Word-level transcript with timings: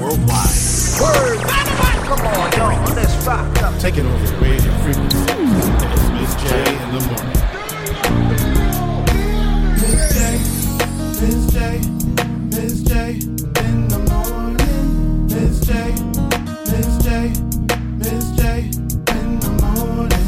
worldwide. 0.00 0.56
Word! 1.00 1.40
Come 2.08 2.26
on, 2.26 2.52
y'all, 2.52 2.94
let's 2.94 3.14
rock 3.26 3.62
up. 3.62 3.78
Taking 3.78 4.06
over 4.06 4.26
the 4.26 4.36
radio 4.36 4.72
frequency. 4.82 5.18
It's 5.94 6.08
Miss 6.16 6.34
J 6.42 6.44
in 6.74 6.90
the 6.96 7.00
morning. 7.10 7.40
Miss 9.80 10.02
J, 10.14 10.18
Miss 11.20 11.40
J, 11.52 11.58
Miss 12.54 12.74
J 12.82 12.92
in 13.64 13.88
the 13.88 13.98
morning. 14.10 15.26
Miss 15.26 15.54
J, 15.66 15.70
Miss 16.70 16.90
J, 17.04 17.08
Miss 17.98 18.24
J 18.36 18.42
in 19.16 19.28
the 19.40 19.50
morning. 19.62 20.24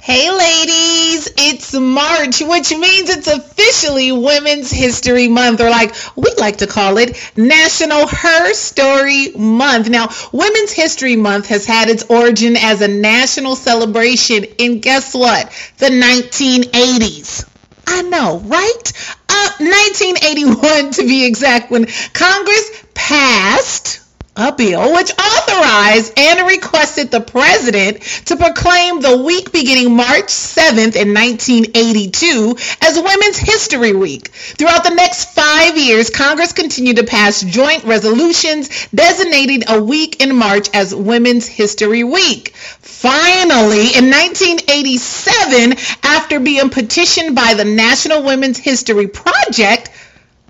Hey 0.00 0.30
ladies, 0.30 0.95
it's 1.36 1.72
March, 1.74 2.40
which 2.40 2.70
means 2.70 3.10
it's 3.10 3.26
officially 3.26 4.12
Women's 4.12 4.70
History 4.70 5.28
Month, 5.28 5.60
or 5.60 5.70
like 5.70 5.94
we 6.16 6.32
like 6.38 6.58
to 6.58 6.66
call 6.66 6.98
it 6.98 7.32
National 7.36 8.06
Her 8.06 8.52
Story 8.54 9.32
Month. 9.36 9.88
Now, 9.88 10.08
Women's 10.32 10.72
History 10.72 11.16
Month 11.16 11.48
has 11.48 11.66
had 11.66 11.88
its 11.88 12.04
origin 12.04 12.56
as 12.56 12.82
a 12.82 12.88
national 12.88 13.56
celebration 13.56 14.44
in 14.58 14.80
guess 14.80 15.14
what? 15.14 15.50
The 15.78 15.86
1980s. 15.86 17.48
I 17.86 18.02
know, 18.02 18.38
right? 18.40 18.92
Uh, 19.28 19.50
1981 19.58 20.92
to 20.92 21.02
be 21.02 21.24
exact, 21.24 21.70
when 21.70 21.86
Congress 22.12 22.84
passed 22.94 24.05
a 24.36 24.52
bill 24.52 24.92
which 24.94 25.10
authorized 25.18 26.12
and 26.18 26.46
requested 26.46 27.10
the 27.10 27.20
president 27.20 28.00
to 28.26 28.36
proclaim 28.36 29.00
the 29.00 29.22
week 29.22 29.50
beginning 29.50 29.96
March 29.96 30.26
7th 30.26 30.94
in 30.94 31.14
1982 31.14 32.56
as 32.82 33.00
Women's 33.00 33.38
History 33.38 33.94
Week. 33.94 34.28
Throughout 34.28 34.84
the 34.84 34.94
next 34.94 35.34
five 35.34 35.78
years, 35.78 36.10
Congress 36.10 36.52
continued 36.52 36.96
to 36.96 37.04
pass 37.04 37.40
joint 37.42 37.84
resolutions 37.84 38.88
designating 38.94 39.62
a 39.68 39.82
week 39.82 40.22
in 40.22 40.36
March 40.36 40.68
as 40.74 40.94
Women's 40.94 41.46
History 41.46 42.04
Week. 42.04 42.54
Finally, 42.56 43.94
in 43.96 44.10
1987, 44.10 45.74
after 46.02 46.40
being 46.40 46.68
petitioned 46.68 47.34
by 47.34 47.54
the 47.54 47.64
National 47.64 48.22
Women's 48.22 48.58
History 48.58 49.06
Project, 49.06 49.90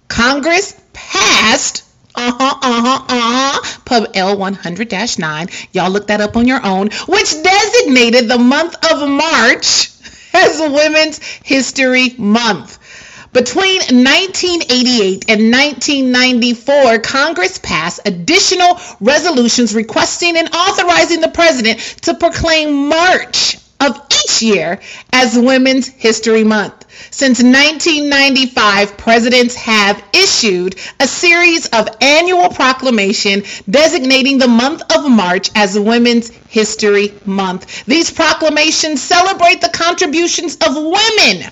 Congress 0.09 0.81
passed 0.93 1.86
uh-huh, 2.17 2.59
uh-huh, 2.63 3.05
uh-huh. 3.09 3.81
Pub 3.85 4.13
L100-9. 4.13 5.69
Y'all 5.73 5.91
look 5.91 6.07
that 6.09 6.21
up 6.21 6.37
on 6.37 6.49
your 6.49 6.65
own, 6.65 6.89
which 7.07 7.43
designated 7.43 8.29
the 8.29 8.39
month 8.39 8.75
of 8.91 9.09
March 9.09 9.91
as 10.35 10.59
Women's 10.61 11.19
History 11.45 12.15
Month. 12.19 12.79
Between 13.33 13.81
1988 13.81 15.27
and 15.29 15.53
1994, 15.53 16.99
Congress 17.01 17.59
passed 17.59 18.01
additional 18.07 18.81
resolutions 19.01 19.75
requesting 19.75 20.39
and 20.39 20.49
authorizing 20.55 21.21
the 21.21 21.29
president 21.29 21.79
to 22.03 22.15
proclaim 22.15 22.89
March 22.89 23.59
of 23.81 24.01
each 24.11 24.43
year 24.43 24.81
as 25.13 25.39
Women's 25.39 25.89
History 25.89 26.45
Month. 26.45 26.85
Since 27.11 27.43
1995, 27.43 28.97
presidents 28.97 29.55
have 29.55 30.03
issued 30.13 30.77
a 30.99 31.07
series 31.07 31.67
of 31.67 31.89
annual 32.01 32.49
proclamation 32.49 33.43
designating 33.69 34.39
the 34.39 34.49
month 34.49 34.83
of 34.95 35.11
March 35.11 35.51
as 35.55 35.79
Women's 35.79 36.31
History 36.49 37.13
Month. 37.25 37.85
These 37.85 38.11
proclamations 38.11 39.03
celebrate 39.03 39.61
the 39.61 39.69
contributions 39.69 40.57
of 40.57 40.75
women 40.75 41.51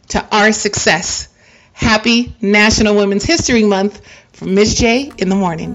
to 0.09 0.23
our 0.31 0.53
success. 0.53 1.29
Happy 1.73 2.37
National 2.43 2.95
Women's 2.97 3.25
History 3.25 3.65
Month 3.65 4.03
from 4.35 4.55
Ms. 4.55 4.75
J 4.75 5.11
in 5.17 5.31
the 5.31 5.35
morning. 5.35 5.75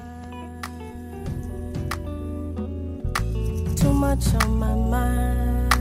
Too 3.78 3.94
much 3.94 4.28
on 4.35 4.59
my 4.59 4.75
mind. 4.75 5.72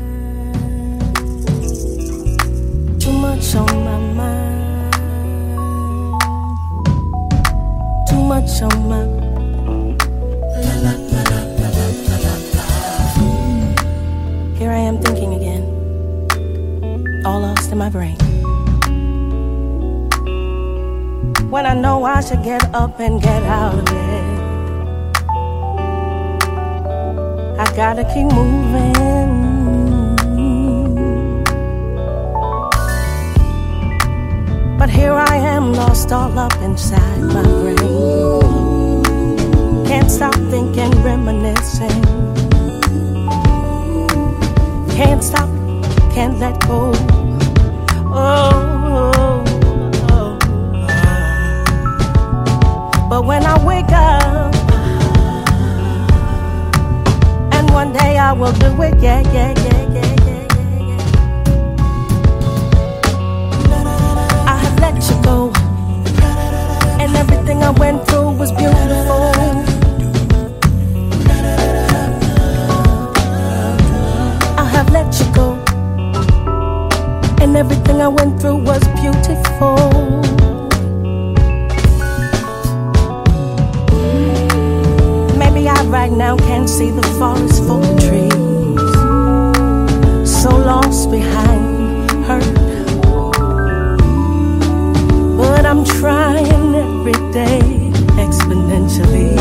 Too 2.99 3.13
much 3.13 3.55
on 3.55 3.85
my 3.85 3.99
mind. 4.15 4.93
Too 8.09 8.23
much 8.23 8.63
on 8.63 8.89
my 8.89 9.26
Here 14.59 14.71
I 14.71 14.79
am 14.79 14.99
thinking 15.03 15.35
again, 15.35 15.65
all 17.27 17.41
lost 17.41 17.71
in 17.71 17.77
my 17.77 17.91
brain. 17.91 18.17
When 21.51 21.67
I 21.67 21.75
know 21.75 22.05
I 22.05 22.23
should 22.23 22.43
get 22.43 22.65
up 22.75 22.99
and 22.99 23.21
get 23.21 23.43
out 23.43 23.75
of 23.79 23.85
bed, 23.85 24.39
I 27.61 27.67
gotta 27.77 28.05
keep 28.15 28.33
moving. 28.33 29.45
But 34.79 34.89
here 34.89 35.13
I 35.13 35.37
am, 35.37 35.75
lost 35.75 36.13
all 36.13 36.39
up 36.39 36.57
inside 36.63 37.21
my 37.21 37.43
brain. 37.43 39.05
Can't 39.85 40.11
stop 40.11 40.35
thinking, 40.49 40.93
reminiscing. 41.03 42.06
Can't 44.97 45.23
stop, 45.23 45.49
can't 46.15 46.39
let 46.39 46.59
go. 46.67 46.91
Oh, 48.15 48.51
oh, 48.89 49.45
oh. 50.09 50.39
But 53.11 53.27
when 53.27 53.45
I 53.45 53.63
wake 53.63 53.93
up, 53.93 54.55
and 57.53 57.71
one 57.73 57.93
day 57.93 58.17
I 58.17 58.33
will 58.33 58.53
do 58.53 58.83
it, 58.83 58.99
yeah, 58.99 59.21
yeah, 59.35 59.53
yeah, 59.65 59.83
yeah, 59.93 60.15
yeah, 60.25 60.47
yeah, 60.57 60.81
yeah. 60.89 61.03
I 64.49 64.57
have 64.57 64.81
let 64.81 64.95
you 65.11 65.17
go, 65.23 65.53
and 67.03 67.15
everything 67.15 67.63
I 67.63 67.71
went 67.71 68.07
through 68.09 68.31
was 68.39 68.51
beautiful. 68.51 69.76
Let 74.97 75.21
you 75.21 75.29
go, 75.35 75.49
and 77.43 77.55
everything 77.55 78.01
I 78.01 78.09
went 78.09 78.41
through 78.41 78.61
was 78.71 78.83
beautiful. 79.03 79.77
Maybe 85.43 85.69
I 85.69 85.79
right 85.99 86.11
now 86.11 86.35
can't 86.49 86.71
see 86.77 86.91
the 86.91 87.07
forest 87.19 87.59
for 87.67 87.79
the 87.87 87.95
trees. 88.07 88.95
So 90.41 90.49
lost 90.73 91.11
behind 91.11 92.11
hurt. 92.29 92.57
But 95.37 95.67
I'm 95.67 95.85
trying 95.85 96.75
every 96.75 97.19
day 97.41 97.61
exponentially 98.25 99.36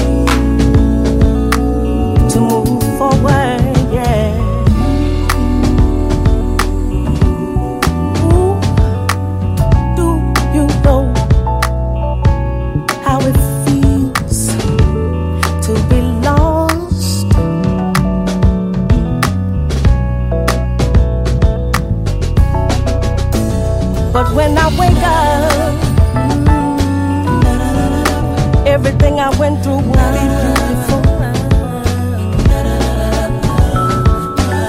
everything 29.06 29.20
I 29.20 29.30
went 29.38 29.64
through 29.64 29.78
will 29.78 30.12
be 30.18 30.26
beautiful. 30.42 31.02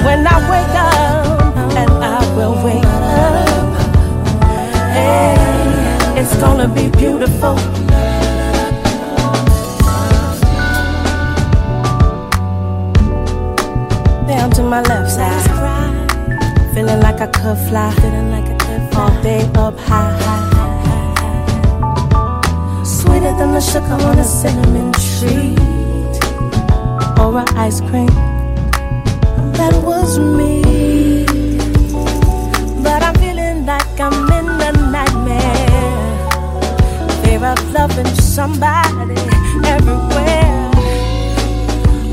When 0.05 0.27
I 0.27 0.37
wake 0.53 0.77
up, 0.77 1.57
and 1.77 1.91
I 2.05 2.19
will 2.37 2.55
wake 2.65 2.85
up, 2.85 3.49
hey, 4.93 6.21
it's 6.21 6.37
gonna 6.37 6.69
be 6.69 6.89
beautiful. 6.99 7.57
Down 14.27 14.51
to 14.51 14.63
my 14.63 14.83
left 14.83 15.11
side, 15.11 16.75
feeling 16.75 17.01
like 17.01 17.21
I 17.21 17.27
could 17.27 17.59
fly, 17.69 17.91
feeling 18.01 18.31
like 18.31 18.49
I 18.49 18.57
all 18.97 19.23
day 19.23 19.49
up 19.55 19.79
high, 19.79 20.13
high, 20.25 20.56
sweeter 23.27 23.39
than 23.39 23.53
the 23.53 23.61
sugar 23.61 24.07
on 24.07 24.19
a 24.19 24.25
cinnamon 24.25 24.93
treat 24.93 25.59
or 27.19 27.39
a 27.39 27.45
ice 27.57 27.81
cream. 27.81 28.07
That 29.59 29.75
was 29.83 30.19
me, 30.19 31.25
but 32.83 33.03
I'm 33.03 33.15
feeling 33.15 33.67
like 33.67 34.01
I'm 34.01 34.31
in 34.33 34.49
a 34.49 34.73
nightmare. 34.91 36.17
Fear 37.25 37.45
of 37.45 37.73
loving 37.73 38.15
somebody 38.15 39.17
everywhere. 39.65 40.71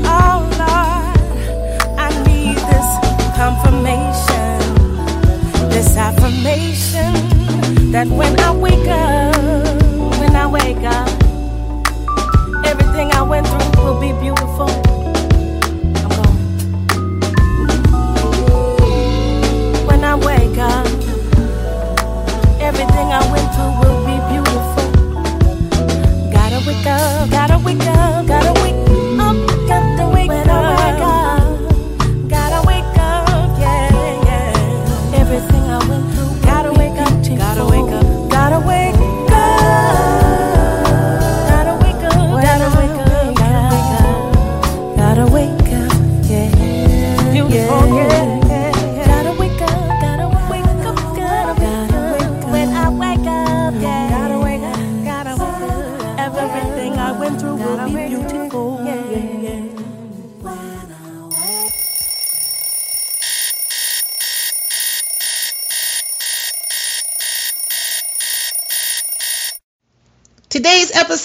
Oh 0.06 0.38
Lord, 0.62 1.18
I 1.98 2.08
need 2.26 2.56
this 2.70 2.88
confirmation, 3.36 4.58
this 5.70 5.96
affirmation 5.96 7.12
that 7.92 8.08
when 8.08 8.38
I 8.40 8.50
wake 8.52 8.88
up, 8.88 9.63
when 10.34 10.42
I 10.42 10.46
wake 10.48 10.82
up, 10.82 11.08
everything 12.66 13.12
I 13.12 13.22
went 13.22 13.46
through 13.46 13.84
will 13.84 14.00
be 14.00 14.12
beautiful. 14.20 14.68
I'm 16.02 16.10
going. 16.10 16.38
When 19.86 20.02
I 20.02 20.16
wake 20.16 20.58
up, 20.58 20.86
everything 22.60 23.12
I 23.12 23.22
went 23.30 23.48
through 23.54 23.74
will 23.80 24.00
be 24.10 24.18
beautiful. 24.32 24.86
Gotta 26.32 26.58
wake 26.66 26.86
up, 26.86 27.30
gotta 27.30 27.58
wake 27.64 27.86
up, 27.86 28.26
gotta 28.26 28.52
wake 28.60 28.74
up, 28.74 28.83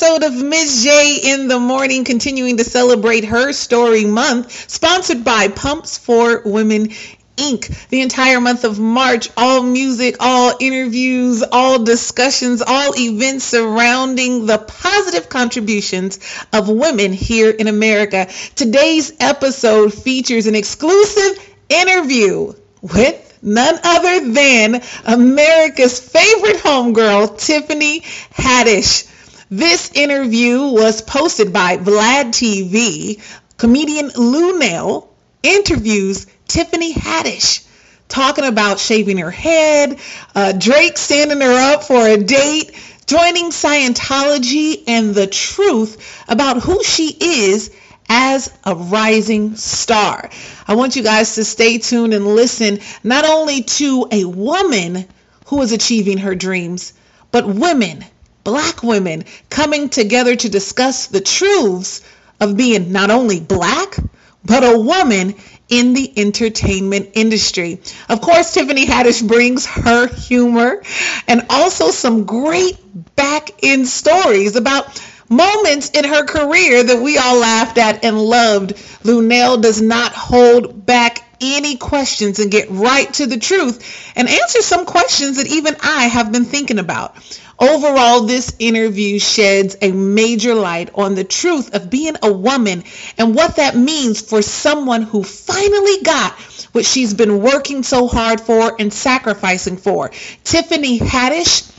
episode 0.10 0.28
of 0.28 0.44
Ms. 0.44 0.84
J 0.84 1.20
in 1.24 1.48
the 1.48 1.60
Morning, 1.60 2.04
continuing 2.04 2.58
to 2.58 2.64
celebrate 2.64 3.26
her 3.26 3.54
story 3.54 4.06
month, 4.06 4.52
sponsored 4.68 5.24
by 5.24 5.50
Pumps 5.50 6.00
for 6.00 6.42
Women 6.46 6.90
Inc. 7.38 7.88
The 7.90 8.02
entire 8.02 8.42
month 8.42 8.64
of 8.64 8.80
March, 8.80 9.30
all 9.38 9.62
music, 9.62 10.16
all 10.20 10.56
interviews, 10.60 11.44
all 11.52 11.84
discussions, 11.84 12.64
all 12.66 12.94
events 12.98 13.46
surrounding 13.46 14.48
the 14.48 14.58
positive 14.58 15.30
contributions 15.30 16.20
of 16.52 16.70
women 16.70 17.14
here 17.14 17.52
in 17.52 17.68
America. 17.68 18.28
Today's 18.56 19.14
episode 19.20 19.94
features 19.94 20.48
an 20.48 20.56
exclusive 20.56 21.38
interview 21.70 22.54
with 22.82 23.38
none 23.44 23.80
other 23.84 24.32
than 24.32 24.82
America's 25.06 26.00
favorite 26.00 26.58
homegirl, 26.58 27.38
Tiffany 27.38 28.02
Haddish. 28.34 29.06
This 29.52 29.90
interview 29.96 30.68
was 30.68 31.02
posted 31.02 31.52
by 31.52 31.78
Vlad 31.78 32.28
TV. 32.28 33.20
Comedian 33.58 34.12
Lunell 34.12 35.08
interviews 35.42 36.28
Tiffany 36.48 36.94
Haddish 36.94 37.66
talking 38.08 38.46
about 38.46 38.80
shaving 38.80 39.18
her 39.18 39.32
head, 39.32 39.98
uh, 40.36 40.52
Drake 40.52 41.00
standing 41.00 41.42
her 41.42 41.74
up 41.74 41.84
for 41.84 42.08
a 42.08 42.18
date, 42.18 42.74
joining 43.08 43.50
Scientology, 43.50 44.84
and 44.86 45.16
the 45.16 45.26
truth 45.26 46.24
about 46.28 46.62
who 46.62 46.84
she 46.84 47.08
is 47.20 47.72
as 48.08 48.54
a 48.64 48.76
rising 48.76 49.56
star. 49.56 50.30
I 50.68 50.76
want 50.76 50.96
you 50.96 51.02
guys 51.02 51.34
to 51.36 51.44
stay 51.44 51.80
tuned 51.80 52.14
and 52.14 52.36
listen 52.36 52.82
not 53.04 53.26
only 53.26 53.64
to 53.64 54.08
a 54.12 54.26
woman 54.26 55.08
who 55.48 55.60
is 55.64 55.72
achieving 55.72 56.20
her 56.20 56.36
dreams, 56.36 56.94
but 57.32 57.48
women, 57.48 58.06
black 58.44 58.84
women, 58.84 59.26
coming 59.50 59.90
together 59.90 60.36
to 60.36 60.50
discuss 60.50 61.08
the 61.08 61.22
truths 61.22 62.02
of 62.40 62.56
being 62.58 62.92
not 62.92 63.12
only 63.12 63.40
black, 63.40 63.98
but 64.44 64.64
a 64.64 64.80
woman 64.80 65.36
in 65.68 65.94
the 65.94 66.12
entertainment 66.20 67.12
industry. 67.14 67.80
Of 68.08 68.22
course, 68.22 68.54
Tiffany 68.54 68.86
Haddish 68.86 69.26
brings 69.28 69.66
her 69.66 70.08
humor 70.08 70.82
and 71.28 71.46
also 71.50 71.92
some 71.92 72.26
great 72.26 72.78
back 73.16 73.52
end 73.62 73.88
stories 73.88 74.56
about 74.56 75.00
moments 75.30 75.92
in 75.92 76.06
her 76.06 76.26
career 76.26 76.84
that 76.84 77.02
we 77.02 77.18
all 77.18 77.38
laughed 77.40 77.78
at 77.78 78.04
and 78.04 78.20
loved. 78.20 78.74
Lunell 79.04 79.62
does 79.62 79.82
not 79.82 80.12
hold 80.14 80.86
back 80.86 81.24
any 81.40 81.78
questions 81.78 82.40
and 82.40 82.52
get 82.52 82.70
right 82.70 83.14
to 83.14 83.28
the 83.28 83.38
truth 83.38 84.12
and 84.16 84.28
answer 84.28 84.62
some 84.62 84.86
questions 84.86 85.38
that 85.38 85.48
even 85.48 85.76
I 85.82 86.08
have 86.08 86.32
been 86.32 86.46
thinking 86.46 86.80
about. 86.80 87.16
Overall, 87.60 88.22
this 88.22 88.56
interview 88.58 89.20
sheds 89.20 89.76
a 89.82 89.92
major 89.92 90.56
light 90.56 90.92
on 90.96 91.16
the 91.16 91.26
truth 91.26 91.76
of 91.76 91.90
being 91.90 92.16
a 92.24 92.32
woman 92.32 92.86
and 93.18 93.36
what 93.36 93.58
that 93.58 93.76
means 93.76 94.22
for 94.22 94.42
someone 94.42 95.02
who 95.02 95.24
finally 95.24 96.02
got 96.02 96.34
what 96.72 96.86
she's 96.86 97.14
been 97.14 97.42
working 97.42 97.84
so 97.84 98.08
hard 98.08 98.40
for 98.40 98.76
and 98.80 98.94
sacrificing 98.94 99.76
for. 99.76 100.12
Tiffany 100.44 101.00
Haddish, 101.00 101.70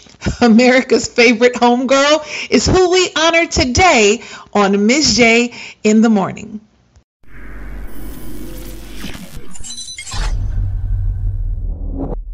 America's 0.43 1.09
favorite 1.09 1.55
homegirl, 1.55 2.51
is 2.51 2.67
who 2.67 2.91
we 2.91 3.11
honor 3.17 3.47
today 3.47 4.23
on 4.53 4.87
Ms. 4.87 5.17
J 5.17 5.55
in 5.83 6.03
the 6.03 6.11
morning. 6.11 6.61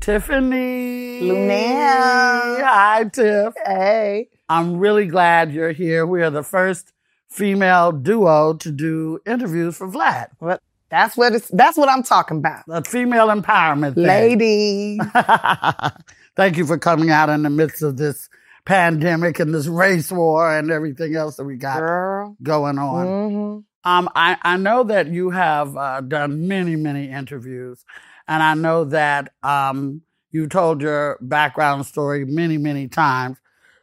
Tiffany. 0.06 1.20
Lunell. 1.20 2.62
Hi, 2.62 3.10
Tiff. 3.12 3.54
Hey. 3.64 4.28
I'm 4.48 4.76
really 4.76 5.06
glad 5.06 5.50
you're 5.50 5.72
here. 5.72 6.06
We 6.06 6.22
are 6.22 6.30
the 6.30 6.44
first 6.44 6.92
female 7.28 7.90
duo 7.90 8.54
to 8.54 8.70
do 8.70 9.18
interviews 9.26 9.76
for 9.76 9.88
Vlad. 9.88 10.28
Well, 10.38 10.60
that's 10.90 11.16
what 11.16 11.34
it's 11.34 11.48
that's 11.48 11.76
what 11.76 11.88
I'm 11.88 12.04
talking 12.04 12.36
about. 12.36 12.62
The 12.68 12.84
female 12.84 13.26
empowerment 13.26 13.96
thing. 13.96 14.04
Ladies. 14.04 15.00
Thank 16.36 16.56
you 16.56 16.66
for 16.66 16.78
coming 16.78 17.10
out 17.10 17.28
in 17.28 17.42
the 17.42 17.50
midst 17.50 17.82
of 17.82 17.96
this 17.96 18.28
pandemic 18.64 19.40
and 19.40 19.52
this 19.52 19.66
race 19.66 20.12
war 20.12 20.56
and 20.56 20.70
everything 20.70 21.16
else 21.16 21.34
that 21.34 21.44
we 21.46 21.56
got 21.56 21.80
Girl. 21.80 22.36
going 22.44 22.78
on. 22.78 23.06
hmm 23.06 23.58
Um, 23.90 24.08
I, 24.14 24.36
I 24.42 24.56
know 24.56 24.84
that 24.84 25.08
you 25.08 25.30
have 25.30 25.76
uh, 25.76 26.00
done 26.00 26.46
many, 26.46 26.76
many 26.76 27.10
interviews, 27.10 27.84
and 28.28 28.42
I 28.42 28.54
know 28.54 28.84
that 28.84 29.32
um, 29.42 30.02
you 30.30 30.46
told 30.48 30.82
your 30.82 31.18
background 31.20 31.86
story 31.86 32.24
many, 32.24 32.58
many 32.58 32.88
times. 32.88 33.38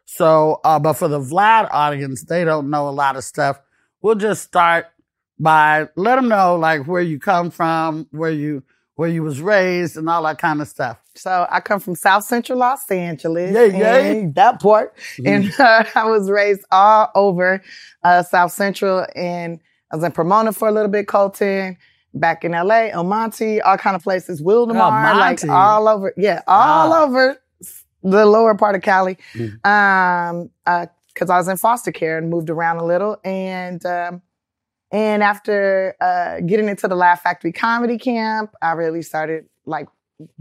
So, 0.05 0.59
uh, 0.63 0.79
but 0.79 0.93
for 0.93 1.07
the 1.07 1.19
Vlad 1.19 1.69
audience, 1.71 2.23
they 2.23 2.43
don't 2.43 2.69
know 2.69 2.89
a 2.89 2.91
lot 2.91 3.15
of 3.15 3.23
stuff. 3.23 3.59
We'll 4.01 4.15
just 4.15 4.43
start 4.43 4.87
by 5.39 5.87
let 5.95 6.17
them 6.17 6.27
know 6.27 6.55
like 6.55 6.87
where 6.87 7.01
you 7.01 7.19
come 7.19 7.49
from, 7.49 8.07
where 8.11 8.31
you 8.31 8.63
where 8.95 9.09
you 9.09 9.23
was 9.23 9.41
raised, 9.41 9.97
and 9.97 10.07
all 10.07 10.23
that 10.23 10.37
kind 10.37 10.61
of 10.61 10.67
stuff. 10.67 10.99
So 11.15 11.47
I 11.49 11.59
come 11.59 11.79
from 11.79 11.95
South 11.95 12.23
Central 12.23 12.59
Los 12.59 12.89
Angeles. 12.89 13.51
Yay. 13.71 14.21
and 14.21 14.35
That 14.35 14.61
part. 14.61 14.93
And 15.25 15.51
uh, 15.59 15.85
I 15.95 16.05
was 16.05 16.29
raised 16.29 16.63
all 16.71 17.11
over 17.15 17.61
uh, 18.03 18.23
South 18.23 18.51
Central 18.51 19.05
and 19.15 19.59
I 19.91 19.95
was 19.95 20.03
in 20.03 20.11
Pomona 20.11 20.53
for 20.53 20.67
a 20.67 20.71
little 20.71 20.89
bit, 20.89 21.07
Colton, 21.07 21.77
back 22.13 22.43
in 22.45 22.51
LA, 22.51 22.89
El 22.91 23.03
Monte, 23.03 23.61
all 23.61 23.77
kind 23.77 23.95
of 23.95 24.03
places, 24.03 24.41
Wildomar, 24.41 25.15
like 25.15 25.43
all 25.49 25.87
over. 25.87 26.13
Yeah, 26.17 26.41
all 26.47 26.89
Wow. 26.91 27.03
over 27.05 27.37
the 28.03 28.25
lower 28.25 28.53
part 28.55 28.75
of 28.75 28.81
Cali. 28.81 29.17
Mhm. 29.33 29.65
Um, 29.65 30.49
uh, 30.65 30.85
cause 31.15 31.29
I 31.29 31.37
was 31.37 31.47
in 31.47 31.57
foster 31.57 31.91
care 31.91 32.17
and 32.17 32.29
moved 32.29 32.49
around 32.49 32.77
a 32.77 32.83
little. 32.85 33.17
And, 33.23 33.83
um, 33.85 34.21
and 34.91 35.23
after 35.23 35.95
uh, 36.01 36.41
getting 36.41 36.67
into 36.69 36.87
the 36.87 36.95
Laugh 36.95 37.21
Factory 37.23 37.51
comedy 37.51 37.97
camp, 37.97 38.53
I 38.61 38.73
really 38.73 39.01
started 39.01 39.45
like 39.65 39.87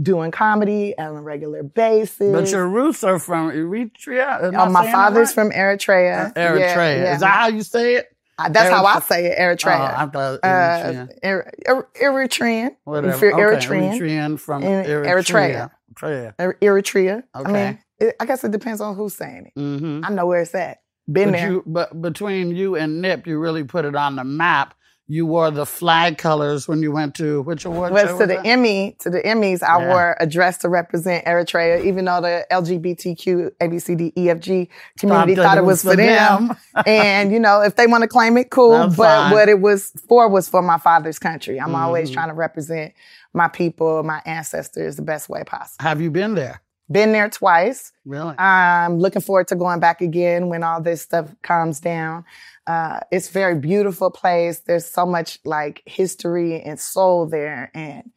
doing 0.00 0.30
comedy 0.30 0.96
on 0.98 1.16
a 1.16 1.22
regular 1.22 1.62
basis. 1.62 2.32
But 2.32 2.50
your 2.50 2.68
roots 2.68 3.02
are 3.02 3.18
from 3.18 3.50
Eritrea. 3.50 4.42
Am 4.44 4.54
Oh, 4.56 4.70
my 4.70 4.90
father's 4.92 5.28
right? 5.28 5.34
from 5.34 5.50
Eritrea. 5.52 6.34
Eritrea. 6.34 6.58
Yeah, 6.58 7.02
yeah. 7.04 7.14
Is 7.14 7.20
that 7.20 7.30
how 7.30 7.46
you 7.48 7.62
say 7.62 7.94
it? 7.94 8.11
Uh, 8.38 8.48
That's 8.48 8.70
how 8.70 8.84
I 8.84 9.00
say 9.00 9.26
it, 9.26 9.36
Oh, 9.38 9.42
Eritrea. 9.42 9.94
I 9.96 10.06
thought 10.06 10.40
uh, 10.42 10.46
Eritrea. 10.48 11.08
Er- 11.24 11.52
Er- 11.68 11.88
Eritrean. 12.02 12.70
Whatever. 12.84 13.26
Okay. 13.28 13.36
Eritrean. 13.36 13.98
Eritrean 13.98 14.40
from 14.40 14.62
Eritrea. 14.62 15.04
Eritrea. 15.06 15.70
Eritrea. 15.94 16.34
Er- 16.40 16.58
Eritrea. 16.62 17.22
I 17.34 17.40
Okay. 17.40 17.52
mean, 17.52 17.78
it, 17.98 18.16
I 18.18 18.24
guess 18.26 18.42
it 18.42 18.50
depends 18.50 18.80
on 18.80 18.96
who's 18.96 19.14
saying 19.14 19.52
it. 19.54 19.58
Mm-hmm. 19.60 20.04
I 20.04 20.08
know 20.08 20.26
where 20.26 20.40
it's 20.42 20.54
at. 20.54 20.78
Been 21.10 21.30
But, 21.32 21.38
there. 21.38 21.50
you, 21.50 21.62
but 21.66 22.00
between 22.00 22.54
you 22.56 22.76
and 22.76 23.02
Nip, 23.02 23.26
you 23.26 23.38
really 23.38 23.64
put 23.64 23.84
it 23.84 23.94
on 23.94 24.16
the 24.16 24.24
map. 24.24 24.74
You 25.08 25.26
wore 25.26 25.50
the 25.50 25.66
flag 25.66 26.16
colors 26.16 26.68
when 26.68 26.80
you 26.80 26.92
went 26.92 27.16
to 27.16 27.42
which 27.42 27.64
award 27.64 27.92
show 27.92 28.18
to 28.18 28.26
the 28.26 28.34
that? 28.36 28.46
Emmy, 28.46 28.96
to 29.00 29.10
the 29.10 29.20
Emmys, 29.20 29.62
I 29.62 29.80
Yeah. 29.80 29.88
wore 29.88 30.16
a 30.20 30.26
dress 30.26 30.58
to 30.58 30.68
represent 30.68 31.24
Eritrea, 31.26 31.84
even 31.84 32.04
though 32.04 32.20
the 32.20 32.46
LGBTQ, 32.50 33.50
ABCD, 33.60 34.12
EFG 34.16 34.68
community 34.98 35.34
thought 35.34 35.58
it 35.58 35.64
was 35.64 35.82
for 35.82 35.96
them. 35.96 36.56
and 36.86 37.32
you 37.32 37.40
know, 37.40 37.60
if 37.62 37.74
they 37.76 37.86
want 37.86 38.02
to 38.02 38.08
claim 38.08 38.36
it, 38.38 38.50
cool. 38.50 38.70
That's 38.70 38.96
but 38.96 39.04
fine. 39.24 39.32
what 39.32 39.48
it 39.48 39.60
was 39.60 39.92
for 40.08 40.28
was 40.28 40.48
for 40.48 40.62
my 40.62 40.78
father's 40.78 41.18
country. 41.18 41.60
I'm 41.60 41.74
always 41.74 42.10
Mhm. 42.10 42.14
trying 42.14 42.28
to 42.28 42.34
represent 42.34 42.92
my 43.34 43.48
people, 43.48 44.02
my 44.04 44.22
ancestors, 44.24 44.96
the 44.96 45.02
best 45.02 45.28
way 45.28 45.42
possible. 45.44 45.82
Have 45.82 46.00
you 46.00 46.10
been 46.10 46.34
there? 46.34 46.60
Been 46.90 47.12
there 47.12 47.28
twice. 47.30 47.90
Really? 48.04 48.34
I'm 48.38 48.98
looking 48.98 49.22
forward 49.22 49.48
to 49.48 49.54
going 49.56 49.80
back 49.80 50.00
again 50.02 50.48
when 50.48 50.62
all 50.62 50.80
this 50.80 51.00
stuff 51.00 51.34
calms 51.42 51.80
down. 51.80 52.24
Uh, 52.66 53.00
it's 53.10 53.28
very 53.28 53.56
beautiful 53.56 54.10
place. 54.10 54.60
There's 54.60 54.86
so 54.86 55.04
much 55.06 55.38
like 55.44 55.82
history 55.86 56.60
and 56.62 56.78
soul 56.78 57.26
there, 57.26 57.70
and 57.74 58.10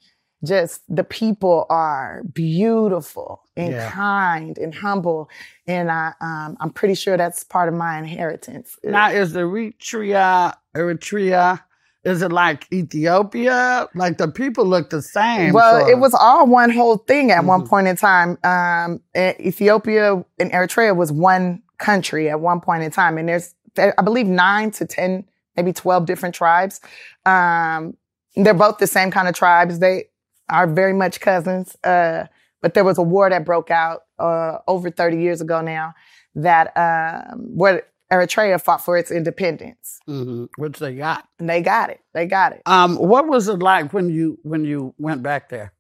just 0.44 0.82
the 0.88 1.04
people 1.04 1.66
are 1.70 2.22
beautiful 2.32 3.42
and 3.58 3.74
Yeah. 3.74 3.90
kind 3.92 4.58
and 4.60 4.74
humble. 4.76 5.30
And 5.66 5.90
I, 5.92 6.14
um, 6.22 6.58
I'm 6.60 6.70
pretty 6.70 6.94
sure 6.96 7.18
that's 7.18 7.44
part 7.44 7.68
of 7.70 7.74
my 7.76 7.98
inheritance. 7.98 8.78
now, 8.84 9.10
is 9.10 9.34
Eritrea, 9.34 10.54
Eritrea, 10.76 11.62
is 12.04 12.22
it 12.22 12.32
like 12.32 12.68
Ethiopia? 12.72 13.88
Like 13.96 14.18
the 14.20 14.28
people 14.28 14.66
look 14.66 14.92
the 14.92 15.02
same. 15.02 15.54
Well, 15.54 15.80
sort 15.80 15.92
it 15.92 15.98
was 16.00 16.14
all 16.14 16.46
one 16.46 16.70
whole 16.70 16.98
thing 16.98 17.32
at 17.32 17.46
one 17.46 17.62
Mhm. 17.64 17.68
point 17.70 17.88
in 17.88 17.96
time. 17.96 18.38
Um, 18.44 19.02
Ethiopia 19.18 20.24
and 20.38 20.52
Eritrea 20.52 20.96
was 20.96 21.12
one 21.12 21.64
country 21.80 22.30
at 22.30 22.40
one 22.40 22.62
point 22.62 22.84
in 22.84 22.92
time, 22.92 23.18
and 23.18 23.28
there's, 23.28 23.56
I 23.78 24.02
believe, 24.04 24.28
nine 24.28 24.72
to 24.72 24.86
ten, 24.86 25.26
maybe 25.56 25.74
twelve 25.74 26.06
different 26.06 26.36
tribes. 26.36 26.82
Um, 27.26 27.96
they're 28.36 28.54
both 28.54 28.78
the 28.80 28.88
same 28.88 29.12
kind 29.12 29.28
of 29.28 29.36
tribes. 29.36 29.80
They 29.80 30.06
are 30.50 30.68
very 30.68 30.94
much 30.94 31.20
cousins. 31.22 31.76
Uh, 31.84 32.26
but 32.62 32.74
there 32.74 32.84
was 32.84 32.98
a 32.98 33.02
war 33.04 33.30
that 33.30 33.46
broke 33.46 33.70
out 33.72 34.02
uh, 34.20 34.58
over 34.68 34.90
30 34.90 35.18
years 35.22 35.40
ago 35.42 35.62
now 35.62 35.94
that 36.36 36.76
um, 36.76 37.40
where 37.56 37.84
Eritrea 38.12 38.60
fought 38.62 38.84
for 38.84 38.98
its 38.98 39.12
independence, 39.12 40.00
Mhm, 40.08 40.48
which 40.58 40.80
they 40.80 40.96
got. 40.96 41.28
and 41.40 41.50
they 41.50 41.62
got 41.62 41.90
it. 41.90 42.00
They 42.14 42.26
got 42.26 42.54
it. 42.54 42.62
Um, 42.66 42.96
what 42.98 43.28
was 43.28 43.48
it 43.48 43.60
like 43.60 43.94
when 43.94 44.10
you 44.10 44.40
when 44.44 44.66
you 44.66 44.94
went 44.98 45.24
back 45.24 45.50
there? 45.50 45.74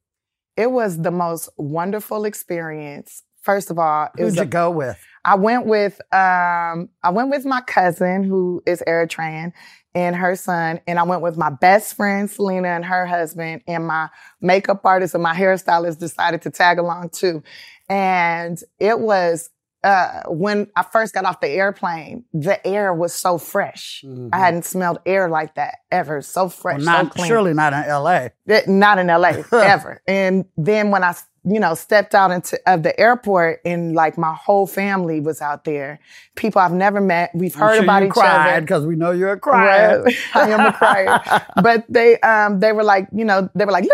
It 0.57 0.71
was 0.71 1.01
the 1.01 1.11
most 1.11 1.49
wonderful 1.57 2.23
experience. 2.25 3.23
First 3.41 3.69
of 3.69 3.77
all, 3.77 4.05
it 4.05 4.11
Who'd 4.19 4.25
was 4.25 4.35
you 4.37 4.41
a- 4.43 4.45
go 4.45 4.71
with? 4.71 4.97
I 5.25 5.35
went 5.35 5.65
with 5.65 5.99
um 6.13 6.89
I 7.03 7.09
went 7.11 7.29
with 7.31 7.45
my 7.45 7.61
cousin 7.61 8.23
who 8.23 8.61
is 8.65 8.81
Eritrean 8.87 9.51
and 9.95 10.15
her 10.15 10.35
son, 10.35 10.81
and 10.87 10.99
I 10.99 11.03
went 11.03 11.21
with 11.21 11.37
my 11.37 11.49
best 11.49 11.95
friend 11.95 12.29
Selena 12.29 12.67
and 12.67 12.83
her 12.85 13.05
husband, 13.05 13.61
and 13.67 13.87
my 13.87 14.09
makeup 14.41 14.81
artist 14.85 15.13
and 15.15 15.23
my 15.23 15.33
hairstylist 15.33 15.99
decided 15.99 16.41
to 16.43 16.49
tag 16.49 16.77
along 16.79 17.09
too. 17.09 17.41
And 17.89 18.61
it 18.79 18.99
was 18.99 19.49
uh 19.83 20.23
when 20.27 20.67
I 20.75 20.81
first 20.83 21.13
got 21.13 21.25
off 21.25 21.39
the 21.41 21.47
airplane, 21.49 22.25
the 22.33 22.65
air 22.65 22.93
was 22.93 23.13
so 23.13 23.37
fresh. 23.37 24.03
I 24.33 24.37
hadn't 24.37 24.65
smelled 24.65 24.97
air 25.05 25.29
like 25.29 25.55
that 25.55 25.75
ever. 25.91 26.21
So 26.21 26.49
fresh, 26.49 26.81
Mm-hmm. 26.81 26.85
Well, 26.87 26.97
so 26.97 27.03
not 27.03 27.11
clean. 27.13 27.27
surely 27.27 27.53
not 27.53 27.73
in 27.73 27.83
L.A. 27.83 28.31
That- 28.47 28.67
not 28.67 28.97
in 28.99 29.07
LA 29.07 29.43
ever. 29.53 30.01
And 30.07 30.45
then 30.57 30.89
when 30.91 31.03
I, 31.03 31.15
you 31.47 31.59
know, 31.59 31.75
stepped 31.75 32.15
out 32.15 32.31
into 32.31 32.59
of 32.65 32.81
the 32.81 32.99
airport 32.99 33.61
and 33.65 33.93
like 33.93 34.17
my 34.17 34.33
whole 34.33 34.65
family 34.65 35.19
was 35.19 35.41
out 35.41 35.63
there, 35.63 35.99
people 36.35 36.59
I've 36.59 36.73
never 36.73 36.99
met. 36.99 37.31
We've 37.35 37.55
I'm 37.55 37.61
heard 37.61 37.75
sure 37.75 37.83
about 37.83 38.03
each 38.03 38.09
cried 38.09 38.53
other. 38.53 38.61
because 38.61 38.85
we 38.85 38.95
know 38.95 39.11
you're 39.11 39.33
a 39.33 39.39
crier. 39.39 40.05
I 40.33 40.49
am 40.49 40.65
a 40.65 40.73
crier. 40.73 41.21
but 41.61 41.85
they, 41.87 42.19
um, 42.21 42.59
they 42.59 42.71
were 42.71 42.83
like, 42.83 43.07
you 43.13 43.25
know, 43.25 43.49
they 43.53 43.65
were 43.65 43.71
like, 43.71 43.85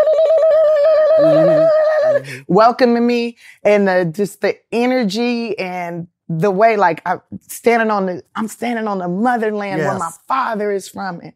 welcoming 2.48 3.06
me 3.06 3.38
and 3.64 3.88
the, 3.88 4.12
just 4.14 4.42
the 4.42 4.58
energy 4.72 5.58
and 5.60 6.08
the 6.30 6.52
way 6.52 6.78
like 6.78 7.02
I'm 7.06 7.22
standing 7.42 7.92
on 7.92 8.06
the, 8.06 8.24
I'm 8.36 8.48
standing 8.48 8.88
on 8.88 9.00
the 9.00 9.10
motherland 9.10 9.80
where 9.80 9.98
my 9.98 10.12
father 10.28 10.72
is 10.72 10.88
from. 10.88 11.20
And 11.20 11.34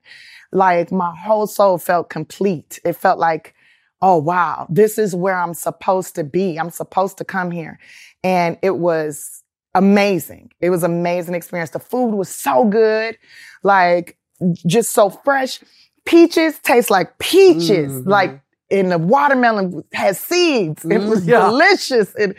like 0.53 0.91
my 0.93 1.13
whole 1.13 1.48
soul 1.48 1.77
felt 1.77 2.10
complete. 2.10 2.79
It 2.86 2.93
felt 2.93 3.19
like, 3.19 3.54
oh 4.02 4.18
wow, 4.18 4.68
this 4.70 4.98
is 4.98 5.16
where 5.16 5.36
I'm 5.38 5.54
supposed 5.54 6.16
to 6.16 6.24
be. 6.24 6.58
I'm 6.60 6.70
supposed 6.70 7.18
to 7.20 7.25
come 7.25 7.52
here. 7.52 7.80
And 8.24 8.58
it 8.62 8.78
was 8.78 9.44
amazing. 9.74 10.52
It 10.62 10.70
was 10.70 10.84
amazing 10.84 11.36
experience. 11.36 11.72
The 11.72 11.80
food 11.80 12.16
was 12.16 12.30
so 12.30 12.66
good. 12.66 13.18
Like 13.64 14.18
just 14.66 14.92
so 14.92 15.10
fresh. 15.10 15.60
Peaches 16.06 16.60
taste 16.60 16.90
like 16.90 17.18
peaches. 17.20 17.92
Mhm. 17.94 18.08
Like 18.08 18.42
and 18.72 18.92
the 18.92 18.98
watermelon 18.98 19.84
has 19.94 20.20
seeds. 20.20 20.84
It 20.86 20.90
Mm, 20.90 21.10
was 21.10 21.25
yeah. 21.25 21.40
delicious. 21.46 22.14
And 22.16 22.36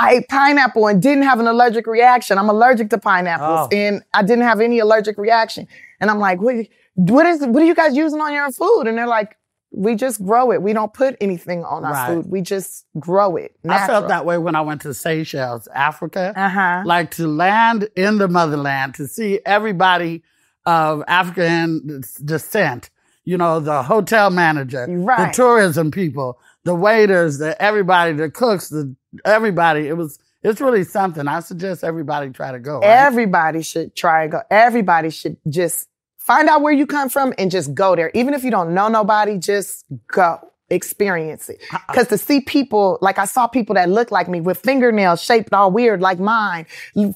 I 0.00 0.14
ate 0.14 0.28
pineapple 0.28 0.86
and 0.88 1.00
didn't 1.02 1.24
have 1.24 1.38
an 1.40 1.46
allergic 1.46 1.86
reaction. 1.86 2.38
I'm 2.38 2.48
allergic 2.48 2.90
to 2.90 2.98
pineapples 2.98 3.68
Oh. 3.72 3.76
and 3.76 4.02
I 4.12 4.22
didn't 4.22 4.44
have 4.44 4.60
any 4.60 4.78
allergic 4.80 5.18
reaction. 5.18 5.66
And 6.00 6.10
I'm 6.10 6.18
like, 6.18 6.40
what, 6.40 6.54
what 6.94 7.26
is, 7.26 7.40
what 7.40 7.62
are 7.62 7.66
you 7.66 7.74
guys 7.74 7.96
using 7.96 8.20
on 8.20 8.32
your 8.32 8.50
food? 8.52 8.82
And 8.86 8.96
they're 8.98 9.06
like, 9.06 9.36
we 9.76 9.94
just 9.96 10.24
grow 10.24 10.52
it. 10.52 10.62
We 10.62 10.72
don't 10.72 10.92
put 10.94 11.16
anything 11.20 11.64
on 11.64 11.84
our 11.84 11.92
Right. 11.92 12.14
food. 12.14 12.26
We 12.30 12.40
just 12.42 12.84
grow 12.98 13.36
it. 13.36 13.56
I 13.68 13.86
felt 13.86 14.08
that 14.08 14.24
way 14.24 14.38
when 14.38 14.54
I 14.54 14.60
went 14.60 14.82
to 14.82 14.94
Seychelles, 14.94 15.66
Africa. 15.74 16.32
Uh 16.36 16.48
huh. 16.48 16.82
Like 16.86 17.10
to 17.12 17.26
land 17.26 17.88
in 17.96 18.18
the 18.18 18.28
motherland, 18.28 18.94
to 18.96 19.06
see 19.08 19.40
everybody 19.44 20.22
of 20.66 21.02
African 21.08 22.02
descent. 22.24 22.90
You 23.26 23.38
know, 23.38 23.58
the 23.58 23.82
hotel 23.82 24.30
manager, 24.30 24.86
Right. 24.88 25.28
the 25.32 25.34
tourism 25.34 25.90
people, 25.90 26.38
the 26.64 26.74
waiters, 26.74 27.38
the 27.38 27.60
everybody, 27.60 28.12
the 28.12 28.30
cooks, 28.30 28.68
the 28.68 28.94
everybody. 29.24 29.88
It 29.88 29.96
was 29.96 30.18
it's 30.42 30.60
really 30.60 30.84
something. 30.84 31.26
I 31.26 31.40
suggest 31.40 31.82
everybody 31.84 32.28
try 32.30 32.52
to 32.52 32.58
go. 32.58 32.80
right? 32.80 32.86
Everybody 33.06 33.62
should 33.62 33.96
try 33.96 34.24
and 34.24 34.32
go. 34.32 34.42
Everybody 34.50 35.08
should 35.08 35.38
just 35.48 35.88
find 36.24 36.48
out 36.48 36.62
where 36.62 36.72
you 36.72 36.86
come 36.86 37.08
from 37.08 37.34
and 37.38 37.50
just 37.50 37.74
go 37.74 37.94
there. 37.94 38.10
Even 38.14 38.34
if 38.34 38.42
you 38.42 38.50
don't 38.50 38.74
know 38.74 38.88
nobody, 38.88 39.38
just 39.38 39.84
go. 40.08 40.40
Experience 40.70 41.50
it. 41.50 41.60
Uh-uh. 41.70 41.92
Cause 41.92 42.08
to 42.08 42.16
see 42.16 42.40
people, 42.40 42.96
like 43.02 43.18
I 43.18 43.26
saw 43.26 43.46
people 43.46 43.74
that 43.74 43.90
look 43.90 44.10
like 44.10 44.28
me 44.28 44.40
with 44.40 44.58
fingernails 44.58 45.22
shaped 45.22 45.52
all 45.52 45.70
weird 45.70 46.00
like 46.00 46.18
mine, 46.18 46.64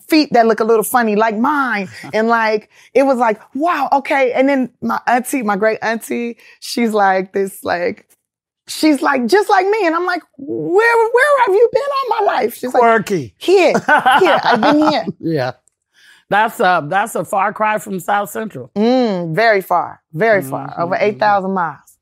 feet 0.06 0.34
that 0.34 0.46
look 0.46 0.60
a 0.60 0.64
little 0.64 0.84
funny 0.84 1.16
like 1.16 1.34
mine. 1.36 1.88
And 2.12 2.28
like, 2.28 2.68
it 2.92 3.04
was 3.04 3.16
like, 3.16 3.40
wow, 3.54 3.88
okay. 3.90 4.32
And 4.34 4.50
then 4.50 4.70
my 4.82 5.00
auntie, 5.06 5.42
my 5.42 5.56
great 5.56 5.78
auntie, 5.80 6.36
she's 6.60 6.92
like 6.92 7.32
this, 7.32 7.64
like, 7.64 8.06
she's 8.68 9.00
like, 9.00 9.26
just 9.26 9.48
like 9.48 9.66
me. 9.66 9.86
And 9.86 9.94
I'm 9.94 10.04
like, 10.04 10.22
where, 10.36 11.10
where 11.14 11.40
have 11.46 11.54
you 11.54 11.68
been 11.72 11.82
all 11.82 12.20
my 12.20 12.32
life? 12.32 12.54
She's 12.54 12.74
like, 12.74 12.82
Quirky. 12.82 13.34
here, 13.38 13.72
here, 14.20 14.40
I've 14.44 14.60
been 14.60 14.90
here. 14.90 15.04
Yeah. 15.20 15.52
That's 16.30 16.60
a 16.60 16.84
that's 16.86 17.14
a 17.14 17.24
far 17.24 17.52
cry 17.52 17.78
from 17.78 18.00
South 18.00 18.30
Central. 18.30 18.70
Mm, 18.76 19.34
very 19.34 19.60
far, 19.62 20.02
very 20.12 20.42
far, 20.42 20.68
Mhm, 20.68 20.78
over 20.78 20.94
mhm. 20.94 21.02
8,000 21.02 21.52
miles. 21.52 21.98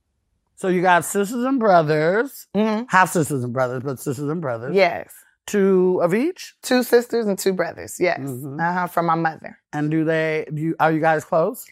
So 0.57 0.69
you 0.69 0.83
got 0.83 1.05
sisters 1.05 1.45
and 1.45 1.61
brothers, 1.61 2.47
hmm 2.55 2.83
half 2.89 3.11
sisters 3.13 3.45
and 3.45 3.53
brothers, 3.53 3.83
but 3.85 4.01
sisters 4.01 4.29
and 4.29 4.41
brothers. 4.41 4.75
Yes. 4.75 5.13
Two 5.47 6.01
of 6.03 6.13
each. 6.13 6.55
Two 6.63 6.83
sisters 6.83 7.27
and 7.27 7.39
two 7.39 7.53
brothers. 7.53 7.99
Yes. 8.01 8.19
Mhm. 8.21 8.59
Uh-huh, 8.61 8.87
from 8.89 9.07
my 9.07 9.15
mother. 9.15 9.59
And 9.73 9.91
do 9.93 10.05
they? 10.05 10.47
Do 10.53 10.61
you, 10.61 10.77
are 10.81 10.91
you 10.91 10.99
guys 11.01 11.25
close? 11.25 11.65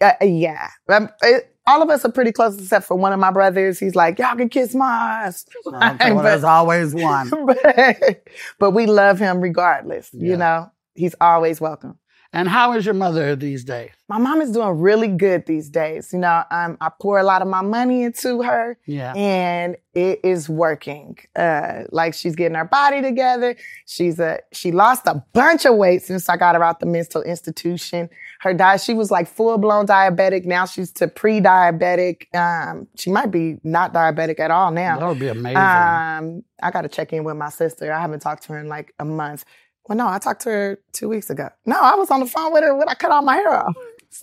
Uh, 0.00 0.12
yeah. 0.20 0.68
Um, 0.88 1.08
it- 1.22 1.52
all 1.68 1.82
of 1.82 1.90
us 1.90 2.04
are 2.04 2.12
pretty 2.12 2.30
close 2.30 2.56
except 2.56 2.86
for 2.86 2.94
one 2.96 3.12
of 3.12 3.18
my 3.18 3.32
brothers. 3.32 3.80
He's 3.80 3.96
like, 3.96 4.20
y'all 4.20 4.36
can 4.36 4.48
kiss 4.48 4.72
my 4.72 5.24
ass. 5.24 5.44
Okay, 5.66 6.12
well, 6.12 6.22
there's 6.22 6.44
always 6.56 6.94
one. 6.94 7.28
but, 7.46 8.22
but 8.60 8.70
we 8.70 8.86
love 8.86 9.18
him 9.18 9.40
regardless. 9.40 10.08
Yeah. 10.12 10.30
You 10.30 10.36
know, 10.36 10.70
he's 10.96 11.14
always 11.20 11.60
welcome. 11.60 11.98
And 12.32 12.48
how 12.48 12.72
is 12.72 12.84
your 12.84 12.92
mother 12.94 13.34
these 13.36 13.64
days? 13.64 13.90
My 14.08 14.18
mom 14.18 14.42
is 14.42 14.50
doing 14.50 14.78
really 14.80 15.08
good 15.08 15.46
these 15.46 15.70
days. 15.70 16.12
You 16.12 16.18
know, 16.18 16.42
um, 16.50 16.76
I 16.80 16.90
pour 17.00 17.18
a 17.18 17.22
lot 17.22 17.40
of 17.40 17.48
my 17.48 17.62
money 17.62 18.02
into 18.02 18.42
her 18.42 18.76
Yeah. 18.84 19.14
and 19.14 19.76
it 19.94 20.20
is 20.24 20.48
working. 20.48 21.16
Uh, 21.34 21.84
like 21.92 22.12
she's 22.14 22.34
getting 22.34 22.56
her 22.56 22.64
body 22.64 23.00
together. 23.00 23.56
She's 23.86 24.18
a, 24.18 24.40
she 24.52 24.70
lost 24.72 25.06
a 25.06 25.24
bunch 25.32 25.64
of 25.64 25.76
weight 25.76 26.02
since 26.02 26.28
I 26.28 26.36
got 26.36 26.56
her 26.56 26.64
out 26.64 26.80
the 26.80 26.86
mental 26.86 27.22
institution. 27.22 28.10
Her 28.40 28.52
diet, 28.52 28.82
she 28.82 28.92
was 28.92 29.10
like 29.10 29.28
full 29.28 29.56
blown 29.56 29.86
diabetic. 29.86 30.44
Now 30.44 30.66
she's 30.66 30.92
to 30.94 31.08
pre-diabetic. 31.08 32.34
Um, 32.34 32.86
she 32.96 33.10
might 33.10 33.30
be 33.30 33.58
not 33.62 33.94
diabetic 33.94 34.40
at 34.40 34.50
all 34.50 34.72
now. 34.72 34.98
That 34.98 35.08
would 35.08 35.18
be 35.20 35.28
amazing. 35.28 35.56
Um, 35.56 36.42
I 36.62 36.70
got 36.70 36.82
to 36.82 36.88
check 36.88 37.12
in 37.12 37.24
with 37.24 37.36
my 37.36 37.50
sister. 37.50 37.92
I 37.92 38.00
haven't 38.00 38.20
talked 38.20 38.42
to 38.44 38.52
her 38.54 38.58
in 38.58 38.68
like 38.68 38.92
a 38.98 39.04
month. 39.04 39.44
Well, 39.88 39.96
no, 39.98 40.08
I 40.08 40.18
talked 40.18 40.42
to 40.42 40.50
her 40.50 40.78
two 40.92 41.08
weeks 41.08 41.30
ago. 41.30 41.48
No, 41.64 41.76
I 41.80 41.94
was 41.94 42.10
on 42.10 42.20
the 42.20 42.26
phone 42.26 42.52
with 42.52 42.64
her 42.64 42.74
when 42.76 42.88
I 42.88 42.94
cut 42.94 43.10
all 43.10 43.22
my 43.22 43.36
hair 43.36 43.54
off. 43.54 43.74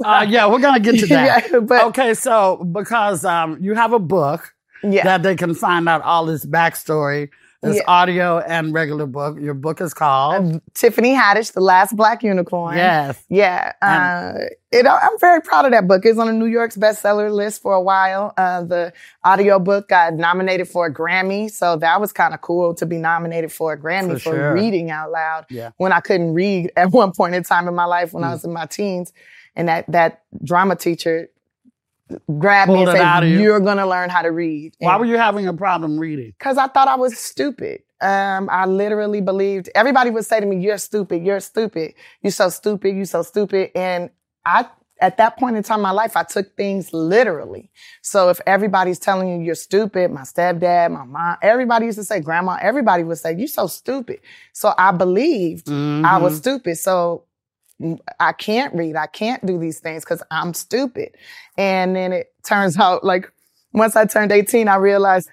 uh, 0.04 0.26
yeah, 0.28 0.48
we're 0.48 0.60
gonna 0.60 0.80
get 0.80 1.00
to 1.00 1.08
that. 1.08 1.50
yeah, 1.52 1.60
but 1.60 1.84
Okay, 1.86 2.14
so 2.14 2.58
because 2.72 3.24
um, 3.26 3.58
you 3.62 3.74
have 3.74 3.94
a 3.94 4.00
book 4.00 4.54
yeah, 4.84 5.04
that 5.04 5.24
they 5.24 5.36
can 5.36 5.56
find 5.56 5.88
out 5.88 6.02
all 6.02 6.26
this 6.26 6.46
backstory, 6.46 7.30
this 7.64 7.78
Yeah. 7.78 7.84
audio 7.88 8.40
and 8.40 8.74
regular 8.74 9.06
book. 9.06 9.40
Your 9.40 9.54
book 9.54 9.80
is 9.82 9.94
called 9.94 10.36
Um, 10.36 10.62
Tiffany 10.74 11.16
Haddish, 11.16 11.54
the 11.54 11.62
last 11.62 11.96
black 11.96 12.22
unicorn. 12.24 12.76
Yes. 12.78 13.24
Yeah. 13.30 13.72
And- 13.82 14.38
Uh, 14.38 14.46
it, 14.72 14.86
I'm 14.88 15.18
very 15.20 15.42
proud 15.42 15.66
of 15.66 15.72
that 15.72 15.88
book. 15.88 16.06
It's 16.06 16.20
on 16.20 16.28
the 16.28 16.34
New 16.34 16.46
York's 16.48 16.76
bestseller 16.78 17.32
list 17.32 17.62
for 17.62 17.74
a 17.74 17.82
while. 17.82 18.34
Uh, 18.38 18.64
the 18.64 18.94
audio 19.24 19.60
book 19.60 19.88
got 19.90 20.14
nominated 20.14 20.68
for 20.68 20.88
a 20.88 20.94
Grammy. 20.94 21.50
So 21.50 21.76
that 21.78 22.02
was 22.02 22.12
kind 22.12 22.34
of 22.34 22.42
cool 22.42 22.74
to 22.76 22.86
be 22.86 22.98
nominated 22.98 23.52
for 23.52 23.74
a 23.74 23.78
Grammy 23.78 24.14
For 24.14 24.20
for, 24.20 24.36
sure. 24.36 24.54
reading 24.54 24.92
out 24.92 25.12
loud 25.12 25.46
Yeah. 25.50 25.70
when 25.78 25.92
I 25.94 26.00
couldn't 26.02 26.34
read 26.34 26.72
at 26.78 26.92
one 26.92 27.12
point 27.12 27.36
in 27.36 27.44
time 27.44 27.68
in 27.68 27.76
my 27.76 27.86
life 27.86 28.14
when 28.14 28.24
I 28.24 28.28
Mm. 28.30 28.32
was 28.34 28.44
in 28.46 28.52
my 28.54 28.66
teens. 28.66 29.14
And 29.56 29.68
that, 29.68 29.86
that 29.90 30.22
drama 30.44 30.76
teacher 30.76 31.30
grabbed 32.40 32.72
me 32.72 32.84
and 32.84 32.92
said, 32.92 33.22
you. 33.22 33.42
you're 33.42 33.60
going 33.60 33.78
to 33.78 33.86
learn 33.86 34.10
how 34.10 34.22
to 34.22 34.32
read. 34.32 34.74
Why 34.80 34.98
were 34.98 35.06
you 35.06 35.18
having 35.18 35.48
a 35.48 35.54
problem 35.54 36.00
reading? 36.00 36.34
Because 36.38 36.58
I 36.58 36.68
thought 36.68 36.88
I 36.88 36.96
was 36.96 37.18
stupid. 37.18 37.84
Um, 38.02 38.50
I 38.52 38.66
literally 38.66 39.22
believed 39.22 39.70
everybody 39.76 40.10
would 40.10 40.26
say 40.26 40.40
to 40.40 40.46
me, 40.46 40.58
"You're 40.58 40.78
stupid. 40.78 41.24
You're 41.24 41.40
stupid. 41.40 41.94
You're 42.22 42.32
so 42.32 42.50
stupid. 42.50 42.96
You're 42.96 43.06
so 43.06 43.22
stupid." 43.22 43.72
And 43.76 44.10
I, 44.46 44.68
at 45.00 45.18
that 45.18 45.38
point 45.38 45.56
in 45.56 45.64
time 45.64 45.80
in 45.80 45.84
my 45.84 45.92
life, 45.92 46.18
I 46.18 46.24
took 46.24 46.58
things 46.58 46.92
literally. 46.92 47.72
So 48.02 48.30
if 48.30 48.42
everybody's 48.46 49.00
telling 49.00 49.30
you 49.30 49.46
you're 49.46 49.56
stupid, 49.56 50.12
my 50.12 50.24
stepdad, 50.24 50.92
my 50.92 51.06
mom, 51.06 51.38
everybody 51.42 51.86
used 51.86 51.98
to 51.98 52.04
say, 52.04 52.20
"Grandma," 52.20 52.58
everybody 52.62 53.04
would 53.04 53.20
say, 53.20 53.36
"You're 53.38 53.48
so 53.48 53.68
stupid." 53.68 54.20
So 54.52 54.74
I 54.78 54.92
believed 54.92 55.70
I 55.72 56.18
was 56.18 56.36
stupid. 56.38 56.78
So 56.78 57.24
I 58.20 58.34
can't 58.34 58.74
read. 58.74 58.96
I 58.96 59.08
can't 59.08 59.46
do 59.46 59.60
these 59.60 59.80
things 59.80 60.04
because 60.04 60.24
I'm 60.32 60.54
stupid. 60.54 61.16
And 61.58 61.96
then 61.96 62.14
it 62.14 62.34
turns 62.44 62.78
out, 62.80 63.04
like, 63.04 63.32
once 63.74 63.96
I 63.96 64.06
turned 64.06 64.32
18, 64.32 64.68
I 64.68 64.76
realized 64.76 65.30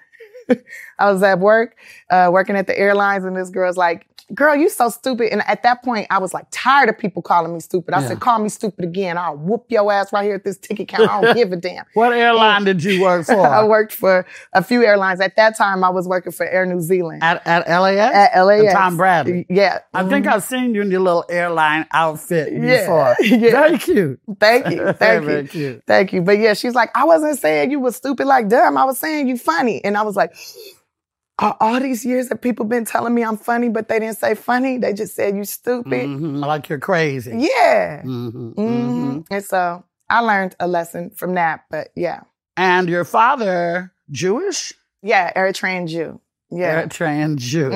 I 0.99 1.11
was 1.11 1.21
at 1.23 1.39
work, 1.39 1.77
uh, 2.09 2.29
working 2.31 2.55
at 2.55 2.67
the 2.67 2.77
airlines, 2.77 3.23
and 3.23 3.35
this 3.35 3.49
girl's 3.49 3.77
like, 3.77 4.07
Girl, 4.33 4.55
you 4.55 4.69
so 4.69 4.89
stupid. 4.89 5.31
And 5.31 5.41
at 5.47 5.63
that 5.63 5.83
point, 5.83 6.07
I 6.09 6.19
was 6.19 6.33
like 6.33 6.45
tired 6.51 6.89
of 6.89 6.97
people 6.97 7.21
calling 7.21 7.53
me 7.53 7.59
stupid. 7.59 7.93
I 7.93 8.01
Yeah. 8.01 8.07
said, 8.09 8.19
Call 8.19 8.39
me 8.39 8.49
stupid 8.49 8.85
again. 8.85 9.17
I'll 9.17 9.35
whoop 9.37 9.65
your 9.69 9.91
ass 9.91 10.13
right 10.13 10.23
here 10.23 10.35
at 10.35 10.43
this 10.43 10.57
ticket 10.57 10.87
counter. 10.87 11.09
I 11.09 11.21
don't 11.21 11.35
give 11.35 11.51
a 11.51 11.55
damn. 11.57 11.85
What 11.93 12.13
airline 12.13 12.63
did 12.63 12.83
you 12.83 13.01
work 13.01 13.25
for? 13.25 13.45
I 13.47 13.63
worked 13.65 13.93
for 13.93 14.25
a 14.53 14.63
few 14.63 14.83
airlines. 14.85 15.19
At 15.21 15.35
that 15.35 15.57
time, 15.57 15.83
I 15.83 15.89
was 15.89 16.07
working 16.07 16.31
for 16.31 16.45
Air 16.45 16.65
New 16.65 16.79
Zealand. 16.81 17.23
at 17.23 17.45
at 17.45 17.67
LAX. 17.67 18.15
At 18.15 18.41
LAX. 18.43 18.63
And 18.63 18.71
Tom 18.71 18.97
Bradley. 18.97 19.45
Yeah. 19.49 19.79
I 19.93 20.03
think 20.07 20.25
Mhm. 20.25 20.33
I've 20.33 20.43
seen 20.43 20.73
you 20.75 20.81
in 20.81 20.91
your 20.91 21.01
little 21.01 21.25
airline 21.29 21.85
outfit 21.91 22.53
Yeah. 22.53 22.81
before. 22.81 23.15
Yeah. 23.21 23.51
Very 23.51 23.77
cute. 23.77 24.19
Thank 24.39 24.69
you. 24.69 24.93
Thank 24.93 25.25
very 25.25 25.41
you. 25.43 25.47
cute. 25.47 25.83
Thank 25.87 26.13
you. 26.13 26.21
But 26.21 26.37
yeah, 26.39 26.53
she's 26.53 26.75
like, 26.75 26.89
I 26.95 27.05
wasn't 27.05 27.39
saying 27.39 27.71
you 27.71 27.79
were 27.79 27.91
stupid 27.91 28.27
like 28.27 28.47
dumb. 28.49 28.77
I 28.77 28.85
was 28.85 28.99
saying 28.99 29.27
you 29.27 29.37
funny. 29.37 29.83
And 29.83 29.97
I 29.97 30.03
was 30.03 30.15
like, 30.15 30.33
"Are 31.41 31.57
all 31.59 31.79
these 31.79 32.05
years 32.05 32.29
that 32.29 32.41
people 32.41 32.65
been 32.65 32.85
telling 32.85 33.13
me 33.13 33.23
I'm 33.23 33.37
funny, 33.37 33.69
but 33.69 33.87
they 33.87 33.99
didn't 33.99 34.17
say 34.17 34.35
funny. 34.35 34.77
They 34.77 34.93
just 34.93 35.15
said 35.15 35.35
you 35.35 35.43
stupid. 35.43 36.07
Mhm, 36.07 36.39
Like 36.45 36.69
you're 36.69 36.79
crazy. 36.79 37.31
Yeah. 37.37 38.03
Mhm, 38.03 38.53
hmm 38.53 38.61
mhm. 38.61 39.25
And 39.31 39.43
so 39.43 39.83
I 40.09 40.19
learned 40.19 40.55
a 40.59 40.67
lesson 40.67 41.09
from 41.09 41.33
that. 41.35 41.65
But 41.69 41.89
yeah. 41.95 42.21
And 42.57 42.87
your 42.89 43.05
father, 43.05 43.91
Jewish? 44.11 44.73
Yeah, 45.01 45.31
Eritrean 45.33 45.87
Jew. 45.87 46.19
Yeah. 46.51 46.83
Eritrean 46.83 47.37
Jew. 47.37 47.71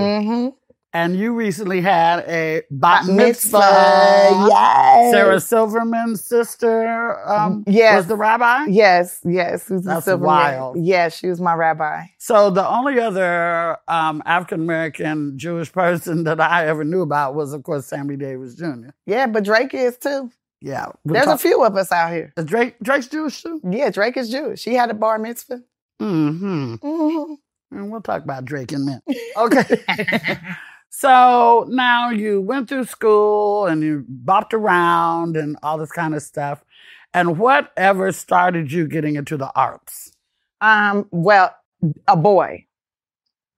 And 0.96 1.14
you 1.18 1.34
recently 1.34 1.82
had 1.82 2.20
a 2.20 2.62
bat 2.72 3.06
mitzvah. 3.06 3.58
Mitzvah. 3.58 4.48
Yes. 4.48 5.12
Sarah 5.12 5.42
Silverman's 5.42 6.24
sister 6.24 7.20
um, 7.30 7.66
Yes. 7.68 7.98
was 7.98 8.08
the 8.08 8.16
rabbi. 8.16 8.68
Yes, 8.70 9.20
yes. 9.26 9.64
Susan 9.64 9.86
That's 9.86 10.06
Silverman. 10.06 10.28
wild. 10.28 10.78
Yeah, 10.80 11.10
she 11.10 11.28
was 11.28 11.42
my 11.42 11.54
rabbi. 11.54 12.06
So 12.18 12.50
the 12.50 12.66
only 12.66 12.98
other 12.98 13.76
um, 13.90 14.24
African 14.26 14.62
American 14.62 15.38
Jewish 15.38 15.70
person 15.70 16.24
that 16.24 16.40
I 16.40 16.66
ever 16.68 16.86
knew 16.86 17.02
about 17.02 17.36
was, 17.36 17.52
of 17.52 17.64
course, 17.64 17.86
Sammy 17.88 18.16
Davis 18.16 18.56
Jr. 18.56 18.92
Yeah, 19.06 19.28
but 19.28 19.44
Drake 19.44 19.74
is 19.74 19.98
too. 19.98 20.32
Yeah, 20.62 20.94
There's 21.04 21.28
a 21.28 21.38
few 21.38 21.62
of 21.62 21.76
us 21.76 21.92
out 21.92 22.14
here. 22.14 22.32
Is 22.38 22.46
Drake 22.46 22.76
Drake's 22.82 23.08
Jewish 23.08 23.44
too. 23.44 23.60
Yeah, 23.70 23.90
Drake 23.90 24.16
is 24.16 24.30
Jewish. 24.30 24.62
She 24.62 24.76
had 24.76 24.90
a 24.92 24.94
bar 24.94 25.20
mitzvah. 25.20 25.62
Mm-hmm. 26.02 26.76
Mm 26.76 26.80
hmm. 27.28 27.34
And 27.78 27.92
we'll 27.92 28.02
talk 28.02 28.24
about 28.24 28.46
Drake 28.46 28.72
in 28.72 28.82
a 28.82 28.86
minute. 28.86 29.04
Okay. 29.36 29.82
so 30.98 31.66
now 31.70 32.10
you 32.10 32.40
went 32.42 32.70
through 32.70 32.86
school 32.86 33.66
and 33.66 33.84
you 33.84 34.06
bopped 34.24 34.54
around 34.54 35.36
and 35.36 35.58
all 35.62 35.78
this 35.78 35.92
kind 35.92 36.16
of 36.16 36.22
stuff. 36.22 36.64
And 37.14 37.38
whatever 37.38 38.12
started 38.14 38.72
you 38.72 38.88
getting 38.88 39.16
into 39.16 39.36
the 39.38 39.52
arts? 39.56 40.14
Um, 40.62 41.08
well, 41.12 41.54
a 42.08 42.16
boy. 42.16 42.66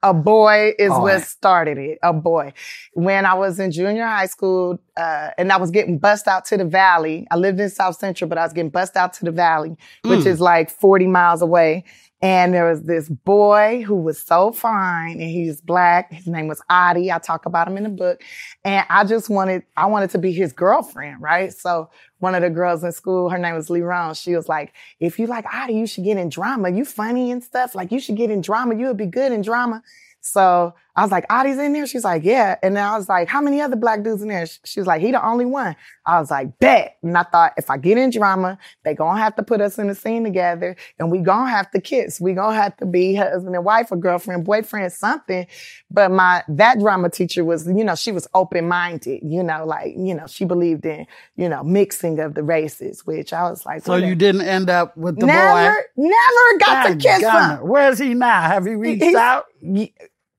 A 0.04 0.13
boy 0.13 0.73
is 0.78 0.89
Boy. 0.89 1.00
what 1.00 1.21
started 1.23 1.78
it. 1.80 1.97
A 2.04 2.13
boy. 2.13 2.54
When 2.93 3.26
I 3.26 3.34
was 3.34 3.60
in 3.60 3.71
junior 3.71 4.06
high 4.06 4.28
school, 4.28 4.80
uh, 4.95 5.30
and 5.39 5.52
I 5.52 5.58
was 5.58 5.71
getting 5.71 5.97
bussed 5.97 6.28
out 6.28 6.45
to 6.45 6.58
the 6.58 6.65
valley. 6.65 7.28
I 7.32 7.36
lived 7.36 7.60
in 7.60 7.69
South 7.69 7.97
Central, 7.97 8.28
but 8.30 8.38
I 8.38 8.43
was 8.43 8.54
getting 8.54 8.69
bussed 8.69 8.95
out 8.95 9.13
to 9.13 9.26
the 9.26 9.32
valley, 9.32 9.76
which 10.04 10.19
Mm. 10.21 10.28
is 10.28 10.39
like 10.39 10.69
40 10.69 11.08
miles 11.08 11.41
away. 11.41 11.84
And 12.19 12.51
there 12.51 12.67
was 12.67 12.82
this 12.84 13.10
boy 13.10 13.84
who 13.86 13.95
was 13.95 14.19
so 14.19 14.51
fine 14.51 15.21
and 15.21 15.30
he 15.30 15.47
was 15.47 15.62
black. 15.62 16.12
His 16.12 16.25
name 16.25 16.47
was 16.47 16.62
Adi. 16.67 17.12
I 17.12 17.19
talk 17.19 17.45
about 17.45 17.67
him 17.67 17.77
in 17.77 17.84
the 17.84 17.89
book. 17.89 18.23
And 18.65 18.86
I 18.89 19.03
just 19.03 19.30
wanted, 19.30 19.63
I 19.75 19.86
wanted 19.86 20.10
to 20.12 20.17
be 20.17 20.32
his 20.32 20.51
girlfriend, 20.51 21.21
right? 21.21 21.53
So 21.53 21.91
one 22.17 22.34
of 22.34 22.41
the 22.41 22.49
girls 22.49 22.84
in 22.84 22.91
school, 22.91 23.30
her 23.30 23.38
name 23.38 23.53
was 23.53 23.69
Leron. 23.69 24.19
She 24.19 24.36
was 24.36 24.49
like, 24.49 24.73
if 24.99 25.19
you 25.19 25.27
like 25.27 25.45
Adi, 25.53 25.73
you 25.73 25.86
should 25.86 26.06
get 26.06 26.17
in 26.17 26.30
drama. 26.30 26.69
You 26.71 26.86
funny 26.86 27.30
and 27.30 27.43
stuff. 27.43 27.75
Like 27.75 27.91
you 27.91 27.99
should 27.99 28.17
get 28.17 28.32
in 28.32 28.41
drama. 28.41 28.75
You 28.75 28.88
would 28.88 28.97
be 28.97 29.06
good 29.06 29.32
in 29.32 29.43
drama. 29.43 29.84
So 30.21 30.73
I 30.98 31.04
was 31.04 31.12
like, 31.12 31.26
Adi's 31.30 31.60
in 31.60 31.74
there? 31.74 31.86
She's 31.86 32.04
like, 32.04 32.24
yeah. 32.24 32.56
And 32.64 32.76
then 32.76 32.84
I 32.84 32.98
was 32.98 33.08
like, 33.08 33.28
how 33.28 33.40
many 33.40 33.62
other 33.62 33.76
black 33.76 34.02
dudes 34.04 34.24
in 34.24 34.30
there? 34.30 34.48
She 34.66 34.80
was 34.80 34.88
like, 34.88 35.00
he 35.00 35.12
the 35.12 35.24
only 35.24 35.46
one. 35.46 35.76
I 36.08 36.20
was 36.20 36.32
like, 36.32 36.58
bet. 36.58 36.98
And 37.04 37.16
I 37.16 37.22
thought, 37.22 37.54
if 37.56 37.70
I 37.70 37.78
get 37.78 38.00
in 38.00 38.10
drama, 38.10 38.58
they 38.84 38.96
gonna 38.96 39.20
have 39.20 39.36
to 39.36 39.44
put 39.44 39.62
us 39.62 39.78
in 39.78 39.88
the 39.88 39.94
scene 39.96 40.24
together 40.24 40.76
and 40.98 41.12
we 41.12 41.20
gonna 41.20 41.52
have 41.52 41.70
to 41.72 41.80
kiss. 41.82 42.20
We 42.20 42.34
gonna 42.34 42.56
have 42.56 42.76
to 42.78 42.88
be 42.88 43.14
husband 43.14 43.56
and 43.56 43.64
wife 43.64 43.92
or 43.92 43.98
girlfriend, 43.98 44.44
boyfriend, 44.44 44.92
something. 44.92 45.46
But 45.92 46.10
my, 46.10 46.44
that 46.50 46.80
drama 46.80 47.10
teacher 47.12 47.46
was, 47.46 47.68
you 47.68 47.84
know, 47.84 47.94
she 47.96 48.12
was 48.12 48.28
open-minded, 48.34 49.22
you 49.24 49.44
know, 49.44 49.66
like, 49.68 49.94
you 49.96 50.16
know, 50.16 50.26
she 50.26 50.46
believed 50.46 50.84
in, 50.86 51.06
you 51.36 51.48
know, 51.48 51.64
mixing 51.64 52.20
of 52.20 52.34
the 52.34 52.42
races, 52.42 53.06
which 53.06 53.34
I 53.34 53.44
was 53.50 53.66
like, 53.68 53.84
So 53.84 53.92
whatever. 53.92 54.10
you 54.10 54.16
didn't 54.16 54.42
end 54.42 54.72
up 54.72 54.98
with 54.98 55.20
the 55.20 55.28
never, 55.28 55.74
boy. 55.74 55.82
never 56.10 56.58
got 56.60 56.84
to 56.88 56.96
kiss 56.96 57.24
Daggone 57.24 57.60
him. 57.60 57.68
Where 57.68 57.90
is 57.92 58.00
he 58.00 58.16
now? 58.16 58.42
Have 58.42 58.66
you 58.66 58.80
reached 58.80 59.04
He's- 59.04 59.16
out? 59.16 59.46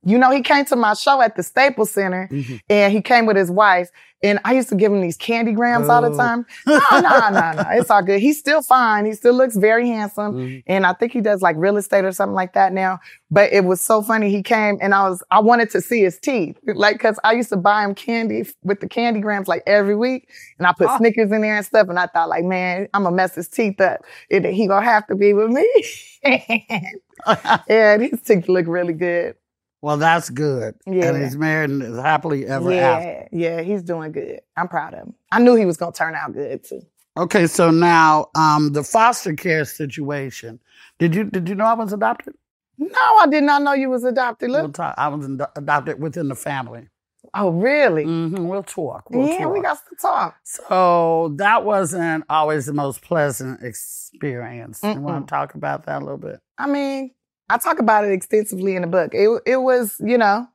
You 0.05 0.17
know, 0.19 0.31
he 0.31 0.43
came 0.43 0.65
to 0.67 0.77
my 0.77 0.95
show 0.95 1.21
at 1.21 1.37
the 1.37 1.43
Staples 1.43 1.91
Center 1.91 2.29
Mm-hmm. 2.31 2.57
and 2.71 2.93
he 2.93 3.01
came 3.03 3.27
with 3.27 3.37
his 3.37 3.51
wife. 3.51 3.91
And 4.21 4.41
I 4.45 4.55
used 4.55 4.69
to 4.71 4.75
give 4.75 4.93
him 4.93 5.01
these 5.01 5.17
candy 5.17 5.53
grams 5.53 5.89
all 5.89 6.03
the 6.03 6.09
Oh. 6.11 6.17
time. 6.17 6.45
No, 6.67 6.81
no, 6.93 7.29
no, 7.31 7.53
no. 7.53 7.63
It's 7.75 7.89
all 7.89 8.03
good. 8.03 8.19
He's 8.19 8.37
still 8.37 8.63
fine. 8.63 9.07
He 9.07 9.13
still 9.13 9.33
looks 9.35 9.57
very 9.57 9.87
handsome. 9.87 10.35
Mm-hmm. 10.35 10.59
And 10.67 10.85
I 10.85 10.93
think 10.95 11.13
he 11.13 11.21
does 11.21 11.41
like 11.41 11.55
real 11.57 11.77
estate 11.77 12.05
or 12.05 12.11
something 12.11 12.35
like 12.35 12.55
that 12.55 12.73
now. 12.73 12.99
But 13.31 13.53
it 13.53 13.65
was 13.65 13.81
so 13.81 14.03
funny. 14.03 14.29
He 14.31 14.43
came 14.43 14.77
and 14.81 14.93
I 14.93 15.09
was, 15.09 15.23
I 15.31 15.39
wanted 15.39 15.71
to 15.71 15.81
see 15.81 16.01
his 16.03 16.19
teeth. 16.19 16.59
Like, 16.67 16.99
cause 16.99 17.21
I 17.23 17.33
used 17.35 17.51
to 17.51 17.57
buy 17.57 17.85
him 17.85 17.95
candy 17.95 18.45
with 18.65 18.81
the 18.81 18.89
candy 18.89 19.21
grams 19.21 19.47
like 19.47 19.63
every 19.69 19.95
week. 19.95 20.29
And 20.59 20.67
I 20.67 20.73
put 20.77 20.89
Oh. 20.91 20.97
Snickers 20.99 21.31
in 21.31 21.43
there 21.43 21.57
and 21.57 21.65
stuff. 21.65 21.89
And 21.89 21.97
I 21.99 22.07
thought 22.09 22.29
like, 22.29 22.45
man, 22.45 22.89
I'm 22.95 23.05
gonna 23.05 23.15
mess 23.15 23.37
his 23.37 23.47
teeth 23.47 23.81
up. 23.81 24.01
And 24.33 24.45
he 24.47 24.67
gonna 24.67 24.85
have 24.85 25.07
to 25.09 25.15
be 25.15 25.33
with 25.33 25.51
me. 25.51 25.85
and 27.69 28.03
his 28.03 28.21
teeth 28.23 28.49
look 28.49 28.67
really 28.67 28.95
good. 28.95 29.37
Well, 29.81 29.97
that's 29.97 30.29
good. 30.31 30.75
Yeah. 30.87 31.11
And 31.13 31.23
he's 31.23 31.37
married 31.37 31.71
and 31.71 31.83
is 31.83 31.99
happily 31.99 32.47
ever 32.47 32.73
after. 32.73 33.29
yeah, 33.33 33.57
yeah, 33.57 33.61
he's 33.63 33.83
doing 33.83 34.13
good. 34.13 34.41
I'm 34.57 34.69
proud 34.69 34.95
of 34.95 35.01
him. 35.01 35.15
I 35.31 35.41
knew 35.41 35.55
he 35.55 35.65
was 35.67 35.77
gonna 35.77 35.93
turn 35.93 36.15
out 36.15 36.33
good 36.33 36.65
too. 36.65 36.83
Okay, 37.17 37.47
so 37.47 37.71
now 37.71 38.29
um, 38.35 38.73
the 38.73 38.83
foster 38.85 39.35
care 39.35 39.65
situation. 39.65 40.61
Did 40.99 41.15
you 41.15 41.25
did 41.25 41.49
you 41.49 41.55
know 41.55 41.65
I 41.65 41.75
was 41.75 41.93
adopted? 41.93 42.35
No, 42.77 42.89
I 43.21 43.27
did 43.29 43.43
not 43.45 43.63
know 43.63 43.73
you 43.73 43.91
was 43.91 44.05
adopted. 44.05 44.51
We'll 44.51 44.71
talk. 44.71 44.95
I 44.99 45.09
was 45.09 45.27
ad- 45.27 45.49
adopted 45.57 46.01
within 46.01 46.29
the 46.29 46.37
family. 46.37 46.89
Oh, 47.35 47.51
really? 47.51 48.05
hmm 48.05 48.47
We'll 48.47 48.63
talk. 48.63 49.11
We'll 49.11 49.27
yeah, 49.29 49.39
talk. 49.45 49.53
we 49.53 49.61
got 49.61 49.79
to 49.91 49.97
talk. 50.01 50.37
So 50.45 51.35
that 51.37 51.65
wasn't 51.65 52.25
always 52.31 52.67
the 52.67 52.73
most 52.73 53.03
pleasant 53.03 53.63
experience. 53.63 54.81
You 54.83 55.01
want 55.01 55.27
to 55.27 55.31
talk 55.31 55.55
about 55.55 55.87
that 55.87 55.97
a 56.03 56.05
little 56.05 56.19
bit? 56.19 56.41
I 56.57 56.67
mean, 56.69 57.11
I 57.51 57.59
talk 57.59 57.79
about 57.79 58.05
it 58.05 58.13
extensively 58.13 58.77
in 58.77 58.83
the 58.83 58.89
book. 58.89 59.13
It 59.15 59.43
it 59.47 59.57
was, 59.57 59.97
you 60.05 60.19
know, 60.19 60.47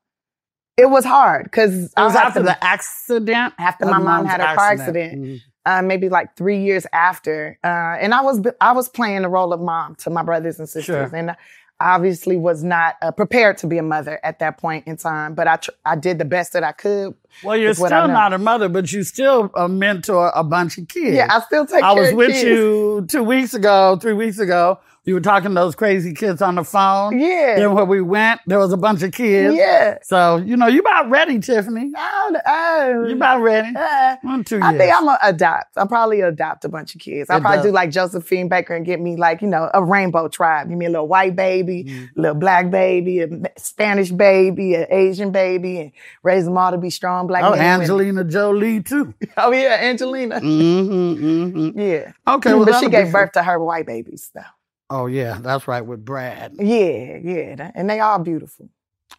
it 0.77 0.89
was 0.89 1.06
hard 1.06 1.45
because 1.45 1.86
It 1.86 1.91
was 1.97 2.15
after 2.15 2.39
the 2.39 2.45
the 2.45 2.63
accident. 2.63 3.53
after 3.60 3.86
my 3.86 3.99
mom 3.99 4.25
had 4.25 4.41
a 4.41 4.56
car 4.56 4.71
accident. 4.71 5.21
Mhm. 5.21 5.39
uh, 5.65 5.82
maybe 5.82 6.10
like 6.10 6.36
three 6.36 6.60
years 6.62 6.86
after. 6.93 7.58
Uh, 7.63 7.67
and 8.01 8.13
I 8.13 8.21
was 8.21 8.41
I 8.62 8.73
was 8.73 8.89
playing 8.89 9.21
the 9.23 9.29
role 9.29 9.53
of 9.53 9.62
mom 9.62 9.95
to 10.03 10.10
my 10.10 10.23
brothers 10.23 10.60
and 10.60 10.67
sisters, 10.67 11.10
Sure. 11.10 11.15
and 11.15 11.32
I 11.32 11.36
obviously 11.79 12.38
was 12.38 12.63
not 12.63 12.95
uh, 13.01 13.12
prepared 13.12 13.58
to 13.58 13.67
be 13.67 13.77
a 13.77 13.84
mother 13.84 14.19
at 14.23 14.39
that 14.39 14.58
point 14.58 14.86
in 14.88 14.95
time. 14.97 15.34
But 15.34 15.47
I 15.47 15.56
tr- 15.58 15.71
I 15.86 15.95
did 15.95 16.17
the 16.19 16.25
best 16.25 16.53
that 16.53 16.63
I 16.63 16.71
could. 16.73 17.15
Well, 17.43 17.58
you're 17.58 17.71
Is 17.71 17.79
what 17.79 17.91
I 17.91 18.01
still 18.03 18.13
not 18.13 18.34
a 18.34 18.38
mother, 18.38 18.69
but 18.69 18.91
you 18.91 19.03
still 19.03 19.49
a 19.56 19.67
mentor 19.67 20.32
a 20.36 20.43
bunch 20.43 20.77
of 20.77 20.88
kids. 20.88 21.15
Yeah, 21.15 21.27
I 21.29 21.39
still 21.41 21.65
take. 21.65 21.82
Care 21.82 21.89
of 21.89 21.97
you. 21.97 22.01
I 22.03 22.06
was 22.08 22.13
with 22.13 22.32
kids. 22.32 22.43
you 22.43 23.06
two 23.10 23.23
weeks 23.23 23.53
ago, 23.53 23.97
three 24.01 24.13
weeks 24.13 24.38
ago. 24.39 24.79
You 25.06 25.16
were 25.16 25.20
talking 25.20 25.50
to 25.50 25.56
those 25.56 25.76
crazy 25.76 26.13
kids 26.13 26.42
on 26.42 26.56
the 26.56 26.63
phone. 26.63 27.20
Yeah. 27.20 27.56
Then 27.58 27.74
when 27.74 27.89
we 27.89 28.00
went, 28.02 28.39
there 28.48 28.58
was 28.58 28.72
a 28.72 28.78
bunch 28.78 29.04
of 29.04 29.12
kids. 29.12 29.54
Yeah. 29.54 29.98
So, 30.02 30.38
you 30.38 30.56
know, 30.56 30.68
you 30.68 30.80
about 30.80 31.10
ready, 31.10 31.39
Tiffany. 31.39 31.92
Oh, 31.98 32.36
oh. 32.46 33.06
You 33.10 33.16
about 33.16 33.42
ready. 33.42 33.76
Uh, 33.76 34.16
One, 34.22 34.46
two 34.46 34.62
I 34.63 34.78
think 34.78 34.94
I'm 34.96 35.04
gonna 35.04 35.18
adopt. 35.22 35.78
I'll 35.78 35.88
probably 35.88 36.22
adopt 36.22 36.63
a 36.63 36.70
bunch 36.70 36.96
of 36.96 37.02
kids. 37.02 37.30
I'll 37.30 37.39
It 37.39 37.42
probably 37.42 37.58
does. 37.58 37.66
do 37.66 37.72
like 37.72 37.92
Josephine 37.92 38.48
Baker 38.48 38.76
and 38.76 38.86
get 38.86 39.02
me 39.02 39.18
like, 39.18 39.42
you 39.42 39.48
know, 39.50 39.70
a 39.74 39.84
rainbow 39.84 40.30
tribe. 40.30 40.70
Give 40.70 40.78
me 40.78 40.86
a 40.86 40.89
little 40.89 41.08
white 41.10 41.36
baby, 41.36 41.84
Mm-hmm. 41.84 42.20
a 42.20 42.22
little 42.22 42.38
black 42.39 42.72
baby, 42.72 43.20
a 43.20 43.28
Spanish 43.58 44.10
baby, 44.12 44.76
an 44.76 44.86
Asian 44.89 45.32
baby, 45.32 45.80
and 45.80 45.92
raise 46.24 46.46
them 46.46 46.58
all 46.58 46.72
to 46.72 46.78
be 46.78 46.89
strong 46.89 47.28
black 47.28 47.44
Oh, 47.44 47.48
and 47.48 47.56
women. 47.60 47.66
Angelina 47.82 48.24
Jolie, 48.24 48.82
too. 48.82 49.13
Oh 49.38 49.52
yeah, 49.52 49.80
Angelina. 49.82 50.39
Mm-hmm, 50.39 51.26
mm-hmm. 51.26 51.80
Yeah. 51.80 52.12
Okay, 52.28 52.54
well, 52.54 52.66
but 52.66 52.80
she 52.80 52.88
gave 52.89 53.06
fun. 53.08 53.12
birth 53.12 53.32
to 53.34 53.44
her 53.44 53.60
white 53.60 53.86
babies 53.86 54.32
though. 54.34 54.42
Oh, 54.89 55.06
yeah, 55.08 55.39
that's 55.41 55.67
right, 55.67 55.82
with 55.82 56.04
Brad. 56.06 56.54
Yeah, 56.60 57.17
yeah. 57.24 57.56
that- 57.56 57.72
And 57.76 57.89
they 57.89 58.00
all 58.00 58.19
beautiful. 58.19 58.69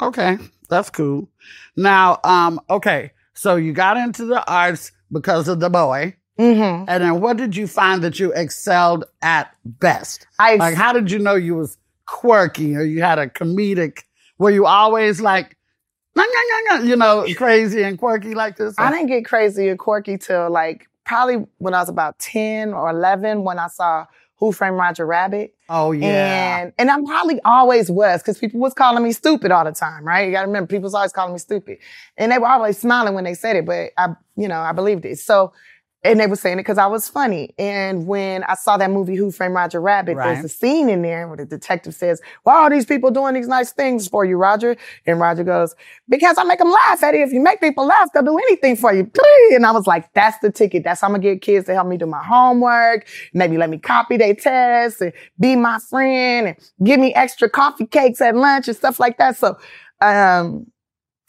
Okay, 0.01 0.39
that's 0.69 0.91
cool. 0.91 1.29
Now, 1.77 2.19
um, 2.25 2.61
okay, 2.69 3.13
so 3.35 3.57
you 3.57 3.73
got 3.73 3.97
into 3.97 4.25
the 4.25 4.45
arts 4.51 4.93
because 5.13 5.49
of 5.49 5.61
the 5.61 5.71
boy. 5.71 6.17
Mm-hmm. 6.39 6.85
And 6.89 7.03
then 7.05 7.21
what 7.21 7.37
did 7.37 7.55
you 7.55 7.67
find 7.69 8.03
that 8.03 8.19
you 8.19 8.33
excelled 8.33 9.05
at 9.23 9.55
best? 9.65 10.27
I 10.41 10.57
Like, 10.57 10.75
how 10.75 10.93
did 10.93 11.11
you 11.11 11.21
know 11.21 11.37
you 11.37 11.55
was 11.55 11.79
quirky 12.07 12.75
or 12.75 12.83
you 12.83 13.03
had 13.03 13.21
a 13.21 13.29
comedic? 13.29 14.01
Were 14.39 14.51
you 14.51 14.67
always 14.67 15.21
like, 15.21 15.57
"Nah, 16.17 16.25
nah, 16.25 16.73
nah, 16.73 16.77
nah," 16.79 16.85
you 16.85 16.97
know, 16.97 17.25
crazy 17.37 17.85
and 17.85 17.97
quirky 17.97 18.35
like 18.35 18.57
this? 18.57 18.75
I 18.79 18.91
didn't 18.91 19.07
get 19.07 19.25
crazy 19.25 19.69
and 19.69 19.79
quirky 19.79 20.19
till 20.19 20.51
like 20.51 20.89
probably 21.05 21.47
when 21.59 21.73
I 21.73 21.79
was 21.79 21.89
about 21.89 22.19
10 22.19 22.75
or 22.75 22.91
11 22.91 23.45
when 23.45 23.61
I 23.61 23.69
saw 23.69 24.07
Who 24.39 24.53
Framed 24.53 24.77
Roger 24.77 25.07
Rabbit. 25.07 25.55
oh, 25.69 25.93
yeah. 25.93 26.59
And 26.59 26.73
and 26.79 26.91
I 26.91 26.97
probably 27.07 27.41
always 27.45 27.91
was 27.91 28.21
because 28.21 28.39
people 28.39 28.61
was 28.61 28.75
calling 28.75 29.03
me 29.03 29.13
stupid 29.13 29.51
all 29.51 29.65
the 29.65 29.73
time, 29.73 30.05
right? 30.05 30.27
You 30.27 30.33
gotta 30.33 30.47
remember, 30.47 30.67
people 30.67 30.85
was 30.85 30.95
always 30.95 31.13
calling 31.13 31.33
me 31.33 31.39
stupid. 31.39 31.79
And 32.17 32.33
they 32.33 32.39
were 32.39 32.49
always 32.49 32.77
smiling 32.79 33.15
when 33.15 33.25
they 33.25 33.35
said 33.35 33.57
it, 33.57 33.65
but 33.65 33.91
I, 33.97 34.15
you 34.37 34.49
know, 34.49 34.61
I 34.61 34.73
believed 34.73 35.05
it. 35.05 35.19
So, 35.19 35.53
and 36.05 36.21
they 36.21 36.27
were 36.27 36.37
saying 36.37 36.59
it 36.59 36.63
because 36.63 36.77
I 36.77 36.87
was 36.87 37.09
funny. 37.09 37.55
And 37.59 38.07
when 38.07 38.45
I 38.45 38.55
saw 38.55 38.77
that 38.77 38.91
movie, 38.91 39.17
Who 39.17 39.31
Framed 39.33 39.55
Roger 39.55 39.81
Rabbit, 39.81 40.17
Right. 40.17 40.35
there's 40.35 40.45
a 40.45 40.49
scene 40.49 40.91
in 40.91 41.01
there 41.01 41.27
where 41.27 41.39
the 41.39 41.47
detective 41.47 41.95
says, 41.95 42.21
why 42.43 42.55
are 42.57 42.71
these 42.71 42.85
people 42.85 43.11
doing 43.11 43.33
these 43.35 43.49
nice 43.49 43.73
things 43.73 44.07
for 44.07 44.25
you, 44.25 44.37
Roger? 44.37 44.77
And 45.07 45.19
Roger 45.19 45.43
goes, 45.45 45.75
because 46.09 46.37
I 46.37 46.45
make 46.45 46.59
them 46.59 46.71
laugh, 46.71 47.03
Eddie. 47.03 47.23
If 47.23 47.33
you 47.33 47.41
make 47.41 47.61
people 47.61 47.87
laugh, 47.87 48.11
they'll 48.13 48.23
do 48.23 48.37
anything 48.37 48.77
for 48.77 48.93
you. 48.93 49.11
And 49.53 49.65
I 49.65 49.73
was 49.73 49.87
like, 49.87 50.13
that's 50.13 50.39
the 50.39 50.53
ticket. 50.53 50.85
That's 50.85 51.01
how 51.01 51.07
I'm 51.07 51.15
gonna 51.15 51.23
get 51.23 51.41
kids 51.41 51.67
to 51.67 51.75
help 51.75 51.87
me 51.89 51.97
do 51.97 52.07
my 52.07 52.23
homework. 52.23 53.07
Maybe 53.33 53.57
let 53.57 53.71
me 53.71 53.79
copy 53.79 54.19
their 54.19 54.35
tests 54.35 55.01
and 55.01 55.13
be 55.41 55.57
my 55.57 55.79
friend 55.79 56.49
and 56.49 56.57
give 56.87 57.01
me 57.01 57.15
extra 57.15 57.49
coffee 57.49 57.87
cakes 57.87 58.21
at 58.21 58.37
lunch 58.37 58.69
and 58.69 58.77
stuff 58.77 59.01
like 59.01 59.17
that. 59.19 59.39
So, 59.39 59.57
um, 60.03 60.67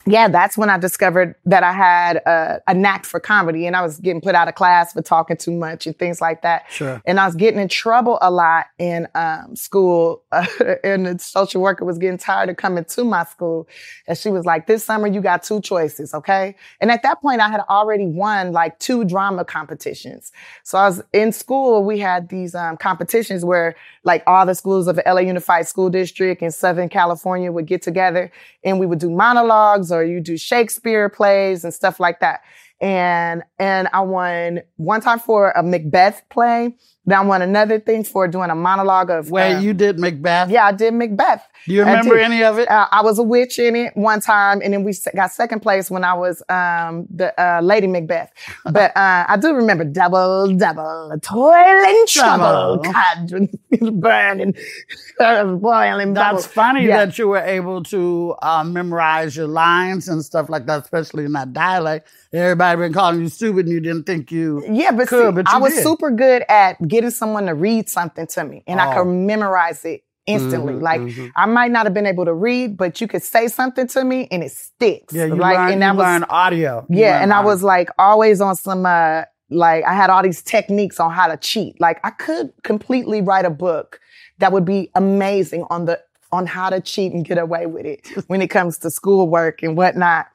yeah, 0.07 0.27
that's 0.27 0.55
when 0.55 0.69
I 0.69 0.77
discovered 0.77 1.33
that 1.45 1.63
I 1.63 1.71
had 1.71 2.17
a, 2.17 2.61
a 2.67 2.73
knack 2.75 3.05
for 3.05 3.19
comedy 3.19 3.65
and 3.65 3.75
I 3.75 3.81
was 3.81 3.99
getting 3.99 4.21
put 4.21 4.35
out 4.35 4.47
of 4.47 4.53
class 4.53 4.93
for 4.93 5.01
talking 5.01 5.35
too 5.35 5.51
much 5.51 5.87
and 5.87 5.97
things 5.97 6.21
like 6.21 6.43
that. 6.43 6.65
Sure. 6.69 7.01
And 7.05 7.19
I 7.19 7.25
was 7.25 7.35
getting 7.35 7.59
in 7.59 7.67
trouble 7.67 8.19
a 8.21 8.29
lot 8.29 8.67
in 8.77 9.07
um, 9.15 9.55
school. 9.55 10.23
and 10.83 11.07
the 11.07 11.17
social 11.17 11.59
worker 11.59 11.85
was 11.85 11.97
getting 11.97 12.19
tired 12.19 12.49
of 12.49 12.57
coming 12.57 12.85
to 12.85 13.03
my 13.03 13.23
school. 13.23 13.67
And 14.07 14.15
she 14.15 14.29
was 14.29 14.45
like, 14.45 14.67
this 14.67 14.83
summer 14.83 15.07
you 15.07 15.21
got 15.21 15.41
two 15.41 15.59
choices, 15.59 16.13
okay? 16.13 16.55
And 16.79 16.91
at 16.91 17.01
that 17.01 17.19
point 17.19 17.41
I 17.41 17.49
had 17.49 17.61
already 17.61 18.05
won 18.05 18.51
like 18.51 18.77
two 18.77 19.05
drama 19.05 19.43
competitions. 19.43 20.31
So 20.63 20.77
I 20.77 20.87
was 20.87 21.01
in 21.13 21.31
school, 21.31 21.83
we 21.83 21.97
had 21.97 22.29
these 22.29 22.53
um, 22.53 22.77
competitions 22.77 23.43
where 23.43 23.75
like 24.03 24.21
all 24.27 24.45
the 24.45 24.53
schools 24.53 24.87
of 24.87 24.97
the 24.97 25.03
LA 25.07 25.21
Unified 25.21 25.67
School 25.67 25.89
District 25.89 26.43
in 26.43 26.51
Southern 26.51 26.89
California 26.89 27.51
would 27.51 27.65
get 27.65 27.81
together 27.81 28.31
and 28.63 28.79
we 28.79 28.85
would 28.85 28.99
do 28.99 29.09
monologues 29.09 29.91
or 29.95 30.03
you 30.03 30.19
do 30.19 30.37
Shakespeare 30.37 31.09
plays 31.09 31.63
and 31.63 31.73
stuff 31.73 31.99
like 31.99 32.19
that. 32.19 32.41
And, 32.81 33.43
and 33.57 33.87
I 33.93 34.01
won 34.01 34.61
one 34.75 35.01
time 35.01 35.19
for 35.19 35.51
a 35.51 35.63
Macbeth 35.63 36.23
play. 36.29 36.75
Then 37.07 37.19
I 37.19 37.21
won 37.21 37.41
another 37.41 37.79
thing 37.79 38.03
for 38.03 38.27
doing 38.27 38.49
a 38.49 38.55
monologue 38.55 39.09
of, 39.11 39.29
Wait, 39.29 39.53
uh, 39.55 39.59
you 39.59 39.73
did 39.73 39.99
Macbeth? 39.99 40.49
yeah, 40.49 40.65
I 40.65 40.71
did 40.71 40.93
Macbeth. 40.93 41.43
Do 41.65 41.73
you 41.73 41.79
remember 41.81 42.15
did. 42.15 42.23
any 42.23 42.43
of 42.43 42.57
it? 42.59 42.69
Uh, 42.69 42.87
I 42.91 43.01
was 43.01 43.17
a 43.19 43.23
witch 43.23 43.57
in 43.59 43.75
it 43.75 43.95
one 43.95 44.21
time, 44.21 44.61
and 44.63 44.73
then 44.73 44.83
we 44.83 44.93
got 45.15 45.31
second 45.31 45.61
place 45.61 45.89
when 45.91 46.03
I 46.03 46.13
was 46.13 46.41
um, 46.49 47.07
the 47.09 47.33
uh, 47.41 47.61
Lady 47.61 47.87
Macbeth. 47.87 48.31
But 48.71 48.95
uh, 48.97 49.25
I 49.27 49.37
do 49.37 49.53
remember 49.53 49.83
double, 49.83 50.55
double, 50.55 51.11
toil 51.21 51.53
and 51.53 52.07
trouble, 52.07 52.83
cauldron 52.83 53.49
burning, 53.99 54.55
uh, 55.19 55.45
boiling. 55.45 56.13
That's 56.13 56.45
funny 56.47 56.85
Yeah. 56.87 57.05
that 57.05 57.17
you 57.17 57.27
were 57.29 57.39
able 57.39 57.83
to 57.83 58.35
uh, 58.41 58.63
memorize 58.63 59.35
your 59.35 59.47
lines 59.47 60.07
and 60.07 60.23
stuff 60.23 60.49
like 60.49 60.65
that, 60.67 60.83
especially 60.83 61.25
in 61.25 61.33
that 61.33 61.53
dialect. 61.53 62.07
Everybody 62.33 62.77
been 62.81 62.93
calling 62.93 63.21
you 63.21 63.29
stupid 63.29 63.65
and 63.65 63.69
you 63.73 63.79
didn't 63.79 64.03
think 64.03 64.31
you. 64.31 64.63
Yeah, 64.69 64.91
but, 64.91 65.07
Cool, 65.07 65.27
see, 65.29 65.35
but 65.35 65.47
I 65.47 65.57
was 65.57 65.73
did. 65.73 65.83
super 65.83 66.11
good 66.11 66.43
at 66.49 66.75
getting 66.95 67.09
someone 67.11 67.45
to 67.47 67.53
read 67.53 67.89
something 67.89 68.27
to 68.27 68.43
me, 68.43 68.63
and 68.67 68.79
I 68.81 68.85
Oh. 68.87 68.93
could 69.03 69.05
memorize 69.11 69.83
it 69.85 70.01
instantly. 70.27 70.73
Mhm, 70.75 70.81
like 70.81 71.01
mhm. 71.01 71.31
I 71.35 71.45
might 71.45 71.71
not 71.71 71.85
have 71.85 71.93
been 71.93 72.05
able 72.07 72.25
to 72.25 72.33
read, 72.33 72.77
but 72.77 72.99
you 73.01 73.07
could 73.07 73.21
say 73.23 73.47
something 73.47 73.87
to 73.95 74.03
me, 74.03 74.27
and 74.31 74.43
it 74.43 74.51
sticks. 74.51 75.13
Yeah, 75.13 75.25
you 75.25 75.35
like, 75.35 75.57
learn, 75.57 75.71
and 75.73 75.81
that 75.83 75.95
was 75.95 76.03
learn 76.05 76.23
audio. 76.29 76.85
You 76.89 77.01
Yeah, 77.01 77.13
learn 77.13 77.23
and 77.23 77.33
I 77.33 77.41
was 77.41 77.61
like 77.63 77.89
always 77.99 78.41
on 78.41 78.55
some 78.55 78.85
uh 78.85 79.23
like 79.51 79.83
I 79.85 79.93
had 79.93 80.09
all 80.09 80.23
these 80.23 80.41
techniques 80.41 80.99
on 80.99 81.11
how 81.11 81.27
to 81.27 81.37
cheat. 81.37 81.79
Like 81.79 81.99
I 82.03 82.09
could 82.09 82.51
completely 82.63 83.21
write 83.21 83.45
a 83.45 83.51
book 83.51 83.99
that 84.39 84.51
would 84.51 84.65
be 84.65 84.89
amazing 84.95 85.65
on 85.69 85.85
the 85.85 85.99
on 86.31 86.47
how 86.47 86.69
to 86.71 86.81
cheat 86.81 87.13
and 87.13 87.23
get 87.23 87.37
away 87.37 87.65
with 87.67 87.85
it 87.85 88.07
when 88.27 88.41
it 88.41 88.49
comes 88.49 88.79
to 88.79 88.89
schoolwork 88.89 89.61
and 89.63 89.77
whatnot. 89.77 90.25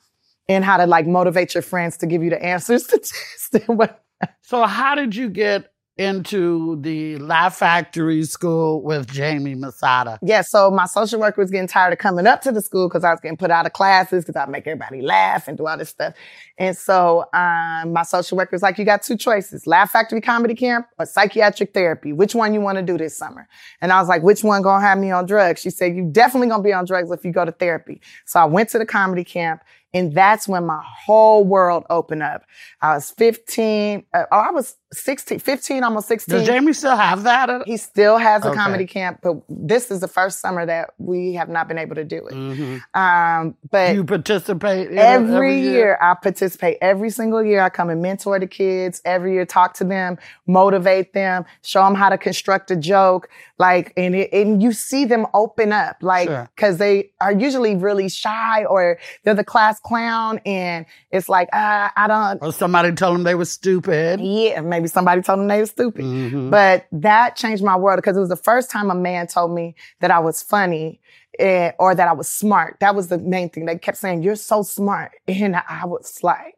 And 0.49 0.64
how 0.64 0.79
to 0.79 0.87
like 0.87 1.07
motivate 1.07 1.55
your 1.55 1.62
friends 1.62 1.96
to 1.99 2.07
give 2.07 2.23
you 2.25 2.31
the 2.31 2.42
answers 2.42 2.85
to 2.90 2.99
tests 2.99 3.51
and 3.55 3.79
what 3.79 4.03
So, 4.42 4.64
how 4.64 4.94
did 4.96 5.14
you 5.14 5.29
get 5.29 5.70
into 6.01 6.81
the 6.81 7.19
Laugh 7.19 7.57
Factory 7.57 8.25
School 8.25 8.81
with 8.83 9.13
Jamie 9.13 9.55
Masada? 9.55 10.19
Yeah, 10.23 10.41
so 10.41 10.71
my 10.71 10.87
social 10.87 11.21
worker 11.21 11.43
was 11.43 11.51
getting 11.51 11.69
tired 11.69 11.93
of 11.93 11.99
coming 11.99 12.27
up 12.27 12.41
to 12.43 12.53
the 12.53 12.63
school 12.63 12.89
because 12.89 13.05
I 13.05 13.11
was 13.11 13.21
getting 13.21 13.37
put 13.37 13.51
out 13.51 13.67
of 13.67 13.75
classes 13.75 14.25
because 14.25 14.35
I 14.35 14.47
make 14.47 14.67
everybody 14.67 15.03
laugh 15.03 15.47
and 15.47 15.59
do 15.59 15.67
all 15.67 15.77
this 15.77 15.91
stuff. 15.91 16.15
And 16.57 16.75
so 16.75 17.27
um, 17.35 17.93
my 17.93 18.03
social 18.03 18.39
worker 18.39 18.51
was 18.53 18.63
like, 18.63 18.79
you 18.79 18.87
got 18.87 19.03
two 19.03 19.17
choices, 19.17 19.67
Laugh 19.67 19.91
Factory 19.91 20.23
Comedy 20.23 20.55
Camp 20.55 20.87
or 20.99 21.05
psychiatric 21.05 21.75
therapy. 21.75 22.15
Which 22.15 22.35
one 22.35 22.55
you 22.55 22.63
want 22.63 22.77
to 22.77 22.83
do 22.83 22.97
this 22.97 23.15
summer? 23.15 23.47
And 23.83 23.93
I 23.93 24.01
was 24.01 24.09
like, 24.09 24.23
which 24.23 24.43
one 24.43 24.63
gonna 24.63 24.85
have 24.85 24.99
me 24.99 25.11
on 25.11 25.27
drugs? 25.27 25.61
She 25.61 25.69
said, 25.69 25.95
you 25.95 26.09
definitely 26.11 26.49
gonna 26.49 26.63
be 26.63 26.73
on 26.73 26.87
drugs 26.87 27.11
if 27.11 27.27
you 27.27 27.33
go 27.33 27.45
to 27.45 27.53
therapy. 27.53 28.01
So 28.25 28.41
I 28.41 28.47
went 28.47 28.71
to 28.71 28.79
the 28.79 28.87
comedy 28.87 29.25
camp 29.25 29.61
and 29.92 30.14
that's 30.14 30.46
when 30.48 30.66
my 30.66 30.81
whole 31.07 31.44
world 31.44 31.85
opened 31.90 32.22
up. 32.22 32.42
I 32.81 32.94
was 32.94 33.11
15, 33.11 34.05
uh, 34.14 34.24
oh, 34.31 34.37
I 34.38 34.50
was 34.50 34.76
16, 34.92 35.38
15, 35.38 35.85
almost 35.85 36.09
16. 36.09 36.35
Does 36.38 36.46
Jamie 36.46 36.72
still 36.72 36.96
have 36.96 37.22
that? 37.22 37.48
He 37.66 37.76
still 37.76 38.16
has 38.18 38.44
a 38.44 38.48
Okay. 38.48 38.57
comedy 38.59 38.87
camp, 38.87 39.20
but 39.22 39.37
this 39.48 39.90
is 39.90 40.00
the 40.00 40.09
first 40.09 40.40
summer 40.40 40.66
that 40.66 40.90
we 40.98 41.35
have 41.35 41.48
not 41.48 41.68
been 41.68 41.79
able 41.79 41.94
to 41.94 42.05
do 42.05 42.26
it. 42.26 42.35
Mhm. 42.35 42.81
Um, 42.94 43.55
but 43.70 43.94
You 43.94 44.05
participate 44.05 44.90
it 44.90 44.98
every, 44.98 45.61
year. 45.61 45.96
I 46.00 46.14
participate. 46.14 46.79
Every 46.81 47.11
single 47.11 47.42
year, 47.42 47.61
I 47.62 47.68
come 47.68 47.88
and 47.90 48.03
mentor 48.03 48.38
the 48.40 48.46
kids. 48.48 49.00
Every 49.05 49.35
year, 49.35 49.44
talk 49.46 49.74
to 49.74 49.85
them, 49.85 50.18
motivate 50.46 51.12
them, 51.12 51.44
show 51.62 51.85
them 51.85 51.94
how 51.94 52.09
to 52.09 52.18
construct 52.18 52.70
a 52.70 52.76
joke. 52.76 53.29
Like, 53.59 53.92
and 53.96 54.14
it, 54.14 54.33
and 54.33 54.62
you 54.62 54.72
see 54.72 55.05
them 55.05 55.26
open 55.35 55.72
up, 55.72 55.96
like, 56.03 56.29
Sure. 56.29 56.48
because 56.57 56.79
they 56.79 57.11
are 57.20 57.33
usually 57.33 57.76
really 57.76 58.09
shy 58.09 58.64
or 58.64 58.98
they're 59.24 59.35
the 59.35 59.44
class 59.44 59.80
clown, 59.83 60.40
and 60.47 60.87
it's 61.11 61.29
like, 61.29 61.49
ah, 61.53 61.93
I 61.97 62.07
don't. 62.07 62.43
Or 62.43 62.53
somebody 62.53 62.93
told 62.93 63.16
them 63.16 63.25
they 63.25 63.35
were 63.35 63.45
stupid. 63.45 64.21
Yeah, 64.21 64.61
maybe 64.61 64.88
somebody 64.88 65.23
told 65.23 65.40
them 65.40 65.49
they 65.49 65.61
were 65.61 65.66
stupid. 65.66 66.05
Mhm. 66.05 66.51
But 66.51 66.87
that 66.93 67.37
changed 67.37 67.62
my 67.64 67.77
world 67.77 67.99
because 67.99 68.16
it 68.16 68.21
was 68.21 68.29
the 68.29 68.37
first 68.37 68.71
time 68.71 68.90
a 68.90 68.95
man 68.95 69.27
told 69.27 69.53
me 69.53 69.75
that 70.01 70.11
I 70.11 70.19
was 70.19 70.43
funny 70.43 71.01
eh, 71.38 71.73
or 71.79 71.95
that 71.95 72.09
I 72.09 72.12
was 72.12 72.29
smart. 72.29 72.77
That 72.81 72.95
was 72.95 73.09
the 73.09 73.19
main 73.19 73.49
thing. 73.51 73.64
They 73.66 73.79
kept 73.79 73.99
saying, 73.99 74.23
You're 74.23 74.37
so 74.37 74.62
smart. 74.62 75.12
And 75.29 75.57
I 75.57 75.87
was 75.87 76.21
like, 76.23 76.57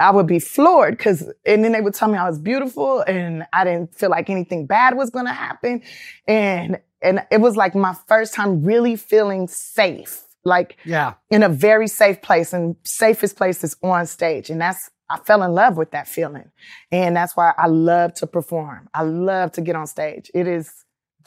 I 0.00 0.10
would 0.10 0.26
be 0.26 0.40
floored 0.40 0.96
because, 0.96 1.22
and 1.46 1.64
then 1.64 1.70
they 1.72 1.80
would 1.80 1.94
tell 1.94 2.08
me 2.08 2.18
I 2.18 2.28
was 2.28 2.38
beautiful 2.38 3.02
and 3.02 3.46
I 3.52 3.62
didn't 3.64 3.94
feel 3.94 4.10
like 4.10 4.28
anything 4.28 4.66
bad 4.66 4.96
was 4.96 5.10
going 5.10 5.26
to 5.26 5.32
happen. 5.32 5.82
And, 6.26 6.80
and 7.00 7.24
it 7.30 7.40
was 7.40 7.56
like 7.56 7.74
my 7.76 7.94
first 8.08 8.34
time 8.34 8.64
really 8.64 8.96
feeling 8.96 9.46
safe, 9.46 10.24
like 10.44 10.76
Yeah. 10.84 11.14
in 11.30 11.42
a 11.42 11.48
very 11.48 11.88
safe 11.88 12.20
place 12.22 12.52
and 12.52 12.76
safest 12.84 13.36
place 13.36 13.62
is 13.64 13.76
on 13.82 14.06
stage. 14.06 14.50
And 14.50 14.60
that's, 14.60 14.90
I 15.10 15.18
fell 15.20 15.42
in 15.42 15.52
love 15.52 15.76
with 15.76 15.90
that 15.92 16.08
feeling. 16.08 16.50
And 16.90 17.14
that's 17.16 17.36
why 17.36 17.52
I 17.58 17.66
love 17.66 18.14
to 18.14 18.26
perform. 18.26 18.88
I 18.94 19.02
love 19.02 19.52
to 19.52 19.60
get 19.60 19.76
on 19.76 19.86
stage. 19.86 20.30
It 20.34 20.46
is 20.48 20.72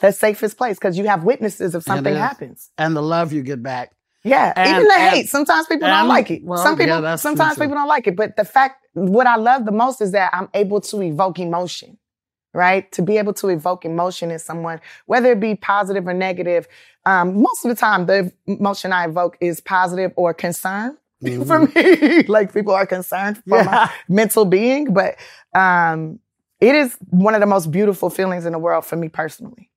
the 0.00 0.12
safest 0.12 0.58
place 0.58 0.76
because 0.78 0.98
you 0.98 1.06
have 1.06 1.24
witnesses 1.24 1.74
if 1.74 1.82
something 1.84 2.14
happens. 2.14 2.70
And 2.76 2.94
the 2.96 3.02
love 3.02 3.32
you 3.32 3.42
get 3.42 3.62
back. 3.62 3.92
Yeah, 4.24 4.52
And- 4.56 4.68
even 4.70 4.84
the 4.88 4.94
and- 4.98 5.14
hate. 5.14 5.28
Sometimes 5.28 5.66
people 5.68 5.86
don't 5.88 6.08
like 6.08 6.30
it. 6.32 6.42
well, 6.44 6.58
Some 6.62 6.76
people, 6.76 7.00
yeah, 7.00 7.10
true, 7.12 7.16
sometimes 7.16 7.54
too. 7.54 7.60
people 7.62 7.76
don't 7.76 7.86
like 7.88 8.06
it. 8.08 8.16
But 8.16 8.36
the 8.36 8.44
fact, 8.44 8.84
what 8.94 9.26
I 9.28 9.36
love 9.36 9.64
the 9.66 9.72
most 9.72 10.00
is 10.00 10.10
that 10.12 10.30
I'm 10.34 10.48
able 10.52 10.80
to 10.80 11.00
evoke 11.02 11.38
emotion, 11.38 11.96
right? 12.56 12.90
To 12.92 13.02
be 13.02 13.18
able 13.18 13.34
to 13.34 13.48
evoke 13.48 13.84
emotion 13.84 14.30
in 14.30 14.38
someone, 14.40 14.80
whether 15.06 15.32
it 15.32 15.40
be 15.40 15.54
positive 15.54 16.06
or 16.08 16.14
negative. 16.14 16.66
Um, 17.04 17.40
most 17.42 17.64
of 17.64 17.68
the 17.68 17.76
time, 17.76 18.06
the 18.06 18.32
emotion 18.46 18.92
I 18.92 19.04
evoke 19.06 19.36
is 19.40 19.60
positive 19.60 20.12
or 20.16 20.34
concern 20.34 20.96
for 21.46 21.60
me. 21.60 22.22
like 22.28 22.52
people 22.52 22.74
are 22.74 22.86
concerned 22.86 23.42
for 23.48 23.58
Mm-hmm. 23.58 23.68
Yeah. 23.68 23.86
my 23.86 23.90
mental 24.08 24.44
being, 24.44 24.92
but 24.92 25.16
um, 25.54 26.18
it 26.60 26.74
is 26.74 26.96
one 27.10 27.34
of 27.34 27.40
the 27.40 27.46
most 27.46 27.70
beautiful 27.70 28.10
feelings 28.10 28.46
in 28.46 28.52
the 28.52 28.58
world 28.58 28.84
for 28.84 28.96
me 28.96 29.08
personally. 29.08 29.70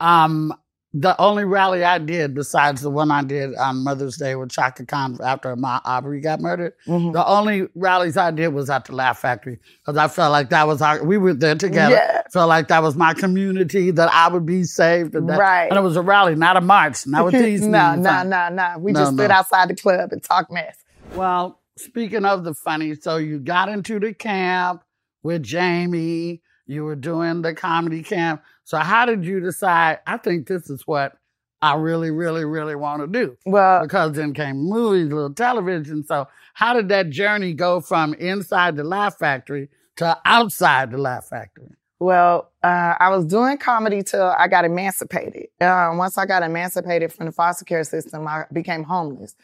Um, 0.00 0.54
the 0.96 1.20
only 1.20 1.44
rally 1.44 1.82
I 1.82 1.98
did, 1.98 2.34
besides 2.34 2.80
the 2.80 2.88
one 2.88 3.10
I 3.10 3.24
did 3.24 3.52
on 3.56 3.82
Mother's 3.82 4.16
Day 4.16 4.36
with 4.36 4.50
Chaka 4.52 4.86
Khan 4.86 5.18
after 5.24 5.54
Ahmaud 5.54 5.80
Arbery 5.84 6.20
got 6.20 6.40
murdered, 6.40 6.74
Mhm. 6.86 7.12
the 7.12 7.26
only 7.26 7.66
rallies 7.74 8.16
I 8.16 8.30
did 8.30 8.48
was 8.54 8.70
at 8.70 8.84
the 8.84 8.94
Laugh 8.94 9.18
Factory 9.18 9.58
because 9.84 9.98
I 9.98 10.06
felt 10.06 10.30
like 10.30 10.50
that 10.50 10.68
was 10.68 10.80
our, 10.80 11.02
we 11.02 11.18
were 11.18 11.34
there 11.34 11.56
together. 11.56 11.96
Yeah. 11.96 12.22
Felt 12.32 12.48
like 12.48 12.68
that 12.68 12.80
was 12.82 12.94
my 12.94 13.12
community, 13.12 13.90
that 13.90 14.08
I 14.12 14.28
would 14.28 14.46
be 14.46 14.62
saved. 14.62 15.16
And 15.16 15.28
that, 15.28 15.38
Right. 15.40 15.66
And 15.68 15.76
it 15.76 15.82
was 15.82 15.96
a 15.96 16.02
rally, 16.02 16.36
not 16.36 16.56
a 16.56 16.60
march, 16.60 17.06
not 17.08 17.24
with 17.24 17.34
these 17.44 17.66
no, 17.66 17.96
no, 17.96 18.22
no, 18.22 18.48
no. 18.50 18.74
We 18.78 18.92
No, 18.92 19.00
just 19.00 19.14
stood 19.14 19.30
no. 19.30 19.34
outside 19.34 19.68
the 19.70 19.74
club 19.74 20.12
and 20.12 20.22
talked 20.22 20.52
mess. 20.52 20.76
Well, 21.16 21.58
speaking 21.76 22.24
of 22.24 22.44
the 22.44 22.54
funny, 22.54 22.94
so 22.94 23.16
you 23.16 23.40
got 23.40 23.68
into 23.68 23.98
the 23.98 24.14
camp 24.14 24.82
with 25.24 25.42
Jamie. 25.42 26.40
You 26.66 26.84
were 26.84 26.96
doing 26.96 27.42
the 27.42 27.52
comedy 27.52 28.02
camp. 28.02 28.42
So 28.64 28.78
how 28.78 29.06
did 29.06 29.24
you 29.24 29.40
decide? 29.40 30.00
I 30.06 30.16
think 30.16 30.46
this 30.46 30.70
is 30.70 30.86
what 30.86 31.16
I 31.62 31.76
really, 31.76 32.10
really, 32.10 32.44
really 32.44 32.74
want 32.74 33.00
to 33.00 33.06
do. 33.06 33.36
Well, 33.46 33.82
Because 33.82 34.12
then 34.12 34.34
came 34.34 34.56
movies, 34.56 35.12
little 35.12 35.32
television. 35.32 36.04
So 36.04 36.28
how 36.52 36.74
did 36.74 36.88
that 36.90 37.10
journey 37.10 37.54
go 37.54 37.80
from 37.80 38.14
inside 38.14 38.76
the 38.76 38.84
Laugh 38.84 39.18
Factory 39.18 39.68
to 39.96 40.18
outside 40.24 40.90
the 40.90 40.98
Laugh 40.98 41.26
Factory? 41.26 41.70
Well, 42.00 42.50
uh, 42.62 42.96
I 42.98 43.08
was 43.08 43.24
doing 43.24 43.56
comedy 43.56 44.02
till 44.02 44.34
I 44.38 44.48
got 44.48 44.64
emancipated. 44.66 45.46
Uh, 45.58 45.94
once 45.94 46.18
I 46.18 46.26
got 46.26 46.42
emancipated 46.42 47.12
from 47.12 47.26
the 47.26 47.32
foster 47.32 47.64
care 47.64 47.84
system, 47.84 48.26
I 48.26 48.44
became 48.52 48.82
homeless. 48.82 49.34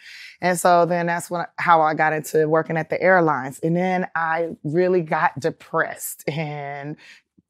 And 0.42 0.58
so 0.58 0.84
then 0.84 1.06
that's 1.06 1.30
when, 1.30 1.46
how 1.56 1.80
I 1.80 1.94
got 1.94 2.12
into 2.12 2.48
working 2.48 2.76
at 2.76 2.90
the 2.90 3.00
airlines. 3.00 3.60
And 3.60 3.74
then 3.74 4.08
I 4.14 4.50
really 4.62 5.00
got 5.00 5.38
depressed 5.40 6.28
and 6.28 6.96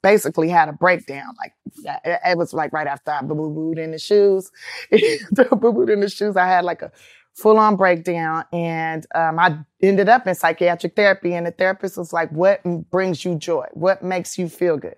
basically 0.03 0.49
had 0.49 0.69
a 0.69 0.73
breakdown. 0.73 1.35
Like 1.39 1.53
it, 2.05 2.39
was 2.39 2.53
like 2.53 2.73
right 2.73 2.87
after 2.87 3.11
I 3.11 3.23
boo-booed 3.23 3.79
in 3.79 3.91
the 3.91 3.99
shoes. 3.99 4.51
boo-booed 4.91 5.91
in 5.91 6.01
the 6.01 6.09
shoes. 6.09 6.37
I 6.37 6.47
had 6.47 6.65
like 6.65 6.83
a 6.83 6.93
full-on 7.35 7.77
breakdown 7.77 8.45
and 8.53 9.07
um, 9.15 9.39
I 9.39 9.59
ended 9.83 10.09
up 10.09 10.27
in 10.27 10.35
psychiatric 10.35 10.97
therapy 10.97 11.35
and 11.35 11.47
the 11.47 11.53
therapist 11.53 11.97
was 11.97 12.13
like, 12.13 12.31
what 12.31 12.63
brings 12.91 13.25
you 13.25 13.37
joy? 13.37 13.67
What 13.73 14.03
makes 14.03 14.39
you 14.39 14.49
feel 14.49 14.77
good? 14.77 14.97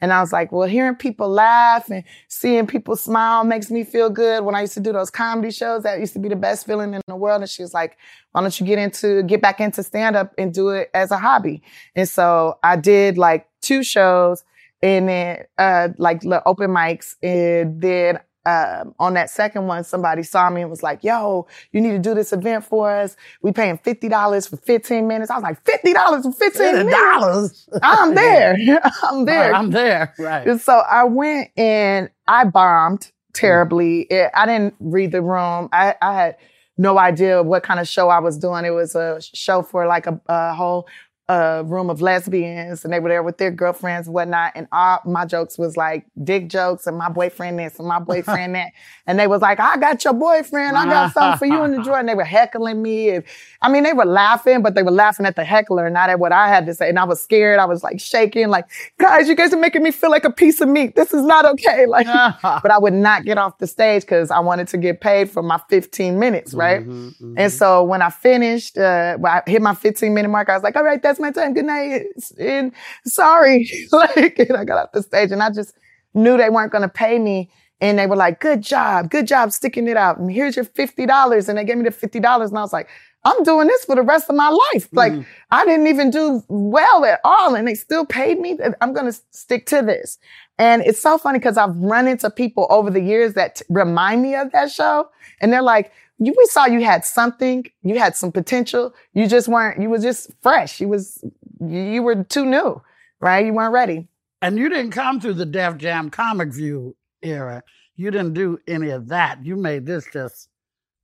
And 0.00 0.12
I 0.12 0.20
was 0.20 0.32
like, 0.32 0.52
well, 0.52 0.68
hearing 0.68 0.96
people 0.96 1.28
laugh 1.28 1.88
and 1.88 2.04
seeing 2.28 2.66
people 2.66 2.96
smile 2.96 3.44
makes 3.44 3.70
me 3.70 3.84
feel 3.84 4.10
good. 4.10 4.44
When 4.44 4.54
I 4.54 4.62
used 4.62 4.74
to 4.74 4.80
do 4.80 4.92
those 4.92 5.10
comedy 5.10 5.50
shows, 5.50 5.84
that 5.84 6.00
used 6.00 6.12
to 6.14 6.18
be 6.18 6.28
the 6.28 6.36
best 6.36 6.66
feeling 6.66 6.92
in 6.92 7.00
the 7.06 7.16
world. 7.16 7.40
And 7.40 7.48
she 7.48 7.62
was 7.62 7.72
like, 7.72 7.96
why 8.32 8.42
don't 8.42 8.58
you 8.60 8.66
get 8.66 8.78
into, 8.78 9.22
get 9.22 9.40
back 9.40 9.60
into 9.60 9.82
stand 9.82 10.16
up 10.16 10.34
and 10.36 10.52
do 10.52 10.70
it 10.70 10.90
as 10.92 11.10
a 11.10 11.16
hobby? 11.16 11.62
And 11.94 12.08
so 12.08 12.58
I 12.62 12.76
did 12.76 13.16
like 13.16 13.46
two 13.64 13.82
shows 13.82 14.44
and 14.82 15.08
then, 15.08 15.44
uh, 15.58 15.88
like 15.98 16.22
open 16.46 16.70
mics. 16.70 17.14
And 17.22 17.80
then, 17.80 18.20
um, 18.46 18.94
on 18.98 19.14
that 19.14 19.30
second 19.30 19.66
one, 19.66 19.84
somebody 19.84 20.22
saw 20.22 20.50
me 20.50 20.60
and 20.60 20.68
was 20.68 20.82
like, 20.82 21.02
yo, 21.02 21.46
you 21.72 21.80
need 21.80 21.92
to 21.92 21.98
do 21.98 22.14
this 22.14 22.32
event 22.32 22.64
for 22.64 22.90
us. 22.90 23.16
We 23.40 23.52
paying 23.52 23.78
$50 23.78 24.50
for 24.50 24.58
15 24.58 25.08
minutes. 25.08 25.30
I 25.30 25.36
was 25.36 25.42
like, 25.42 25.64
$50 25.64 26.22
for 26.22 26.32
15 26.32 26.72
minutes? 26.74 26.94
dollars. 26.94 27.68
I'm 27.82 28.14
there. 28.14 28.54
I'm 29.02 29.24
there. 29.24 29.54
I'm 29.54 29.70
there. 29.70 30.14
Right. 30.18 30.46
And 30.46 30.60
so 30.60 30.74
I 30.74 31.04
went 31.04 31.50
and 31.56 32.10
I 32.28 32.44
bombed 32.44 33.10
terribly. 33.32 34.02
It, 34.02 34.30
I 34.34 34.44
didn't 34.44 34.74
read 34.78 35.12
the 35.12 35.22
room. 35.22 35.70
I, 35.72 35.94
I 36.02 36.14
had 36.14 36.36
no 36.76 36.98
idea 36.98 37.42
what 37.42 37.62
kind 37.62 37.80
of 37.80 37.88
show 37.88 38.08
I 38.08 38.18
was 38.18 38.36
doing. 38.36 38.64
It 38.64 38.70
was 38.70 38.94
a 38.94 39.20
show 39.22 39.62
for 39.62 39.86
like 39.86 40.06
a, 40.06 40.20
a 40.26 40.54
whole 40.54 40.86
uh, 41.28 41.62
room 41.64 41.88
of 41.88 42.02
lesbians 42.02 42.84
and 42.84 42.92
they 42.92 43.00
were 43.00 43.08
there 43.08 43.22
with 43.22 43.38
their 43.38 43.50
girlfriends 43.50 44.06
and 44.06 44.14
whatnot. 44.14 44.52
And 44.54 44.68
all 44.72 45.00
my 45.06 45.24
jokes 45.24 45.56
was 45.56 45.74
like 45.76 46.04
dick 46.22 46.48
jokes 46.48 46.86
and 46.86 46.98
my 46.98 47.08
boyfriend 47.08 47.58
this 47.58 47.78
and 47.78 47.88
my 47.88 47.98
boyfriend 47.98 48.54
that. 48.54 48.72
And 49.06 49.18
they 49.18 49.26
was 49.26 49.42
like, 49.42 49.60
I 49.60 49.76
got 49.76 50.02
your 50.02 50.14
boyfriend. 50.14 50.78
I 50.78 50.86
got 50.86 51.12
something 51.12 51.38
for 51.38 51.44
you 51.44 51.62
in 51.64 51.72
the 51.72 51.82
drawer. 51.82 51.98
And 51.98 52.08
they 52.08 52.14
were 52.14 52.24
heckling 52.24 52.80
me. 52.80 53.10
And 53.10 53.24
I 53.60 53.68
mean, 53.68 53.82
they 53.82 53.92
were 53.92 54.06
laughing, 54.06 54.62
but 54.62 54.74
they 54.74 54.82
were 54.82 54.90
laughing 54.90 55.26
at 55.26 55.36
the 55.36 55.44
heckler, 55.44 55.90
not 55.90 56.08
at 56.08 56.18
what 56.18 56.32
I 56.32 56.48
had 56.48 56.64
to 56.64 56.74
say. 56.74 56.88
And 56.88 56.98
I 56.98 57.04
was 57.04 57.22
scared. 57.22 57.58
I 57.58 57.66
was 57.66 57.82
like 57.82 58.00
shaking, 58.00 58.48
like, 58.48 58.64
guys, 58.98 59.28
you 59.28 59.34
guys 59.34 59.52
are 59.52 59.58
making 59.58 59.82
me 59.82 59.90
feel 59.90 60.10
like 60.10 60.24
a 60.24 60.30
piece 60.32 60.58
of 60.62 60.70
meat. 60.70 60.96
This 60.96 61.12
is 61.12 61.22
not 61.22 61.44
okay. 61.44 61.84
Like, 61.94 62.06
but 62.42 62.70
I 62.70 62.78
would 62.78 62.94
not 62.94 63.26
get 63.26 63.36
off 63.36 63.58
the 63.58 63.66
stage 63.66 64.02
because 64.04 64.30
I 64.30 64.40
wanted 64.40 64.68
to 64.68 64.78
get 64.78 65.02
paid 65.02 65.30
for 65.30 65.42
my 65.42 65.60
15 65.68 66.18
minutes, 66.18 66.54
right? 66.54 66.80
Mm-hmm, 66.80 67.34
And 67.36 67.52
so 67.52 67.84
when 67.84 68.00
I 68.00 68.08
finished, 68.08 68.78
uh, 68.78 69.18
when 69.18 69.30
I 69.30 69.42
hit 69.46 69.60
my 69.60 69.74
15 69.74 70.14
minute 70.14 70.30
mark, 70.30 70.48
I 70.48 70.54
was 70.54 70.62
like, 70.62 70.76
all 70.76 70.82
right, 70.82 71.02
that's 71.02 71.13
my 71.20 71.30
time. 71.30 71.54
Good 71.54 71.66
night. 71.66 72.02
And 72.38 72.72
sorry. 73.04 73.68
like, 73.92 74.38
and 74.38 74.56
I 74.56 74.64
got 74.64 74.78
off 74.78 74.92
the 74.92 75.02
stage 75.02 75.32
and 75.32 75.42
I 75.42 75.50
just 75.50 75.74
knew 76.14 76.36
they 76.36 76.50
weren't 76.50 76.72
going 76.72 76.82
to 76.82 76.88
pay 76.88 77.18
me. 77.18 77.50
And 77.80 77.98
they 77.98 78.06
were 78.06 78.16
like, 78.16 78.40
good 78.40 78.62
job, 78.62 79.10
good 79.10 79.26
job 79.26 79.52
sticking 79.52 79.88
it 79.88 79.96
out. 79.96 80.18
And 80.18 80.30
here's 80.30 80.56
your 80.56 80.64
$50. 80.64 81.48
And 81.48 81.58
they 81.58 81.64
gave 81.64 81.76
me 81.76 81.84
the 81.84 81.90
$50. 81.90 82.14
And 82.14 82.58
I 82.58 82.62
was 82.62 82.72
like, 82.72 82.88
I'm 83.24 83.42
doing 83.42 83.66
this 83.66 83.84
for 83.84 83.96
the 83.96 84.02
rest 84.02 84.28
of 84.28 84.36
my 84.36 84.48
life. 84.48 84.90
Mm-hmm. 84.90 84.96
Like 84.96 85.26
I 85.50 85.64
didn't 85.64 85.86
even 85.88 86.10
do 86.10 86.42
well 86.48 87.04
at 87.04 87.20
all. 87.24 87.54
And 87.54 87.66
they 87.66 87.74
still 87.74 88.06
paid 88.06 88.38
me. 88.38 88.58
I'm 88.80 88.92
going 88.92 89.10
to 89.10 89.18
stick 89.30 89.66
to 89.66 89.82
this. 89.82 90.18
And 90.58 90.82
it's 90.82 91.00
so 91.00 91.18
funny 91.18 91.38
because 91.38 91.56
I've 91.56 91.76
run 91.76 92.06
into 92.06 92.30
people 92.30 92.66
over 92.70 92.90
the 92.90 93.00
years 93.00 93.34
that 93.34 93.56
t- 93.56 93.64
remind 93.68 94.22
me 94.22 94.34
of 94.36 94.52
that 94.52 94.70
show. 94.70 95.08
And 95.40 95.52
they're 95.52 95.62
like, 95.62 95.90
you, 96.18 96.34
we 96.36 96.46
saw 96.46 96.66
you 96.66 96.84
had 96.84 97.04
something, 97.04 97.66
you 97.82 97.98
had 97.98 98.16
some 98.16 98.32
potential. 98.32 98.94
You 99.12 99.26
just 99.26 99.48
weren't, 99.48 99.80
you 99.80 99.88
were 99.90 99.98
just 99.98 100.30
fresh. 100.42 100.80
You 100.80 100.88
was, 100.88 101.22
you, 101.60 101.80
you 101.80 102.02
were 102.02 102.24
too 102.24 102.44
new, 102.46 102.80
right? 103.20 103.44
You 103.44 103.52
weren't 103.52 103.72
ready. 103.72 104.08
And 104.40 104.58
you 104.58 104.68
didn't 104.68 104.92
come 104.92 105.20
through 105.20 105.34
the 105.34 105.46
Def 105.46 105.78
Jam 105.78 106.10
Comic 106.10 106.52
View 106.52 106.96
era. 107.22 107.62
You 107.96 108.10
didn't 108.10 108.34
do 108.34 108.58
any 108.66 108.90
of 108.90 109.08
that. 109.08 109.44
You 109.44 109.56
made 109.56 109.86
this 109.86 110.06
just 110.12 110.48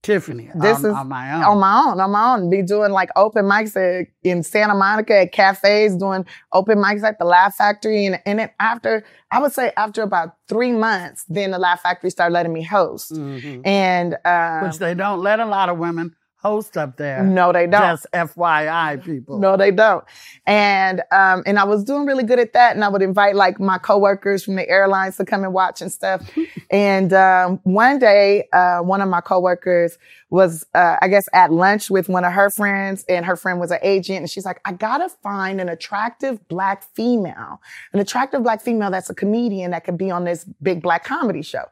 Tiffany 0.03 0.51
This 0.55 0.79
on, 0.79 0.91
is 0.91 0.97
on 0.97 1.09
my 1.09 1.35
own. 1.35 1.43
on 1.45 1.59
my 1.61 1.85
own, 1.91 2.01
on 2.01 2.11
my 2.11 2.35
own. 2.35 2.49
Be 2.51 2.63
doing 2.63 2.91
like 2.91 3.11
open 3.17 3.45
mics 3.45 3.77
at, 3.77 4.07
in 4.23 4.43
Santa 4.43 4.75
Monica 4.75 5.21
at 5.21 5.33
cafes, 5.33 5.95
doing 5.97 6.25
open 6.53 6.79
mics 6.79 7.03
at 7.03 7.19
the 7.19 7.27
Laugh 7.27 7.55
Factory. 7.55 8.07
And, 8.07 8.19
and 8.25 8.39
then 8.39 8.51
after, 8.59 9.05
I 9.31 9.41
would 9.41 9.53
say 9.53 9.73
after 9.77 10.03
about 10.03 10.37
three 10.49 10.73
months, 10.73 11.25
then 11.29 11.51
the 11.51 11.59
Laugh 11.59 11.83
Factory 11.83 12.09
started 12.11 12.33
letting 12.33 12.53
me 12.55 12.63
host. 12.63 13.13
Mhm. 13.13 13.61
And, 13.67 14.17
uh, 14.25 14.61
Which 14.61 14.79
they 14.79 14.95
don't 14.95 15.21
let 15.21 15.39
a 15.39 15.45
lot 15.47 15.69
of 15.69 15.77
women 15.79 16.17
host 16.43 16.77
up 16.77 16.97
there. 16.97 17.23
no, 17.23 17.53
they 17.53 17.67
don't. 17.67 17.83
Just 17.83 18.07
FYI, 18.13 19.05
people. 19.05 19.39
No, 19.39 19.57
they 19.57 19.71
don't. 19.71 20.05
And 20.47 21.03
um, 21.13 21.43
and 21.47 21.59
I 21.59 21.65
was 21.65 21.85
doing 21.85 22.07
really 22.07 22.25
good 22.25 22.39
at 22.39 22.55
that. 22.55 22.75
And 22.75 22.85
I 22.85 22.89
would 22.89 23.03
invite 23.03 23.37
like 23.37 23.61
my 23.61 23.79
coworkers 23.79 24.45
from 24.45 24.57
the 24.57 24.69
airlines 24.69 25.17
to 25.19 25.25
come 25.25 25.45
and 25.45 25.53
watch 25.53 25.83
and 25.83 25.93
stuff. 25.93 26.29
and 26.71 27.13
um, 27.13 27.61
one 27.65 27.99
day, 27.99 28.49
uh, 28.53 28.79
one 28.79 29.01
of 29.01 29.09
my 29.09 29.21
coworkers 29.21 29.99
was, 30.31 30.65
uh, 30.75 30.97
I 31.03 31.09
guess, 31.09 31.29
at 31.33 31.53
lunch 31.53 31.91
with 31.91 32.09
one 32.09 32.25
of 32.25 32.33
her 32.33 32.51
friends, 32.51 33.05
and 33.09 33.27
her 33.27 33.37
friend 33.37 33.59
was 33.59 33.71
an 33.71 33.81
agent, 33.83 34.21
and 34.21 34.31
she's 34.31 34.45
like, 34.45 34.61
"I 34.65 34.73
gotta 34.73 35.09
find 35.09 35.61
an 35.61 35.69
attractive 35.69 36.47
black 36.49 36.85
female, 36.95 37.61
an 37.93 38.01
attractive 38.01 38.43
black 38.43 38.63
female 38.63 38.91
that's 38.91 39.11
a 39.11 39.15
comedian 39.15 39.73
that 39.73 39.85
could 39.85 39.99
be 39.99 40.11
on 40.11 40.25
this 40.25 40.45
big 40.63 40.83
black 40.83 41.05
comedy 41.05 41.43
show." 41.43 41.65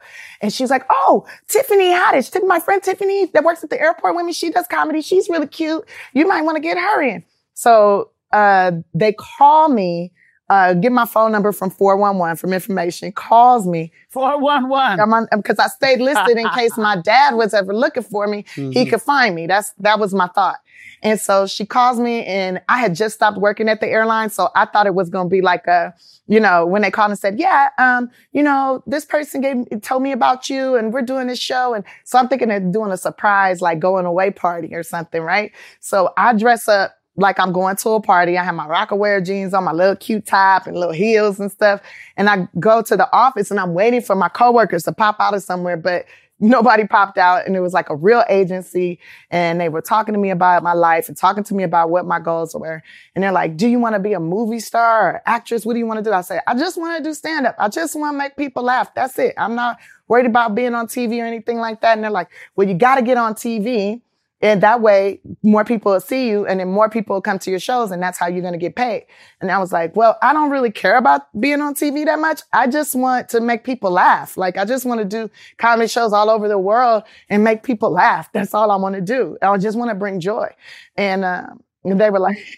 And 0.43 0.53
she's 0.53 0.71
like, 0.71 0.85
"Oh, 0.91 1.27
Tiffany 1.47 1.91
Haddish, 1.91 2.37
my 2.47 2.59
friend 2.59 2.83
Tiffany 2.83 3.27
that 3.27 3.45
works 3.45 3.63
at 3.63 3.71
the 3.71 3.81
airport 3.81 4.17
with 4.17 4.27
me. 4.27 4.33
She 4.33 4.51
does 4.51 4.67
comedy. 4.67 5.01
She's 5.01 5.29
really 5.29 5.47
cute. 5.47 5.89
You 6.13 6.27
might 6.27 6.43
want 6.43 6.57
to 6.57 6.61
get 6.61 6.77
her 6.77 7.01
in." 7.01 7.25
So 7.55 8.11
uh, 8.33 8.73
they 8.95 9.13
call 9.13 9.69
me, 9.69 10.13
uh, 10.51 10.75
get 10.75 10.93
my 10.93 11.05
phone 11.05 11.33
number 11.33 11.53
from 11.53 11.71
411 11.71 12.37
from 12.37 12.53
information, 12.53 13.13
calls 13.13 13.67
me 13.67 13.93
411. 14.09 15.29
because 15.37 15.59
I 15.59 15.67
stayed 15.69 16.01
listed 16.01 16.37
in 16.39 16.49
case 16.51 16.77
my 16.77 16.97
dad 16.97 17.35
was 17.35 17.53
ever 17.55 17.75
looking 17.75 18.03
for 18.03 18.27
me, 18.27 18.45
he 18.73 18.87
could 18.87 19.03
find 19.03 19.35
me. 19.35 19.47
That's, 19.47 19.71
that 19.79 19.99
was 19.99 20.15
my 20.15 20.29
thought. 20.29 20.57
And 21.03 21.21
so 21.21 21.47
she 21.47 21.65
calls 21.65 22.01
me 22.01 22.25
and 22.25 22.61
I 22.69 22.79
had 22.79 22.95
just 22.95 23.15
stopped 23.15 23.39
working 23.39 23.69
at 23.69 23.81
the 23.81 23.89
airline. 23.89 24.31
So 24.31 24.49
I 24.57 24.65
thought 24.67 24.87
it 24.87 24.95
was 24.95 25.11
going 25.11 25.27
to 25.27 25.31
be 25.31 25.41
like 25.43 25.67
a, 25.67 25.95
you 26.27 26.41
know, 26.41 26.67
when 26.67 26.83
they 26.83 26.91
called 26.91 27.11
and 27.11 27.19
said, 27.19 27.39
yeah, 27.39 27.69
um, 27.79 28.11
you 28.33 28.43
know, 28.43 28.83
this 28.87 29.05
person 29.05 29.41
gave, 29.41 29.83
told 29.83 30.03
me 30.03 30.13
about 30.13 30.51
you 30.51 30.77
and 30.77 30.93
we're 30.93 31.03
doing 31.03 31.29
this 31.29 31.39
show. 31.39 31.75
And 31.75 31.85
so 32.05 32.19
I'm 32.19 32.27
thinking 32.29 32.51
of 32.51 32.73
doing 32.73 32.91
a 32.91 32.97
surprise, 32.97 33.61
like 33.61 33.79
going 33.79 34.07
away 34.07 34.31
party 34.31 34.75
or 34.75 34.83
something, 34.83 35.23
right? 35.23 35.53
So 35.81 36.13
I 36.17 36.33
dress 36.33 36.67
up 36.67 36.98
like 37.19 37.41
I'm 37.41 37.53
going 37.53 37.77
to 37.77 37.91
a 37.91 38.01
party. 38.01 38.39
I 38.39 38.45
have 38.45 38.55
my 38.55 38.67
Rocawear 38.67 39.25
jeans 39.25 39.53
on, 39.53 39.65
my 39.65 39.73
little 39.73 39.97
cute 39.97 40.25
top 40.25 40.67
and 40.67 40.77
little 40.77 40.95
heels 40.95 41.41
and 41.41 41.51
stuff. 41.51 41.81
And 42.17 42.31
I 42.31 42.49
go 42.61 42.81
to 42.83 42.97
the 42.97 43.13
office 43.13 43.51
and 43.51 43.59
I'm 43.59 43.75
waiting 43.75 44.01
for 44.01 44.15
my 44.15 44.29
coworkers 44.29 44.85
to 44.85 44.93
pop 44.93 45.17
out 45.19 45.35
of 45.35 45.43
somewhere, 45.43 45.77
but 45.77 46.07
nobody 46.39 46.87
popped 46.87 47.19
out. 47.19 47.45
And 47.45 47.57
it 47.57 47.61
was 47.61 47.73
like 47.73 47.91
a 47.91 47.97
real 47.97 48.23
agency. 48.29 49.01
And 49.33 49.61
they 49.61 49.69
were 49.69 49.83
talking 49.83 50.15
to 50.15 50.21
me 50.21 50.31
about 50.31 50.63
my 50.63 50.75
life 50.75 51.09
and 51.09 51.17
talking 51.17 51.43
to 51.43 51.55
me 51.55 51.65
about 51.65 51.91
what 51.91 52.07
my 52.07 52.21
goals 52.21 52.55
were. 52.55 52.85
And 53.17 53.25
they're 53.25 53.33
like, 53.33 53.57
do 53.57 53.67
you 53.67 53.81
want 53.81 53.97
to 53.97 53.99
be 53.99 54.13
a 54.13 54.21
movie 54.21 54.61
star 54.61 55.15
or 55.15 55.23
actress? 55.27 55.67
What 55.67 55.73
do 55.73 55.81
you 55.81 55.87
want 55.87 55.99
to 55.99 56.05
do? 56.05 56.13
I 56.13 56.21
said, 56.21 56.43
I 56.47 56.55
just 56.55 56.79
want 56.79 56.97
to 56.99 57.03
do 57.03 57.15
stand 57.15 57.49
up. 57.49 57.57
I 57.59 57.69
just 57.69 57.97
want 57.97 58.15
to 58.15 58.19
make 58.19 58.37
people 58.37 58.63
laugh. 58.63 58.95
That's 58.95 59.19
it. 59.19 59.35
I'm 59.37 59.57
not 59.57 59.79
worried 60.07 60.27
about 60.27 60.55
being 60.55 60.75
on 60.75 60.87
TV 60.87 61.21
or 61.21 61.27
anything 61.27 61.59
like 61.59 61.81
that. 61.81 61.95
And 61.95 62.05
they're 62.05 62.13
like, 62.13 62.29
well, 62.55 62.69
you 62.69 62.75
got 62.75 62.95
to 62.95 63.03
get 63.03 63.17
on 63.17 63.35
TV. 63.35 64.03
And 64.41 64.63
that 64.63 64.81
way, 64.81 65.21
more 65.43 65.65
people 65.65 65.93
will 65.93 66.01
see 66.01 66.29
you 66.29 66.47
and 66.47 66.61
then 66.61 66.69
more 66.69 66.89
people 66.89 67.17
will 67.17 67.23
come 67.23 67.41
to 67.41 67.51
your 67.51 67.59
shows 67.59 67.91
and 67.91 68.01
that's 68.01 68.19
how 68.19 68.29
you're 68.29 68.41
going 68.41 68.53
to 68.53 68.59
get 68.59 68.77
paid. 68.77 69.07
And 69.41 69.51
I 69.51 69.59
was 69.59 69.73
like, 69.73 69.97
well, 69.97 70.17
I 70.23 70.33
don't 70.33 70.51
really 70.51 70.71
care 70.71 70.97
about 70.97 71.23
being 71.41 71.61
on 71.61 71.75
TV 71.75 72.05
that 72.05 72.21
much. 72.21 72.43
I 72.53 72.69
just 72.69 72.95
want 72.95 73.29
to 73.31 73.41
make 73.41 73.65
people 73.65 73.91
laugh. 73.91 74.37
Like, 74.37 74.57
I 74.57 74.65
just 74.65 74.85
want 74.85 75.01
to 75.01 75.05
do 75.05 75.29
comedy 75.57 75.89
shows 75.89 76.13
all 76.13 76.31
over 76.31 76.47
the 76.47 76.59
world 76.59 77.03
and 77.29 77.43
make 77.43 77.65
people 77.65 77.91
laugh. 77.91 78.31
That's 78.33 78.55
all 78.55 78.71
I 78.71 78.77
want 78.77 78.95
to 78.95 79.01
do. 79.01 79.37
I 79.43 79.57
just 79.59 79.77
want 79.77 79.91
to 79.91 79.97
bring 79.97 80.21
joy. 80.21 80.49
And, 80.97 81.25
and 81.25 82.01
they 82.01 82.11
were 82.11 82.21
like, 82.21 82.39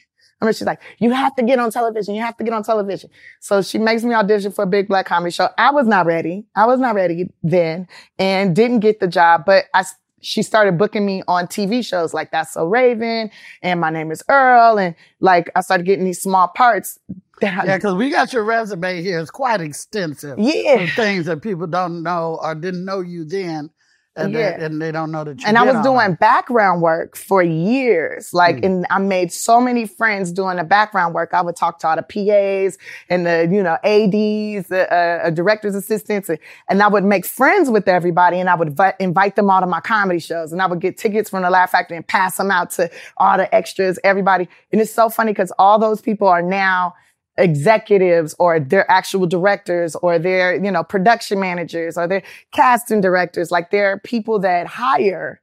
I 0.41 0.47
mean, 0.47 0.55
she's 0.55 0.67
like, 0.67 0.81
you 0.99 1.11
have 1.11 1.35
to 1.37 1.43
get 1.43 1.59
on 1.59 1.71
television. 1.71 2.15
You 2.15 2.23
have 2.23 2.37
to 2.39 2.45
get 2.45 2.55
on 2.55 2.63
television. 2.63 3.11
So 3.41 3.61
she 3.61 3.79
makes 3.79 4.03
me 4.03 4.15
audition 4.15 4.53
for 4.53 4.65
a 4.65 4.67
big 4.67 4.89
black 4.89 5.05
comedy 5.05 5.33
show. 5.33 5.49
I 5.59 5.71
was 5.71 5.87
not 5.87 6.07
ready. 6.07 6.47
I 6.55 6.65
was 6.67 6.81
not 6.81 6.95
ready 6.95 7.31
then 7.43 7.89
and 8.19 8.57
didn't 8.57 8.81
get 8.81 9.01
the 9.01 9.07
job, 9.07 9.45
but 9.45 9.67
I, 9.75 9.85
she 10.21 10.43
started 10.43 10.79
booking 10.79 11.07
me 11.07 11.23
on 11.29 11.47
TV 11.47 11.85
shows 11.85 12.13
like 12.15 12.31
That's 12.31 12.53
So 12.53 12.67
Raven 12.67 13.31
and 13.63 13.81
My 13.81 13.91
Name 13.91 14.11
is 14.11 14.23
Earl. 14.29 14.79
And 14.79 14.95
like, 15.21 15.51
I 15.55 15.61
started 15.61 15.87
getting 15.87 16.05
these 16.05 16.21
small 16.21 16.49
parts 16.49 16.99
that 17.41 17.67
Yeah, 17.67 17.77
because 17.77 17.95
we 17.95 18.11
got 18.11 18.33
your 18.33 18.45
resume 18.45 19.03
here. 19.03 19.19
It's 19.19 19.31
quite 19.31 19.61
extensive. 19.61 20.39
Yeah. 20.39 20.87
Things 20.95 21.27
that 21.27 21.43
people 21.43 21.67
don't 21.67 22.03
know 22.03 22.39
or 22.43 22.55
didn't 22.55 22.85
know 22.85 23.01
you 23.01 23.25
then. 23.25 23.71
And, 24.17 24.33
Yeah. 24.33 24.59
they, 24.59 24.65
and 24.65 24.83
they 24.83 24.91
don't 24.91 25.13
know 25.13 25.23
that 25.23 25.41
you 25.41 25.47
and 25.47 25.57
I 25.57 25.63
was 25.63 25.81
doing 25.85 26.11
that. 26.11 26.19
background 26.19 26.83
work 26.83 27.17
for 27.17 27.43
years. 27.43 28.35
Like, 28.35 28.57
Mm. 28.57 28.65
and 28.67 28.87
I 28.91 28.99
made 28.99 29.33
so 29.33 29.61
many 29.61 29.87
friends 29.87 30.33
doing 30.33 30.57
the 30.57 30.65
background 30.65 31.15
work. 31.15 31.31
I 31.33 31.41
would 31.41 31.55
talk 31.55 31.79
to 31.81 31.89
all 31.89 31.95
the 31.97 32.03
PAs 32.03 32.77
and 33.09 33.25
the, 33.25 33.49
you 33.51 33.63
know, 33.63 33.79
ADs, 33.85 34.67
the 34.69 34.93
uh, 34.93 35.27
uh, 35.27 35.31
director's 35.31 35.77
assistants, 35.77 36.29
and, 36.29 36.39
and 36.69 36.83
I 36.83 36.89
would 36.89 37.05
make 37.05 37.25
friends 37.25 37.71
with 37.71 37.87
everybody 37.87 38.41
and 38.41 38.51
I 38.51 38.57
would 38.57 38.77
vi- 38.77 38.95
invite 38.99 39.37
them 39.37 39.49
all 39.49 39.61
to 39.61 39.67
my 39.67 39.81
comedy 39.81 40.19
shows 40.19 40.53
and 40.53 40.61
I 40.61 40.67
would 40.67 40.81
get 40.81 40.99
tickets 40.99 41.31
from 41.31 41.43
the 41.43 41.51
Laugh 41.51 41.71
Factory 41.71 41.97
and 41.97 42.07
pass 42.07 42.37
them 42.37 42.51
out 42.51 42.73
to 42.73 42.91
all 43.17 43.37
the 43.37 43.53
extras, 43.55 43.99
everybody. 44.03 44.49
And 44.73 44.81
it's 44.81 44.93
so 44.93 45.09
funny 45.09 45.31
because 45.33 45.53
all 45.59 45.79
those 45.79 46.01
people 46.01 46.27
are 46.27 46.43
now 46.43 46.95
executives 47.37 48.35
or 48.39 48.61
they're 48.61 48.91
actual 48.91 49.27
directors 49.27 49.97
or 49.97 50.19
they're, 50.19 50.63
you 50.63 50.71
know, 50.71 50.85
production 50.85 51.41
managers 51.41 51.97
or 51.97 52.07
they're 52.07 52.23
casting 52.53 53.01
directors. 53.01 53.51
Like 53.51 53.71
they're 53.71 53.99
people 53.99 54.39
that 54.41 54.67
hire 54.67 55.41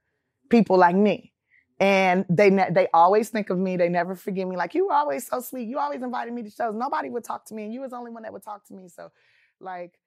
people 0.50 0.78
like 0.78 0.96
me. 0.96 1.34
And 1.80 2.26
they 2.28 2.50
ne- 2.50 2.72
they 2.72 2.88
always 2.92 3.30
think 3.30 3.52
of 3.52 3.60
me. 3.60 3.78
They 3.78 3.90
never 3.90 4.16
forget 4.16 4.48
me. 4.48 4.56
Like 4.56 4.74
you 4.74 4.88
were 4.88 4.94
always 4.94 5.28
so 5.28 5.40
sweet. 5.42 5.68
You 5.68 5.78
always 5.78 6.02
invited 6.02 6.34
me 6.34 6.42
to 6.42 6.50
shows. 6.50 6.74
Nobody 6.74 7.10
would 7.10 7.24
talk 7.24 7.46
to 7.46 7.54
me, 7.54 7.66
and 7.66 7.74
you 7.74 7.82
was 7.82 7.92
the 7.92 7.98
only 7.98 8.10
one 8.10 8.24
that 8.24 8.34
would 8.34 8.44
talk 8.44 8.66
to 8.70 8.74
me. 8.74 8.90
So, 8.90 9.12
like, 9.60 10.00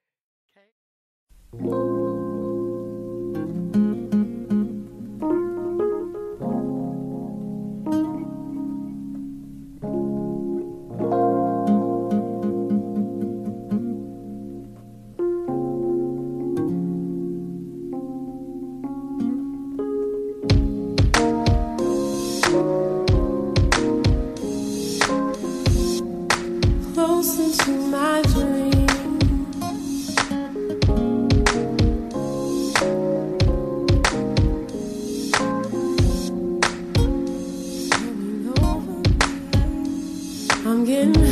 closer 1.53 2.10
to 27.53 27.71
my 27.71 28.23
dream. 28.23 28.87
Coming 37.91 38.53
over. 38.63 39.03
I'm 40.69 40.85
getting 40.85 41.30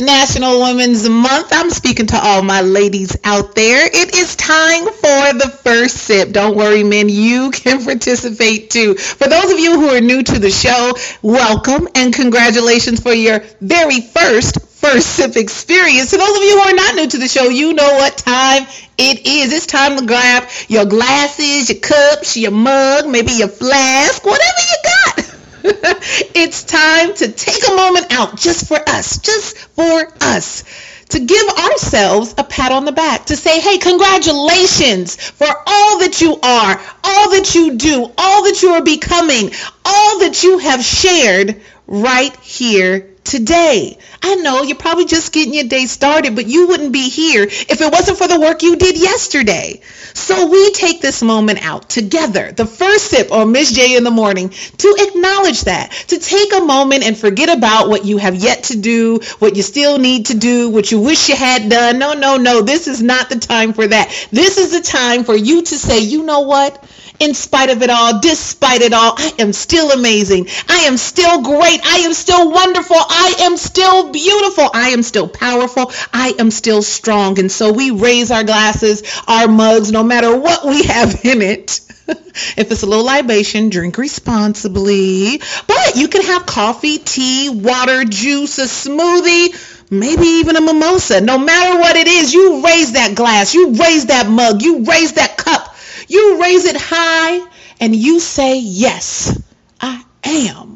National 0.00 0.60
Women's 0.62 1.08
Month. 1.08 1.48
I'm 1.52 1.70
speaking 1.70 2.06
to 2.08 2.18
all 2.18 2.42
my 2.42 2.60
ladies 2.62 3.16
out 3.24 3.54
there. 3.54 3.86
It 3.86 4.14
is 4.14 4.36
time 4.36 4.84
for 4.84 5.32
the 5.38 5.52
first 5.62 5.96
sip. 5.96 6.32
Don't 6.32 6.56
worry, 6.56 6.84
men, 6.84 7.08
you 7.08 7.50
can 7.50 7.84
participate 7.84 8.70
too. 8.70 8.94
For 8.94 9.28
those 9.28 9.50
of 9.52 9.58
you 9.58 9.80
who 9.80 9.88
are 9.88 10.00
new 10.00 10.22
to 10.22 10.38
the 10.38 10.50
show, 10.50 10.92
welcome 11.22 11.88
and 11.94 12.12
congratulations 12.14 13.00
for 13.00 13.12
your 13.12 13.40
very 13.60 14.00
first 14.00 14.60
first 14.76 15.06
sip 15.16 15.36
experience. 15.36 16.10
To 16.10 16.16
those 16.18 16.36
of 16.36 16.42
you 16.42 16.60
who 16.60 16.68
are 16.68 16.74
not 16.74 16.94
new 16.96 17.08
to 17.08 17.18
the 17.18 17.28
show, 17.28 17.48
you 17.48 17.72
know 17.74 17.94
what 17.94 18.16
time 18.18 18.66
it 18.98 19.26
is. 19.26 19.52
It's 19.52 19.66
time 19.66 19.98
to 19.98 20.06
grab 20.06 20.48
your 20.68 20.84
glasses, 20.86 21.70
your 21.70 21.80
cups, 21.80 22.36
your 22.36 22.52
mug, 22.52 23.08
maybe 23.08 23.32
your 23.32 23.48
flask, 23.48 24.24
whatever 24.24 24.60
you 24.60 24.76
got. 24.84 25.24
it's 26.34 26.64
time 26.64 27.14
to 27.14 27.32
take 27.32 27.66
a 27.68 27.74
moment 27.74 28.12
out 28.12 28.36
just 28.36 28.68
for 28.68 28.78
us, 28.88 29.18
just 29.18 29.56
for 29.58 30.08
us, 30.20 30.64
to 31.08 31.20
give 31.20 31.48
ourselves 31.48 32.34
a 32.38 32.44
pat 32.44 32.72
on 32.72 32.84
the 32.84 32.92
back, 32.92 33.26
to 33.26 33.36
say, 33.36 33.60
hey, 33.60 33.78
congratulations 33.78 35.16
for 35.16 35.46
all 35.66 35.98
that 36.00 36.20
you 36.20 36.38
are, 36.40 36.80
all 37.04 37.30
that 37.30 37.54
you 37.54 37.76
do, 37.76 38.10
all 38.16 38.44
that 38.44 38.62
you 38.62 38.70
are 38.70 38.82
becoming, 38.82 39.50
all 39.84 40.20
that 40.20 40.42
you 40.42 40.58
have 40.58 40.84
shared 40.84 41.60
right 41.86 42.36
here 42.36 43.15
today. 43.26 43.98
I 44.22 44.36
know 44.36 44.62
you're 44.62 44.76
probably 44.76 45.04
just 45.04 45.32
getting 45.32 45.52
your 45.52 45.64
day 45.64 45.86
started, 45.86 46.34
but 46.34 46.46
you 46.46 46.68
wouldn't 46.68 46.92
be 46.92 47.08
here 47.08 47.42
if 47.44 47.80
it 47.80 47.92
wasn't 47.92 48.18
for 48.18 48.28
the 48.28 48.40
work 48.40 48.62
you 48.62 48.76
did 48.76 48.98
yesterday. 48.98 49.80
So 50.14 50.46
we 50.46 50.72
take 50.72 51.02
this 51.02 51.22
moment 51.22 51.64
out 51.64 51.90
together, 51.90 52.52
the 52.52 52.64
first 52.66 53.06
sip 53.10 53.32
on 53.32 53.52
Miss 53.52 53.72
J 53.72 53.96
in 53.96 54.04
the 54.04 54.10
morning, 54.10 54.48
to 54.48 54.96
acknowledge 54.98 55.62
that, 55.62 55.92
to 56.08 56.18
take 56.18 56.54
a 56.54 56.60
moment 56.64 57.04
and 57.04 57.16
forget 57.16 57.54
about 57.54 57.88
what 57.88 58.04
you 58.04 58.16
have 58.18 58.34
yet 58.34 58.64
to 58.64 58.76
do, 58.76 59.20
what 59.40 59.56
you 59.56 59.62
still 59.62 59.98
need 59.98 60.26
to 60.26 60.34
do, 60.38 60.70
what 60.70 60.90
you 60.90 61.00
wish 61.00 61.28
you 61.28 61.36
had 61.36 61.68
done. 61.68 61.98
No, 61.98 62.14
no, 62.14 62.36
no, 62.36 62.62
this 62.62 62.88
is 62.88 63.02
not 63.02 63.28
the 63.28 63.38
time 63.38 63.72
for 63.72 63.86
that. 63.86 64.08
This 64.30 64.56
is 64.58 64.72
the 64.72 64.80
time 64.80 65.24
for 65.24 65.36
you 65.36 65.62
to 65.62 65.78
say, 65.78 66.00
you 66.00 66.22
know 66.22 66.40
what? 66.40 66.82
in 67.18 67.34
spite 67.34 67.70
of 67.70 67.82
it 67.82 67.90
all, 67.90 68.20
despite 68.20 68.82
it 68.82 68.92
all, 68.92 69.14
I 69.16 69.32
am 69.38 69.52
still 69.52 69.90
amazing. 69.90 70.48
I 70.68 70.84
am 70.86 70.96
still 70.96 71.42
great. 71.42 71.80
I 71.84 72.00
am 72.04 72.12
still 72.12 72.50
wonderful. 72.50 72.96
I 73.16 73.34
am 73.40 73.56
still 73.56 74.12
beautiful. 74.12 74.68
I 74.72 74.90
am 74.90 75.02
still 75.02 75.28
powerful. 75.28 75.90
I 76.12 76.34
am 76.38 76.50
still 76.50 76.82
strong. 76.82 77.38
And 77.38 77.50
so 77.50 77.72
we 77.72 77.90
raise 77.90 78.30
our 78.30 78.44
glasses, 78.44 79.02
our 79.26 79.48
mugs, 79.48 79.90
no 79.90 80.02
matter 80.02 80.38
what 80.38 80.66
we 80.66 80.84
have 80.84 81.24
in 81.24 81.42
it. 81.42 81.80
if 82.08 82.70
it's 82.70 82.82
a 82.82 82.86
little 82.86 83.04
libation, 83.04 83.70
drink 83.70 83.98
responsibly. 83.98 85.40
But 85.66 85.96
you 85.96 86.08
can 86.08 86.22
have 86.22 86.46
coffee, 86.46 86.98
tea, 86.98 87.48
water, 87.50 88.04
juice, 88.04 88.58
a 88.58 88.64
smoothie, 88.64 89.90
maybe 89.90 90.26
even 90.26 90.56
a 90.56 90.60
mimosa. 90.60 91.20
No 91.20 91.38
matter 91.38 91.80
what 91.80 91.96
it 91.96 92.06
is, 92.06 92.32
you 92.32 92.64
raise 92.64 92.92
that 92.92 93.16
glass, 93.16 93.54
you 93.54 93.72
raise 93.72 94.06
that 94.06 94.28
mug, 94.28 94.62
you 94.62 94.84
raise 94.84 95.14
that 95.14 95.36
cup 95.36 95.74
you 96.08 96.40
raise 96.40 96.64
it 96.64 96.76
high 96.78 97.46
and 97.80 97.94
you 97.94 98.20
say, 98.20 98.58
Yes, 98.58 99.40
I 99.80 100.04
am. 100.24 100.75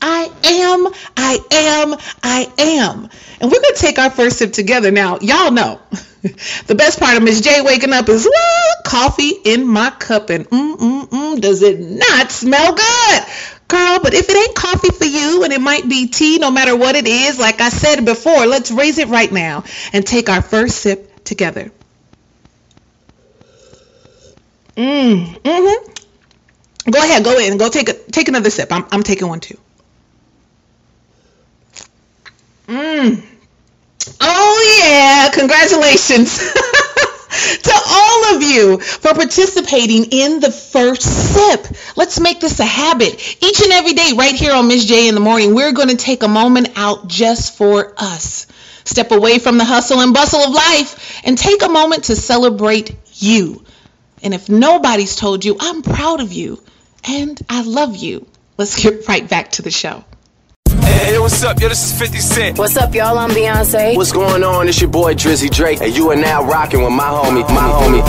I 0.00 0.30
am, 0.44 0.86
I 1.16 1.38
am, 1.50 1.94
I 2.22 2.52
am. 2.58 3.08
And 3.40 3.50
we're 3.50 3.60
going 3.60 3.74
to 3.74 3.80
take 3.80 3.98
our 3.98 4.10
first 4.10 4.38
sip 4.38 4.52
together. 4.52 4.90
Now, 4.90 5.18
y'all 5.20 5.50
know 5.50 5.80
the 6.66 6.74
best 6.74 7.00
part 7.00 7.16
of 7.16 7.22
Miss 7.22 7.40
J 7.40 7.62
waking 7.62 7.92
up 7.92 8.08
is, 8.08 8.28
coffee 8.84 9.32
in 9.44 9.66
my 9.66 9.90
cup. 9.90 10.30
And 10.30 10.48
mm, 10.48 10.76
mm, 10.76 11.08
mm, 11.08 11.40
does 11.40 11.62
it 11.62 11.80
not 11.80 12.30
smell 12.30 12.74
good? 12.74 13.22
Girl, 13.68 13.98
but 14.02 14.14
if 14.14 14.28
it 14.30 14.36
ain't 14.36 14.54
coffee 14.54 14.90
for 14.90 15.04
you 15.04 15.44
and 15.44 15.52
it 15.52 15.60
might 15.60 15.86
be 15.88 16.08
tea, 16.08 16.38
no 16.38 16.50
matter 16.50 16.74
what 16.74 16.96
it 16.96 17.06
is, 17.06 17.38
like 17.38 17.60
I 17.60 17.68
said 17.68 18.04
before, 18.04 18.46
let's 18.46 18.70
raise 18.70 18.98
it 18.98 19.08
right 19.08 19.30
now 19.30 19.64
and 19.92 20.06
take 20.06 20.30
our 20.30 20.40
first 20.40 20.78
sip 20.78 21.22
together. 21.24 21.70
Mm, 24.76 25.42
mm-hmm. 25.42 26.90
Go 26.90 26.98
ahead, 27.02 27.24
go 27.24 27.38
in, 27.38 27.58
go 27.58 27.68
take 27.68 27.90
a 27.90 27.92
take 27.92 28.28
another 28.28 28.48
sip. 28.48 28.72
I'm 28.72 28.86
I'm 28.90 29.02
taking 29.02 29.28
one 29.28 29.40
too. 29.40 29.58
Mmm. 32.68 33.24
Oh 34.20 34.78
yeah, 34.78 35.30
congratulations 35.32 36.38
to 37.62 37.72
all 37.72 38.36
of 38.36 38.42
you 38.42 38.78
for 38.78 39.14
participating 39.14 40.04
in 40.12 40.40
the 40.40 40.50
first 40.50 41.02
sip. 41.02 41.66
Let's 41.96 42.20
make 42.20 42.40
this 42.40 42.60
a 42.60 42.66
habit. 42.66 43.14
Each 43.42 43.62
and 43.62 43.72
every 43.72 43.94
day, 43.94 44.12
right 44.16 44.34
here 44.34 44.52
on 44.52 44.68
Miss 44.68 44.84
J 44.84 45.08
in 45.08 45.14
the 45.14 45.20
morning, 45.20 45.54
we're 45.54 45.72
going 45.72 45.88
to 45.88 45.96
take 45.96 46.22
a 46.22 46.28
moment 46.28 46.70
out 46.76 47.08
just 47.08 47.56
for 47.56 47.94
us. 47.96 48.46
Step 48.84 49.12
away 49.12 49.38
from 49.38 49.56
the 49.56 49.64
hustle 49.64 50.00
and 50.00 50.12
bustle 50.12 50.40
of 50.40 50.52
life 50.52 51.22
and 51.24 51.38
take 51.38 51.62
a 51.62 51.68
moment 51.68 52.04
to 52.04 52.16
celebrate 52.16 52.94
you. 53.14 53.64
And 54.22 54.34
if 54.34 54.48
nobody's 54.48 55.16
told 55.16 55.44
you, 55.44 55.56
I'm 55.58 55.82
proud 55.82 56.20
of 56.20 56.32
you 56.32 56.62
and 57.04 57.40
I 57.48 57.62
love 57.62 57.96
you. 57.96 58.26
Let's 58.58 58.82
get 58.82 59.08
right 59.08 59.28
back 59.28 59.52
to 59.52 59.62
the 59.62 59.70
show. 59.70 60.04
Hey, 60.82 61.18
what's 61.18 61.42
up? 61.42 61.60
Yo, 61.60 61.68
this 61.68 61.84
is 61.92 61.98
50 61.98 62.18
Cent. 62.18 62.58
What's 62.58 62.76
up, 62.76 62.94
y'all? 62.94 63.18
I'm 63.18 63.30
Beyonce. 63.30 63.96
What's 63.96 64.12
going 64.12 64.42
on? 64.44 64.68
It's 64.68 64.80
your 64.80 64.90
boy 64.90 65.14
Drizzy 65.14 65.50
Drake, 65.50 65.80
and 65.80 65.94
you 65.94 66.10
are 66.10 66.16
now 66.16 66.44
rocking 66.44 66.82
with 66.82 66.92
my 66.92 67.04
homie, 67.04 67.48
my 67.48 67.68
homie. 67.70 68.02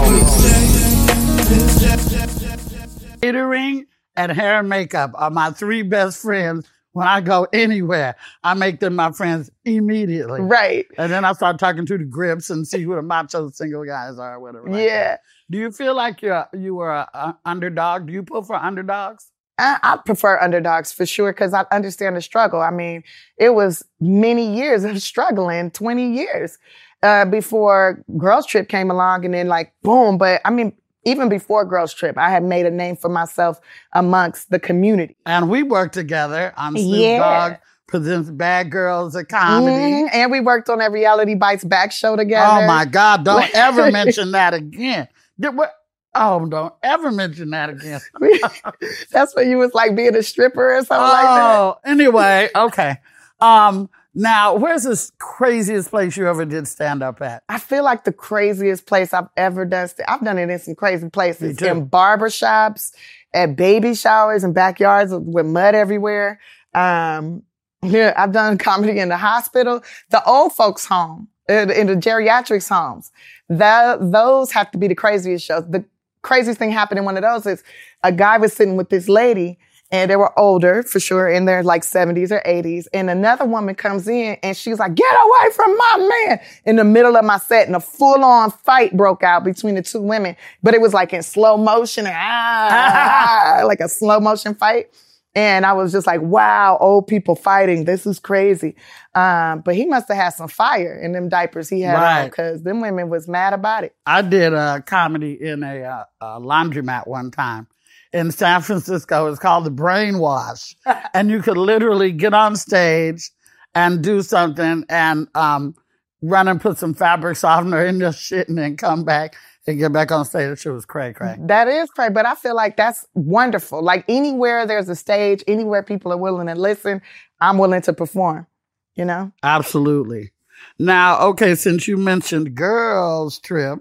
Catering 3.22 3.86
and 4.15 4.32
hair 4.32 4.59
and 4.59 4.70
makeup 4.70 5.11
are 5.15 5.30
my 5.30 5.51
three 5.51 5.82
best 5.82 6.22
friends. 6.22 6.67
When 6.93 7.07
I 7.07 7.22
go 7.22 7.47
anywhere, 7.53 8.15
I 8.43 8.55
make 8.55 8.80
them 8.80 8.95
my 8.95 9.11
friends 9.11 9.49
immediately. 9.63 10.41
Right. 10.41 10.86
And 10.97 11.11
then 11.11 11.24
I 11.24 11.34
start 11.34 11.59
talking 11.59 11.86
to 11.86 11.97
the 11.97 12.03
grips 12.03 12.49
and 12.49 12.67
see 12.67 12.82
who 12.82 12.95
the 12.95 13.01
macho 13.03 13.49
single 13.51 13.86
guys 13.86 14.17
are, 14.17 14.36
or 14.36 14.39
whatever. 14.39 14.70
like 14.70 14.82
Yeah. 14.82 15.03
that. 15.03 15.20
Do 15.51 15.57
you 15.59 15.72
feel 15.72 15.95
like 15.95 16.22
you're 16.22 16.47
you 16.53 16.76
were 16.76 17.05
an 17.13 17.36
underdog? 17.45 18.07
Do 18.07 18.13
you 18.13 18.24
pull 18.24 18.43
for 18.43 18.55
underdogs? 18.55 19.32
I, 19.60 19.78
I 19.84 19.97
prefer 19.97 20.39
underdogs 20.39 20.91
for 20.91 21.05
sure 21.05 21.32
because 21.34 21.53
I 21.53 21.66
understand 21.72 22.16
the 22.16 22.22
struggle. 22.22 22.62
I 22.62 22.72
mean, 22.72 23.03
it 23.38 23.49
was 23.53 23.84
many 23.99 24.55
years 24.55 24.84
of 24.84 25.01
struggling, 25.12 25.72
20 25.72 26.14
years 26.14 26.57
uh, 27.03 27.26
before 27.26 28.03
Girls 28.18 28.45
Trip 28.45 28.70
came 28.70 28.89
along 28.89 29.26
and 29.26 29.34
then 29.34 29.47
like 29.47 29.74
boom. 29.84 30.18
But 30.18 30.41
I 30.45 30.49
mean, 30.51 30.74
even 31.05 31.30
before 31.30 31.66
Girls 31.66 31.93
Trip, 31.93 32.18
I 32.18 32.30
had 32.30 32.43
made 32.43 32.66
a 32.66 32.72
name 32.72 32.95
for 32.95 33.10
myself 33.10 33.60
amongst 33.93 34.49
the 34.49 34.60
community. 34.60 35.16
And 35.26 35.49
we 35.49 35.64
worked 35.64 35.93
together 35.93 36.53
on 36.57 36.76
Snoop 36.76 36.99
Yeah. 36.99 37.49
Dogg 37.49 37.60
presents 37.88 38.30
Bad 38.30 38.70
Girls 38.70 39.16
a 39.16 39.26
comedy. 39.26 39.72
Mhm. 39.76 40.10
And 40.14 40.32
we 40.32 40.39
worked 40.39 40.70
on 40.70 40.80
a 40.82 40.89
Reality 40.89 41.36
Bites 41.36 41.64
back 41.64 41.91
show 41.91 42.16
together. 42.16 42.64
Oh 42.64 42.68
my 42.68 42.86
God! 42.86 43.26
Don't 43.26 43.49
ever 43.55 43.91
mention 43.91 44.32
that 44.34 44.53
again. 44.53 45.07
Did 45.39 45.55
what? 45.55 45.74
Oh, 46.22 46.45
don't 46.45 46.74
ever 46.84 47.11
mention 47.11 47.51
that 47.51 47.70
again. 47.70 48.01
That's 49.11 49.34
when 49.36 49.49
you 49.49 49.57
was 49.57 49.74
like 49.74 49.95
being 49.95 50.15
a 50.15 50.22
stripper 50.22 50.76
or 50.76 50.84
something 50.84 50.97
like 50.97 51.24
that. 51.24 51.55
Oh, 51.57 51.78
anyway, 51.86 52.49
okay. 52.53 52.97
Um, 53.39 53.89
now 54.13 54.55
where's 54.55 54.84
the 54.84 55.11
craziest 55.17 55.89
place 55.89 56.17
you 56.17 56.28
ever 56.28 56.43
did 56.43 56.67
stand 56.67 57.01
up 57.01 57.22
at? 57.22 57.43
I 57.47 57.57
feel 57.57 57.86
like 57.86 58.03
the 58.03 58.11
craziest 58.11 58.86
place 58.86 59.13
I've 59.13 59.30
ever 59.38 59.63
done. 59.63 59.88
st- 59.88 60.09
I've 60.09 60.24
done 60.24 60.38
it 60.38 60.49
in 60.49 60.59
some 60.59 60.76
crazy 60.76 61.09
places, 61.09 61.61
in 61.61 61.86
barber 61.86 62.30
shops, 62.30 62.91
at 63.34 63.55
baby 63.55 63.95
showers 63.95 64.43
and 64.43 64.53
backyards 64.53 65.13
with 65.13 65.45
mud 65.45 65.74
everywhere. 65.74 66.41
Um, 66.74 67.43
yeah, 67.82 68.13
I've 68.17 68.34
done 68.34 68.57
comedy 68.57 68.99
in 68.99 69.07
the 69.07 69.17
hospital, 69.17 69.82
the 70.09 70.22
old 70.26 70.51
folks' 70.51 70.86
home, 70.86 71.30
in, 71.47 71.72
in 71.72 71.88
the 71.88 71.95
geriatrics 71.95 72.67
homes. 72.67 73.09
That 73.47 74.11
those 74.11 74.51
have 74.51 74.70
to 74.72 74.78
be 74.78 74.88
the 74.89 74.95
craziest 74.95 75.45
shows. 75.45 75.63
The 75.70 75.86
craziest 76.22 76.59
thing 76.59 76.72
happened 76.72 76.99
in 76.99 77.05
one 77.05 77.17
of 77.17 77.24
those 77.24 77.45
is 77.45 77.63
a 78.03 78.11
guy 78.11 78.38
was 78.38 78.53
sitting 78.53 78.76
with 78.76 78.89
this 78.89 79.07
lady 79.07 79.57
and 79.91 80.11
they 80.11 80.15
were 80.15 80.38
older 80.38 80.84
for 80.84 80.99
sure 80.99 81.28
in 81.28 81.45
their 81.45 81.63
like 81.63 81.82
70s 81.82 82.32
or 82.32 82.41
80s 82.45 82.88
and 82.93 83.09
another 83.09 83.45
woman 83.45 83.74
comes 83.74 84.07
in 84.07 84.38
and 84.43 84.55
she's 84.55 84.78
like 84.78 84.93
get 84.95 85.11
away 85.11 85.51
from 85.53 85.78
my 85.78 86.26
man. 86.28 86.39
In 86.65 86.76
the 86.76 86.84
middle 86.84 87.17
of 87.17 87.26
my 87.26 87.38
set 87.38 87.67
and 87.67 87.76
a 87.76 87.80
full-on 87.80 88.51
fight 88.51 88.95
broke 88.95 89.24
out 89.24 89.43
between 89.43 89.76
the 89.76 89.82
two 89.82 90.01
women 90.01 90.36
but 90.61 90.74
it 90.74 90.82
was 90.82 90.93
like 90.93 91.13
in 91.13 91.24
slow 91.24 91.57
motion. 91.57 92.05
And 92.05 92.15
ah, 92.15 93.61
like 93.65 93.80
a 93.80 93.89
slow 93.89 94.20
motion 94.20 94.53
fight 94.53 94.89
and 95.36 95.66
I 95.66 95.74
was 95.74 95.92
just 95.92 96.08
like, 96.08 96.22
wow, 96.22 96.78
old 96.80 97.08
people 97.08 97.36
fighting. 97.36 97.86
This 97.86 98.06
is 98.06 98.20
crazy. 98.20 98.76
Um, 99.16 99.62
but 99.64 99.76
he 99.76 99.86
must 99.86 100.08
have 100.08 100.18
had 100.18 100.30
some 100.32 100.48
fire 100.48 101.00
in 101.00 101.12
them 101.12 101.30
diapers 101.30 101.70
he 101.70 101.82
had 101.82 101.94
Right. 101.94 102.26
because 102.26 102.64
them 102.64 102.82
women 102.82 103.10
was 103.10 103.28
mad 103.28 103.54
about 103.54 103.84
it. 103.84 103.96
I 104.06 104.22
did 104.22 104.54
a 104.54 104.82
comedy 104.86 105.34
in 105.40 105.64
a, 105.64 105.82
uh, 105.84 106.04
a 106.22 106.26
laundromat 106.42 107.08
one 107.08 107.32
time 107.32 107.68
in 108.12 108.32
San 108.32 108.62
Francisco. 108.62 109.28
It's 109.28 109.40
called 109.40 109.66
the 109.66 109.72
Brainwash, 109.72 110.76
and 111.14 111.30
you 111.30 111.42
could 111.42 111.58
literally 111.58 112.12
get 112.12 112.34
on 112.34 112.56
stage 112.56 113.30
and 113.76 114.04
do 114.04 114.22
something 114.24 114.84
and 114.90 115.28
um, 115.36 115.76
run 116.24 116.48
and 116.48 116.60
put 116.60 116.78
some 116.78 116.94
fabric 116.96 117.38
softener 117.38 117.86
in 117.86 118.00
your 118.00 118.12
shit, 118.14 118.50
and 118.50 118.58
then 118.58 118.76
come 118.78 119.04
back 119.04 119.36
and 119.70 119.80
get 119.80 119.93
back 119.93 120.11
on 120.11 120.26
stage. 120.26 120.49
That 120.49 120.59
shit 120.59 120.74
was 120.74 120.86
cray 120.86 121.13
cray. 121.13 121.36
That 121.39 121.67
is 121.67 121.89
crazy, 121.91 122.13
but 122.13 122.26
I 122.26 122.36
feel 122.36 122.55
like 122.55 122.76
that's 122.76 123.07
wonderful. 123.13 123.82
Like 123.82 124.05
anywhere 124.09 124.65
there's 124.65 124.89
a 124.89 124.95
stage, 124.95 125.43
anywhere 125.47 125.84
people 125.84 126.11
are 126.11 126.17
willing 126.17 126.47
to 126.47 126.55
listen, 126.55 127.01
I'm 127.39 127.57
willing 127.57 127.82
to 127.84 127.93
perform. 127.93 128.47
you 128.95 129.05
know? 129.05 129.32
Absolutely. 129.43 130.32
Now, 130.78 131.20
okay, 131.22 131.55
since 131.55 131.88
you 131.88 131.95
mentioned 131.97 132.55
girls 132.55 133.39
trip, 133.39 133.80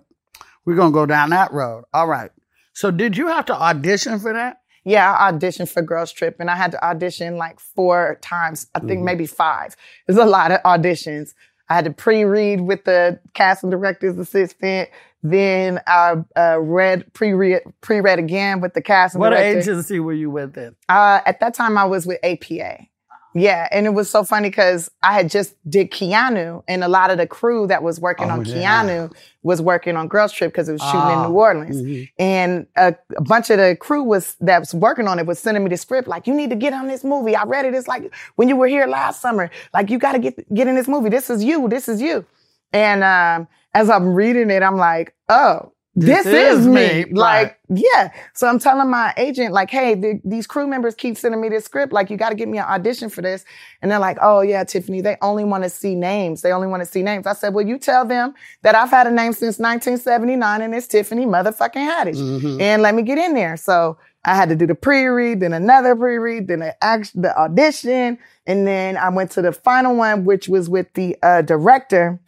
we're 0.64 0.76
gonna 0.76 0.92
go 0.92 1.06
down 1.06 1.30
that 1.30 1.52
road. 1.52 1.84
All 1.92 2.06
right. 2.06 2.30
So, 2.72 2.90
did 2.92 3.16
you 3.16 3.26
have 3.26 3.46
to 3.46 3.54
audition 3.54 4.20
for 4.20 4.32
that? 4.32 4.60
Yeah, 4.84 5.14
I 5.18 5.32
auditioned 5.32 5.68
for 5.68 5.82
Girls 5.82 6.12
Trip 6.12 6.36
and 6.38 6.48
I 6.48 6.56
had 6.56 6.70
to 6.70 6.82
audition 6.84 7.36
like 7.36 7.60
four 7.60 8.18
times, 8.22 8.68
I 8.74 8.78
think 8.78 8.92
mm-hmm. 8.92 9.04
maybe 9.04 9.26
five. 9.26 9.76
There's 10.06 10.18
a 10.18 10.24
lot 10.24 10.52
of 10.52 10.62
auditions. 10.62 11.34
I 11.68 11.74
had 11.74 11.84
to 11.84 11.90
pre-read 11.90 12.62
with 12.62 12.84
the 12.84 13.20
casting 13.34 13.70
director's 13.70 14.16
assistant. 14.16 14.88
Then 15.22 15.80
I 15.86 16.14
uh, 16.36 16.58
read 16.60 17.12
pre-read 17.12 17.62
pre-read 17.80 18.18
again 18.18 18.60
with 18.60 18.74
the 18.74 18.82
casting 18.82 19.20
What 19.20 19.30
director. 19.30 19.58
agency 19.58 19.98
were 20.00 20.12
you 20.12 20.30
with 20.30 20.54
then? 20.54 20.76
Uh, 20.88 21.20
at 21.26 21.40
that 21.40 21.54
time, 21.54 21.76
I 21.76 21.84
was 21.84 22.06
with 22.06 22.18
APA. 22.22 22.86
Yeah, 23.34 23.68
and 23.70 23.84
it 23.86 23.90
was 23.90 24.08
so 24.08 24.24
funny 24.24 24.48
because 24.48 24.90
I 25.02 25.12
had 25.12 25.28
just 25.30 25.54
did 25.70 25.90
Keanu, 25.90 26.62
and 26.66 26.82
a 26.82 26.88
lot 26.88 27.10
of 27.10 27.18
the 27.18 27.26
crew 27.26 27.66
that 27.66 27.82
was 27.82 28.00
working 28.00 28.28
Oh, 28.30 28.34
on 28.34 28.44
yeah. 28.46 28.82
Keanu 28.84 29.12
was 29.42 29.60
working 29.60 29.96
on 29.96 30.08
Girls 30.08 30.32
Trip 30.32 30.50
because 30.50 30.68
it 30.68 30.72
was 30.72 30.80
shooting 30.80 31.00
in 31.00 31.18
Ah, 31.18 31.28
New 31.28 31.34
Orleans, 31.34 31.82
mhm. 31.82 32.10
and 32.18 32.66
a, 32.76 32.94
a 33.16 33.22
bunch 33.22 33.50
of 33.50 33.58
the 33.58 33.76
crew 33.78 34.02
was 34.02 34.34
that 34.40 34.60
was 34.60 34.74
working 34.74 35.06
on 35.06 35.18
it 35.18 35.26
was 35.26 35.38
sending 35.38 35.62
me 35.62 35.68
the 35.68 35.76
script 35.76 36.08
like, 36.08 36.26
"You 36.26 36.34
need 36.34 36.50
to 36.50 36.56
get 36.56 36.72
on 36.72 36.88
this 36.88 37.04
movie." 37.04 37.36
I 37.36 37.42
read 37.44 37.66
it. 37.66 37.74
It's 37.74 37.86
like 37.86 38.12
when 38.36 38.48
you 38.48 38.56
were 38.56 38.66
here 38.66 38.86
last 38.86 39.20
summer, 39.20 39.50
like 39.74 39.90
you 39.90 39.98
got 39.98 40.12
to 40.12 40.18
get 40.18 40.52
get 40.54 40.66
in 40.66 40.74
this 40.74 40.88
movie. 40.88 41.10
This 41.10 41.28
is 41.28 41.44
you. 41.44 41.68
This 41.68 41.86
is 41.88 42.00
you. 42.00 42.24
And 42.72 43.04
um, 43.04 43.46
as 43.74 43.90
I'm 43.90 44.14
reading 44.14 44.50
it, 44.50 44.62
I'm 44.62 44.76
like, 44.76 45.14
"Oh." 45.28 45.72
This 46.00 46.24
This, 46.24 46.58
is 46.58 46.60
is 46.60 46.66
me. 46.66 47.04
me. 47.06 47.12
Like, 47.12 47.58
yeah. 47.68 48.12
So 48.32 48.46
I'm 48.46 48.60
telling 48.60 48.88
my 48.88 49.12
agent, 49.16 49.52
like, 49.52 49.68
hey, 49.68 49.96
the, 49.96 50.20
these 50.24 50.46
crew 50.46 50.68
members 50.68 50.94
keep 50.94 51.16
sending 51.16 51.40
me 51.40 51.48
this 51.48 51.64
script. 51.64 51.92
Like, 51.92 52.08
you 52.08 52.16
got 52.16 52.28
to 52.28 52.36
get 52.36 52.46
me 52.46 52.58
an 52.58 52.66
audition 52.66 53.08
for 53.08 53.20
this. 53.20 53.44
And 53.82 53.90
they're 53.90 53.98
like, 53.98 54.16
oh, 54.22 54.42
yeah, 54.42 54.62
Tiffany, 54.62 55.00
they 55.00 55.16
only 55.22 55.42
want 55.42 55.64
to 55.64 55.70
see 55.70 55.96
names. 55.96 56.42
They 56.42 56.52
only 56.52 56.68
want 56.68 56.82
to 56.82 56.86
see 56.86 57.02
names. 57.02 57.26
I 57.26 57.32
said, 57.32 57.52
well, 57.52 57.66
you 57.66 57.78
tell 57.78 58.04
them 58.04 58.34
that 58.62 58.76
I've 58.76 58.90
had 58.90 59.08
a 59.08 59.10
name 59.10 59.32
since 59.32 59.58
1979 59.58 60.62
and 60.62 60.72
it's 60.72 60.86
Tiffany 60.86 61.26
motherfucking 61.26 61.74
Haddish. 61.74 62.60
And 62.60 62.80
let 62.82 62.94
me 62.94 63.02
get 63.02 63.18
in 63.18 63.34
there. 63.34 63.56
So 63.56 63.98
I 64.24 64.36
had 64.36 64.50
to 64.50 64.56
do 64.56 64.68
the 64.68 64.76
pre-read, 64.76 65.40
then 65.40 65.52
another 65.52 65.96
pre-read, 65.96 66.46
then 66.46 66.60
the 66.60 67.34
audition. 67.36 68.18
And 68.46 68.66
then 68.68 68.96
I 68.96 69.08
went 69.08 69.32
to 69.32 69.42
the 69.42 69.52
final 69.52 69.96
one, 69.96 70.24
which 70.24 70.48
was 70.48 70.68
with 70.68 70.92
the 70.94 71.16
uh, 71.24 71.42
director. 71.42 72.20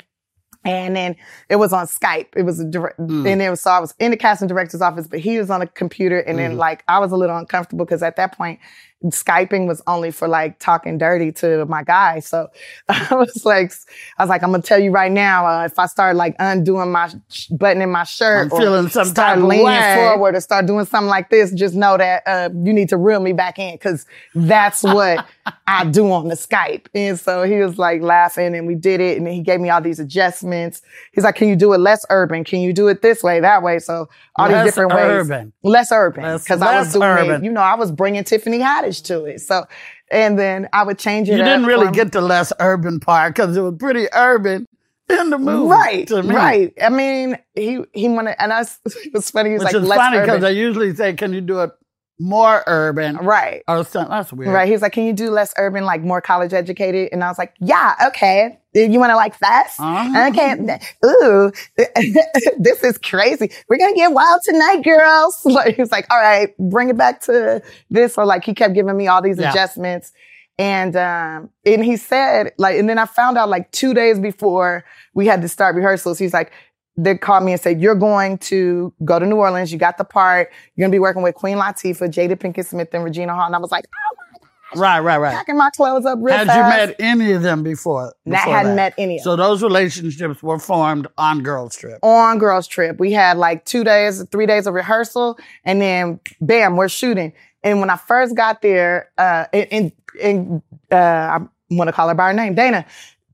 And 0.65 0.95
then 0.95 1.17
it 1.49 1.57
was 1.57 1.73
on 1.73 1.87
Skype. 1.87 2.29
It 2.37 2.43
was 2.43 2.61
a 2.61 2.65
direct, 2.65 2.99
mm. 3.01 3.27
and 3.27 3.41
it 3.41 3.49
was, 3.49 3.63
so 3.63 3.71
I 3.71 3.81
was 3.81 3.95
in 3.99 4.11
the 4.11 4.17
casting 4.17 4.47
director's 4.47 4.83
office, 4.83 5.07
but 5.07 5.19
he 5.19 5.39
was 5.39 5.49
on 5.49 5.63
a 5.63 5.67
computer. 5.67 6.21
And 6.21 6.39
then 6.39 6.55
mm. 6.55 6.59
like, 6.59 6.85
I 6.87 6.99
was 6.99 7.13
a 7.13 7.17
little 7.17 7.37
uncomfortable 7.37 7.87
because 7.87 8.03
at 8.03 8.17
that 8.17 8.37
point, 8.37 8.61
Skyping 9.05 9.67
was 9.67 9.83
only 9.87 10.11
for 10.11 10.29
like 10.29 10.59
talking 10.59 10.99
dirty 10.99 11.33
to 11.33 11.65
my 11.67 11.83
guy. 11.83 12.21
So 12.21 12.49
I 12.89 13.15
was 13.15 13.45
like, 13.47 13.73
I 14.19 14.23
was 14.23 14.29
like, 14.29 14.43
I'm 14.43 14.53
to 14.53 14.61
tell 14.61 14.79
you 14.79 14.91
right 14.91 15.11
now, 15.11 15.47
uh, 15.47 15.65
if 15.65 15.79
I 15.79 15.87
start 15.87 16.17
like 16.17 16.37
undoing 16.39 16.93
my 16.93 17.11
sh- 17.31 17.47
button 17.47 17.81
in 17.81 17.91
my 17.91 18.05
shirt 18.05 18.53
I'm 18.53 18.59
feeling 18.59 18.89
some 18.91 19.07
start 19.07 19.39
leaning 19.41 19.65
way. 19.65 19.95
forward 19.95 20.35
or 20.35 20.41
start 20.41 20.67
doing 20.67 20.85
something 20.85 21.09
like 21.09 21.31
this, 21.31 21.51
just 21.53 21.75
know 21.75 21.97
that, 21.97 22.23
uh, 22.27 22.51
you 22.53 22.73
need 22.75 22.91
to 22.91 22.99
reel 22.99 23.21
me 23.21 23.33
back 23.33 23.59
in 23.59 23.75
because 23.75 24.05
that's 24.35 24.83
what 24.83 25.27
I 25.67 25.87
do 25.87 26.11
on 26.13 26.29
the 26.29 26.35
Skype. 26.35 26.87
And 26.95 27.19
so 27.19 27.45
he 27.45 27.57
was 27.57 27.79
like 27.79 28.03
laughing 28.03 28.55
and 28.55 28.67
we 28.67 28.75
did 28.75 29.01
it. 29.01 29.17
And 29.17 29.27
then 29.27 29.33
he 29.33 29.41
gave 29.41 29.61
me 29.61 29.71
all 29.71 29.81
these 29.81 29.99
adjustments. 30.01 30.83
He's 31.13 31.25
like, 31.25 31.37
can 31.37 31.49
you 31.49 31.57
do 31.57 31.73
it 31.73 31.79
less 31.79 32.05
urban? 32.11 32.45
Can 32.45 32.61
you 32.61 32.73
do 32.75 32.89
it 32.89 33.01
this 33.01 33.23
way, 33.23 33.41
that 33.41 33.63
way? 33.63 33.79
So 33.79 34.09
all 34.37 34.49
Less 34.49 34.65
these 34.67 34.75
different 34.75 34.93
urban. 34.93 35.39
ways. 35.47 35.53
Less 35.73 35.93
urban. 35.93 36.23
Less- 36.25 36.31
urban. 36.33 36.43
Because 36.45 36.63
I 36.63 36.79
was 36.81 36.93
doing 36.93 37.05
urban. 37.05 37.43
it, 37.43 37.45
you 37.47 37.53
know, 37.53 37.61
I 37.61 37.77
was 37.77 37.91
bringing 37.93 38.25
Tiffany 38.25 38.59
Haddish 38.59 38.90
to 39.03 39.25
it. 39.25 39.41
So, 39.41 39.65
and 40.11 40.39
then 40.39 40.69
I 40.73 40.83
would 40.83 40.99
change 40.99 41.29
it 41.29 41.33
You 41.33 41.45
didn't 41.45 41.67
really 41.67 41.87
from- 41.87 41.95
get 41.95 42.13
the 42.13 42.21
less 42.21 42.53
urban 42.61 43.01
part 43.01 43.35
because 43.35 43.57
it 43.57 43.61
was 43.61 43.75
pretty 43.79 44.07
urban 44.13 44.67
in 45.09 45.31
the 45.31 45.39
movie. 45.39 45.69
Right, 45.69 46.11
right. 46.11 46.73
I 46.83 46.89
mean, 46.89 47.37
he 47.55 47.83
he 47.93 48.09
wanted, 48.09 48.37
and 48.39 48.53
I, 48.53 48.61
it 48.85 49.13
was 49.13 49.31
funny. 49.31 49.51
He 49.51 49.55
was 49.55 49.65
Which 49.65 49.73
like, 49.75 49.83
is 49.83 49.89
less 49.89 49.99
funny 49.99 50.21
because 50.21 50.45
I 50.45 50.51
usually 50.51 50.95
say, 50.95 51.15
"Can 51.15 51.33
you 51.33 51.41
do 51.41 51.61
it 51.61 51.71
more 52.21 52.63
urban?" 52.67 53.17
Right. 53.17 53.63
Or 53.67 53.85
something. 53.85 54.11
That's 54.11 54.33
weird. 54.33 54.53
Right. 54.53 54.67
He 54.67 54.73
was 54.73 54.83
like, 54.83 54.93
can 54.93 55.05
you 55.05 55.13
do 55.13 55.31
less 55.31 55.53
urban, 55.57 55.85
like 55.85 56.03
more 56.03 56.21
college 56.21 56.53
educated? 56.53 57.09
And 57.13 57.25
I 57.25 57.29
was 57.29 57.39
like, 57.39 57.55
yeah, 57.61 57.95
okay. 58.09 58.59
You 58.75 59.01
want 59.01 59.11
to 59.11 59.17
like 59.17 59.35
fast? 59.35 59.81
Uh-huh. 59.81 60.29
Okay. 60.29 60.79
Ooh, 61.05 61.51
this 62.59 62.85
is 62.85 62.99
crazy. 62.99 63.51
We're 63.69 63.79
going 63.79 63.93
to 63.95 63.99
get 63.99 64.13
wild 64.13 64.41
tonight, 64.45 64.83
girls. 64.85 65.41
Like, 65.45 65.75
he 65.75 65.83
was 65.83 65.91
like, 65.91 66.07
all 66.11 66.19
right, 66.21 66.57
bring 66.59 66.91
it 66.91 66.97
back 66.97 67.21
to 67.23 67.61
this. 67.91 68.17
Or 68.17 68.25
like, 68.25 68.45
he 68.45 68.55
kept 68.55 68.75
giving 68.75 68.97
me 68.97 69.09
all 69.09 69.23
these 69.23 69.39
Yeah. 69.39 69.51
adjustments. 69.51 70.13
And, 70.59 70.95
um, 70.95 71.49
and 71.65 71.83
he 71.85 71.97
said, 71.97 72.53
like, 72.59 72.77
and 72.79 72.89
then 72.89 72.99
I 72.99 73.07
found 73.07 73.39
out 73.39 73.49
like 73.49 73.71
two 73.73 73.95
days 73.95 74.19
before 74.21 74.85
we 75.15 75.27
had 75.27 75.41
to 75.43 75.49
start 75.49 75.75
rehearsals, 75.75 76.19
he's 76.19 76.35
like, 76.35 76.53
they 77.05 77.17
called 77.17 77.45
me 77.45 77.53
and 77.53 77.61
said, 77.61 77.81
you're 77.81 77.95
going 77.95 78.39
to 78.39 78.93
go 79.05 79.19
to 79.19 79.27
New 79.27 79.37
Orleans. 79.37 79.73
You 79.73 79.79
got 79.79 79.99
the 79.99 80.05
part. 80.05 80.51
You're 80.75 80.85
going 80.85 80.93
to 80.93 80.95
be 80.95 80.99
working 81.01 81.23
with 81.23 81.35
Queen 81.35 81.57
Latifah, 81.57 82.09
Jada 82.11 82.37
Pinkett 82.37 82.67
Smith, 82.67 82.89
and 82.93 83.05
Regina 83.05 83.35
Hall. 83.35 83.47
And 83.47 83.55
I 83.55 83.59
was 83.59 83.71
like, 83.71 83.85
Right, 84.77 85.01
right, 85.01 85.19
right. 85.19 85.35
packing 85.35 85.57
my 85.57 85.71
clothes 85.71 86.07
up 86.07 86.21
real 86.23 86.33
Had 86.37 86.47
fast. 86.47 86.57
you 86.57 86.87
met 86.87 86.97
any 87.01 87.33
of 87.33 87.43
them 87.43 87.65
before? 87.65 88.15
Nah, 88.25 88.37
I 88.37 88.41
before 88.41 88.55
hadn't 88.55 88.71
that? 88.71 88.77
met 88.77 88.95
any 88.99 89.17
of 89.19 89.25
them. 89.25 89.33
So 89.33 89.37
those 89.37 89.65
relationships 89.65 90.45
were 90.45 90.61
formed 90.61 91.09
on 91.19 91.43
Girls 91.43 91.75
Trip. 91.77 91.99
on 92.05 92.39
girls 92.39 92.69
trip. 92.69 93.01
We 93.01 93.11
had 93.11 93.37
like 93.37 93.65
two 93.65 93.83
days, 93.83 94.23
three 94.31 94.47
days 94.47 94.69
of 94.69 94.75
rehearsal, 94.75 95.41
and 95.65 95.83
then 95.83 96.21
bam, 96.41 96.77
we're 96.77 96.89
shooting. 96.89 97.33
And 97.65 97.81
when 97.81 97.91
I 97.91 97.97
first 97.97 98.37
got 98.37 98.63
there, 98.63 99.11
uh, 99.19 99.47
and, 99.53 99.91
and 100.23 100.63
uh, 100.93 100.95
I 100.95 101.39
want 101.73 101.89
to 101.89 101.93
call 101.93 102.07
her 102.09 102.15
by 102.15 102.29
her 102.29 102.33
name, 102.33 102.55
Dana, 102.55 102.87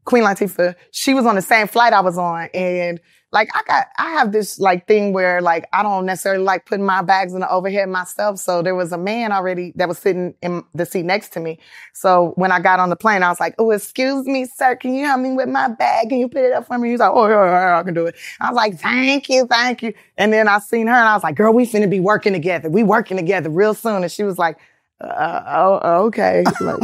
Queen 0.06 0.22
Latifah, 0.22 0.74
she 0.90 1.12
was 1.12 1.26
on 1.26 1.34
the 1.34 1.42
same 1.42 1.66
flight 1.68 1.92
I 1.92 2.00
was 2.00 2.16
on, 2.16 2.48
and 2.54 2.98
like 3.32 3.48
I 3.54 3.62
got, 3.66 3.86
I 3.98 4.10
have 4.12 4.32
this 4.32 4.58
like 4.58 4.86
thing 4.86 5.12
where 5.12 5.42
like 5.42 5.66
I 5.72 5.82
don't 5.82 6.06
necessarily 6.06 6.44
like 6.44 6.64
putting 6.64 6.86
my 6.86 7.02
bags 7.02 7.34
in 7.34 7.40
the 7.40 7.50
overhead 7.50 7.88
myself. 7.88 8.38
So 8.38 8.62
there 8.62 8.74
was 8.74 8.92
a 8.92 8.98
man 8.98 9.32
already 9.32 9.72
that 9.76 9.88
was 9.88 9.98
sitting 9.98 10.34
in 10.42 10.62
the 10.74 10.86
seat 10.86 11.04
next 11.04 11.30
to 11.30 11.40
me. 11.40 11.58
So 11.92 12.32
when 12.36 12.52
I 12.52 12.60
got 12.60 12.78
on 12.80 12.88
the 12.88 12.96
plane, 12.96 13.22
I 13.22 13.28
was 13.28 13.40
like, 13.40 13.54
"Oh, 13.58 13.70
excuse 13.72 14.26
me, 14.26 14.44
sir, 14.46 14.76
can 14.76 14.94
you 14.94 15.04
help 15.06 15.20
me 15.20 15.32
with 15.32 15.48
my 15.48 15.68
bag? 15.68 16.08
Can 16.08 16.18
you 16.18 16.28
put 16.28 16.42
it 16.44 16.52
up 16.52 16.66
for 16.66 16.78
me?" 16.78 16.90
He's 16.90 17.00
like, 17.00 17.10
"Oh, 17.12 17.26
yeah, 17.28 17.44
yeah, 17.44 17.68
yeah, 17.72 17.78
I 17.78 17.82
can 17.82 17.94
do 17.94 18.06
it." 18.06 18.14
I 18.40 18.48
was 18.50 18.56
like, 18.56 18.78
"Thank 18.78 19.28
you, 19.28 19.46
thank 19.46 19.82
you." 19.82 19.92
And 20.16 20.32
then 20.32 20.48
I 20.48 20.58
seen 20.60 20.86
her, 20.86 20.94
and 20.94 21.08
I 21.08 21.14
was 21.14 21.22
like, 21.24 21.34
"Girl, 21.34 21.52
we 21.52 21.66
finna 21.66 21.90
be 21.90 22.00
working 22.00 22.32
together. 22.32 22.70
We 22.70 22.82
working 22.84 23.16
together 23.16 23.50
real 23.50 23.74
soon." 23.74 24.02
And 24.02 24.10
she 24.12 24.22
was 24.22 24.38
like. 24.38 24.58
Uh, 25.00 25.42
oh, 25.46 26.04
okay. 26.06 26.42
Like, 26.60 26.76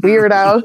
weirdo. 0.00 0.62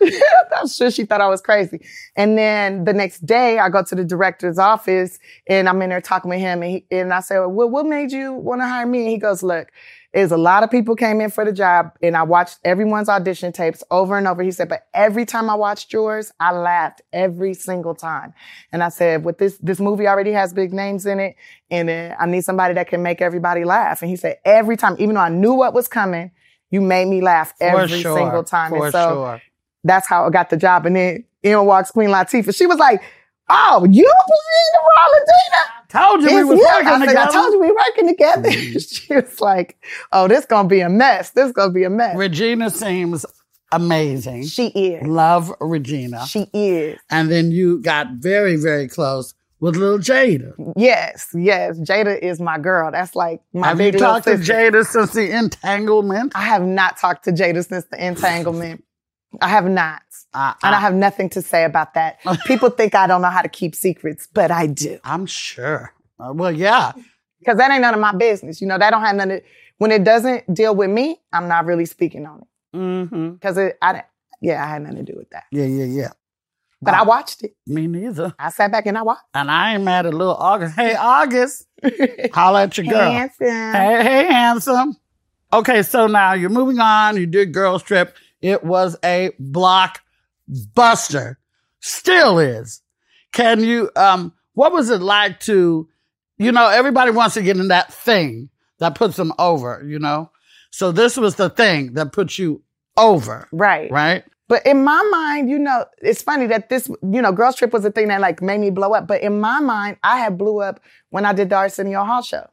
I'm 0.56 0.68
sure 0.68 0.90
she 0.90 1.04
thought 1.04 1.20
I 1.20 1.28
was 1.28 1.40
crazy. 1.40 1.80
And 2.16 2.38
then 2.38 2.84
the 2.84 2.92
next 2.92 3.24
day, 3.26 3.58
I 3.58 3.68
go 3.68 3.82
to 3.82 3.94
the 3.94 4.04
director's 4.04 4.58
office 4.58 5.18
and 5.46 5.68
I'm 5.68 5.80
in 5.82 5.90
there 5.90 6.00
talking 6.00 6.30
with 6.30 6.40
him. 6.40 6.62
And, 6.62 6.72
he, 6.72 6.86
and 6.90 7.12
I 7.12 7.20
said, 7.20 7.40
well, 7.40 7.68
what 7.68 7.86
made 7.86 8.12
you 8.12 8.32
want 8.32 8.60
to 8.62 8.66
hire 8.66 8.86
me? 8.86 9.00
And 9.00 9.08
he 9.10 9.18
goes, 9.18 9.42
look, 9.42 9.68
there's 10.12 10.32
a 10.32 10.36
lot 10.36 10.64
of 10.64 10.70
people 10.70 10.96
came 10.96 11.20
in 11.20 11.30
for 11.30 11.44
the 11.44 11.52
job 11.52 11.92
and 12.02 12.16
I 12.16 12.24
watched 12.24 12.58
everyone's 12.64 13.08
audition 13.08 13.52
tapes 13.52 13.84
over 13.90 14.18
and 14.18 14.26
over. 14.26 14.42
He 14.42 14.50
said, 14.50 14.68
but 14.68 14.88
every 14.92 15.24
time 15.24 15.48
I 15.48 15.54
watched 15.54 15.92
yours, 15.92 16.32
I 16.40 16.52
laughed 16.52 17.02
every 17.12 17.54
single 17.54 17.94
time. 17.94 18.34
And 18.72 18.82
I 18.82 18.88
said, 18.88 19.24
with 19.24 19.38
this, 19.38 19.56
this 19.58 19.78
movie 19.78 20.08
already 20.08 20.32
has 20.32 20.52
big 20.52 20.72
names 20.72 21.06
in 21.06 21.20
it 21.20 21.36
and 21.70 21.88
uh, 21.88 22.16
I 22.18 22.26
need 22.26 22.42
somebody 22.42 22.74
that 22.74 22.88
can 22.88 23.02
make 23.02 23.20
everybody 23.20 23.64
laugh. 23.64 24.02
And 24.02 24.10
he 24.10 24.16
said, 24.16 24.38
every 24.44 24.76
time, 24.76 24.96
even 24.98 25.14
though 25.14 25.20
I 25.20 25.28
knew 25.28 25.54
what 25.54 25.74
was 25.74 25.86
coming, 25.86 26.32
you 26.70 26.80
made 26.80 27.06
me 27.06 27.20
laugh 27.20 27.54
every 27.60 28.00
sure. 28.00 28.16
single 28.16 28.42
time. 28.42 28.70
For 28.70 28.86
and 28.86 28.92
so 28.92 29.14
sure. 29.14 29.42
that's 29.84 30.08
how 30.08 30.26
I 30.26 30.30
got 30.30 30.50
the 30.50 30.56
job. 30.56 30.86
And 30.86 30.96
then 30.96 31.24
in 31.42 31.64
walks 31.64 31.90
Queen 31.90 32.10
Latifah. 32.10 32.56
She 32.56 32.66
was 32.66 32.78
like, 32.78 33.02
"Oh, 33.50 33.86
you 33.90 34.04
playing 34.04 34.70
the 34.72 34.80
role 34.88 35.20
of 35.20 35.26
Dana?" 35.26 35.66
Told 35.88 36.20
you 36.22 36.28
we 36.28 36.34
Yes, 36.34 36.46
was 36.46 36.58
working 36.60 36.88
I, 36.88 37.06
together. 37.06 37.18
Mm-hmm. 37.18 37.28
I 37.28 37.32
told 37.32 37.52
you 37.52 37.60
we 37.60 37.72
working 37.72 38.08
together. 38.08 38.52
she 38.80 39.14
was 39.14 39.40
like, 39.40 39.76
"Oh, 40.12 40.28
this 40.28 40.44
gonna 40.46 40.68
be 40.68 40.80
a 40.80 40.88
mess. 40.88 41.30
This 41.30 41.50
gonna 41.52 41.72
be 41.72 41.82
a 41.84 41.90
mess." 41.90 42.16
Regina 42.16 42.70
seems 42.70 43.26
amazing. 43.72 44.46
she 44.46 44.68
is. 44.68 45.06
Love 45.06 45.52
Regina. 45.60 46.26
She 46.26 46.46
is. 46.52 46.98
and 47.10 47.30
then 47.30 47.50
you 47.50 47.80
got 47.82 48.08
very, 48.14 48.56
very 48.56 48.88
close 48.88 49.34
with 49.60 49.76
little 49.76 49.98
Jada. 49.98 50.52
Yes, 50.76 51.28
yes. 51.34 51.78
Jada 51.80 52.18
is 52.18 52.40
my 52.40 52.58
girl. 52.58 52.90
That's 52.90 53.14
like 53.14 53.40
my 53.52 53.68
Have 53.68 53.80
you 53.80 53.86
big 53.92 53.94
little 54.00 54.14
talked 54.14 54.26
to. 54.26 54.34
Jada 54.36 54.84
since 54.86 55.12
the 55.12 55.30
entanglement? 55.36 56.32
I 56.34 56.42
have 56.42 56.62
not 56.62 56.96
talked 56.98 57.24
to 57.24 57.32
Jada 57.32 57.66
since 57.66 57.84
the 57.90 58.04
entanglement. 58.04 58.84
I 59.40 59.48
have 59.48 59.66
not. 59.66 60.02
Uh, 60.32 60.54
And 60.62 60.74
I 60.74 60.80
have 60.80 60.94
nothing 60.94 61.28
to 61.30 61.42
say 61.42 61.64
about 61.64 61.94
that. 61.94 62.18
People 62.46 62.70
think 62.70 62.94
I 62.94 63.06
don't 63.06 63.22
know 63.22 63.30
how 63.30 63.42
to 63.42 63.48
keep 63.48 63.74
secrets, 63.74 64.28
but 64.32 64.50
I 64.50 64.66
do. 64.66 64.98
I'm 65.04 65.26
sure. 65.26 65.92
Uh, 66.18 66.32
well, 66.34 66.52
yeah. 66.52 66.92
Because 67.38 67.56
that 67.58 67.70
ain't 67.70 67.80
none 67.82 67.94
of 67.94 68.00
my 68.00 68.12
business. 68.14 68.60
You 68.60 68.66
know, 68.66 68.78
that 68.78 68.90
don't 68.90 69.02
have 69.02 69.16
nothing. 69.16 69.40
To, 69.40 69.42
when 69.78 69.90
it 69.92 70.04
doesn't 70.04 70.52
deal 70.52 70.74
with 70.74 70.90
me, 70.90 71.20
I'm 71.32 71.48
not 71.48 71.64
really 71.64 71.86
speaking 71.86 72.26
on 72.26 72.40
it. 72.42 72.76
Mm-hmm. 72.76 73.30
Because 73.30 73.56
it, 73.56 73.78
I, 73.80 74.04
yeah, 74.40 74.62
I 74.64 74.68
had 74.68 74.82
nothing 74.82 75.04
to 75.04 75.12
do 75.12 75.18
with 75.18 75.30
that. 75.30 75.44
Yeah, 75.50 75.64
yeah, 75.64 75.84
yeah. 75.84 76.10
But 76.82 76.94
I 76.94 77.02
watched 77.02 77.44
it. 77.44 77.54
Me 77.66 77.86
neither. 77.86 78.34
I 78.38 78.48
sat 78.50 78.72
back 78.72 78.86
and 78.86 78.96
I 78.96 79.02
watched. 79.02 79.22
And 79.34 79.50
I 79.50 79.74
ain't 79.74 79.84
mad 79.84 80.06
at 80.06 80.14
little 80.14 80.34
August. 80.34 80.76
Hey, 80.76 80.94
August, 80.96 81.66
holla 82.32 82.62
at 82.62 82.76
your 82.78 82.86
girl. 82.86 83.10
Handsome. 83.10 83.46
Hey, 83.46 84.02
hey, 84.02 84.32
handsome. 84.32 84.96
Okay, 85.52 85.82
so 85.82 86.06
now 86.06 86.32
you're 86.32 86.48
moving 86.48 86.78
on. 86.78 87.16
You 87.18 87.26
did 87.26 87.52
Girls 87.52 87.82
Trip. 87.82 88.14
It 88.42 88.64
was 88.64 88.96
a 89.04 89.30
blockbuster. 89.40 91.36
Still 91.80 92.38
is. 92.38 92.82
Can 93.32 93.60
you, 93.62 93.90
um, 93.96 94.32
what 94.54 94.72
was 94.72 94.90
it 94.90 95.00
like 95.00 95.40
to, 95.40 95.88
you 96.38 96.52
know, 96.52 96.68
everybody 96.68 97.10
wants 97.10 97.34
to 97.34 97.42
get 97.42 97.56
in 97.56 97.68
that 97.68 97.92
thing 97.92 98.50
that 98.78 98.94
puts 98.94 99.16
them 99.16 99.32
over, 99.38 99.82
you 99.86 99.98
know? 99.98 100.30
So 100.70 100.92
this 100.92 101.16
was 101.16 101.36
the 101.36 101.50
thing 101.50 101.94
that 101.94 102.12
puts 102.12 102.38
you 102.38 102.62
over, 102.96 103.48
Right. 103.52 103.90
right? 103.90 104.24
But 104.48 104.66
in 104.66 104.82
my 104.82 105.00
mind, 105.12 105.48
you 105.48 105.58
know, 105.60 105.84
it's 106.02 106.22
funny 106.22 106.46
that 106.46 106.68
this, 106.70 106.88
you 107.02 107.22
know, 107.22 107.30
Girls 107.30 107.54
Trip 107.54 107.72
was 107.72 107.84
the 107.84 107.92
thing 107.92 108.08
that 108.08 108.20
like 108.20 108.42
made 108.42 108.58
me 108.58 108.70
blow 108.70 108.92
up. 108.94 109.06
But 109.06 109.22
in 109.22 109.40
my 109.40 109.60
mind, 109.60 109.98
I 110.02 110.18
had 110.18 110.36
blew 110.36 110.60
up 110.60 110.80
when 111.10 111.24
I 111.24 111.32
did 111.32 111.50
the 111.50 111.54
Arsenio 111.56 112.02
Hall 112.04 112.20
show. 112.22 112.48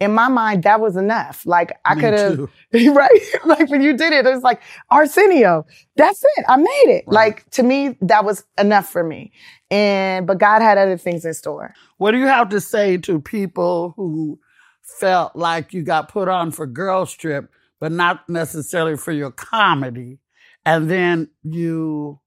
In 0.00 0.14
my 0.14 0.28
mind, 0.28 0.62
that 0.62 0.80
was 0.80 0.96
enough. 0.96 1.44
Like 1.44 1.72
I 1.84 1.94
could 1.96 2.14
have, 2.14 2.38
right? 2.94 3.20
like 3.44 3.68
when 3.68 3.82
you 3.82 3.96
did 3.96 4.12
it, 4.12 4.26
it 4.26 4.32
was 4.32 4.42
like 4.42 4.62
Arsenio. 4.90 5.66
That's 5.96 6.22
it. 6.36 6.44
I 6.48 6.56
made 6.56 6.86
it. 6.86 7.04
Like 7.08 7.48
to 7.50 7.62
me, 7.62 7.96
that 8.02 8.24
was 8.24 8.44
enough 8.58 8.88
for 8.88 9.02
me. 9.02 9.32
And 9.70 10.26
but 10.26 10.38
God 10.38 10.62
had 10.62 10.78
other 10.78 10.96
things 10.96 11.24
in 11.24 11.34
store. 11.34 11.74
What 11.96 12.12
do 12.12 12.18
you 12.18 12.26
have 12.26 12.48
to 12.50 12.60
say 12.60 12.96
to 12.98 13.20
people 13.20 13.94
who 13.96 14.38
felt 14.82 15.34
like 15.36 15.74
you 15.74 15.82
got 15.82 16.08
put 16.08 16.28
on 16.28 16.52
for 16.52 16.66
Girls 16.66 17.12
Trip, 17.12 17.50
but 17.80 17.92
not 17.92 18.28
necessarily 18.28 18.96
for 18.96 19.12
your 19.12 19.30
comedy? 19.30 20.18
And 20.64 20.90
then 20.90 21.28
you 21.42 22.20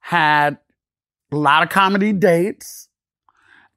had 0.00 0.58
a 1.32 1.36
lot 1.36 1.62
of 1.62 1.68
comedy 1.68 2.12
dates. 2.12 2.88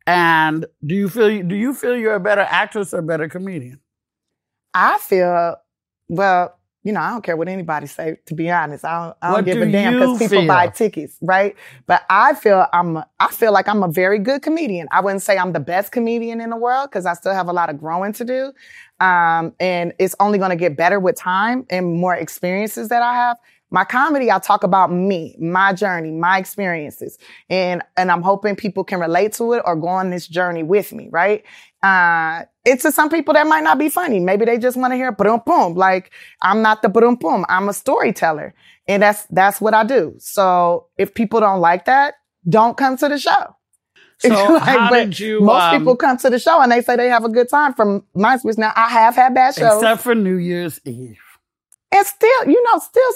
And 0.05 0.65
do 0.85 0.95
you 0.95 1.09
feel 1.09 1.43
do 1.43 1.55
you 1.55 1.73
feel 1.73 1.95
you're 1.95 2.15
a 2.15 2.19
better 2.19 2.41
actress 2.41 2.93
or 2.93 2.99
a 2.99 3.03
better 3.03 3.29
comedian? 3.29 3.79
I 4.73 4.97
feel, 4.97 5.55
well, 6.09 6.57
you 6.83 6.91
know, 6.91 6.99
I 6.99 7.11
don't 7.11 7.21
care 7.21 7.37
what 7.37 7.47
anybody 7.47 7.87
say. 7.87 8.17
To 8.25 8.35
be 8.35 8.51
honest, 8.51 8.83
I 8.83 9.05
don't, 9.05 9.17
I 9.21 9.31
don't 9.31 9.45
give 9.45 9.55
do 9.55 9.63
a 9.63 9.71
damn 9.71 9.93
because 9.93 10.19
people 10.19 10.39
feel? 10.39 10.47
buy 10.47 10.67
tickets, 10.67 11.17
right? 11.21 11.55
But 11.85 12.03
I 12.09 12.33
feel 12.33 12.65
I'm, 12.73 12.97
a, 12.97 13.07
I 13.19 13.31
feel 13.31 13.53
like 13.53 13.69
I'm 13.69 13.83
a 13.83 13.87
very 13.87 14.19
good 14.19 14.41
comedian. 14.41 14.87
I 14.91 14.99
wouldn't 14.99 15.21
say 15.21 15.37
I'm 15.37 15.53
the 15.53 15.61
best 15.61 15.93
comedian 15.93 16.41
in 16.41 16.49
the 16.49 16.57
world 16.57 16.89
because 16.89 17.05
I 17.05 17.13
still 17.13 17.33
have 17.33 17.47
a 17.47 17.53
lot 17.53 17.69
of 17.69 17.79
growing 17.79 18.11
to 18.13 18.25
do, 18.25 18.51
um, 18.99 19.53
and 19.59 19.93
it's 19.97 20.15
only 20.19 20.37
going 20.37 20.49
to 20.49 20.57
get 20.57 20.75
better 20.75 20.99
with 20.99 21.15
time 21.15 21.65
and 21.69 21.95
more 21.95 22.15
experiences 22.15 22.89
that 22.89 23.01
I 23.01 23.13
have. 23.13 23.37
My 23.73 23.83
comedy, 23.83 24.29
I 24.29 24.37
talk 24.37 24.63
about 24.63 24.91
me, 24.91 25.35
my 25.39 25.73
journey, 25.73 26.11
my 26.11 26.37
experiences, 26.37 27.17
and 27.49 27.81
and 27.97 28.11
I'm 28.11 28.21
hoping 28.21 28.55
people 28.55 28.83
can 28.83 28.99
relate 28.99 29.33
to 29.33 29.53
it 29.53 29.63
or 29.65 29.75
go 29.75 29.87
on 29.87 30.11
this 30.11 30.27
journey 30.27 30.61
with 30.61 30.93
me, 30.93 31.09
right? 31.11 31.43
Uh, 31.81 32.43
it's 32.65 32.83
to 32.83 32.91
some 32.91 33.09
people 33.09 33.33
that 33.33 33.47
might 33.47 33.63
not 33.63 33.79
be 33.79 33.89
funny. 33.89 34.19
Maybe 34.19 34.45
they 34.45 34.59
just 34.59 34.77
want 34.77 34.91
to 34.91 34.95
hear 34.95 35.11
boom 35.11 35.41
boom. 35.43 35.73
Like 35.73 36.11
I'm 36.43 36.61
not 36.61 36.83
the 36.83 36.89
boom 36.89 37.15
boom. 37.15 37.45
I'm 37.49 37.67
a 37.67 37.73
storyteller, 37.73 38.53
and 38.87 39.01
that's 39.01 39.25
that's 39.31 39.59
what 39.59 39.73
I 39.73 39.83
do. 39.83 40.13
So 40.19 40.85
if 40.99 41.15
people 41.15 41.39
don't 41.39 41.59
like 41.59 41.85
that, 41.85 42.13
don't 42.47 42.77
come 42.77 42.95
to 42.97 43.09
the 43.09 43.17
show. 43.17 43.55
So 44.19 44.29
Like, 44.53 44.61
how 44.61 44.91
did 44.91 45.19
you 45.19 45.41
Most 45.41 45.63
um, 45.63 45.79
people 45.79 45.95
come 45.95 46.17
to 46.17 46.29
the 46.29 46.37
show 46.37 46.61
and 46.61 46.71
they 46.71 46.81
say 46.81 46.95
they 46.95 47.09
have 47.09 47.25
a 47.25 47.29
good 47.29 47.49
time 47.49 47.73
from 47.73 48.05
my 48.13 48.35
experience. 48.35 48.59
Now 48.59 48.71
I 48.75 48.89
have 48.89 49.15
had 49.15 49.33
bad 49.33 49.55
shows, 49.55 49.81
except 49.81 50.03
for 50.03 50.13
New 50.13 50.35
Year's 50.35 50.79
Eve? 50.85 51.17
and 51.93 52.07
still, 52.07 52.47
you 52.47 52.61
know, 52.63 52.79
still 52.79 53.13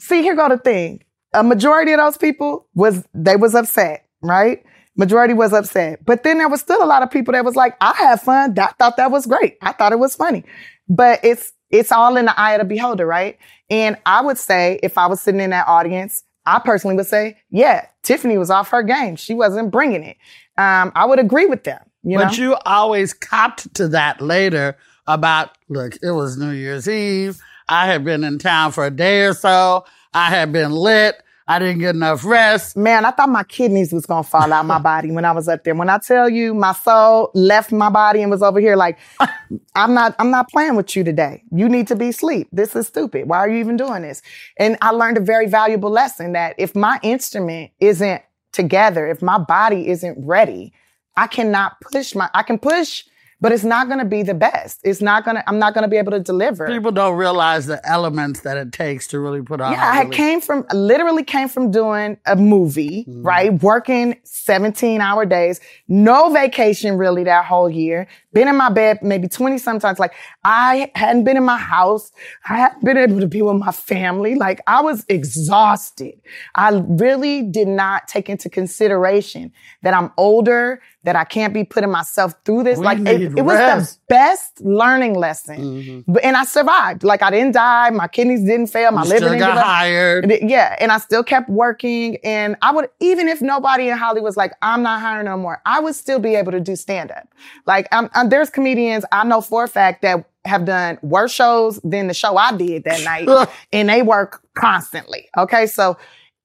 see 0.00 0.22
here 0.22 0.34
go 0.34 0.48
the 0.48 0.58
thing. 0.58 1.02
A 1.32 1.44
majority 1.44 1.92
of 1.92 1.98
those 1.98 2.16
people 2.16 2.66
was 2.74 3.04
they 3.14 3.36
was 3.36 3.54
upset, 3.54 4.06
right? 4.22 4.64
Majority 4.96 5.34
was 5.34 5.52
upset. 5.52 6.04
But 6.04 6.24
then 6.24 6.38
there 6.38 6.48
was 6.48 6.60
still 6.60 6.82
a 6.82 6.86
lot 6.86 7.02
of 7.02 7.10
people 7.10 7.32
that 7.32 7.44
was 7.44 7.56
like, 7.56 7.76
I 7.80 7.94
had 7.96 8.20
fun. 8.20 8.58
I 8.58 8.66
thought 8.78 8.96
that 8.96 9.10
was 9.10 9.26
great. 9.26 9.56
I 9.62 9.72
thought 9.72 9.92
it 9.92 9.98
was 9.98 10.14
funny. 10.14 10.44
But 10.88 11.20
it's 11.22 11.52
it's 11.70 11.92
all 11.92 12.16
in 12.16 12.24
the 12.24 12.38
eye 12.38 12.54
of 12.54 12.58
the 12.60 12.64
beholder, 12.64 13.06
right? 13.06 13.38
And 13.70 13.96
I 14.04 14.20
would 14.20 14.38
say 14.38 14.80
if 14.82 14.98
I 14.98 15.06
was 15.06 15.20
sitting 15.20 15.40
in 15.40 15.50
that 15.50 15.68
audience, 15.68 16.24
I 16.46 16.58
personally 16.58 16.96
would 16.96 17.06
say, 17.06 17.38
yeah, 17.50 17.86
Tiffany 18.02 18.38
was 18.38 18.50
off 18.50 18.70
her 18.70 18.82
game. 18.82 19.14
She 19.14 19.34
wasn't 19.34 19.70
bringing 19.70 20.02
it. 20.02 20.16
Um, 20.58 20.90
I 20.96 21.04
would 21.04 21.20
agree 21.20 21.46
with 21.46 21.64
them. 21.64 21.80
You 22.02 22.18
but 22.18 22.24
know? 22.28 22.32
you 22.32 22.56
always 22.66 23.12
copped 23.12 23.72
to 23.74 23.88
that 23.88 24.20
later 24.20 24.76
about, 25.06 25.56
look, 25.68 25.96
it 26.02 26.10
was 26.10 26.38
New 26.38 26.50
Year's 26.50 26.88
Eve. 26.88 27.40
I 27.70 27.86
had 27.86 28.04
been 28.04 28.24
in 28.24 28.38
town 28.38 28.72
for 28.72 28.84
a 28.84 28.90
day 28.90 29.24
or 29.24 29.32
so. 29.32 29.84
I 30.12 30.28
had 30.28 30.52
been 30.52 30.72
lit. 30.72 31.22
I 31.46 31.58
didn't 31.58 31.78
get 31.78 31.94
enough 31.94 32.24
rest. 32.24 32.76
Man, 32.76 33.04
I 33.04 33.12
thought 33.12 33.28
my 33.28 33.44
kidneys 33.44 33.92
was 33.92 34.06
gonna 34.06 34.24
fall 34.24 34.52
out 34.52 34.66
my 34.66 34.78
body 34.92 35.12
when 35.12 35.24
I 35.24 35.32
was 35.32 35.48
up 35.48 35.62
there. 35.64 35.74
When 35.74 35.88
I 35.88 35.98
tell 35.98 36.28
you 36.28 36.52
my 36.52 36.72
soul 36.72 37.30
left 37.34 37.72
my 37.72 37.88
body 37.88 38.22
and 38.22 38.30
was 38.30 38.42
over 38.42 38.60
here 38.60 38.76
like, 38.76 38.98
I'm 39.74 39.94
not, 39.94 40.14
I'm 40.18 40.30
not 40.30 40.48
playing 40.48 40.74
with 40.76 40.94
you 40.94 41.04
today. 41.04 41.42
You 41.52 41.68
need 41.68 41.86
to 41.88 41.96
be 41.96 42.08
asleep. 42.08 42.48
This 42.52 42.74
is 42.74 42.88
stupid. 42.88 43.28
Why 43.28 43.38
are 43.38 43.48
you 43.48 43.58
even 43.58 43.76
doing 43.76 44.02
this? 44.02 44.20
And 44.58 44.76
I 44.82 44.90
learned 44.90 45.16
a 45.16 45.20
very 45.20 45.46
valuable 45.46 45.90
lesson 45.90 46.32
that 46.32 46.56
if 46.58 46.74
my 46.74 46.98
instrument 47.02 47.70
isn't 47.80 48.22
together, 48.52 49.06
if 49.06 49.22
my 49.22 49.38
body 49.38 49.88
isn't 49.88 50.24
ready, 50.24 50.72
I 51.16 51.26
cannot 51.28 51.80
push 51.80 52.14
my, 52.14 52.30
I 52.34 52.42
can 52.42 52.58
push, 52.58 53.04
but 53.40 53.52
it's 53.52 53.64
not 53.64 53.88
gonna 53.88 54.04
be 54.04 54.22
the 54.22 54.34
best. 54.34 54.80
It's 54.84 55.00
not 55.00 55.24
gonna, 55.24 55.42
I'm 55.46 55.58
not 55.58 55.74
gonna 55.74 55.88
be 55.88 55.96
able 55.96 56.12
to 56.12 56.20
deliver. 56.20 56.66
People 56.66 56.92
don't 56.92 57.16
realize 57.16 57.66
the 57.66 57.80
elements 57.88 58.40
that 58.40 58.56
it 58.56 58.72
takes 58.72 59.06
to 59.08 59.20
really 59.20 59.42
put 59.42 59.60
on. 59.60 59.72
Yeah, 59.72 59.82
I 59.92 60.02
really- 60.02 60.16
came 60.16 60.40
from 60.40 60.66
literally 60.72 61.24
came 61.24 61.48
from 61.48 61.70
doing 61.70 62.18
a 62.26 62.36
movie, 62.36 63.04
Mm-hmm. 63.08 63.22
right? 63.22 63.52
Working 63.62 64.16
17 64.24 65.00
hour 65.00 65.24
days, 65.26 65.60
no 65.88 66.30
vacation 66.32 66.96
really 66.98 67.24
that 67.24 67.44
whole 67.44 67.70
year. 67.70 68.06
Been 68.32 68.46
in 68.46 68.56
my 68.56 68.70
bed 68.70 69.00
maybe 69.02 69.26
20 69.26 69.58
sometimes. 69.58 69.98
Like 69.98 70.14
I 70.44 70.92
hadn't 70.94 71.24
been 71.24 71.36
in 71.36 71.44
my 71.44 71.58
house. 71.58 72.12
I 72.48 72.58
hadn't 72.58 72.84
been 72.84 72.96
able 72.96 73.18
to 73.18 73.26
be 73.26 73.42
with 73.42 73.56
my 73.56 73.72
family. 73.72 74.36
Like 74.36 74.60
I 74.68 74.80
was 74.82 75.04
exhausted. 75.08 76.14
I 76.54 76.70
really 76.86 77.42
did 77.42 77.66
not 77.66 78.06
take 78.06 78.28
into 78.28 78.48
consideration 78.48 79.52
that 79.82 79.94
I'm 79.94 80.12
older, 80.16 80.80
that 81.02 81.16
I 81.16 81.24
can't 81.24 81.52
be 81.52 81.64
putting 81.64 81.90
myself 81.90 82.34
through 82.44 82.64
this. 82.64 82.78
We 82.78 82.84
like 82.84 82.98
it, 83.00 83.22
it 83.22 83.42
was 83.42 83.56
the 83.56 83.98
best 84.08 84.60
learning 84.60 85.14
lesson. 85.14 85.58
Mm-hmm. 85.58 86.16
And 86.22 86.36
I 86.36 86.44
survived. 86.44 87.02
Like 87.02 87.22
I 87.22 87.30
didn't 87.30 87.52
die. 87.52 87.90
My 87.90 88.06
kidneys 88.06 88.44
didn't 88.44 88.68
fail. 88.68 88.92
My 88.92 89.02
You 89.02 89.08
liver 89.08 89.24
didn't 89.30 89.40
got 89.40 89.58
hired. 89.64 90.30
Yeah, 90.40 90.76
and 90.78 90.92
I 90.92 90.98
still 90.98 91.24
kept 91.24 91.48
working. 91.48 92.18
And 92.22 92.54
I 92.62 92.70
would, 92.70 92.90
even 93.00 93.26
if 93.26 93.42
nobody 93.42 93.88
in 93.88 93.98
Hollywood 93.98 94.24
was 94.24 94.36
like, 94.36 94.52
I'm 94.62 94.82
not 94.82 95.00
hiring 95.00 95.24
no 95.24 95.36
more, 95.36 95.60
I 95.66 95.80
would 95.80 95.96
still 95.96 96.20
be 96.20 96.36
able 96.36 96.52
to 96.52 96.60
do 96.60 96.76
stand 96.76 97.10
up. 97.10 97.26
Like, 97.66 97.88
I'm, 97.90 98.08
I'm- 98.14 98.19
there's 98.28 98.50
comedians 98.50 99.04
I 99.12 99.24
know 99.24 99.40
for 99.40 99.64
a 99.64 99.68
fact 99.68 100.02
that 100.02 100.24
have 100.44 100.64
done 100.64 100.98
worse 101.02 101.32
shows 101.32 101.78
than 101.84 102.06
the 102.06 102.14
show 102.14 102.36
I 102.36 102.56
did 102.56 102.84
that 102.84 103.02
night, 103.04 103.48
and 103.72 103.88
they 103.88 104.02
work 104.02 104.42
constantly. 104.56 105.28
Okay, 105.36 105.66
so, 105.66 105.96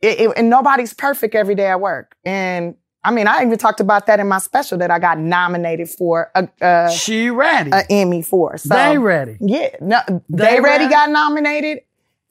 it, 0.01 0.19
it- 0.19 0.34
and 0.38 0.49
nobody's 0.49 0.93
perfect 0.93 1.34
every 1.36 1.55
day 1.55 1.67
at 1.67 1.80
work. 1.80 2.15
And 2.26 2.76
I 3.03 3.11
mean, 3.11 3.28
I 3.28 3.43
even 3.43 3.57
talked 3.59 3.80
about 3.80 4.07
that 4.07 4.19
in 4.19 4.28
my 4.28 4.39
special 4.39 4.80
that 4.80 4.89
I 4.89 4.97
got 4.97 5.19
nominated 5.19 5.89
for 5.89 6.32
a, 6.34 6.49
a, 6.59 6.91
She 6.91 7.30
ready. 7.30 7.69
a 7.71 7.84
Emmy 7.89 8.23
for. 8.23 8.57
So, 8.57 8.73
they 8.73 8.97
ready. 8.97 9.38
yeah, 9.39 9.76
no, 9.80 9.99
They 10.07 10.19
they, 10.30 10.59
ready 10.59 10.86
Ready? 10.86 10.88
got 10.89 11.11
nominated. 11.11 11.82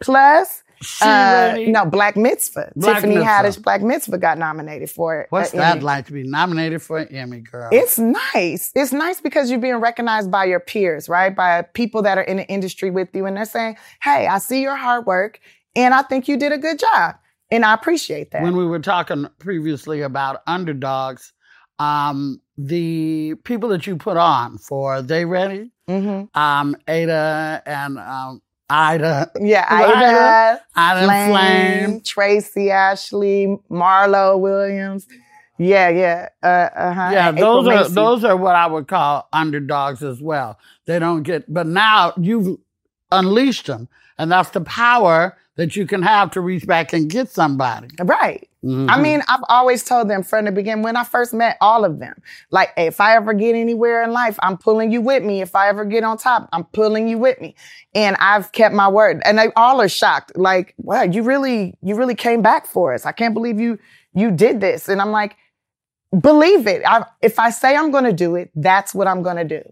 Plus, 0.00 0.63
uh, 1.00 1.56
no, 1.58 1.86
Black 1.86 2.16
Mitzvah. 2.16 2.72
Black 2.76 2.96
Tiffany 2.96 3.16
Mitzvah. 3.16 3.30
Haddish, 3.30 3.62
Black 3.62 3.82
Mitzvah 3.82 4.18
got 4.18 4.38
nominated 4.38 4.90
for 4.90 5.20
it. 5.20 5.26
What's 5.30 5.54
uh, 5.54 5.58
that 5.58 5.72
Emmy. 5.72 5.80
like 5.82 6.06
to 6.06 6.12
be 6.12 6.22
nominated 6.22 6.82
for 6.82 6.98
an 6.98 7.08
Emmy, 7.08 7.40
girl? 7.40 7.68
It's 7.72 7.98
nice. 7.98 8.70
It's 8.74 8.92
nice 8.92 9.20
because 9.20 9.50
you're 9.50 9.60
being 9.60 9.76
recognized 9.76 10.30
by 10.30 10.44
your 10.44 10.60
peers, 10.60 11.08
right? 11.08 11.34
By 11.34 11.62
people 11.62 12.02
that 12.02 12.18
are 12.18 12.22
in 12.22 12.36
the 12.36 12.46
industry 12.48 12.90
with 12.90 13.08
you, 13.14 13.26
and 13.26 13.36
they're 13.36 13.44
saying, 13.44 13.76
"Hey, 14.02 14.26
I 14.26 14.38
see 14.38 14.62
your 14.62 14.76
hard 14.76 15.06
work, 15.06 15.40
and 15.76 15.94
I 15.94 16.02
think 16.02 16.28
you 16.28 16.36
did 16.36 16.52
a 16.52 16.58
good 16.58 16.78
job, 16.78 17.16
and 17.50 17.64
I 17.64 17.74
appreciate 17.74 18.30
that." 18.32 18.42
when 18.42 18.56
we 18.56 18.66
were 18.66 18.80
talking 18.80 19.26
previously 19.38 20.00
about 20.00 20.42
underdogs, 20.46 21.32
um, 21.78 22.40
the 22.56 23.34
people 23.44 23.68
that 23.70 23.86
you 23.86 23.96
put 23.96 24.16
on 24.16 24.58
for 24.58 25.02
They 25.02 25.24
Ready, 25.24 25.70
hmm 25.88 26.24
um, 26.34 26.76
Ada 26.88 27.62
and 27.66 27.98
um, 27.98 28.42
Ida, 28.70 29.30
Yeah, 29.40 29.66
Ida, 29.70 29.96
Ida, 29.96 30.60
Ida 30.74 31.06
Flame, 31.06 31.30
Flame. 31.30 32.00
Tracey 32.00 32.70
Ashley, 32.70 33.58
Marlo 33.70 34.38
Williams. 34.38 35.06
Yeah, 35.58 35.88
yeah, 35.90 36.28
uh, 36.42 36.46
uh-huh. 36.46 37.10
Yeah, 37.12 37.30
those 37.30 37.68
are 37.68 37.88
those 37.88 38.24
are 38.24 38.36
what 38.36 38.56
I 38.56 38.66
would 38.66 38.88
call 38.88 39.28
underdogs 39.32 40.02
as 40.02 40.20
well. 40.20 40.58
They 40.86 40.98
don't 40.98 41.22
get, 41.22 41.52
but 41.52 41.66
now 41.66 42.12
you've 42.16 42.58
unleashed 43.12 43.66
them, 43.66 43.88
and 44.18 44.30
that's 44.30 44.50
the 44.50 44.60
power 44.60 45.36
that 45.56 45.76
you 45.76 45.86
can 45.86 46.02
have 46.02 46.32
to 46.32 46.40
reach 46.40 46.66
back 46.66 46.92
and 46.92 47.08
get 47.08 47.28
somebody. 47.28 47.88
Right. 48.02 48.48
Mhm. 48.64 48.90
I 48.90 48.98
mean, 49.00 49.22
I've 49.28 49.44
always 49.48 49.84
told 49.84 50.08
them 50.08 50.22
from 50.22 50.46
the 50.46 50.52
beginning 50.52 50.82
when 50.82 50.96
I 50.96 51.04
first 51.04 51.32
met 51.32 51.56
all 51.60 51.84
of 51.84 52.00
them, 52.00 52.20
like, 52.50 52.72
if 52.76 53.00
I 53.00 53.14
ever 53.14 53.34
get 53.34 53.54
anywhere 53.54 54.02
in 54.02 54.10
life, 54.10 54.36
I'm 54.42 54.56
pulling 54.56 54.90
you 54.90 55.00
with 55.00 55.22
me. 55.22 55.42
If 55.42 55.54
I 55.54 55.68
ever 55.68 55.84
get 55.84 56.02
on 56.02 56.16
top, 56.18 56.48
I'm 56.52 56.64
pulling 56.64 57.06
you 57.06 57.18
with 57.18 57.40
me. 57.40 57.54
And 57.94 58.16
I've 58.18 58.50
kept 58.52 58.74
my 58.74 58.88
word. 58.88 59.20
And 59.24 59.38
they 59.38 59.50
all 59.54 59.80
are 59.80 59.88
shocked. 59.88 60.36
Like, 60.36 60.74
wow, 60.78 61.02
you 61.02 61.22
really, 61.22 61.76
you 61.82 61.94
really 61.94 62.14
came 62.16 62.42
back 62.42 62.66
for 62.66 62.94
us. 62.94 63.06
I 63.06 63.12
can't 63.12 63.34
believe 63.34 63.60
you, 63.60 63.78
you 64.14 64.30
did 64.30 64.60
this. 64.60 64.88
And 64.88 65.00
I'm 65.00 65.12
like, 65.12 65.36
believe 66.18 66.66
it. 66.66 66.82
I, 66.86 67.04
if 67.22 67.38
I 67.38 67.50
say 67.50 67.76
I'm 67.76 67.90
going 67.90 68.04
to 68.04 68.12
do 68.12 68.34
it, 68.34 68.50
that's 68.56 68.94
what 68.94 69.06
I'm 69.06 69.22
going 69.22 69.36
to 69.36 69.44
do. 69.44 69.62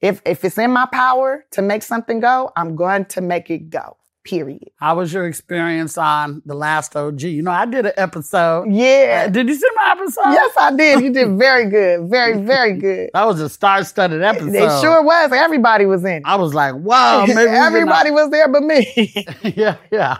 If, 0.00 0.22
if 0.24 0.44
it's 0.44 0.58
in 0.58 0.70
my 0.72 0.86
power 0.92 1.44
to 1.52 1.62
make 1.62 1.82
something 1.82 2.20
go, 2.20 2.52
I'm 2.56 2.76
going 2.76 3.04
to 3.06 3.20
make 3.20 3.50
it 3.50 3.70
go. 3.70 3.96
Period. 4.24 4.70
How 4.76 4.96
was 4.96 5.12
your 5.12 5.26
experience 5.26 5.96
on 5.96 6.42
The 6.44 6.54
Last 6.54 6.94
OG? 6.94 7.22
You 7.22 7.42
know, 7.42 7.50
I 7.50 7.64
did 7.64 7.86
an 7.86 7.92
episode. 7.96 8.70
Yeah. 8.70 9.24
Uh, 9.26 9.30
did 9.30 9.48
you 9.48 9.54
see 9.54 9.66
my 9.74 9.94
episode? 9.96 10.30
Yes, 10.32 10.54
I 10.58 10.76
did. 10.76 11.00
You 11.00 11.12
did 11.12 11.38
very 11.38 11.70
good. 11.70 12.10
Very, 12.10 12.38
very 12.42 12.74
good. 12.74 13.10
That 13.14 13.26
was 13.26 13.40
a 13.40 13.48
star-studded 13.48 14.22
episode. 14.22 14.54
It 14.54 14.80
sure 14.82 15.02
was. 15.02 15.32
Everybody 15.32 15.86
was 15.86 16.04
in 16.04 16.10
it. 16.10 16.22
I 16.26 16.36
was 16.36 16.52
like, 16.52 16.74
wow, 16.74 17.20
maybe 17.26 17.38
we 17.40 17.46
can- 17.46 17.54
Everybody 17.54 18.10
was 18.10 18.30
there 18.30 18.48
but 18.48 18.62
me. 18.62 19.26
yeah, 19.42 19.76
yeah. 19.90 20.18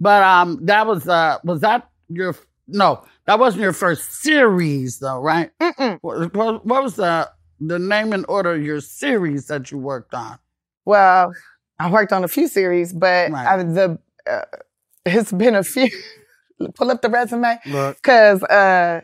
But 0.00 0.22
um, 0.24 0.58
that 0.66 0.86
was 0.86 1.06
uh, 1.06 1.38
was 1.44 1.60
that 1.60 1.88
your 2.08 2.34
no? 2.66 3.04
That 3.26 3.38
wasn't 3.38 3.62
your 3.62 3.74
first 3.74 4.10
series, 4.22 4.98
though, 4.98 5.20
right? 5.20 5.50
Mm-mm. 5.60 5.98
What, 6.00 6.34
what, 6.34 6.66
what 6.66 6.82
was 6.82 6.96
the 6.96 7.30
the 7.60 7.78
name 7.78 8.12
and 8.12 8.24
order 8.28 8.52
of 8.54 8.62
your 8.62 8.80
series 8.80 9.46
that 9.48 9.70
you 9.70 9.78
worked 9.78 10.14
on? 10.14 10.38
Well, 10.84 11.32
I 11.78 11.90
worked 11.90 12.12
on 12.12 12.24
a 12.24 12.28
few 12.28 12.48
series, 12.48 12.92
but 12.92 13.30
Right. 13.30 13.46
I, 13.46 13.62
the 13.62 13.98
uh, 14.30 14.42
it's 15.06 15.32
been 15.32 15.54
a 15.54 15.62
few. 15.62 15.90
Pull 16.74 16.90
up 16.90 17.00
the 17.00 17.08
resume 17.08 17.58
Look, 17.66 17.96
because 17.96 18.42
uh, 18.42 19.00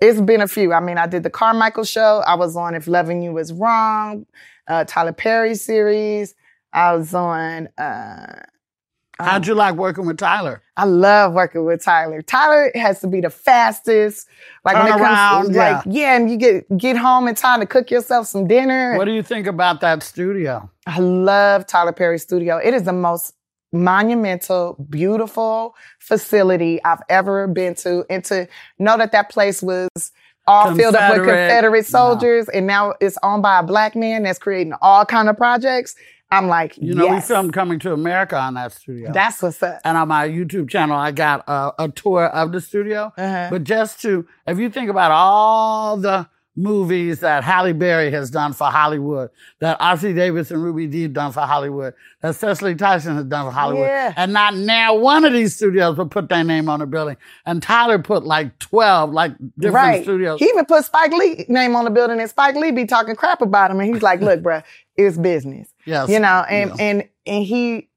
it's 0.00 0.20
been 0.20 0.40
a 0.40 0.48
few. 0.48 0.72
I 0.72 0.80
mean, 0.80 0.98
I 0.98 1.06
did 1.06 1.22
the 1.22 1.30
Carmichael 1.30 1.84
show. 1.84 2.22
I 2.26 2.34
was 2.34 2.56
on 2.56 2.74
If 2.74 2.88
Loving 2.88 3.22
You 3.22 3.32
Was 3.32 3.52
Wrong, 3.52 4.26
uh, 4.66 4.84
Tyler 4.84 5.12
Perry 5.12 5.54
series. 5.54 6.34
I 6.72 6.94
was 6.94 7.14
on. 7.14 7.68
Uh, 7.78 8.40
how'd 9.20 9.46
you 9.46 9.54
like 9.54 9.76
working 9.76 10.04
with 10.04 10.18
Tyler? 10.18 10.62
I 10.76 10.84
love 10.84 11.32
working 11.32 11.64
with 11.64 11.82
Tyler. 11.82 12.20
Tyler 12.22 12.70
has 12.74 13.00
to 13.00 13.06
be 13.06 13.20
the 13.20 13.30
fastest. 13.30 14.28
Like 14.64 14.76
when 14.76 14.86
it 14.86 14.90
comes 14.90 15.48
Turnaround, 15.48 15.52
to, 15.52 15.58
like 15.58 15.82
yeah, 15.86 16.16
and 16.16 16.30
you 16.30 16.36
get 16.36 16.76
get 16.76 16.96
home 16.96 17.28
in 17.28 17.34
time 17.34 17.60
to 17.60 17.66
cook 17.66 17.90
yourself 17.90 18.26
some 18.26 18.46
dinner. 18.46 18.96
What 18.96 19.06
do 19.06 19.12
you 19.12 19.22
think 19.22 19.46
about 19.46 19.80
that 19.80 20.02
studio? 20.02 20.70
I 20.86 20.98
love 20.98 21.66
Tyler 21.66 21.92
Perry 21.92 22.18
Studio. 22.18 22.58
It 22.58 22.74
is 22.74 22.84
the 22.84 22.92
most 22.92 23.34
monumental, 23.72 24.74
beautiful 24.88 25.74
facility 25.98 26.82
I've 26.84 27.02
ever 27.08 27.46
been 27.46 27.74
to. 27.76 28.04
And 28.10 28.24
to 28.26 28.48
know 28.78 28.96
that 28.96 29.12
that 29.12 29.30
place 29.30 29.62
was 29.62 29.88
all 30.46 30.74
filled 30.74 30.94
up 30.94 31.10
with 31.10 31.18
Confederate. 31.18 31.48
Confederate 31.48 31.86
soldiers 31.86 32.48
and 32.48 32.66
now 32.66 32.94
it's 33.00 33.18
owned 33.22 33.42
by 33.42 33.58
a 33.58 33.62
black 33.62 33.96
man 33.96 34.22
that's 34.22 34.38
creating 34.38 34.74
all 34.80 35.04
kind 35.04 35.28
of 35.28 35.36
projects. 35.36 35.96
I'm 36.30 36.48
like, 36.48 36.76
You 36.78 36.94
know, 36.94 37.04
yes, 37.04 37.28
we 37.30 37.34
filmed 37.34 37.52
Coming 37.52 37.78
to 37.80 37.92
America 37.92 38.36
on 38.36 38.54
that 38.54 38.72
studio. 38.72 39.12
that's 39.12 39.40
what's 39.42 39.62
up. 39.62 39.80
and 39.84 39.96
on 39.96 40.08
my 40.08 40.28
YouTube 40.28 40.68
channel, 40.68 40.96
I 40.96 41.12
got 41.12 41.44
a, 41.48 41.72
a 41.84 41.88
tour 41.88 42.26
of 42.26 42.52
the 42.52 42.60
studio. 42.60 43.12
Uh-huh. 43.16 43.48
But 43.50 43.64
just 43.64 44.00
to, 44.02 44.26
if 44.46 44.58
you 44.58 44.68
think 44.70 44.90
about 44.90 45.12
all 45.12 45.96
the 45.96 46.28
movies 46.58 47.20
that 47.20 47.44
Halle 47.44 47.74
Berry 47.74 48.10
has 48.10 48.30
done 48.30 48.54
for 48.54 48.64
Hollywood, 48.68 49.28
that 49.60 49.78
Ossie 49.78 50.14
Davis 50.14 50.50
and 50.50 50.64
Ruby 50.64 50.86
Dee 50.86 51.06
done 51.06 51.30
for 51.30 51.42
Hollywood, 51.42 51.92
that 52.22 52.34
Cicely 52.34 52.74
Tyson 52.74 53.14
has 53.16 53.26
done 53.26 53.44
for 53.46 53.50
Hollywood, 53.52 53.86
Yeah. 53.86 54.14
and 54.16 54.32
not 54.32 54.54
now 54.56 54.94
one 54.96 55.24
of 55.26 55.34
these 55.34 55.54
studios 55.54 55.98
will 55.98 56.08
put 56.08 56.28
their 56.30 56.42
name 56.44 56.68
on 56.70 56.80
the 56.80 56.86
building. 56.86 57.18
And 57.44 57.62
Tyler 57.62 57.98
put 57.98 58.24
like 58.24 58.58
12, 58.58 59.12
like 59.12 59.32
different 59.58 59.74
right. 59.74 60.02
studios. 60.02 60.40
He 60.40 60.46
even 60.46 60.64
put 60.64 60.84
Spike 60.86 61.12
Lee 61.12 61.44
name 61.48 61.76
on 61.76 61.84
the 61.84 61.90
building 61.90 62.18
and 62.20 62.28
Spike 62.30 62.56
Lee 62.56 62.70
be 62.72 62.86
talking 62.86 63.14
crap 63.16 63.42
about 63.42 63.70
him. 63.70 63.78
And 63.80 63.92
he's 63.92 64.02
like, 64.02 64.20
look, 64.22 64.40
bruh, 64.42 64.64
it's 64.96 65.18
business. 65.18 65.68
Yes. 65.86 66.08
You 66.10 66.18
know, 66.20 66.44
and, 66.48 66.70
Yes. 66.70 66.78
and, 66.80 67.08
and 67.26 67.44
he, 67.44 67.88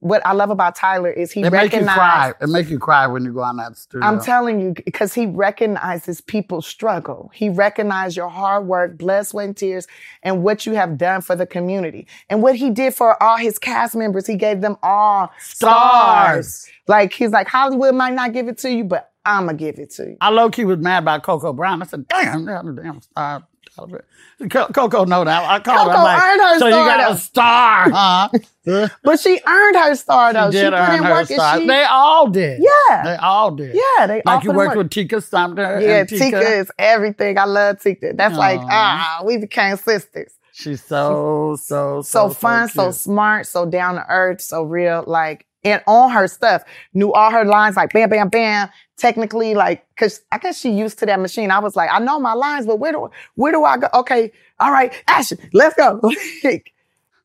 what 0.00 0.20
I 0.26 0.32
love 0.32 0.50
about 0.50 0.74
Tyler 0.76 1.10
is 1.10 1.32
he 1.32 1.40
It 1.40 1.50
make 1.50 1.72
you 1.72 1.82
cry. 1.82 2.34
It 2.38 2.48
make 2.48 2.68
you 2.68 2.78
cry 2.78 3.06
when 3.06 3.24
you 3.24 3.32
go 3.32 3.40
on 3.40 3.56
that 3.56 3.78
studio. 3.78 4.06
I'm 4.06 4.20
telling 4.20 4.60
you, 4.60 4.74
because 4.84 5.14
he 5.14 5.24
recognizes 5.24 6.20
people's 6.20 6.66
struggle. 6.66 7.30
He 7.32 7.48
recognizes 7.48 8.14
your 8.16 8.28
hard 8.28 8.66
work, 8.66 8.98
blood, 8.98 9.26
sweat, 9.26 9.46
and 9.46 9.56
tears, 9.56 9.86
and 10.22 10.42
what 10.42 10.66
you 10.66 10.74
have 10.74 10.98
done 10.98 11.22
for 11.22 11.36
the 11.36 11.46
community. 11.46 12.06
And 12.28 12.42
what 12.42 12.56
he 12.56 12.68
did 12.68 12.94
for 12.94 13.22
all 13.22 13.38
his 13.38 13.58
cast 13.58 13.96
members, 13.96 14.26
he 14.26 14.36
gave 14.36 14.60
them 14.60 14.76
all 14.82 15.30
stars. 15.38 16.48
Stars. 16.48 16.66
Like, 16.86 17.14
he's 17.14 17.30
like, 17.30 17.48
Hollywood 17.48 17.94
might 17.94 18.12
not 18.12 18.34
give 18.34 18.48
it 18.48 18.58
to 18.58 18.70
you, 18.70 18.84
but 18.84 19.10
I'm 19.24 19.46
going 19.46 19.56
to 19.56 19.64
give 19.64 19.78
it 19.78 19.90
to 19.92 20.02
you. 20.02 20.16
I 20.20 20.28
low 20.28 20.50
key 20.50 20.66
was 20.66 20.80
mad 20.80 21.04
about 21.04 21.22
Cocoa 21.22 21.54
Brown. 21.54 21.80
I 21.80 21.86
said, 21.86 22.06
damn, 22.08 22.44
damn, 22.44 22.74
damn 22.76 23.00
star. 23.00 23.46
Co- 23.76 24.66
Cocoa 24.68 25.04
no, 25.04 25.24
that. 25.24 25.44
I 25.50 25.58
called 25.60 25.88
her 25.90 25.94
Cocoa 25.94 26.02
like, 26.04 26.22
earned 26.22 26.40
her 26.40 26.58
so 26.58 26.66
you 26.66 26.72
got 26.72 27.08
though." 27.08 27.14
a 27.14 27.18
star, 27.18 27.90
huh? 27.90 28.28
But 29.02 29.20
she 29.20 29.40
earned 29.46 29.76
her 29.76 29.94
star, 29.94 30.32
though. 30.32 30.50
she 30.50 30.58
She, 30.58 30.64
put 30.64 30.72
earn 30.74 30.98
in 30.98 31.02
her 31.04 31.10
work 31.12 31.26
star. 31.26 31.54
and 31.54 31.62
she, 31.62 31.68
They 31.68 31.84
all 31.84 32.28
did. 32.28 32.62
Yeah. 32.62 33.02
They 33.04 33.16
all 33.16 33.50
did. 33.50 33.74
yeah, 33.74 34.06
they 34.06 34.22
all 34.22 34.22
did. 34.22 34.26
Like 34.26 34.44
you 34.44 34.52
worked 34.52 34.68
work. 34.70 34.78
with 34.78 34.90
Tika 34.90 35.20
Sumpter. 35.20 35.80
Yeah, 35.80 36.00
and 36.00 36.08
Tika. 36.08 36.40
is 36.40 36.70
everything. 36.78 37.38
I 37.38 37.44
love 37.44 37.80
Tika. 37.80 38.12
That's 38.14 38.36
like, 38.36 38.60
Aw. 38.60 38.68
ah, 38.70 39.22
we 39.24 39.36
became 39.38 39.76
sisters. 39.76 40.32
She's 40.52 40.82
so, 40.82 41.56
so, 41.60 42.02
so, 42.02 42.28
so, 42.28 42.34
fun, 42.34 42.68
so, 42.68 42.84
cute. 42.84 42.94
smart, 42.94 43.46
so 43.46 43.66
down 43.66 43.96
to 43.96 44.06
earth, 44.08 44.40
so 44.40 44.62
real, 44.62 45.02
like, 45.06 45.46
and 45.64 45.82
on 45.86 46.10
her 46.10 46.28
stuff, 46.28 46.62
knew 46.94 47.12
all 47.12 47.30
her 47.30 47.44
lines, 47.44 47.76
like 47.76 47.92
bam, 47.92 48.08
bam, 48.10 48.28
bam. 48.28 48.68
Technically, 48.96 49.54
like, 49.54 49.84
cause 49.96 50.20
I 50.32 50.38
guess 50.38 50.58
she 50.60 50.70
used 50.70 50.98
to 51.00 51.06
that 51.06 51.20
machine. 51.20 51.50
I 51.50 51.58
was 51.58 51.76
like, 51.76 51.90
I 51.92 51.98
know 51.98 52.20
my 52.20 52.34
lines, 52.34 52.66
but 52.66 52.78
where 52.78 52.92
do 52.92 53.10
where 53.34 53.52
do 53.52 53.64
I 53.64 53.78
go? 53.78 53.88
Okay, 53.94 54.32
all 54.60 54.72
right, 54.72 54.92
action, 55.08 55.38
let's 55.52 55.74
go. 55.76 56.00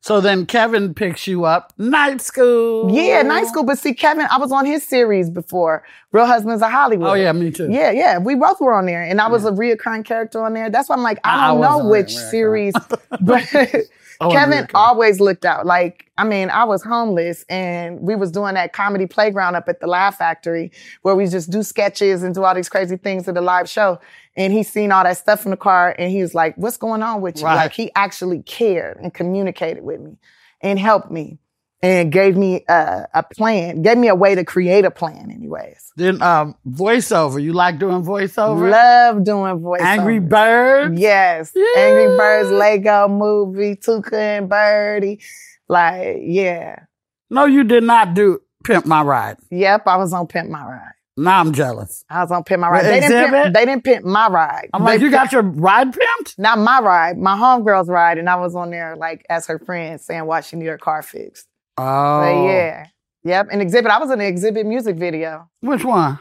So 0.02 0.20
then 0.22 0.46
Kevin 0.46 0.94
picks 0.94 1.26
you 1.26 1.44
up. 1.44 1.74
Night 1.76 2.22
school. 2.22 2.90
yeah, 2.90 3.20
night 3.20 3.46
school. 3.46 3.64
But 3.64 3.78
see, 3.78 3.92
Kevin, 3.92 4.26
I 4.30 4.38
was 4.38 4.50
on 4.50 4.64
his 4.64 4.82
series 4.82 5.28
before, 5.28 5.84
Real 6.12 6.24
Husbands 6.24 6.62
of 6.62 6.70
Hollywood. 6.70 7.08
Oh 7.08 7.14
yeah, 7.14 7.32
me 7.32 7.50
too. 7.50 7.68
Yeah, 7.70 7.90
yeah, 7.90 8.18
we 8.18 8.34
both 8.34 8.60
were 8.60 8.72
on 8.72 8.86
there, 8.86 9.02
and 9.02 9.20
I 9.20 9.28
was 9.28 9.44
a 9.44 9.50
reoccurring 9.50 10.06
character 10.06 10.42
on 10.42 10.54
there. 10.54 10.70
That's 10.70 10.88
why 10.88 10.96
I'm 10.96 11.02
like, 11.02 11.18
I- 11.24 11.30
I 11.30 11.44
I 11.44 11.48
don't 11.52 11.60
know 11.60 11.88
which 11.88 12.14
series, 12.16 12.72
but 12.88 13.02
wasn't 13.20 13.88
Kevin 14.30 14.66
always 14.74 15.18
looked 15.20 15.44
out. 15.46 15.64
Like, 15.64 16.10
I 16.18 16.24
mean, 16.24 16.50
I 16.50 16.64
was 16.64 16.82
homeless, 16.82 17.44
and 17.48 18.00
we 18.00 18.16
was 18.16 18.30
doing 18.30 18.54
that 18.54 18.72
comedy 18.72 19.06
playground 19.06 19.54
up 19.54 19.68
at 19.68 19.80
the 19.80 19.86
Laugh 19.86 20.16
Factory, 20.18 20.72
where 21.02 21.14
we 21.14 21.26
just 21.26 21.50
do 21.50 21.62
sketches 21.62 22.22
and 22.22 22.34
do 22.34 22.44
all 22.44 22.54
these 22.54 22.68
crazy 22.70 22.96
things 22.96 23.28
at 23.28 23.34
the 23.34 23.40
live 23.42 23.68
show. 23.68 23.98
And 24.36 24.52
he 24.52 24.62
seen 24.62 24.92
all 24.92 25.02
that 25.04 25.16
stuff 25.18 25.44
in 25.44 25.50
the 25.50 25.56
car, 25.56 25.94
and 25.98 26.10
he 26.10 26.22
was 26.22 26.34
like, 26.34 26.54
"What's 26.56 26.76
going 26.76 27.02
on 27.02 27.20
with 27.20 27.38
you?" 27.38 27.44
Right. 27.44 27.56
Like, 27.56 27.72
he 27.72 27.90
actually 27.96 28.42
cared 28.42 28.98
and 28.98 29.12
communicated 29.12 29.82
with 29.82 30.00
me, 30.00 30.18
and 30.60 30.78
helped 30.78 31.10
me, 31.10 31.38
and 31.82 32.12
gave 32.12 32.36
me 32.36 32.64
a, 32.68 33.08
a 33.12 33.22
plan, 33.22 33.82
gave 33.82 33.98
me 33.98 34.08
a 34.08 34.14
way 34.14 34.36
to 34.36 34.44
create 34.44 34.84
a 34.84 34.90
plan, 34.90 35.30
anyways. 35.30 35.92
Then 35.96 36.22
um, 36.22 36.54
voiceover. 36.68 37.42
You 37.42 37.52
like 37.52 37.78
doing 37.78 38.04
voiceover? 38.04 38.70
Love 38.70 39.24
doing 39.24 39.58
voiceover. 39.58 39.80
Angry 39.80 40.20
Birds. 40.20 41.00
Yes. 41.00 41.52
Yeah. 41.54 41.64
Angry 41.76 42.16
Birds, 42.16 42.50
Lego 42.50 43.08
movie, 43.08 43.76
Tuca 43.76 44.12
and 44.12 44.48
Bertie. 44.48 45.20
Like, 45.68 46.18
yeah. 46.20 46.84
No, 47.30 47.46
you 47.46 47.64
did 47.64 47.82
not 47.82 48.14
do 48.14 48.40
Pimp 48.64 48.86
My 48.86 49.02
Ride. 49.02 49.38
Yep, 49.50 49.86
I 49.86 49.96
was 49.96 50.12
on 50.12 50.26
Pimp 50.26 50.50
My 50.50 50.64
Ride. 50.64 50.92
Now 51.20 51.40
I'm 51.40 51.52
jealous. 51.52 52.04
I 52.08 52.22
was 52.22 52.32
on 52.32 52.44
Pimp 52.44 52.60
My 52.60 52.70
Ride. 52.70 52.84
They 52.84 53.00
didn't, 53.00 53.12
Xzibit? 53.12 53.42
pimp, 53.42 53.54
they 53.54 53.64
didn't 53.66 53.84
pimp 53.84 54.04
my 54.06 54.28
ride. 54.28 54.70
I'm 54.72 54.84
They 54.84 54.92
like, 54.92 55.00
you 55.00 55.10
got 55.10 55.32
your 55.32 55.42
ride 55.42 55.92
pimped? 55.92 56.38
not 56.38 56.58
my 56.58 56.80
ride, 56.80 57.18
my 57.18 57.36
homegirl's 57.36 57.88
ride, 57.88 58.16
and 58.16 58.28
I 58.28 58.36
was 58.36 58.56
on 58.56 58.70
there 58.70 58.96
like 58.96 59.26
as 59.28 59.46
her 59.46 59.58
friend 59.58 60.00
saying 60.00 60.24
why 60.24 60.40
she 60.40 60.56
need 60.56 60.66
her 60.66 60.78
car 60.78 61.02
fixed. 61.02 61.46
Oh. 61.76 62.20
But 62.20 62.50
yeah. 62.50 62.86
Yep. 63.24 63.48
And 63.52 63.60
Xzibit, 63.60 63.88
I 63.88 63.98
was 63.98 64.10
in 64.10 64.18
the 64.18 64.24
Xzibit 64.24 64.64
music 64.64 64.96
video. 64.96 65.50
Which 65.60 65.84
one? 65.84 66.18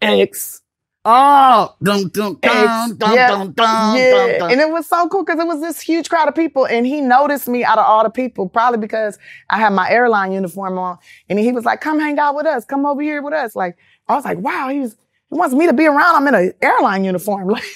X. 0.00 0.62
Oh, 1.04 1.74
dun 1.82 2.08
dun 2.08 2.36
X. 2.42 2.54
dun 2.54 2.96
dun 2.96 3.14
yeah. 3.14 3.28
dun 3.28 3.52
dun 3.52 3.96
yeah. 3.96 4.10
dun 4.10 4.38
dun. 4.38 4.50
And 4.52 4.60
it 4.60 4.70
was 4.70 4.86
so 4.86 5.08
cool 5.08 5.24
because 5.24 5.40
it 5.40 5.46
was 5.46 5.60
this 5.60 5.80
huge 5.80 6.08
crowd 6.08 6.28
of 6.28 6.34
people 6.34 6.66
and 6.66 6.86
he 6.86 7.00
noticed 7.00 7.48
me 7.48 7.64
out 7.64 7.78
of 7.78 7.86
all 7.86 8.04
the 8.04 8.10
people, 8.10 8.48
probably 8.48 8.78
because 8.78 9.18
I 9.48 9.58
had 9.58 9.72
my 9.72 9.88
airline 9.90 10.32
uniform 10.32 10.78
on. 10.78 10.98
And 11.28 11.38
he 11.38 11.50
was 11.50 11.64
like, 11.64 11.80
come 11.80 11.98
hang 11.98 12.18
out 12.18 12.34
with 12.36 12.46
us. 12.46 12.64
Come 12.64 12.84
over 12.84 13.00
here 13.00 13.22
with 13.22 13.32
us. 13.32 13.56
Like, 13.56 13.76
I 14.08 14.14
was 14.14 14.24
like, 14.24 14.38
wow, 14.38 14.68
he's, 14.68 14.92
he 15.30 15.36
wants 15.36 15.54
me 15.54 15.66
to 15.66 15.72
be 15.72 15.86
around. 15.86 16.16
I'm 16.16 16.26
in 16.28 16.34
an 16.34 16.52
airline 16.62 17.04
uniform. 17.04 17.54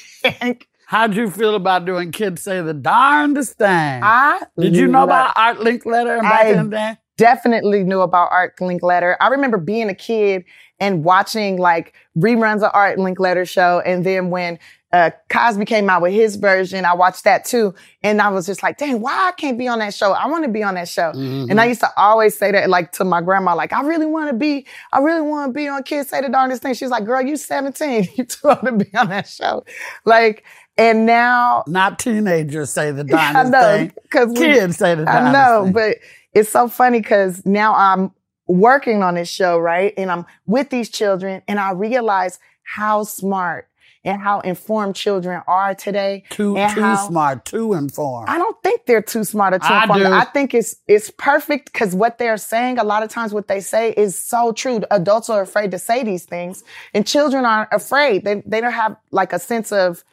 Like, 0.41 0.69
How'd 0.87 1.17
you 1.17 1.29
feel 1.29 1.57
about 1.57 1.85
doing 1.85 2.13
kids 2.13 2.43
say 2.43 2.61
the 2.63 2.73
darndest 2.75 3.55
thing? 3.59 3.67
I 3.69 4.41
Did 4.57 4.77
you 4.77 4.87
know 4.87 5.03
about 5.03 5.33
Art 5.35 5.57
Linkletter 5.59 6.21
back 6.23 6.45
I- 6.47 6.51
in 6.53 6.71
the 6.71 6.77
day? 6.77 6.97
definitely 7.17 7.83
knew 7.83 8.01
about 8.03 8.29
Art 8.31 8.57
Linkletter. 8.61 9.17
I 9.21 9.29
remember 9.29 9.59
being 9.59 9.89
a 9.89 9.95
kid 9.95 10.45
and 10.81 11.03
watching 11.05 11.57
like 11.59 11.95
reruns 12.17 12.63
of 12.63 12.71
Art 12.73 12.99
Linkletter 12.99 13.49
show. 13.49 13.81
And 13.85 14.05
then 14.07 14.31
when 14.31 14.59
uh, 14.93 15.11
Cosby 15.31 15.65
came 15.65 15.89
out 15.89 16.03
with 16.03 16.13
his 16.13 16.37
version, 16.37 16.85
I 16.85 16.93
watched 16.95 17.25
that 17.25 17.45
too. 17.47 17.75
And 18.03 18.21
I 18.21 18.29
was 18.29 18.45
just 18.47 18.63
like, 18.63 18.77
dang, 18.77 19.01
why 19.01 19.29
I 19.29 19.33
can't 19.33 19.57
be 19.57 19.67
on 19.67 19.79
that 19.79 19.95
show? 19.95 20.13
I 20.13 20.27
want 20.27 20.45
to 20.45 20.51
be 20.51 20.63
on 20.63 20.75
that 20.75 20.87
show. 20.89 21.13
Mm-hmm. 21.13 21.51
And 21.51 21.61
I 21.61 21.65
used 21.65 21.81
to 21.81 21.89
always 21.97 22.37
say 22.37 22.53
that 22.53 22.69
like 22.69 22.93
to 22.93 23.05
my 23.05 23.23
grandma, 23.23 23.55
like, 23.55 23.73
I 23.73 23.83
really 23.83 24.05
want 24.07 24.31
to 24.31 24.37
be, 24.37 24.67
I 24.93 24.99
really 24.99 25.23
want 25.23 25.49
to 25.49 25.53
be 25.55 25.67
on 25.67 25.83
Kids 25.83 26.11
Say 26.11 26.21
the 26.21 26.29
Darndest 26.29 26.63
Thing. 26.63 26.75
She's 26.75 26.91
like, 26.91 27.05
girl, 27.07 27.23
you 27.23 27.37
17. 27.37 28.09
You 28.17 28.25
too 28.25 28.49
old 28.49 28.61
to 28.65 28.73
be 28.73 28.95
on 28.95 29.09
that 29.09 29.27
show. 29.29 29.65
Like, 30.05 30.45
and 30.77 31.07
now 31.07 31.65
Not 31.67 31.99
teenagers 31.99 32.71
say 32.71 32.91
the 32.93 33.05
darndest 33.05 33.51
know, 33.53 33.63
thing. 33.77 33.93
'cause 34.11 34.29
we- 34.29 34.35
Kids 34.37 34.77
say 34.77 34.95
the 34.95 35.05
darnest 35.07 35.25
thing. 35.33 35.35
I 35.35 35.49
know, 35.59 35.65
thing. 35.65 35.73
but 35.73 35.97
it's 36.35 36.51
so 36.51 36.69
funny 36.69 37.01
because 37.01 37.45
now 37.47 37.75
I'm 37.75 38.11
working 38.47 39.03
on 39.03 39.15
this 39.15 39.29
show, 39.31 39.59
right? 39.59 39.95
And 39.97 40.11
I'm 40.11 40.27
with 40.47 40.69
these 40.71 40.91
children 40.91 41.41
and 41.49 41.59
I 41.59 41.71
realize 41.73 42.39
how 42.63 43.05
smart 43.05 43.69
and 44.05 44.21
how 44.21 44.41
informed 44.41 44.97
children 44.97 45.43
are 45.47 45.75
today. 45.75 46.25
Too 46.31 46.57
and 46.57 46.73
too 46.75 46.81
how- 46.83 47.09
smart, 47.09 47.45
too 47.45 47.73
informed. 47.75 48.29
I 48.29 48.39
don't 48.39 48.61
think 48.63 48.87
they're 48.87 49.03
too 49.03 49.25
smart 49.25 49.55
or 49.55 49.59
too 49.59 49.67
I 49.67 49.83
informed. 49.83 50.03
do. 50.05 50.13
I 50.13 50.25
think 50.25 50.55
it's 50.55 50.77
it's 50.89 51.11
perfect 51.11 51.73
because 51.73 51.95
what 51.95 52.19
they're 52.19 52.37
saying, 52.37 52.79
a 52.79 52.85
lot 52.85 53.03
of 53.03 53.11
times 53.11 53.33
what 53.33 53.49
they 53.49 53.61
say 53.61 53.93
is 53.97 54.17
so 54.19 54.53
true. 54.53 54.81
Adults 54.91 55.31
are 55.31 55.41
afraid 55.43 55.71
to 55.71 55.79
say 55.79 56.03
these 56.05 56.25
things, 56.25 56.65
and 56.95 57.07
children 57.07 57.45
aren't 57.45 57.73
afraid. 57.73 58.25
They 58.25 58.43
they 58.47 58.61
don't 58.61 58.73
have 58.73 58.97
like 59.11 59.33
a 59.33 59.39
sense 59.39 59.73
of 59.73 60.05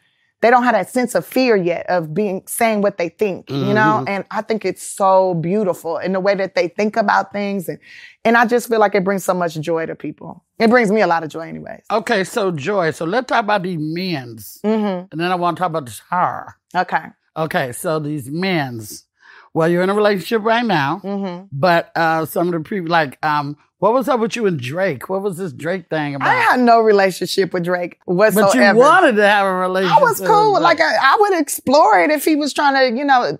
they 0.42 0.50
don't 0.50 0.64
have 0.64 0.74
that 0.74 0.90
sense 0.90 1.16
of 1.16 1.26
fear 1.26 1.56
yet 1.56 1.86
of 1.90 2.14
being 2.14 2.44
saying 2.48 2.82
what 2.82 2.98
they 2.98 3.10
think, 3.10 3.50
you 3.50 3.74
know? 3.74 4.06
And 4.08 4.26
I 4.32 4.42
think 4.42 4.64
it's 4.64 4.84
so 4.84 5.34
beautiful 5.36 5.98
in 5.98 6.14
the 6.14 6.20
way 6.20 6.36
that 6.36 6.56
they 6.56 6.70
think 6.70 6.96
about 6.96 7.32
things 7.34 7.68
and 7.68 7.80
and 8.26 8.36
I 8.36 8.46
just 8.46 8.68
feel 8.68 8.80
like 8.80 8.96
it 8.96 9.04
brings 9.04 9.24
so 9.24 9.34
much 9.34 9.60
joy 9.60 9.86
to 9.86 9.96
people. 9.96 10.44
It 10.60 10.70
brings 10.70 10.92
me 10.92 11.02
a 11.02 11.08
lot 11.08 11.24
of 11.24 11.30
joy 11.30 11.48
anyways. 11.48 11.84
Okay, 11.90 12.24
so 12.24 12.52
Joy, 12.52 12.92
so 12.92 13.06
let's 13.06 13.28
talk 13.28 13.44
about 13.44 13.64
these 13.64 13.80
men's. 13.80 14.60
Mm-hmm. 14.64 15.08
And 15.12 15.20
then 15.20 15.32
I 15.32 15.36
want 15.36 15.58
to 15.58 15.62
talk 15.62 15.70
about 15.70 15.86
this 15.86 16.02
her. 16.10 16.56
Okay. 16.76 17.06
Okay, 17.38 17.72
so 17.72 18.00
these 18.00 18.30
men's. 18.30 19.06
Well, 19.54 19.68
you're 19.70 19.82
in 19.84 19.90
a 19.90 19.94
relationship 19.96 20.44
right 20.44 20.66
now, 20.66 21.02
Mm-hmm. 21.04 21.46
but 21.52 21.92
uh 21.96 22.26
some 22.26 22.48
of 22.48 22.54
the 22.54 22.68
people 22.70 22.90
like 22.90 23.18
um 23.26 23.58
what 23.80 23.94
was 23.94 24.10
up 24.10 24.20
with 24.20 24.36
you 24.36 24.46
and 24.46 24.60
Drake? 24.60 25.08
What 25.08 25.22
was 25.22 25.38
this 25.38 25.54
Drake 25.54 25.90
thing 25.90 26.16
about? 26.16 26.28
I 26.28 26.34
had 26.36 26.60
no 26.60 26.82
relationship 26.82 27.54
with 27.54 27.64
Drake 27.64 27.98
whatsoever. 28.06 28.50
but 28.52 28.58
you 28.76 28.76
wanted 28.76 29.16
to 29.16 29.26
have 29.28 29.46
a 29.46 29.54
relationship. 29.54 29.98
I 29.98 30.02
was 30.04 30.20
cool. 30.20 30.54
with 30.54 30.62
Like 30.64 30.82
I, 30.82 30.94
I 31.02 31.18
would 31.20 31.40
explore 31.40 31.98
it 32.02 32.12
if 32.12 32.26
he 32.26 32.36
was 32.36 32.54
trying 32.54 32.76
to, 32.76 32.98
you 32.98 33.06
know. 33.06 33.40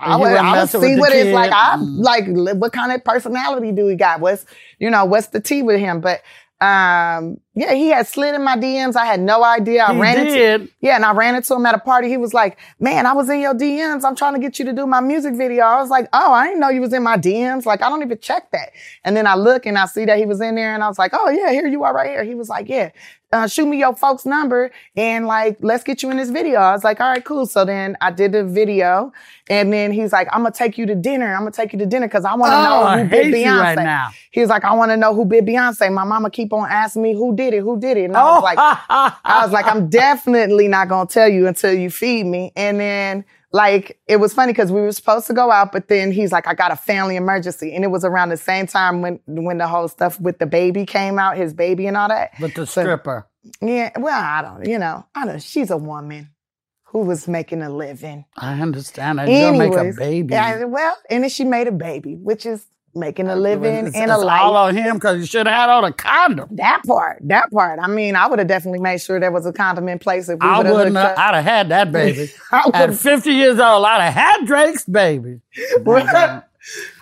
I 0.00 0.16
would, 0.16 0.28
I 0.32 0.60
would 0.60 0.68
see 0.70 0.96
what 0.96 1.12
it's 1.12 1.34
like. 1.34 1.52
I 1.52 1.76
Mm. 1.78 1.98
like 2.02 2.56
what 2.58 2.72
kind 2.72 2.92
of 2.92 3.04
personality 3.04 3.72
do 3.72 3.86
he 3.88 3.96
got? 3.96 4.20
What's 4.20 4.46
you 4.78 4.88
know 4.90 5.04
what's 5.04 5.28
the 5.28 5.40
tea 5.40 5.62
with 5.62 5.78
him? 5.80 6.00
But 6.00 6.22
um, 6.64 7.38
yeah, 7.58 7.74
he 7.74 7.88
had 7.88 8.06
slid 8.06 8.34
in 8.34 8.44
my 8.44 8.56
DMs. 8.56 8.94
I 8.96 9.04
had 9.06 9.20
no 9.20 9.42
idea. 9.42 9.84
I 9.84 9.94
He 9.94 10.00
ran 10.00 10.18
into 10.18 10.32
did. 10.32 10.68
yeah, 10.80 10.94
and 10.96 11.04
I 11.04 11.12
ran 11.12 11.34
into 11.34 11.54
him 11.54 11.66
at 11.66 11.74
a 11.74 11.78
party. 11.78 12.08
He 12.08 12.16
was 12.16 12.32
like, 12.32 12.56
"Man, 12.78 13.04
I 13.06 13.12
was 13.12 13.28
in 13.28 13.40
your 13.40 13.54
DMs. 13.54 14.04
I'm 14.04 14.14
trying 14.14 14.34
to 14.34 14.38
get 14.40 14.58
you 14.58 14.64
to 14.66 14.72
do 14.72 14.86
my 14.86 15.00
music 15.00 15.34
video." 15.34 15.64
I 15.64 15.80
was 15.80 15.90
like, 15.90 16.08
"Oh, 16.12 16.32
I 16.32 16.46
didn't 16.46 16.60
know 16.60 16.68
you 16.68 16.80
was 16.80 16.92
in 16.92 17.02
my 17.02 17.16
DMs. 17.16 17.66
Like, 17.66 17.82
I 17.82 17.88
don't 17.88 18.02
even 18.02 18.18
check 18.20 18.50
that." 18.52 18.70
And 19.04 19.16
then 19.16 19.26
I 19.26 19.34
look 19.34 19.66
and 19.66 19.76
I 19.76 19.86
see 19.86 20.04
that 20.04 20.18
he 20.18 20.24
was 20.26 20.40
in 20.40 20.54
there, 20.54 20.72
and 20.74 20.82
I 20.84 20.88
was 20.88 20.98
like, 20.98 21.10
"Oh 21.14 21.28
yeah, 21.30 21.50
here 21.50 21.66
you 21.66 21.82
are 21.84 21.92
right 21.94 22.08
here." 22.10 22.24
He 22.24 22.34
was 22.34 22.48
like, 22.48 22.68
"Yeah." 22.68 22.90
Uh, 23.30 23.46
shoot 23.46 23.66
me 23.66 23.76
your 23.78 23.94
folks' 23.94 24.24
number 24.24 24.70
and 24.96 25.26
like, 25.26 25.58
let's 25.60 25.84
get 25.84 26.02
you 26.02 26.10
in 26.10 26.16
this 26.16 26.30
video. 26.30 26.60
I 26.60 26.72
was 26.72 26.82
like, 26.82 26.98
all 26.98 27.10
right, 27.10 27.22
cool. 27.22 27.44
So 27.44 27.62
then 27.66 27.94
I 28.00 28.10
did 28.10 28.32
the 28.32 28.42
video 28.42 29.12
and 29.50 29.70
then 29.70 29.92
he's 29.92 30.14
like, 30.14 30.28
I'm 30.32 30.38
gonna 30.44 30.50
take 30.54 30.78
you 30.78 30.86
to 30.86 30.94
dinner. 30.94 31.34
I'm 31.34 31.40
gonna 31.40 31.50
take 31.50 31.74
you 31.74 31.78
to 31.80 31.84
dinner 31.84 32.06
because 32.08 32.24
I 32.24 32.34
want 32.36 32.52
to 32.52 32.56
Oh, 32.56 32.62
know 32.96 33.02
who 33.04 33.08
hate 33.10 33.34
Beyonce. 33.34 33.60
right 33.60 33.74
now. 33.84 34.08
He 34.30 34.40
was 34.40 34.48
like, 34.48 34.64
I 34.64 34.72
want 34.72 34.92
to 34.92 34.96
know 34.96 35.12
who 35.14 35.28
did 35.28 35.44
Beyonce. 35.44 35.92
My 35.92 36.04
mama 36.04 36.30
keep 36.30 36.54
on 36.54 36.70
asking 36.70 37.02
me 37.02 37.12
who 37.12 37.36
did 37.36 37.47
it, 37.54 37.60
who 37.62 37.78
did 37.78 37.96
it. 37.96 38.04
And 38.04 38.16
I 38.16 38.22
was 38.32 38.42
like, 38.42 38.58
I 38.58 39.40
was 39.42 39.52
like, 39.52 39.66
I'm 39.66 39.88
definitely 39.90 40.68
not 40.68 40.88
gonna 40.88 41.08
tell 41.08 41.28
you 41.28 41.46
until 41.46 41.72
you 41.72 41.90
feed 41.90 42.24
me. 42.24 42.52
And 42.56 42.78
then 42.80 43.24
like 43.50 43.98
it 44.06 44.16
was 44.16 44.34
funny 44.34 44.52
because 44.52 44.70
we 44.70 44.80
were 44.80 44.92
supposed 44.92 45.26
to 45.28 45.32
go 45.34 45.50
out, 45.50 45.72
but 45.72 45.88
then 45.88 46.12
he's 46.12 46.32
like, 46.32 46.46
I 46.46 46.54
got 46.54 46.70
a 46.72 46.76
family 46.76 47.16
emergency. 47.16 47.74
And 47.74 47.82
it 47.84 47.88
was 47.88 48.04
around 48.04 48.28
the 48.28 48.36
same 48.36 48.66
time 48.66 49.00
when 49.02 49.20
when 49.26 49.58
the 49.58 49.66
whole 49.68 49.88
stuff 49.88 50.20
with 50.20 50.38
the 50.38 50.46
baby 50.46 50.84
came 50.86 51.18
out, 51.18 51.36
his 51.36 51.54
baby 51.54 51.86
and 51.86 51.96
all 51.96 52.08
that. 52.08 52.32
with 52.40 52.54
the 52.54 52.66
So- 52.66 52.82
stripper. 52.82 53.26
Yeah, 53.62 53.92
well, 53.98 54.20
I 54.22 54.42
don't, 54.42 54.66
you 54.68 54.78
know, 54.78 55.06
I 55.14 55.24
don't 55.24 55.40
she's 55.42 55.70
a 55.70 55.76
woman 55.78 56.30
who 56.84 56.98
was 57.00 57.26
making 57.28 57.62
a 57.62 57.70
living. 57.70 58.24
I 58.36 58.60
understand. 58.60 59.18
You're 59.26 59.52
gonna 59.52 59.58
make 59.58 59.94
a 59.94 59.96
baby. 59.96 60.34
yeah, 60.34 60.64
well, 60.64 60.96
and 61.08 61.22
then 61.22 61.30
she 61.30 61.44
made 61.44 61.66
a 61.68 61.72
baby, 61.72 62.16
which 62.16 62.44
is 62.44 62.66
making 62.98 63.28
a 63.28 63.36
living 63.36 63.86
It's, 63.86 63.96
and 63.96 64.10
it's 64.10 64.20
a 64.20 64.24
life. 64.24 64.40
all 64.42 64.56
on 64.56 64.76
him 64.76 64.96
because 64.96 65.18
you 65.18 65.26
should 65.26 65.46
have 65.46 65.56
had 65.56 65.70
on 65.70 65.84
a 65.84 65.92
condom. 65.92 66.48
that 66.56 66.82
part, 66.86 67.18
that 67.22 67.50
part. 67.50 67.78
I 67.82 67.86
mean, 67.88 68.16
I 68.16 68.26
would 68.26 68.38
have 68.38 68.48
definitely 68.48 68.80
made 68.80 69.00
sure 69.00 69.18
there 69.20 69.32
was 69.32 69.46
a 69.46 69.52
condom 69.52 69.88
in 69.88 69.98
place 69.98 70.28
if 70.28 70.38
we 70.40 70.46
I 70.46 70.58
would 70.58 70.66
have 70.66 70.74
wouldn't. 70.74 70.96
Have. 70.96 71.16
I'd 71.18 71.34
have 71.36 71.44
had 71.44 71.68
that 71.70 71.92
baby. 71.92 72.30
I 72.52 72.70
At 72.74 72.94
50 72.94 73.30
years 73.30 73.58
old, 73.58 73.84
I'd 73.84 74.02
have 74.10 74.14
had 74.14 74.46
Drake's 74.46 74.84
baby. 74.84 75.40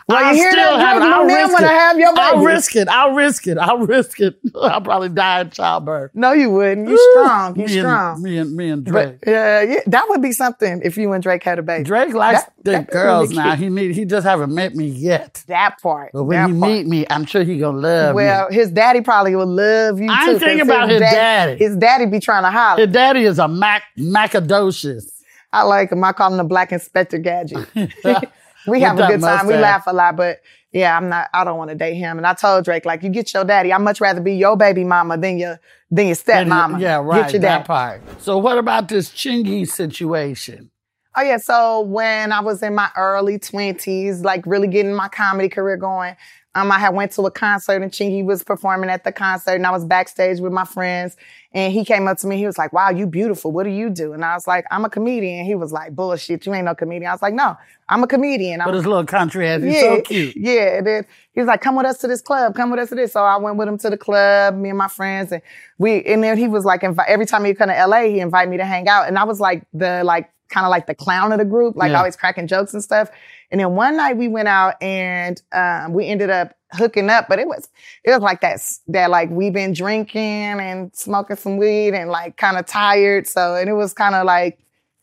well, 0.09 0.35
hear 0.35 0.51
still 0.53 0.79
have 0.79 0.97
it. 0.99 1.03
I'll 1.03 1.25
risk 1.25 1.61
it. 1.61 1.67
have. 1.67 1.97
I'll 2.17 2.45
risk 2.45 2.77
it. 2.77 2.89
I'll 2.89 3.13
risk 3.13 3.47
it. 3.49 3.59
I'll 3.59 3.79
risk 3.79 4.21
it. 4.21 4.39
I'll 4.55 4.81
probably 4.81 5.09
die 5.09 5.41
in 5.41 5.51
childbirth. 5.51 6.13
No, 6.15 6.33
you 6.33 6.51
wouldn't. 6.51 6.89
You're 6.89 7.13
strong. 7.13 7.57
You 7.59 7.67
me 7.67 7.79
strong. 7.81 8.15
And, 8.15 8.23
me 8.23 8.39
and 8.39 8.57
me 8.57 8.71
and 8.71 8.85
Drake. 8.85 9.19
But 9.23 9.29
yeah, 9.31 9.63
yeah, 9.63 9.81
that 9.87 10.09
would 10.09 10.23
be 10.23 10.31
something 10.33 10.81
if 10.85 10.97
you 10.97 11.13
and 11.13 11.23
Drake 11.23 11.43
had 11.43 11.59
a 11.59 11.63
baby. 11.63 11.85
Drake 11.85 12.15
likes 12.15 12.43
That- 12.43 12.53
the 12.63 12.71
that 12.73 12.91
girls 12.91 13.31
now. 13.31 13.57
He 13.57 13.69
need. 13.69 13.95
He 13.95 14.05
just 14.05 14.27
haven't 14.27 14.55
met 14.55 14.75
me 14.75 14.87
yet. 14.87 15.43
That 15.49 15.81
part. 15.83 16.11
But 16.13 16.25
when 16.25 16.55
he 16.55 16.61
part. 16.61 16.71
meet 16.73 16.87
me, 16.87 17.07
I'm 17.11 17.25
sure 17.25 17.43
he 17.43 17.59
gonna 17.59 17.79
love 17.79 18.15
Well, 18.15 18.49
me. 18.49 18.55
his 18.57 18.71
daddy 18.71 19.01
probably 19.01 19.35
will 19.37 19.47
love 19.47 20.01
you. 20.01 20.09
I 20.11 20.31
ain't 20.31 20.39
thinking 20.41 20.61
about 20.63 20.89
his 20.89 21.01
dad- 21.01 21.11
daddy. 21.15 21.59
His 21.59 21.77
daddy 21.77 22.07
be 22.07 22.21
trying 22.21 22.43
to 22.45 22.51
holler. 22.51 22.81
His 22.85 22.93
daddy 22.93 23.25
is 23.25 23.39
a 23.39 23.49
Mac 23.49 23.83
Macadocious. 23.99 25.11
I 25.53 25.63
like 25.63 25.91
him. 25.91 26.03
I 26.05 26.13
call 26.13 26.31
him 26.33 26.37
the 26.37 26.45
Black 26.45 26.71
Inspector 26.73 27.17
Gadget. 27.19 27.67
we 28.67 28.81
have 28.81 28.99
a 28.99 29.07
good 29.07 29.21
time. 29.21 29.47
We 29.47 29.55
laugh 29.55 29.85
a 29.87 29.93
lot, 29.93 30.17
but 30.17 30.41
yeah, 30.73 30.97
I'm 30.97 31.09
not. 31.09 31.29
I 31.33 31.45
don't 31.45 31.57
want 31.57 31.71
to 31.71 31.77
date 31.77 31.95
him. 31.95 32.19
And 32.19 32.27
I 32.27 32.35
told 32.35 32.65
Drake, 32.65 32.85
like, 32.85 33.03
you 33.03 33.09
get 33.09 33.33
your 33.33 33.45
daddy. 33.45 33.73
I'd 33.73 33.79
much 33.79 34.01
rather 34.01 34.21
be 34.21 34.35
your 34.35 34.57
baby 34.57 34.85
mama 34.85 35.17
than 35.17 35.39
your 35.39 35.59
than 35.91 36.09
your 36.09 36.17
stepmama. 36.17 36.81
Yeah, 36.81 36.97
right. 36.97 37.23
Get 37.23 37.33
your 37.33 37.43
that 37.43 37.59
daddy. 37.59 37.67
part. 37.67 38.23
So 38.23 38.39
what 38.39 38.59
about 38.59 38.89
this 38.89 39.11
Chingy 39.11 39.67
situation? 39.67 40.71
Oh 41.17 41.23
yeah. 41.23 41.39
So 41.39 41.81
when 41.81 42.31
I 42.31 42.41
was 42.41 42.63
in 42.63 42.75
my 42.75 42.91
early 42.97 43.39
twenties, 43.39 44.21
like 44.21 44.45
really 44.47 44.69
getting 44.69 44.93
my 44.93 45.09
comedy 45.09 45.49
career 45.49 45.79
going, 45.79 46.15
um, 46.55 46.71
I 46.71 46.79
had 46.79 46.95
went 46.95 47.13
to 47.13 47.23
a 47.23 47.31
concert 47.31 47.81
and 47.81 47.91
Chingy 47.91 48.25
was 48.25 48.45
performing 48.45 48.91
at 48.91 49.05
the 49.05 49.13
concert, 49.13 49.53
and 49.53 49.67
I 49.67 49.71
was 49.71 49.85
backstage 49.85 50.41
with 50.41 50.53
my 50.53 50.65
friends. 50.65 51.17
And 51.57 51.73
he 51.73 51.87
came 51.87 52.07
up 52.07 52.19
to 52.19 52.27
me. 52.27 52.37
He 52.37 52.45
was 52.45 52.59
like, 52.59 52.73
"Wow, 52.75 52.91
you 52.91 53.07
beautiful. 53.07 53.51
What 53.51 53.65
do 53.65 53.71
you 53.71 53.89
do?" 53.89 54.13
And 54.13 54.23
I 54.25 54.35
was 54.35 54.47
like, 54.47 54.67
"I'm 54.71 54.85
a 54.85 54.91
comedian." 54.91 55.47
He 55.47 55.55
was 55.55 55.73
like, 55.73 55.97
"Bullshit, 55.97 56.45
you 56.45 56.53
ain't 56.53 56.67
no 56.67 56.75
comedian." 56.75 57.09
I 57.11 57.15
was 57.15 57.23
like, 57.23 57.33
"No, 57.33 57.57
I'm 57.89 58.03
a 58.05 58.07
comedian." 58.07 58.61
I'm 58.61 58.67
But 58.69 58.75
his 58.75 58.87
little 58.87 59.07
country 59.07 59.49
ass, 59.49 59.63
he's 59.63 59.75
yeah, 59.75 59.81
so 59.81 60.01
cute. 60.03 60.37
Yeah. 60.37 60.77
And 60.79 60.87
then 60.87 61.07
he 61.33 61.41
was 61.41 61.47
like, 61.49 61.63
come 61.63 61.75
with 61.77 61.87
us 61.87 61.99
to 61.99 62.09
this 62.09 62.21
club. 62.21 62.55
Come 62.55 62.71
with 62.71 62.81
us 62.81 62.91
to 62.91 62.95
this. 62.95 63.13
So 63.15 63.23
I 63.25 63.37
went 63.39 63.57
with 63.57 63.69
him 63.69 63.79
to 63.79 63.91
the 63.91 63.97
club, 63.97 64.57
me 64.57 64.69
and 64.69 64.79
my 64.79 64.89
friends. 64.89 65.33
And 65.33 65.41
we, 65.79 66.03
and 66.05 66.23
then 66.23 66.37
he 66.37 66.49
was 66.49 66.65
like, 66.65 66.83
invi- 66.83 67.05
every 67.09 67.27
time 67.27 67.45
he 67.45 67.55
come 67.55 67.69
to 67.69 67.87
LA, 67.87 68.03
he 68.03 68.21
invited 68.21 68.51
me 68.51 68.57
to 68.59 68.65
hang 68.65 68.89
out. 68.89 69.07
And 69.09 69.19
I 69.19 69.25
was 69.25 69.39
like 69.41 69.65
the, 69.73 70.03
like, 70.05 70.31
kind 70.49 70.65
of 70.65 70.71
like 70.71 70.87
the 70.87 70.95
clown 70.95 71.33
of 71.33 71.39
the 71.39 71.45
group, 71.45 71.77
like 71.77 71.91
Yeah. 71.91 71.99
always 71.99 72.17
cracking 72.17 72.47
jokes 72.47 72.73
and 72.75 72.83
stuff. 72.83 73.11
And 73.51 73.61
then 73.61 73.73
one 73.77 73.97
night 73.97 74.17
we 74.17 74.29
went 74.29 74.49
out 74.49 74.75
and, 74.83 75.41
um, 75.53 75.93
we 75.93 76.07
ended 76.07 76.31
up 76.31 76.56
hooking 76.73 77.11
up, 77.11 77.27
but 77.29 77.39
it 77.39 77.47
was, 77.47 77.69
it 78.05 78.11
was 78.11 78.21
like 78.21 78.41
that, 78.41 78.61
that 78.89 79.11
like 79.11 79.31
we've 79.31 79.53
been 79.53 79.73
drinking 79.73 80.21
and 80.23 80.95
smoking 80.95 81.37
some 81.37 81.57
weed 81.57 81.95
and 81.95 82.11
like 82.11 82.37
kind 82.37 82.57
of 82.57 82.67
tired. 82.67 83.27
So, 83.27 83.55
and 83.55 83.69
it 83.69 83.75
was 83.75 83.93
kind 83.93 84.15
of 84.15 84.27
like, 84.27 84.59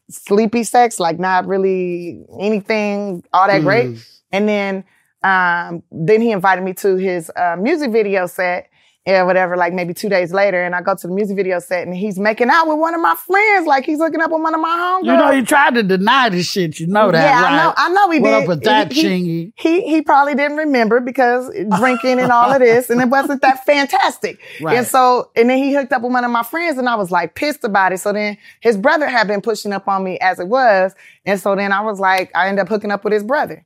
sleepy 0.10 0.64
sex, 0.66 1.00
like 1.00 1.18
not 1.18 1.48
really 1.48 2.26
anything 2.40 3.24
all 3.32 3.48
that 3.48 3.62
great. 3.62 3.98
And 4.34 4.50
then 4.50 4.84
um, 5.24 5.82
then 5.92 6.20
he 6.22 6.32
invited 6.32 6.62
me 6.62 6.74
to 6.74 6.98
his 6.98 7.32
uh, 7.36 7.56
music 7.58 7.90
video 7.92 8.28
set 8.28 8.70
and 9.06 9.28
whatever, 9.28 9.58
like 9.58 9.74
maybe 9.74 9.94
two 9.94 10.08
days 10.08 10.32
later. 10.32 10.64
And 10.64 10.74
I 10.74 10.82
go 10.82 10.96
to 10.96 11.08
the 11.08 11.14
music 11.14 11.36
video 11.36 11.60
set 11.60 11.86
and 11.86 11.96
he's 11.96 12.18
making 12.18 12.50
out 12.50 12.68
with 12.68 12.78
one 12.78 12.96
of 12.96 13.02
my 13.02 13.16
friends, 13.16 13.68
like 13.68 13.86
he's 13.86 14.00
hooking 14.00 14.22
up 14.22 14.32
with 14.32 14.42
one 14.42 14.56
of 14.56 14.62
my 14.62 14.70
homegirls. 14.70 15.06
You 15.06 15.18
know, 15.18 15.32
he 15.32 15.42
tried 15.42 15.76
to 15.76 15.84
deny 15.84 16.30
this 16.30 16.50
shit. 16.50 16.80
You 16.80 16.88
know 16.88 17.12
that, 17.12 17.22
yeah, 17.22 17.42
right? 17.42 17.54
I 17.54 17.64
know. 17.64 17.74
I 17.76 17.90
know 17.90 18.12
he 18.12 18.20
what 18.20 18.30
did. 18.30 18.42
up 18.44 18.48
with 18.48 18.64
that, 18.64 18.92
he, 18.92 19.04
Chingy? 19.04 19.54
He, 19.58 19.82
he 19.82 19.94
he 19.94 20.02
probably 20.02 20.36
didn't 20.36 20.58
remember 20.58 21.00
because 21.00 21.50
drinking 21.78 22.20
and 22.20 22.32
all 22.32 22.52
of 22.52 22.60
this, 22.60 22.90
and 22.90 23.02
it 23.02 23.10
wasn't 23.10 23.42
that 23.42 23.66
fantastic. 23.66 24.40
Right. 24.62 24.78
And 24.78 24.88
so, 24.88 25.32
and 25.36 25.50
then 25.50 25.58
he 25.58 25.74
hooked 25.74 25.92
up 25.92 26.02
with 26.02 26.14
one 26.14 26.24
of 26.24 26.32
my 26.32 26.44
friends, 26.44 26.78
and 26.78 26.88
I 26.88 26.96
was 26.96 27.12
like 27.12 27.36
pissed 27.36 27.64
about 27.64 27.92
it. 27.92 28.00
So 28.00 28.14
then 28.14 28.38
his 28.62 28.78
brother 28.78 29.08
had 29.08 29.28
been 29.28 29.42
pushing 29.42 29.74
up 29.74 29.88
on 29.88 30.04
me 30.04 30.18
as 30.20 30.40
it 30.40 30.48
was, 30.48 30.96
and 31.26 31.40
so 31.40 31.56
then 31.56 31.72
I 31.72 31.82
was 31.82 32.00
like, 32.00 32.32
I 32.36 32.48
ended 32.48 32.64
up 32.64 32.70
hooking 32.70 32.92
up 32.92 33.04
with 33.04 33.14
his 33.14 33.24
brother. 33.24 33.66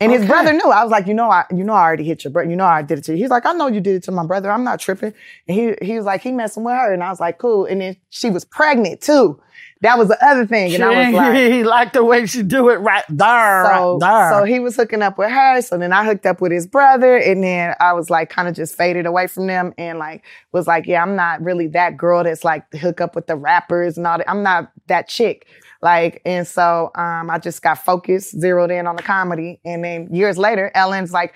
And 0.00 0.12
his 0.12 0.22
Okay. 0.22 0.28
brother 0.28 0.52
knew. 0.52 0.70
I 0.70 0.82
was 0.82 0.90
like, 0.90 1.06
you 1.06 1.12
know, 1.14 1.30
I, 1.30 1.44
you 1.54 1.62
know, 1.62 1.74
I 1.74 1.82
already 1.82 2.04
hit 2.04 2.24
your 2.24 2.30
brother. 2.32 2.48
You 2.48 2.56
know, 2.56 2.64
I 2.64 2.80
did 2.82 2.98
it 2.98 3.04
to 3.04 3.12
you. 3.12 3.18
He's 3.18 3.30
like, 3.30 3.44
I 3.44 3.52
know 3.52 3.66
you 3.66 3.80
did 3.80 3.96
it 3.96 4.02
to 4.04 4.12
my 4.12 4.24
brother. 4.26 4.50
I'm 4.50 4.64
not 4.64 4.80
tripping. 4.80 5.12
And 5.46 5.56
he, 5.56 5.74
he 5.86 5.96
was 5.96 6.06
like, 6.06 6.22
he 6.22 6.32
messing 6.32 6.64
with 6.64 6.74
her. 6.74 6.92
And 6.92 7.02
I 7.04 7.10
was 7.10 7.20
like, 7.20 7.38
cool. 7.38 7.66
And 7.66 7.80
then 7.82 7.96
she 8.08 8.30
was 8.30 8.44
pregnant 8.44 9.02
too. 9.02 9.40
That 9.82 9.96
was 9.98 10.08
the 10.08 10.22
other 10.26 10.46
thing. 10.46 10.74
And 10.74 10.84
I 10.84 10.90
was 10.90 11.14
like, 11.14 11.36
he 11.52 11.64
liked 11.64 11.94
the 11.94 12.04
way 12.04 12.26
she 12.26 12.42
do 12.42 12.68
it 12.68 12.76
right 12.76 13.04
there, 13.08 13.64
so, 13.64 13.92
right 13.92 14.00
there. 14.00 14.30
so 14.30 14.44
he 14.44 14.60
was 14.60 14.76
hooking 14.76 15.00
up 15.00 15.16
with 15.16 15.30
her. 15.30 15.62
So 15.62 15.78
then 15.78 15.90
I 15.92 16.04
hooked 16.04 16.26
up 16.26 16.42
with 16.42 16.52
his 16.52 16.66
brother. 16.66 17.16
And 17.16 17.42
then 17.42 17.74
I 17.80 17.94
was 17.94 18.10
like, 18.10 18.28
kind 18.28 18.46
of 18.46 18.54
just 18.54 18.74
faded 18.76 19.06
away 19.06 19.26
from 19.26 19.46
them 19.46 19.72
and 19.78 19.98
like, 19.98 20.22
was 20.52 20.66
like, 20.66 20.86
yeah, 20.86 21.02
I'm 21.02 21.16
not 21.16 21.42
really 21.42 21.66
that 21.68 21.96
girl 21.96 22.24
that's 22.24 22.44
like 22.44 22.70
hook 22.74 23.00
up 23.00 23.14
with 23.14 23.26
the 23.26 23.36
rappers 23.36 23.96
and 23.96 24.06
all 24.06 24.18
that. 24.18 24.28
I'm 24.30 24.42
not 24.42 24.70
that 24.88 25.08
chick. 25.08 25.46
Like, 25.82 26.20
and 26.24 26.46
so, 26.46 26.90
um, 26.94 27.30
I 27.30 27.38
just 27.38 27.62
got 27.62 27.84
focused, 27.84 28.38
zeroed 28.38 28.70
in 28.70 28.86
on 28.86 28.96
the 28.96 29.02
comedy. 29.02 29.60
And 29.64 29.82
then 29.84 30.08
years 30.14 30.36
later, 30.36 30.70
Ellen's 30.74 31.12
like, 31.12 31.34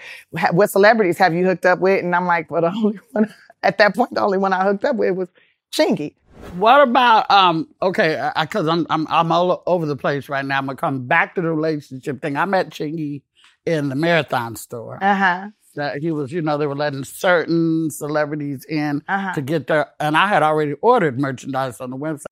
what 0.52 0.68
celebrities 0.70 1.16
have 1.18 1.32
you 1.34 1.44
hooked 1.46 1.64
up 1.64 1.78
with? 1.78 2.04
And 2.04 2.14
I'm 2.14 2.26
like, 2.26 2.50
well, 2.50 2.62
the 2.62 2.68
only 2.76 2.98
one, 3.12 3.32
at 3.62 3.78
that 3.78 3.94
point, 3.94 4.12
the 4.14 4.20
only 4.20 4.38
one 4.38 4.52
I 4.52 4.64
hooked 4.64 4.84
up 4.84 4.96
with 4.96 5.14
was 5.16 5.28
Chingy. 5.72 6.14
What 6.58 6.82
about 6.86 7.30
um? 7.30 7.68
Okay, 7.80 8.30
because 8.38 8.68
I'm 8.68 8.86
I'm 8.90 9.06
I'm 9.08 9.32
all 9.32 9.62
over 9.66 9.86
the 9.86 9.96
place 9.96 10.28
right 10.28 10.44
now. 10.44 10.58
I'm 10.58 10.66
gonna 10.66 10.76
come 10.76 11.06
back 11.06 11.34
to 11.36 11.40
the 11.40 11.50
relationship 11.50 12.20
thing. 12.20 12.36
I 12.36 12.44
met 12.44 12.68
Chingy 12.70 13.22
in 13.64 13.88
the 13.88 13.94
marathon 13.94 14.54
store, 14.56 14.98
Uh 15.02 15.14
huh. 15.14 15.48
that 15.74 16.02
he 16.02 16.10
was, 16.12 16.32
you 16.32 16.42
know, 16.42 16.58
they 16.58 16.66
were 16.66 16.76
letting 16.76 17.02
certain 17.04 17.90
celebrities 17.90 18.64
in 18.66 19.02
Uh-huh. 19.08 19.32
to 19.34 19.40
get 19.40 19.68
their, 19.68 19.86
and 19.98 20.16
I 20.18 20.26
had 20.28 20.42
already 20.42 20.74
ordered 20.82 21.18
merchandise 21.18 21.80
on 21.80 21.88
the 21.90 21.96
website. 21.96 22.26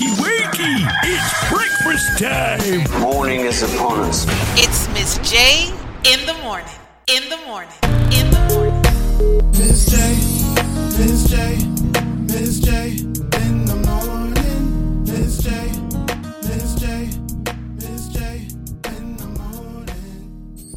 Wakey, 0.00 0.16
wakey! 0.16 0.88
It's 1.04 1.50
breakfast 1.50 2.18
time! 2.18 3.02
Morning 3.02 3.40
is 3.40 3.62
upon 3.62 4.00
us. 4.00 4.24
It's 4.56 4.88
Miz 4.94 5.18
J 5.30 5.70
in 6.04 6.24
the 6.24 6.32
morning. 6.42 6.72
In 7.06 7.28
the 7.28 7.36
morning. 7.44 7.74
In 8.10 8.30
the 8.30 8.40
morning. 8.48 8.80
Miz 9.52 9.84
J, 9.90 9.98
Miz 10.96 11.30
J, 11.30 11.58
Miz 12.32 12.60
J, 12.60 12.88
in 13.42 13.64
the 13.66 13.76
morning. 13.86 15.02
Miz 15.04 15.36
J, 15.42 15.50
Miz 16.48 16.80
J, 16.80 17.10
Miz 17.74 18.08
J, 18.08 18.48
in 18.96 19.16
the 19.18 19.26
morning. 19.26 20.72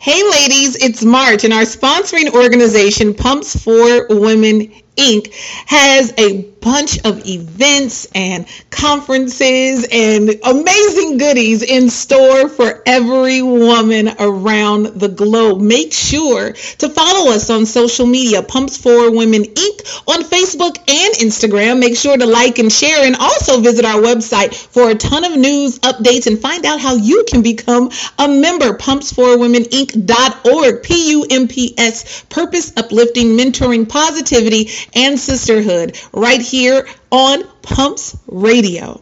Hey 0.00 0.22
ladies, 0.30 0.76
it's 0.76 1.04
March 1.04 1.44
and 1.44 1.52
our 1.52 1.64
sponsoring 1.64 2.32
organization 2.32 3.12
Pumps 3.12 3.62
for 3.62 4.06
Women 4.08 4.72
Inc. 4.96 5.32
has 5.66 6.12
a 6.18 6.42
bunch 6.42 7.04
of 7.04 7.28
events 7.28 8.06
and 8.14 8.46
conferences 8.70 9.86
and 9.92 10.30
amazing 10.44 11.18
goodies 11.18 11.62
in 11.62 11.90
store 11.90 12.48
for 12.48 12.82
every 12.86 13.42
woman 13.42 14.08
around 14.18 14.86
the 14.86 15.08
globe. 15.08 15.60
Make 15.60 15.92
sure 15.92 16.52
to 16.52 16.88
follow 16.88 17.32
us 17.32 17.50
on 17.50 17.66
social 17.66 18.06
media, 18.06 18.42
Pumps 18.42 18.78
for 18.78 19.10
Women 19.10 19.42
Inc. 19.42 20.08
on 20.08 20.22
Facebook 20.22 20.78
and 20.88 21.14
Instagram. 21.16 21.80
Make 21.80 21.98
sure 21.98 22.16
to 22.16 22.24
like 22.24 22.58
and 22.58 22.72
share 22.72 23.04
and 23.04 23.14
also 23.16 23.60
visit 23.60 23.84
our 23.84 24.00
website 24.00 24.54
for 24.54 24.88
a 24.90 24.94
ton 24.94 25.24
of 25.24 25.36
news, 25.36 25.80
updates, 25.80 26.26
and 26.26 26.38
find 26.38 26.64
out 26.64 26.80
how 26.80 26.94
you 26.94 27.26
can 27.28 27.42
become 27.42 27.90
a 28.18 28.26
member. 28.26 28.78
Pumpsforwomeninc.org, 28.78 30.82
P-U-M-P-S, 30.82 32.22
purpose, 32.30 32.72
uplifting, 32.76 33.36
mentoring, 33.36 33.86
positivity, 33.88 34.70
and 34.94 35.18
sisterhood 35.18 35.98
right 36.12 36.40
here 36.40 36.86
on 37.10 37.44
Pumps 37.62 38.16
Radio. 38.26 39.00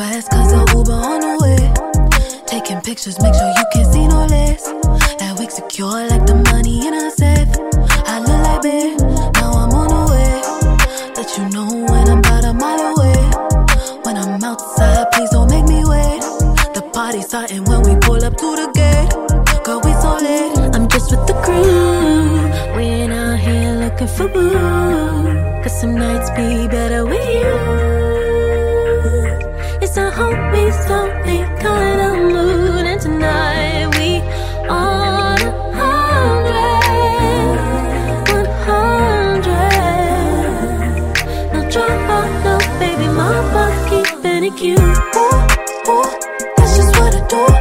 Fast 0.00 0.32
Uber 0.32 0.92
on 0.92 1.20
the 1.20 1.36
way. 1.42 2.44
Taking 2.46 2.80
pictures, 2.80 3.20
make 3.20 3.34
sure 3.34 3.52
you 3.58 3.64
can 3.72 3.84
see 3.92 4.06
no 4.06 4.24
less. 4.24 4.64
That 5.18 5.36
wig 5.38 5.50
secure 5.50 6.06
like 6.08 6.24
the 6.24 6.36
money 6.36 6.86
in 6.86 6.94
a 6.94 7.10
safe. 7.10 7.48
I 8.06 8.20
look 8.20 8.40
like 8.40 8.62
babe, 8.62 8.96
You 11.38 11.48
know 11.50 11.68
when 11.88 12.08
I'm 12.08 12.18
about 12.18 12.44
a 12.44 12.52
mile 12.52 12.80
away. 12.92 13.14
When 14.02 14.16
I'm 14.16 14.42
outside, 14.42 15.06
please 15.12 15.30
don't 15.30 15.48
make 15.48 15.64
me 15.64 15.84
wait. 15.84 16.20
The 16.74 16.82
party's 16.92 17.26
starting 17.26 17.62
when 17.64 17.82
we 17.82 17.94
pull 18.00 18.22
up 18.24 18.36
to 18.36 18.48
the 18.60 18.68
gate. 18.74 19.12
Girl, 19.64 19.80
we 19.84 19.92
so 20.02 20.16
late. 20.16 20.74
I'm 20.74 20.88
just 20.88 21.12
with 21.12 21.24
the 21.28 21.34
crew. 21.44 22.76
We 22.76 22.82
ain't 22.82 23.12
out 23.12 23.38
here 23.38 23.74
looking 23.74 24.08
for 24.08 24.26
boo. 24.26 25.62
Cause 25.62 25.80
some 25.80 25.94
nights 25.94 26.30
be 26.30 26.66
better 26.66 27.06
with 27.06 27.28
you. 27.38 27.54
It's 29.80 29.96
a 29.96 30.10
homies 30.10 30.90
only 30.90 31.38
kind 31.62 32.00
of 32.08 32.14
mood. 32.32 32.86
And 32.86 33.00
tonight 33.00 33.49
cute. 44.56 44.78
Ooh, 44.78 45.92
ooh, 45.92 46.04
that's 46.56 46.76
just 46.76 46.98
what 46.98 47.14
I 47.14 47.26
do, 47.28 47.59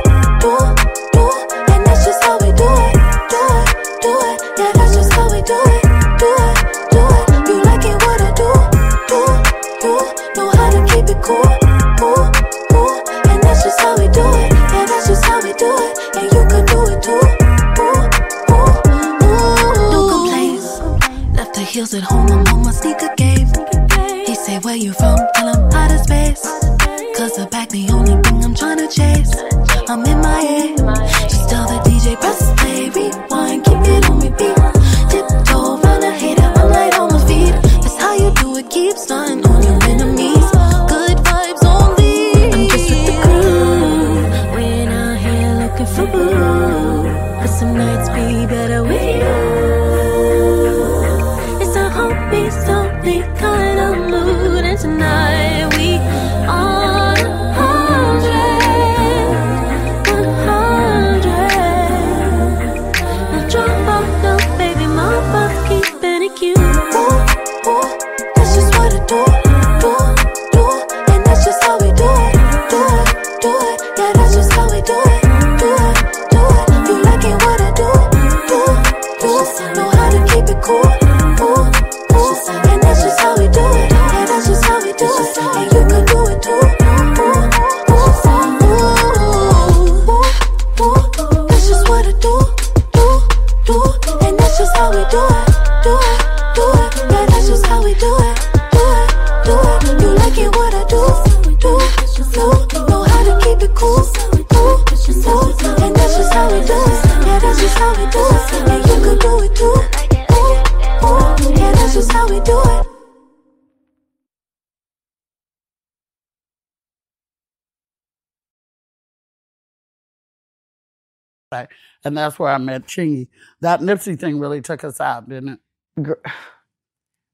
And 122.10 122.18
that's 122.18 122.40
where 122.40 122.50
I 122.52 122.58
met 122.58 122.88
Chingy. 122.88 123.28
That 123.62 123.82
Nipsey 123.82 124.20
thing 124.20 124.40
really 124.40 124.62
took 124.62 124.84
us 124.84 125.00
out, 125.00 125.30
didn't 125.30 125.50
it? 125.50 126.04
Gr- 126.04 126.30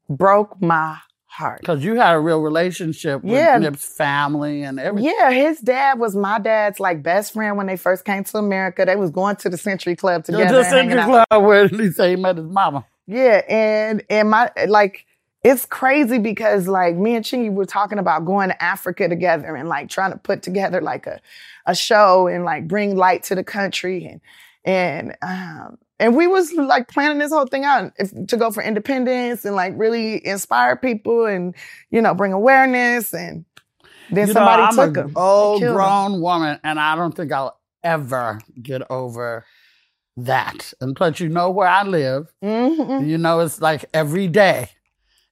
Broke 0.10 0.62
my 0.62 0.98
heart. 1.28 1.62
Because 1.62 1.82
you 1.82 1.96
had 1.96 2.14
a 2.14 2.20
real 2.20 2.42
relationship 2.42 3.24
with 3.24 3.32
Yeah. 3.34 3.58
Nip's 3.58 3.86
family 3.86 4.64
and 4.64 4.78
everything. 4.78 5.14
Yeah, 5.18 5.32
his 5.32 5.60
dad 5.62 5.98
was 5.98 6.14
my 6.14 6.40
dad's 6.40 6.80
like 6.82 7.02
best 7.02 7.32
friend 7.34 7.56
when 7.56 7.68
they 7.68 7.78
first 7.78 8.04
came 8.04 8.26
to 8.26 8.38
America. 8.38 8.84
They 8.86 8.98
was 8.98 9.12
going 9.12 9.38
to 9.38 9.50
the 9.50 9.58
Century 9.58 9.96
Club 9.96 10.26
together. 10.26 10.62
Hanging 10.64 10.92
Century. 10.92 11.04
Club 11.04 11.44
where 11.44 11.68
he 11.70 11.92
said 11.92 12.10
he 12.10 12.16
met 12.18 12.36
his 12.36 12.46
mama. 12.48 12.86
Yeah, 13.08 13.42
and 13.48 14.04
and 14.10 14.30
my 14.30 14.52
like 14.68 15.06
it's 15.44 15.66
crazy 15.66 16.18
because 16.18 16.68
like 16.68 16.96
me 16.96 17.16
and 17.16 17.24
Chingy 17.24 17.54
were 17.54 17.66
talking 17.66 18.00
about 18.00 18.26
going 18.26 18.50
to 18.50 18.64
Africa 18.64 19.08
together 19.08 19.56
and 19.56 19.70
like 19.70 19.90
trying 19.90 20.12
to 20.12 20.18
put 20.18 20.42
together 20.42 20.82
like 20.82 21.08
a 21.08 21.22
a 21.68 21.76
show 21.76 22.28
and 22.28 22.46
like 22.46 22.68
bring 22.68 22.96
light 22.96 23.24
to 23.24 23.36
the 23.36 23.44
country 23.44 24.06
and 24.06 24.22
and 24.66 25.16
um 25.22 25.78
and 26.00 26.14
we 26.16 26.28
was 26.28 26.52
like 26.54 26.90
planning 26.90 27.20
this 27.20 27.32
whole 27.32 27.46
thing 27.46 27.64
out 27.64 27.94
if, 27.98 28.12
to 28.28 28.36
go 28.36 28.52
for 28.52 28.62
independence 28.62 29.46
and 29.46 29.56
like 29.56 29.74
really 29.78 30.26
inspire 30.28 30.76
people 30.76 31.26
and 31.26 31.56
you 31.92 32.02
know 32.02 32.14
bring 32.14 32.34
awareness 32.34 33.14
and 33.14 33.46
then 34.10 34.28
You 34.28 34.34
know, 34.34 34.40
somebody 34.40 34.62
I'm 34.64 34.76
took 34.76 34.98
a 34.98 35.02
him. 35.04 35.14
old 35.16 35.64
him. 35.64 35.74
grown 35.74 36.22
woman, 36.22 36.60
and 36.64 36.80
I 36.80 36.96
don't 36.96 37.16
think 37.16 37.32
I'll 37.32 37.58
ever 37.84 38.40
get 38.62 38.84
over 38.92 39.46
that. 40.18 40.74
And 40.82 40.96
plus, 40.96 41.20
you 41.20 41.30
know 41.30 41.50
where 41.50 41.68
I 41.68 41.84
live. 41.84 42.32
Mhm. 42.44 43.08
You 43.08 43.18
know, 43.18 43.40
it's 43.40 43.62
like 43.62 43.86
every 43.94 44.28
day, 44.28 44.70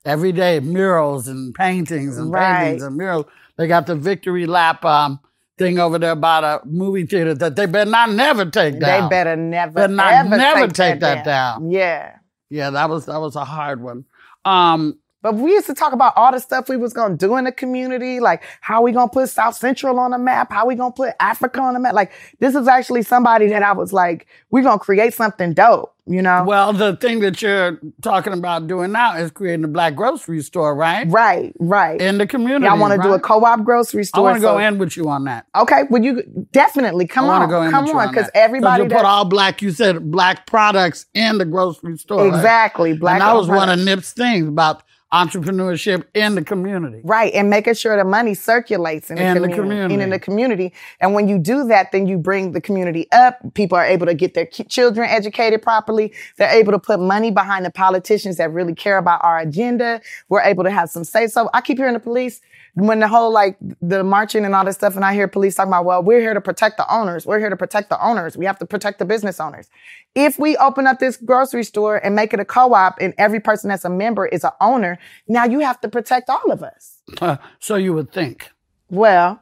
every 0.04 0.32
day, 0.32 0.60
murals 0.60 1.28
and 1.28 1.54
paintings 1.54 2.18
and 2.18 2.32
paintings 2.32 2.82
and 2.82 2.96
murals. 2.96 3.26
They 3.56 3.66
got 3.68 3.86
the 3.86 3.94
victory 3.94 4.46
lap 4.46 4.84
um, 4.84 5.20
thing 5.58 5.78
over 5.78 5.98
there 5.98 6.12
about 6.12 6.44
a 6.44 6.60
movie 6.66 7.06
theater 7.06 7.34
that 7.34 7.56
they 7.56 7.66
better 7.66 7.90
not 7.90 8.10
never 8.10 8.44
take 8.44 8.80
down. 8.80 9.04
They 9.04 9.08
better 9.08 9.36
never, 9.36 9.72
Better 9.72 9.92
not 9.92 10.12
ever 10.12 10.36
never 10.36 10.66
take, 10.66 10.74
take 10.74 11.00
that, 11.00 11.24
that 11.24 11.24
down. 11.24 11.70
Yeah. 11.70 12.16
Yeah, 12.50 12.70
that 12.70 12.88
was 12.88 13.06
that 13.06 13.20
was 13.20 13.36
a 13.36 13.44
hard 13.44 13.82
one. 13.82 14.04
Um, 14.44 14.98
But 15.22 15.36
we 15.36 15.52
used 15.52 15.66
to 15.68 15.74
talk 15.74 15.92
about 15.94 16.12
all 16.16 16.32
the 16.32 16.38
stuff 16.38 16.68
we 16.68 16.76
was 16.76 16.92
gonna 16.92 17.16
do 17.16 17.36
in 17.36 17.44
the 17.44 17.52
community, 17.52 18.20
like 18.20 18.42
how 18.60 18.82
we 18.82 18.92
gonna 18.92 19.08
put 19.08 19.30
South 19.30 19.54
Central 19.56 19.98
on 19.98 20.10
the 20.10 20.18
map, 20.18 20.52
how 20.52 20.66
we 20.66 20.74
gonna 20.74 20.92
put 20.92 21.14
Africa 21.18 21.60
on 21.60 21.74
the 21.74 21.80
map. 21.80 21.94
Like 21.94 22.12
this 22.40 22.54
is 22.54 22.68
actually 22.68 23.02
somebody 23.02 23.46
that 23.48 23.62
I 23.62 23.72
was 23.72 23.92
like, 23.92 24.26
we're 24.50 24.62
gonna 24.62 24.78
create 24.78 25.14
something 25.14 25.54
dope, 25.54 25.93
you 26.06 26.20
know? 26.20 26.44
well, 26.44 26.72
the 26.72 26.96
thing 26.96 27.20
that 27.20 27.40
you're 27.40 27.80
talking 28.02 28.32
about 28.32 28.66
doing 28.66 28.92
now 28.92 29.16
is 29.16 29.30
creating 29.30 29.64
a 29.64 29.68
black 29.68 29.94
grocery 29.94 30.42
store, 30.42 30.74
right? 30.74 31.06
right, 31.08 31.54
right. 31.58 32.00
In 32.00 32.18
the 32.18 32.26
community. 32.26 32.66
I 32.66 32.74
want 32.74 32.94
to 32.94 33.02
do 33.06 33.14
a 33.14 33.20
co-op 33.20 33.64
grocery 33.64 34.04
store. 34.04 34.20
I 34.20 34.22
want 34.32 34.36
to 34.36 34.40
go 34.42 34.58
in 34.58 34.78
with 34.78 34.96
you 34.96 35.08
on 35.08 35.24
that. 35.24 35.46
Okay, 35.56 35.82
well 35.90 36.02
you 36.02 36.22
definitely 36.52 37.06
come 37.06 37.24
I 37.24 37.28
want 37.28 37.42
on, 37.44 37.48
to 37.48 37.52
go 37.54 37.62
in 37.62 37.70
come 37.70 37.84
with 37.84 37.92
you 37.94 37.98
on, 37.98 38.08
because 38.08 38.30
everybody 38.34 38.82
you 38.82 38.88
that- 38.90 38.96
put 38.98 39.04
all 39.06 39.24
black. 39.24 39.62
You 39.62 39.70
said 39.70 40.10
black 40.10 40.46
products 40.46 41.06
in 41.14 41.38
the 41.38 41.44
grocery 41.44 41.96
store. 41.96 42.28
right? 42.28 42.34
exactly 42.34 42.96
black. 42.96 43.14
and 43.14 43.22
that 43.22 43.34
was 43.34 43.48
one 43.48 43.68
of. 43.68 43.78
Nip's 43.78 44.12
things 44.12 44.46
about 44.48 44.82
entrepreneurship 45.14 46.04
in 46.12 46.34
the 46.34 46.42
community. 46.42 47.00
Right, 47.04 47.32
and 47.32 47.48
making 47.48 47.74
sure 47.74 47.96
the 47.96 48.04
money 48.04 48.34
circulates 48.34 49.10
in 49.10 49.16
the, 49.16 49.22
In 49.22 49.34
the 49.34 49.40
community, 49.42 49.60
community. 49.60 49.94
And 49.94 50.02
in 50.02 50.10
the 50.10 50.18
community. 50.18 50.72
And 51.00 51.14
when 51.14 51.28
you 51.28 51.38
do 51.38 51.68
that, 51.68 51.92
then 51.92 52.08
you 52.08 52.18
bring 52.18 52.50
the 52.50 52.60
community 52.60 53.06
up. 53.12 53.38
People 53.54 53.78
are 53.78 53.84
able 53.84 54.06
to 54.06 54.14
get 54.14 54.34
their 54.34 54.46
children 54.46 55.08
educated 55.08 55.62
properly. 55.62 56.12
They're 56.36 56.50
able 56.50 56.72
to 56.72 56.80
put 56.80 56.98
money 56.98 57.30
behind 57.30 57.64
the 57.64 57.70
politicians 57.70 58.38
that 58.38 58.50
really 58.50 58.74
care 58.74 58.98
about 58.98 59.22
our 59.22 59.38
agenda. 59.38 60.00
We're 60.28 60.42
able 60.42 60.64
to 60.64 60.70
have 60.70 60.90
some 60.90 61.04
say 61.04 61.28
so. 61.28 61.48
I 61.54 61.60
keep 61.60 61.78
hearing 61.78 61.94
the 61.94 62.00
police 62.00 62.40
when 62.74 62.98
the 62.98 63.08
whole 63.08 63.32
like 63.32 63.56
the 63.80 64.02
marching 64.02 64.44
and 64.44 64.54
all 64.54 64.64
this 64.64 64.74
stuff, 64.74 64.96
and 64.96 65.04
I 65.04 65.14
hear 65.14 65.28
police 65.28 65.54
talking 65.54 65.70
about, 65.70 65.84
well, 65.84 66.02
we're 66.02 66.20
here 66.20 66.34
to 66.34 66.40
protect 66.40 66.76
the 66.76 66.92
owners. 66.92 67.24
We're 67.24 67.38
here 67.38 67.50
to 67.50 67.56
protect 67.56 67.88
the 67.88 68.04
owners. 68.04 68.36
We 68.36 68.46
have 68.46 68.58
to 68.58 68.66
protect 68.66 68.98
the 68.98 69.04
business 69.04 69.38
owners. 69.38 69.68
If 70.14 70.38
we 70.38 70.56
open 70.56 70.86
up 70.86 70.98
this 70.98 71.16
grocery 71.16 71.62
store 71.62 71.96
and 72.04 72.16
make 72.16 72.34
it 72.34 72.40
a 72.40 72.44
co-op 72.44 72.98
and 73.00 73.14
every 73.16 73.40
person 73.40 73.68
that's 73.68 73.84
a 73.84 73.90
member 73.90 74.26
is 74.26 74.42
an 74.42 74.50
owner, 74.60 74.98
now 75.28 75.44
you 75.44 75.60
have 75.60 75.80
to 75.82 75.88
protect 75.88 76.28
all 76.28 76.50
of 76.50 76.62
us. 76.62 77.00
so 77.60 77.76
you 77.76 77.92
would 77.92 78.12
think. 78.12 78.50
Well, 78.90 79.40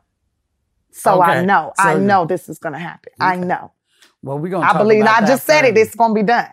so 0.90 1.22
I 1.22 1.42
know. 1.42 1.72
So 1.78 1.84
I 1.84 1.94
know 1.94 2.26
this 2.26 2.50
is 2.50 2.58
going 2.58 2.74
to 2.74 2.78
happen. 2.78 3.12
I 3.18 3.36
know. 3.36 3.72
Well, 4.22 4.38
we're 4.38 4.50
gonna. 4.50 4.66
I 4.66 4.72
talk 4.72 4.82
believe. 4.82 5.04
I 5.04 5.26
just 5.26 5.46
said 5.46 5.64
it. 5.64 5.76
It's 5.76 5.94
going 5.94 6.14
to 6.14 6.14
be 6.14 6.26
done. 6.26 6.48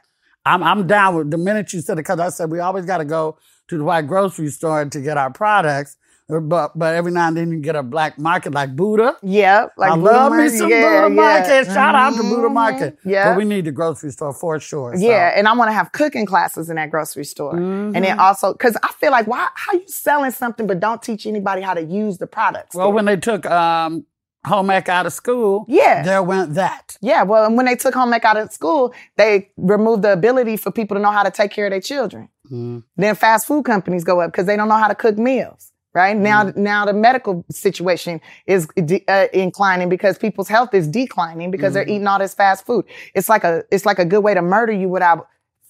I'm 0.45 0.63
I'm 0.63 0.87
down 0.87 1.15
with 1.15 1.31
the 1.31 1.37
minute 1.37 1.73
you 1.73 1.81
said 1.81 1.93
it 1.93 1.97
because 1.97 2.19
I 2.19 2.29
said 2.29 2.49
we 2.49 2.59
always 2.59 2.85
got 2.85 2.99
to 2.99 3.05
go 3.05 3.37
to 3.67 3.77
the 3.77 3.83
white 3.83 4.07
grocery 4.07 4.49
store 4.49 4.85
to 4.85 5.01
get 5.01 5.17
our 5.17 5.31
products. 5.31 5.97
But 6.29 6.77
but 6.77 6.93
every 6.93 7.11
now 7.11 7.27
and 7.27 7.35
then 7.37 7.51
you 7.51 7.57
get 7.57 7.75
a 7.75 7.81
black 7.81 8.19
market 8.19 8.53
like 8.53 8.75
Buddha. 8.75 9.15
Yeah, 9.23 9.65
like 9.77 9.91
I 9.93 9.95
Buddha 9.95 10.11
love 10.11 10.33
me 10.33 10.49
some 10.49 10.69
yeah, 10.69 10.81
Buddha 10.83 11.01
yeah. 11.01 11.07
Market. 11.23 11.65
Shout 11.65 11.95
out 11.95 12.13
to 12.17 12.21
Buddha 12.21 12.47
Mhm. 12.49 12.53
Market. 12.53 12.99
Yeah. 13.03 13.29
But 13.31 13.37
we 13.37 13.45
need 13.45 13.65
the 13.65 13.71
grocery 13.71 14.11
store 14.11 14.33
for 14.33 14.59
sure. 14.59 14.95
so. 14.95 15.01
Yeah, 15.01 15.33
and 15.35 15.47
I 15.47 15.53
want 15.53 15.69
to 15.69 15.73
have 15.73 15.91
cooking 15.91 16.27
classes 16.27 16.69
in 16.69 16.75
that 16.75 16.91
grocery 16.91 17.25
store, 17.25 17.55
and 17.55 17.95
Mm-hmm. 17.95 18.03
then 18.03 18.19
also 18.19 18.53
because 18.53 18.77
I 18.83 18.91
feel 18.93 19.09
like 19.11 19.25
why 19.25 19.47
how 19.55 19.73
you 19.73 19.87
selling 19.87 20.29
something 20.29 20.67
but 20.67 20.79
don't 20.79 21.01
teach 21.01 21.25
anybody 21.25 21.63
how 21.63 21.73
to 21.73 21.81
use 21.81 22.19
the 22.19 22.27
products? 22.27 22.75
Well, 22.75 22.91
when 22.93 23.05
they 23.05 23.17
took 23.17 23.47
um, 23.47 24.05
home 24.45 24.69
ec 24.69 24.87
out 24.87 25.07
of 25.07 25.13
school, 25.13 25.65
Yeah. 25.67 26.03
there 26.03 26.21
went 26.21 26.53
that. 26.53 26.95
yeah, 27.01 27.23
well, 27.23 27.45
and 27.45 27.57
when 27.57 27.65
they 27.65 27.75
took 27.75 27.95
home 27.95 28.13
ec 28.13 28.23
out 28.23 28.37
of 28.37 28.53
school, 28.53 28.93
they 29.17 29.49
removed 29.57 30.03
the 30.03 30.13
ability 30.13 30.57
for 30.57 30.71
people 30.71 30.95
to 30.95 31.01
know 31.01 31.11
how 31.11 31.23
to 31.23 31.31
take 31.31 31.49
care 31.49 31.65
of 31.65 31.71
their 31.71 31.81
children. 31.81 32.29
Mm-hmm. 32.45 32.79
Then 32.97 33.15
fast 33.15 33.47
food 33.47 33.65
companies 33.65 34.03
go 34.03 34.21
up 34.21 34.31
because 34.31 34.45
they 34.45 34.55
don't 34.55 34.69
know 34.69 34.77
how 34.77 34.87
to 34.89 34.95
cook 34.95 35.17
meals. 35.17 35.71
Right 35.93 36.15
now, 36.15 36.43
Mm-hmm. 36.45 36.61
now 36.63 36.85
the 36.85 36.93
medical 36.93 37.43
situation 37.49 38.21
is 38.45 38.67
de- 38.85 39.03
uh, 39.07 39.27
inclining 39.33 39.89
because 39.89 40.17
people's 40.19 40.47
health 40.47 40.73
is 40.73 40.87
declining 40.87 41.49
because 41.49 41.69
Mm-hmm. 41.69 41.73
they're 41.73 41.89
eating 41.95 42.07
all 42.07 42.19
this 42.19 42.33
fast 42.35 42.65
food. 42.65 42.85
It's 43.15 43.27
like 43.27 43.43
a 43.43 43.63
it's 43.71 43.85
like 43.85 43.97
a 43.99 44.05
good 44.05 44.23
way 44.23 44.33
to 44.35 44.41
murder 44.41 44.71
you 44.71 44.87
without 44.87 45.27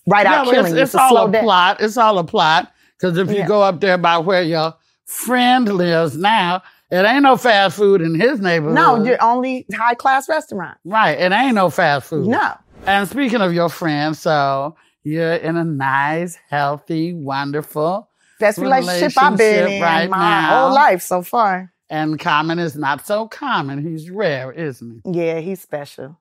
right 0.07 0.25
out 0.25 0.45
killing 0.45 0.65
it's, 0.65 0.75
you. 0.75 0.81
it's 0.81 0.91
to 0.93 1.01
all 1.01 1.27
a 1.27 1.31
down. 1.31 1.43
plot. 1.43 1.77
It's 1.81 1.95
all 1.97 2.17
a 2.19 2.23
plot. 2.25 2.71
Because 2.97 3.17
if 3.17 3.29
you 3.29 3.37
Yeah. 3.37 3.47
go 3.47 3.61
up 3.63 3.79
there 3.79 3.97
by 3.97 4.17
where 4.17 4.41
your 4.43 4.73
friend 5.05 5.67
lives 5.71 6.17
now, 6.17 6.61
it 6.91 7.05
ain't 7.05 7.23
no 7.23 7.37
fast 7.37 7.77
food 7.77 8.01
in 8.01 8.19
his 8.19 8.41
neighborhood. 8.41 8.75
No, 8.75 9.01
you're 9.03 9.21
only 9.23 9.65
high 9.73 9.93
class 9.95 10.27
restaurant. 10.27 10.77
right. 10.83 11.17
It 11.17 11.31
ain't 11.31 11.55
no 11.55 11.69
fast 11.69 12.07
food. 12.07 12.27
No. 12.27 12.53
And 12.85 13.07
speaking 13.07 13.39
of 13.41 13.53
your 13.53 13.69
friend, 13.69 14.17
so 14.17 14.75
you're 15.03 15.33
in 15.35 15.55
a 15.55 15.63
nice, 15.63 16.37
healthy, 16.49 17.13
wonderful, 17.13 18.08
Best 18.39 18.57
relationship, 18.57 19.11
I've 19.21 19.37
been 19.37 19.65
Relationship 19.65 19.71
in 19.77 19.81
right 19.81 20.09
my 20.09 20.17
now. 20.17 20.61
whole 20.65 20.73
life 20.75 21.01
so 21.01 21.21
far. 21.21 21.71
and 21.89 22.19
Common 22.19 22.57
is 22.59 22.75
not 22.75 23.05
so 23.05 23.27
common. 23.27 23.83
He's 23.85 24.09
rare, 24.09 24.51
isn't 24.51 25.01
he? 25.05 25.11
Yeah, 25.19 25.39
he's 25.39 25.61
special. 25.61 26.17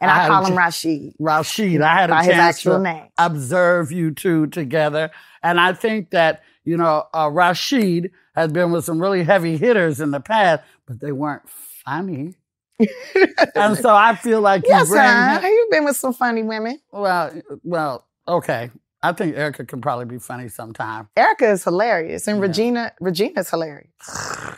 And 0.00 0.10
I 0.10 0.24
I, 0.24 0.28
call 0.28 0.46
him 0.46 0.56
Rashid. 0.56 1.14
Rashid. 1.20 1.80
I 1.80 1.94
had 1.94 2.10
a 2.10 2.14
chance 2.14 2.28
actual 2.58 2.78
to 2.78 2.82
name. 2.82 3.04
observe 3.18 3.92
you 3.92 4.10
two 4.10 4.48
together, 4.48 5.10
and 5.44 5.60
I 5.60 5.72
think 5.74 6.10
that 6.10 6.42
you 6.64 6.76
know 6.76 7.04
uh, 7.14 7.30
Rashid 7.32 8.10
has 8.34 8.50
been 8.50 8.72
with 8.72 8.84
some 8.84 9.00
really 9.00 9.22
heavy 9.22 9.56
hitters 9.56 10.00
in 10.00 10.10
the 10.10 10.18
past, 10.20 10.62
but 10.86 10.98
they 11.00 11.12
weren't 11.12 11.48
funny. 11.48 12.34
and 13.54 13.76
so 13.78 13.94
I 13.94 14.16
feel 14.16 14.40
like 14.40 14.62
you 14.64 14.70
Yes, 14.70 14.88
bring 14.88 15.00
sir. 15.02 15.38
him- 15.40 15.44
You've 15.52 15.70
been 15.70 15.84
with 15.84 15.96
some 15.96 16.12
funny 16.14 16.42
women. 16.42 16.80
well, 16.90 17.32
well, 17.62 18.04
okay. 18.26 18.70
I 19.02 19.12
think 19.12 19.34
Erykah 19.34 19.66
can 19.66 19.80
probably 19.80 20.04
be 20.04 20.18
funny 20.18 20.48
sometime. 20.48 21.08
Erykah 21.16 21.52
is 21.52 21.64
hilarious, 21.64 22.28
and 22.28 22.40
Regina, 22.40 22.92
Regina's 23.00 23.50
hilarious. 23.50 23.90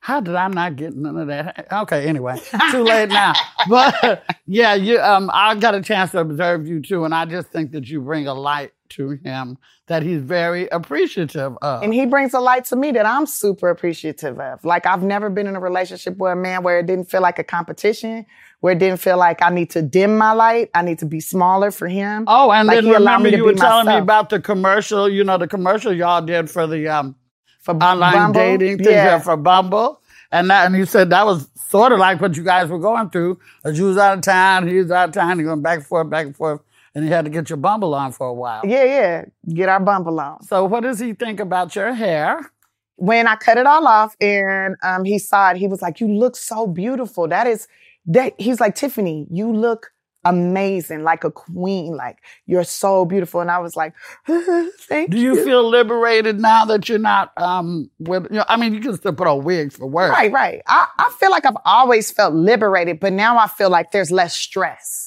How 0.00 0.20
did 0.20 0.34
I 0.34 0.48
not 0.48 0.76
get 0.76 0.94
none 0.94 1.16
of 1.16 1.28
that? 1.28 1.66
Okay, 1.72 2.06
anyway, 2.06 2.38
too 2.70 2.84
late 2.84 3.08
now. 3.08 3.32
But 3.70 4.22
yeah, 4.46 4.74
you 4.74 5.00
um 5.00 5.30
I 5.32 5.54
got 5.54 5.74
a 5.74 5.80
chance 5.80 6.10
to 6.10 6.18
observe 6.18 6.66
you 6.66 6.82
too, 6.82 7.06
and 7.06 7.14
I 7.14 7.24
just 7.24 7.48
think 7.48 7.72
that 7.72 7.88
you 7.88 8.02
bring 8.02 8.26
a 8.26 8.34
light 8.34 8.73
to 8.90 9.10
him 9.10 9.58
that 9.86 10.02
he's 10.02 10.20
very 10.22 10.68
appreciative 10.68 11.56
of. 11.62 11.82
And 11.82 11.92
he 11.92 12.06
brings 12.06 12.32
a 12.34 12.40
light 12.40 12.64
to 12.66 12.76
me 12.76 12.92
that 12.92 13.06
I'm 13.06 13.26
super 13.26 13.68
appreciative 13.68 14.38
of. 14.40 14.64
Like 14.64 14.86
I've 14.86 15.02
never 15.02 15.28
been 15.30 15.46
in 15.46 15.56
a 15.56 15.60
relationship 15.60 16.16
with 16.16 16.32
a 16.32 16.36
man 16.36 16.62
where 16.62 16.78
it 16.78 16.86
didn't 16.86 17.10
feel 17.10 17.20
like 17.20 17.38
a 17.38 17.44
competition, 17.44 18.24
where 18.60 18.72
it 18.72 18.78
didn't 18.78 19.00
feel 19.00 19.18
like 19.18 19.42
I 19.42 19.50
need 19.50 19.70
to 19.70 19.82
dim 19.82 20.16
my 20.16 20.32
light, 20.32 20.70
I 20.74 20.82
need 20.82 20.98
to 21.00 21.06
be 21.06 21.20
smaller 21.20 21.70
for 21.70 21.86
him. 21.86 22.24
Oh, 22.26 22.50
and 22.50 22.66
like 22.68 22.82
then 22.82 22.92
remember 22.92 23.28
you 23.28 23.44
were 23.44 23.54
telling 23.54 23.86
me 23.86 23.96
about 23.98 24.30
the 24.30 24.40
commercial, 24.40 25.08
you 25.08 25.24
know, 25.24 25.36
the 25.38 25.48
commercial 25.48 25.92
y'all 25.92 26.22
did 26.22 26.50
for 26.50 26.66
the 26.66 26.88
um 26.88 27.16
for 27.60 27.74
online 27.74 28.32
Bumble? 28.32 28.40
dating 28.40 28.78
thing 28.78 28.92
Yeah. 28.92 29.18
for 29.18 29.36
Bumble. 29.36 30.00
And 30.32 30.50
that 30.50 30.66
and 30.66 30.76
you 30.76 30.86
said 30.86 31.10
that 31.10 31.24
was 31.26 31.48
sort 31.68 31.92
of 31.92 31.98
like 31.98 32.20
what 32.20 32.36
you 32.36 32.42
guys 32.42 32.68
were 32.68 32.78
going 32.78 33.10
through. 33.10 33.38
As 33.64 33.78
you 33.78 33.84
was 33.86 33.98
out 33.98 34.18
of 34.18 34.22
town, 34.22 34.66
he 34.66 34.78
was 34.78 34.90
out 34.90 35.08
of 35.10 35.14
town, 35.14 35.38
you 35.38 35.46
went 35.46 35.62
back 35.62 35.78
and 35.78 35.86
forth, 35.86 36.10
back 36.10 36.26
and 36.26 36.36
forth, 36.36 36.60
and 36.94 37.04
you 37.04 37.10
had 37.10 37.24
to 37.24 37.30
get 37.30 37.50
your 37.50 37.56
Bumble 37.56 37.94
on 37.94 38.12
for 38.12 38.28
a 38.28 38.34
while. 38.34 38.62
Yeah, 38.64 38.84
yeah. 38.84 39.24
Get 39.52 39.68
our 39.68 39.80
Bumble 39.80 40.18
on. 40.20 40.42
So 40.42 40.64
what 40.64 40.82
does 40.82 40.98
he 40.98 41.12
think 41.12 41.40
about 41.40 41.74
your 41.74 41.92
hair? 41.92 42.50
when 42.96 43.26
I 43.26 43.36
cut 43.36 43.58
it 43.58 43.66
all 43.66 43.86
off 43.86 44.16
and 44.20 44.76
um, 44.82 45.04
he 45.04 45.18
saw 45.18 45.50
it, 45.50 45.56
he 45.56 45.66
was 45.66 45.82
like, 45.82 46.00
"You 46.00 46.08
look 46.08 46.36
so 46.36 46.66
beautiful. 46.66 47.28
That 47.28 47.46
is 47.46 47.66
that." 48.06 48.34
He's 48.38 48.60
like, 48.60 48.74
"Tiffany, 48.74 49.26
you 49.30 49.52
look 49.52 49.90
amazing, 50.24 51.02
like 51.02 51.24
a 51.24 51.30
queen. 51.30 51.96
Like 51.96 52.18
you're 52.46 52.64
so 52.64 53.04
beautiful." 53.04 53.40
And 53.40 53.50
I 53.50 53.58
was 53.58 53.76
like, 53.76 53.94
"Thank 54.26 55.12
you. 55.12 55.16
Do 55.16 55.20
you 55.20 55.44
feel 55.44 55.68
liberated 55.68 56.40
now 56.40 56.64
that 56.66 56.88
you're 56.88 56.98
not 56.98 57.32
um 57.36 57.90
with 57.98 58.24
you 58.30 58.38
know, 58.38 58.44
I 58.48 58.56
mean 58.56 58.74
you 58.74 58.80
can 58.80 58.96
still 58.96 59.12
put 59.12 59.26
on 59.26 59.42
wigs 59.42 59.76
for 59.76 59.86
work. 59.86 60.12
Right, 60.12 60.32
right. 60.32 60.62
I, 60.66 60.86
I 60.98 61.12
feel 61.18 61.30
like 61.30 61.44
I've 61.46 61.56
always 61.64 62.10
felt 62.10 62.34
liberated, 62.34 63.00
but 63.00 63.12
now 63.12 63.38
I 63.38 63.48
feel 63.48 63.70
like 63.70 63.90
there's 63.90 64.12
less 64.12 64.36
stress. 64.36 65.03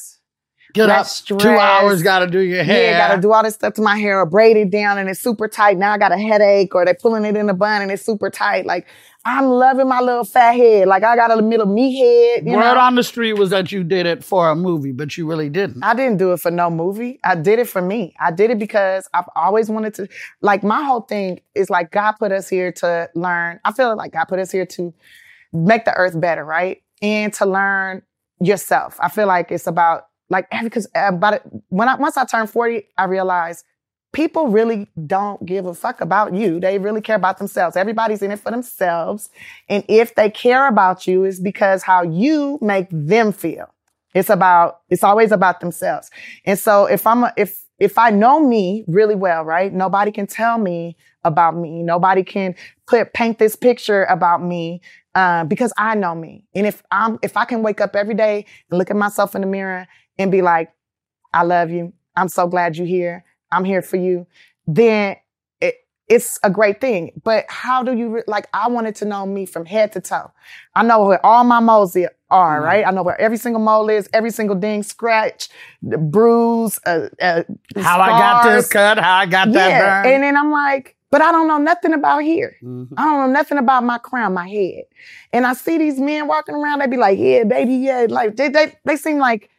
Get 0.73 0.89
up 0.89 0.97
Less 0.97 1.21
two 1.21 1.37
hours, 1.39 2.03
gotta 2.03 2.27
do 2.27 2.39
your 2.39 2.63
hair. 2.63 2.91
Yeah, 2.91 3.07
gotta 3.07 3.21
do 3.21 3.31
all 3.31 3.43
this 3.43 3.55
stuff 3.55 3.73
to 3.75 3.81
my 3.81 3.97
hair 3.97 4.19
or 4.19 4.25
braid 4.25 4.57
it 4.57 4.69
down 4.69 4.97
and 4.97 5.09
it's 5.09 5.19
super 5.19 5.47
tight. 5.47 5.77
Now 5.77 5.93
I 5.93 5.97
got 5.97 6.11
a 6.11 6.17
headache 6.17 6.75
or 6.75 6.85
they're 6.85 6.93
pulling 6.93 7.25
it 7.25 7.35
in 7.35 7.49
a 7.49 7.53
bun 7.53 7.81
and 7.81 7.91
it's 7.91 8.05
super 8.05 8.29
tight. 8.29 8.65
Like 8.65 8.85
I'm 9.23 9.45
loving 9.45 9.87
my 9.87 9.99
little 9.99 10.23
fat 10.23 10.53
head. 10.53 10.87
Like 10.87 11.03
I 11.03 11.15
got 11.15 11.31
a 11.31 11.35
little 11.35 11.65
meat 11.65 11.97
head. 11.97 12.45
You 12.45 12.53
Word 12.53 12.75
know? 12.75 12.79
on 12.79 12.95
the 12.95 13.03
street 13.03 13.33
was 13.33 13.49
that 13.49 13.71
you 13.71 13.83
did 13.83 14.05
it 14.05 14.23
for 14.23 14.49
a 14.49 14.55
movie, 14.55 14.91
but 14.91 15.17
you 15.17 15.27
really 15.27 15.49
didn't. 15.49 15.83
I 15.83 15.93
didn't 15.93 16.17
do 16.17 16.31
it 16.31 16.39
for 16.39 16.51
no 16.51 16.69
movie. 16.69 17.19
I 17.23 17.35
did 17.35 17.59
it 17.59 17.67
for 17.67 17.81
me. 17.81 18.13
I 18.19 18.31
did 18.31 18.51
it 18.51 18.59
because 18.59 19.07
I've 19.13 19.27
always 19.35 19.69
wanted 19.69 19.93
to. 19.95 20.07
Like 20.41 20.63
my 20.63 20.83
whole 20.83 21.01
thing 21.01 21.41
is 21.55 21.69
like 21.69 21.91
God 21.91 22.13
put 22.13 22.31
us 22.31 22.47
here 22.47 22.71
to 22.73 23.09
learn. 23.15 23.59
I 23.65 23.73
feel 23.73 23.95
like 23.95 24.13
God 24.13 24.25
put 24.25 24.39
us 24.39 24.51
here 24.51 24.65
to 24.65 24.93
make 25.51 25.85
the 25.85 25.93
earth 25.93 26.19
better, 26.19 26.43
right? 26.45 26.81
And 27.01 27.33
to 27.33 27.45
learn 27.45 28.03
yourself. 28.39 28.97
I 29.01 29.09
feel 29.09 29.27
like 29.27 29.51
it's 29.51 29.67
about 29.67 30.06
like 30.29 30.47
because 30.63 30.87
about 30.95 31.35
it, 31.35 31.41
when 31.69 31.87
I 31.89 31.95
once 31.95 32.17
I 32.17 32.25
turned 32.25 32.49
forty, 32.49 32.83
I 32.97 33.05
realized 33.05 33.63
people 34.13 34.47
really 34.47 34.87
don't 35.05 35.45
give 35.45 35.65
a 35.65 35.73
fuck 35.73 36.01
about 36.01 36.33
you. 36.33 36.59
They 36.59 36.79
really 36.79 37.01
care 37.01 37.15
about 37.15 37.37
themselves. 37.37 37.75
Everybody's 37.75 38.21
in 38.21 38.31
it 38.31 38.39
for 38.39 38.51
themselves, 38.51 39.29
and 39.69 39.83
if 39.87 40.15
they 40.15 40.29
care 40.29 40.67
about 40.67 41.07
you, 41.07 41.23
it's 41.23 41.39
because 41.39 41.83
how 41.83 42.03
you 42.03 42.59
make 42.61 42.87
them 42.91 43.31
feel. 43.31 43.73
It's 44.13 44.29
about, 44.31 44.79
it's 44.89 45.03
always 45.03 45.31
about 45.31 45.59
themselves. 45.59 46.09
And 46.43 46.57
so 46.57 46.85
if 46.85 47.05
I'm, 47.05 47.25
a, 47.25 47.33
if, 47.37 47.65
if 47.77 47.99
I 47.99 48.09
know 48.09 48.39
me 48.39 48.83
really 48.87 49.13
well, 49.13 49.43
right? 49.43 49.71
Nobody 49.71 50.11
can 50.11 50.25
tell 50.25 50.57
me 50.57 50.95
about 51.23 51.55
me. 51.55 51.83
Nobody 51.83 52.23
can 52.23 52.55
put, 52.87 53.13
paint 53.13 53.37
this 53.37 53.55
picture 53.55 54.05
about 54.05 54.41
me, 54.41 54.81
uh, 55.13 55.43
because 55.43 55.71
I 55.77 55.93
know 55.93 56.15
me. 56.15 56.45
And 56.55 56.65
if 56.65 56.81
I'm, 56.89 57.19
if 57.21 57.37
I 57.37 57.45
can 57.45 57.61
wake 57.61 57.79
up 57.79 57.95
every 57.95 58.15
day 58.15 58.45
and 58.71 58.79
look 58.79 58.89
at 58.89 58.95
myself 58.95 59.35
in 59.35 59.41
the 59.41 59.47
mirror 59.47 59.87
and 60.17 60.31
be 60.31 60.41
like, 60.41 60.71
I 61.33 61.43
love 61.43 61.69
you. 61.69 61.93
I'm 62.15 62.29
so 62.29 62.47
glad 62.47 62.77
you're 62.77 62.87
here. 62.87 63.23
I'm 63.51 63.63
here 63.63 63.81
for 63.81 63.97
you. 63.97 64.27
Then 64.65 65.17
it, 65.61 65.75
it's 66.07 66.39
a 66.43 66.49
great 66.49 66.81
thing. 66.81 67.11
But 67.23 67.45
how 67.49 67.83
do 67.83 67.93
you, 67.95 68.09
re- 68.09 68.23
like, 68.27 68.47
I 68.53 68.67
wanted 68.67 68.95
to 68.97 69.05
know 69.05 69.25
me 69.25 69.45
from 69.45 69.65
head 69.65 69.91
to 69.93 70.01
toe. 70.01 70.31
I 70.75 70.83
know 70.83 71.05
where 71.05 71.23
all 71.25 71.43
my 71.43 71.59
moles 71.59 71.95
are, 72.29 72.61
right? 72.61 72.85
I 72.85 72.91
know 72.91 73.03
where 73.03 73.19
every 73.21 73.37
single 73.37 73.61
mole 73.61 73.89
is, 73.89 74.09
every 74.13 74.31
single 74.31 74.55
ding, 74.55 74.83
scratch, 74.83 75.49
the 75.81 75.97
bruise, 75.97 76.79
uh, 76.85 77.07
uh, 77.21 77.43
How 77.77 78.01
I 78.01 78.09
got 78.09 78.43
this 78.43 78.67
cut, 78.69 78.97
how 78.99 79.17
I 79.17 79.25
got 79.25 79.51
that 79.53 79.69
Yeah. 79.69 80.03
burn. 80.03 80.13
And 80.13 80.23
then 80.23 80.35
I'm 80.37 80.51
like, 80.51 80.95
but 81.09 81.21
I 81.21 81.31
don't 81.31 81.47
know 81.47 81.57
nothing 81.57 81.93
about 81.93 82.23
here. 82.23 82.57
Mhm. 82.61 82.89
I 82.97 83.03
don't 83.05 83.19
know 83.27 83.31
nothing 83.31 83.57
about 83.57 83.83
my 83.85 83.97
crown, 83.97 84.33
my 84.33 84.47
head. 84.49 84.83
And 85.31 85.45
I 85.47 85.53
see 85.53 85.77
these 85.77 85.99
men 85.99 86.27
walking 86.27 86.55
around, 86.55 86.79
they 86.79 86.87
be 86.87 86.97
like, 86.97 87.17
yeah, 87.17 87.43
baby, 87.45 87.75
yeah. 87.75 88.07
Like 88.09 88.35
they 88.35 88.49
they 88.49 88.75
they 88.83 88.97
seem 88.97 89.17
like 89.17 89.49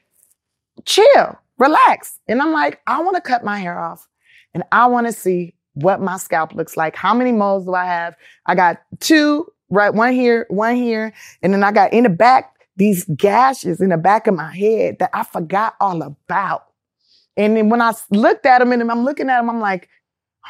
chill, 0.84 1.38
relax. 1.58 2.18
And 2.28 2.40
I'm 2.40 2.52
like, 2.52 2.80
I 2.86 3.02
want 3.02 3.16
to 3.16 3.22
cut 3.22 3.44
my 3.44 3.58
hair 3.58 3.78
off 3.78 4.08
and 4.54 4.62
I 4.72 4.86
want 4.86 5.06
to 5.06 5.12
see 5.12 5.54
what 5.74 6.00
my 6.00 6.16
scalp 6.16 6.54
looks 6.54 6.76
like. 6.76 6.96
How 6.96 7.14
many 7.14 7.32
moles 7.32 7.64
do 7.64 7.74
I 7.74 7.84
have? 7.84 8.14
I 8.46 8.54
got 8.54 8.78
two, 9.00 9.46
right? 9.70 9.94
One 9.94 10.12
here, 10.12 10.46
one 10.48 10.76
here. 10.76 11.12
And 11.42 11.52
then 11.52 11.62
I 11.62 11.72
got 11.72 11.92
in 11.92 12.04
the 12.04 12.10
back, 12.10 12.54
these 12.76 13.04
gashes 13.04 13.80
in 13.80 13.90
the 13.90 13.96
back 13.96 14.26
of 14.26 14.34
my 14.34 14.54
head 14.54 14.98
that 14.98 15.10
I 15.12 15.24
forgot 15.24 15.74
all 15.80 16.02
about. 16.02 16.64
And 17.36 17.56
then 17.56 17.68
when 17.68 17.80
I 17.80 17.92
looked 18.10 18.46
at 18.46 18.58
them 18.58 18.72
and 18.72 18.90
I'm 18.90 19.04
looking 19.04 19.30
at 19.30 19.38
them, 19.38 19.50
I'm 19.50 19.60
like, 19.60 19.88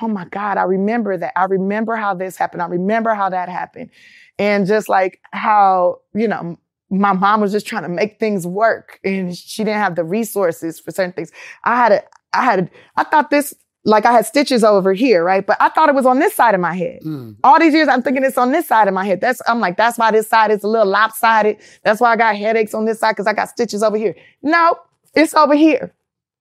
oh 0.01 0.09
my 0.09 0.25
God, 0.27 0.57
I 0.57 0.63
remember 0.63 1.17
that. 1.17 1.33
I 1.37 1.45
remember 1.45 1.97
how 1.97 2.15
this 2.15 2.37
happened. 2.37 2.63
I 2.63 2.67
remember 2.67 3.15
how 3.15 3.29
that 3.29 3.49
happened. 3.49 3.91
And 4.39 4.67
just 4.67 4.89
like 4.89 5.21
how, 5.33 6.01
you 6.15 6.29
know, 6.29 6.59
my 6.91 7.13
mom 7.13 7.41
was 7.41 7.53
just 7.53 7.67
trying 7.67 7.83
to 7.83 7.89
make 7.89 8.19
things 8.19 8.47
work 8.47 8.99
and 9.05 9.37
she 9.37 9.65
didn't 9.65 9.81
have 9.81 9.97
the 9.97 10.05
resources 10.05 10.81
for 10.81 10.91
certain 10.91 11.13
things. 11.13 11.31
I 11.65 11.77
had 11.77 11.93
a, 11.93 12.03
I 12.33 12.45
had, 12.45 12.59
a, 12.61 12.71
I 12.97 13.05
thought 13.05 13.31
this, 13.31 13.55
like 13.85 14.05
I 14.05 14.13
had 14.13 14.27
stitches 14.27 14.65
over 14.65 14.93
here, 14.93 15.25
right? 15.25 15.47
But 15.47 15.57
I 15.61 15.69
thought 15.69 15.89
it 15.89 15.95
was 15.95 16.07
on 16.07 16.19
this 16.19 16.35
side 16.35 16.55
of 16.55 16.61
my 16.61 16.75
head. 16.75 17.01
Mm. 17.03 17.37
All 17.45 17.59
these 17.59 17.73
years, 17.73 17.89
I'm 17.89 18.03
thinking 18.03 18.25
it's 18.25 18.39
on 18.39 18.53
this 18.53 18.67
side 18.67 18.89
of 18.89 18.95
my 18.95 19.05
head. 19.05 19.21
That's, 19.21 19.41
I'm 19.47 19.61
like, 19.61 19.77
that's 19.77 19.99
why 19.99 20.11
this 20.11 20.29
side 20.29 20.51
is 20.51 20.63
a 20.63 20.69
little 20.69 20.87
lopsided. 20.87 21.59
That's 21.85 22.01
why 22.01 22.13
I 22.13 22.17
got 22.17 22.37
headaches 22.37 22.75
on 22.75 22.85
this 22.85 23.01
side 23.01 23.13
because 23.13 23.27
I 23.27 23.33
got 23.33 23.49
stitches 23.49 23.83
over 23.83 23.97
here. 23.97 24.15
No, 24.43 24.79
it's 25.15 25.35
over 25.35 25.55
here. 25.55 25.95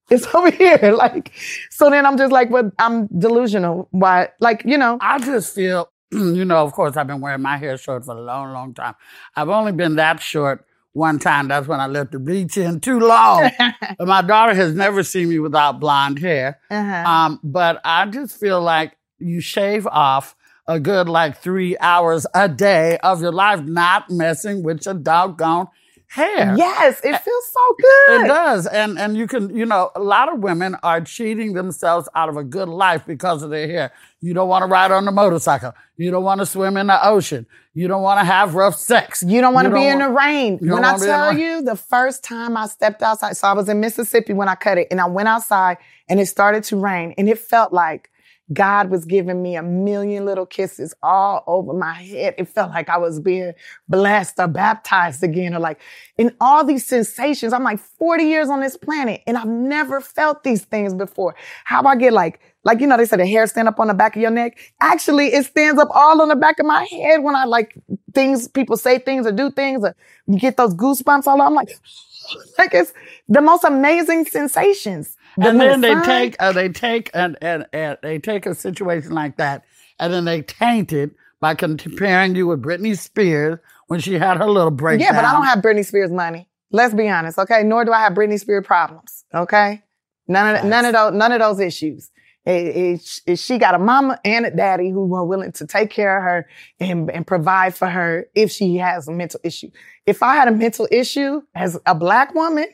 It's 0.10 0.26
over 0.34 0.52
here. 0.52 0.94
Like, 0.94 1.32
so 1.70 1.90
then 1.90 2.06
I'm 2.06 2.18
just 2.18 2.32
like, 2.32 2.50
well, 2.50 2.72
I'm 2.80 3.08
delusional. 3.08 3.88
Why? 3.92 4.30
Like, 4.40 4.64
you 4.66 4.78
know, 4.78 4.98
I 5.02 5.20
just 5.20 5.54
feel, 5.54 5.90
you 6.12 6.46
know, 6.46 6.58
of 6.64 6.74
course, 6.74 6.96
I've 6.98 7.08
been 7.08 7.22
wearing 7.22 7.42
my 7.42 7.58
hair 7.58 7.78
short 7.78 8.06
for 8.06 8.16
a 8.16 8.22
long, 8.22 8.54
long 8.54 8.74
time. 8.74 8.96
I've 9.36 9.50
only 9.50 9.72
been 9.72 9.96
that 9.98 10.22
short 10.22 10.66
one 10.94 11.20
time. 11.20 11.48
That's 11.48 11.68
when 11.68 11.80
I 11.80 11.88
left 11.88 12.12
the 12.12 12.20
bleach 12.20 12.58
in 12.58 12.80
too 12.80 13.00
long. 13.00 13.50
But 13.98 14.08
my 14.08 14.22
daughter 14.22 14.54
has 14.54 14.74
never 14.74 15.04
seen 15.04 15.30
me 15.30 15.40
without 15.40 15.80
blonde 15.80 16.20
hair. 16.20 16.60
uh-huh. 16.70 17.10
Um, 17.10 17.40
but 17.44 17.82
I 17.84 18.06
just 18.06 18.40
feel 18.40 18.62
like 18.62 18.98
you 19.20 19.42
shave 19.42 19.88
off 19.88 20.36
a 20.68 20.80
good 20.80 21.08
like 21.10 21.38
three 21.38 21.78
hours 21.80 22.26
a 22.34 22.48
day 22.50 22.98
of 22.98 23.22
your 23.22 23.32
life, 23.32 23.62
not 23.64 24.10
messing 24.10 24.64
with 24.64 24.86
your 24.86 24.96
doggone 24.96 25.68
hair. 26.08 26.56
yes, 26.58 27.00
it 27.04 27.18
feels 27.22 27.52
so 27.52 27.76
good. 27.78 28.22
It 28.22 28.28
does. 28.28 28.68
And 28.68 28.98
and 28.98 29.18
you 29.18 29.28
can, 29.28 29.56
you 29.56 29.66
know, 29.66 29.92
a 29.96 30.02
lot 30.02 30.32
of 30.32 30.40
women 30.40 30.76
are 30.84 31.02
cheating 31.02 31.54
themselves 31.54 32.08
out 32.16 32.30
of 32.30 32.38
a 32.38 32.44
good 32.44 32.70
life 32.70 33.06
because 33.06 33.44
of 33.44 33.50
their 33.50 33.68
hair. 33.68 33.92
You 34.22 34.34
don't 34.34 34.50
want 34.50 34.64
to 34.64 34.68
ride 34.68 34.92
on 34.92 35.06
the 35.06 35.12
motorcycle. 35.12 35.74
You 35.98 36.10
don't 36.12 36.24
want 36.24 36.40
to 36.40 36.46
swim 36.46 36.78
in 36.78 36.88
the 36.88 37.08
ocean. 37.08 37.46
You 37.74 37.88
don't 37.88 38.02
want 38.02 38.20
to 38.20 38.26
have 38.26 38.56
rough 38.56 38.76
sex. 38.76 39.24
You 39.24 39.42
don't 39.42 39.54
want 39.54 39.68
to 39.68 39.74
be 39.74 39.86
in 39.86 40.00
the 40.00 40.10
rain. 40.10 40.58
When 40.58 40.84
I 40.84 40.94
wanna 40.94 40.98
be 40.98 41.04
in 41.04 41.10
the 41.10 41.16
tell 41.16 41.38
you, 41.38 41.62
the 41.62 41.76
first 41.76 42.24
time 42.24 42.58
I 42.58 42.68
stepped 42.68 43.04
outside, 43.04 43.38
so 43.38 43.48
I 43.48 43.54
was 43.54 43.70
in 43.70 43.80
Mississippi 43.80 44.34
when 44.34 44.50
I 44.50 44.56
cut 44.56 44.78
it, 44.78 44.88
and 44.90 45.00
I 45.00 45.06
went 45.06 45.28
outside 45.28 45.78
and 46.10 46.20
it 46.20 46.26
started 46.28 46.64
to 46.66 46.78
rain, 46.78 47.14
and 47.18 47.30
it 47.30 47.38
felt 47.38 47.74
like 47.74 48.10
God 48.54 48.90
was 48.90 49.06
giving 49.06 49.42
me 49.42 49.56
a 49.56 49.64
million 49.64 50.26
little 50.26 50.46
kisses 50.46 50.94
all 51.04 51.44
over 51.48 51.74
my 51.74 51.94
head. 51.94 52.36
It 52.38 52.48
felt 52.48 52.72
like 52.72 52.88
I 52.90 52.98
was 52.98 53.20
being 53.20 53.54
blessed 53.90 54.40
or 54.40 54.48
baptized 54.48 55.24
again, 55.24 55.54
or 55.54 55.60
like 55.60 55.80
in 56.18 56.36
all 56.40 56.64
these 56.64 56.86
sensations. 56.86 57.52
I'm 57.54 57.64
like 57.64 57.80
40 57.80 58.24
years 58.24 58.50
on 58.50 58.62
this 58.62 58.78
planet, 58.78 59.22
and 59.28 59.38
I've 59.38 59.48
never 59.48 60.00
felt 60.00 60.44
these 60.44 60.64
things 60.64 60.94
before. 60.94 61.36
How 61.66 61.84
I 61.84 61.96
get 61.98 62.14
like, 62.14 62.40
like 62.64 62.80
you 62.80 62.88
know, 62.88 62.98
they 62.98 63.06
say 63.06 63.18
the 63.18 63.26
hair 63.26 63.48
stand 63.48 63.68
up 63.68 63.80
on 63.80 63.88
the 63.88 63.94
back 63.94 64.16
of 64.16 64.22
your 64.22 64.32
neck. 64.32 64.58
Actually, 64.80 65.28
it 65.28 65.46
stands 65.46 65.80
up 65.82 65.90
all 65.94 66.22
on 66.22 66.30
the 66.30 66.36
back 66.36 66.60
of 66.60 66.66
my 66.66 66.84
head 66.86 67.24
when 67.24 67.36
I 67.36 67.46
like 67.46 67.76
things. 68.14 68.48
People 68.48 68.78
say 68.78 69.00
things 69.00 69.28
or 69.28 69.34
do 69.34 69.52
things, 69.52 69.84
or 69.84 69.94
get 70.38 70.56
those 70.56 70.74
goosebumps 70.74 71.28
all. 71.28 71.36
over. 71.36 71.44
I'm 71.44 71.54
like, 71.54 71.70
like 72.58 72.74
it's 72.74 72.94
the 73.28 73.42
most 73.42 73.66
amazing 73.66 74.26
sensations. 74.26 75.17
And 75.38 75.60
then 75.62 75.82
they 75.82 75.94
take 76.06 76.36
uh, 76.40 76.52
they 76.52 76.70
take 76.70 77.10
and, 77.14 77.38
and 77.42 77.66
and 77.74 77.98
they 78.02 78.20
take 78.20 78.46
a 78.46 78.56
situation 78.56 79.12
like 79.12 79.38
that 79.38 79.64
and 80.00 80.12
then 80.14 80.26
they 80.26 80.42
taint 80.42 80.92
it 80.94 81.12
by 81.40 81.54
comparing 81.56 82.36
you 82.36 82.48
with 82.48 82.62
Britney 82.62 82.98
Spears 82.98 83.60
when 83.88 84.00
she 84.00 84.14
had 84.16 84.38
her 84.38 84.50
little 84.50 84.72
breakdown. 84.72 85.06
Yeah, 85.06 85.12
but 85.22 85.26
I 85.26 85.32
don't 85.34 85.46
have 85.46 85.60
Britney 85.60 85.86
Spears 85.86 86.12
money. 86.12 86.50
Let's 86.72 86.94
be 86.94 87.08
honest, 87.08 87.38
okay? 87.40 87.64
Nor 87.64 87.86
do 87.86 87.92
I 87.92 88.00
have 88.02 88.14
Britney 88.14 88.40
Spears 88.40 88.66
problems, 88.66 89.24
okay? 89.34 89.84
None 90.28 90.56
of 90.58 90.66
none 90.66 90.86
of 90.86 90.94
those 90.94 91.14
none 91.14 91.32
of 91.32 91.40
those 91.40 91.60
issues. 91.60 92.10
It- 92.46 92.76
it- 92.78 93.22
it- 93.28 93.40
she 93.40 93.58
got 93.58 93.76
a 93.76 93.80
mama 93.80 94.20
and 94.24 94.46
a 94.46 94.52
daddy 94.52 94.90
who 94.90 95.14
are 95.16 95.26
willing 95.26 95.52
to 95.54 95.68
take 95.68 95.90
care 95.90 96.18
of 96.18 96.24
her 96.24 96.48
and, 96.80 97.12
and 97.12 97.28
provide 97.28 97.76
for 97.76 97.88
her 97.88 98.26
if 98.36 98.52
she 98.52 98.78
has 98.78 99.08
a 99.08 99.12
mental 99.12 99.40
issue. 99.44 99.70
If 100.06 100.24
I 100.24 100.36
had 100.36 100.48
a 100.48 100.52
mental 100.52 100.88
issue 100.92 101.42
as 101.56 101.78
a 101.86 101.94
black 101.94 102.34
woman 102.34 102.68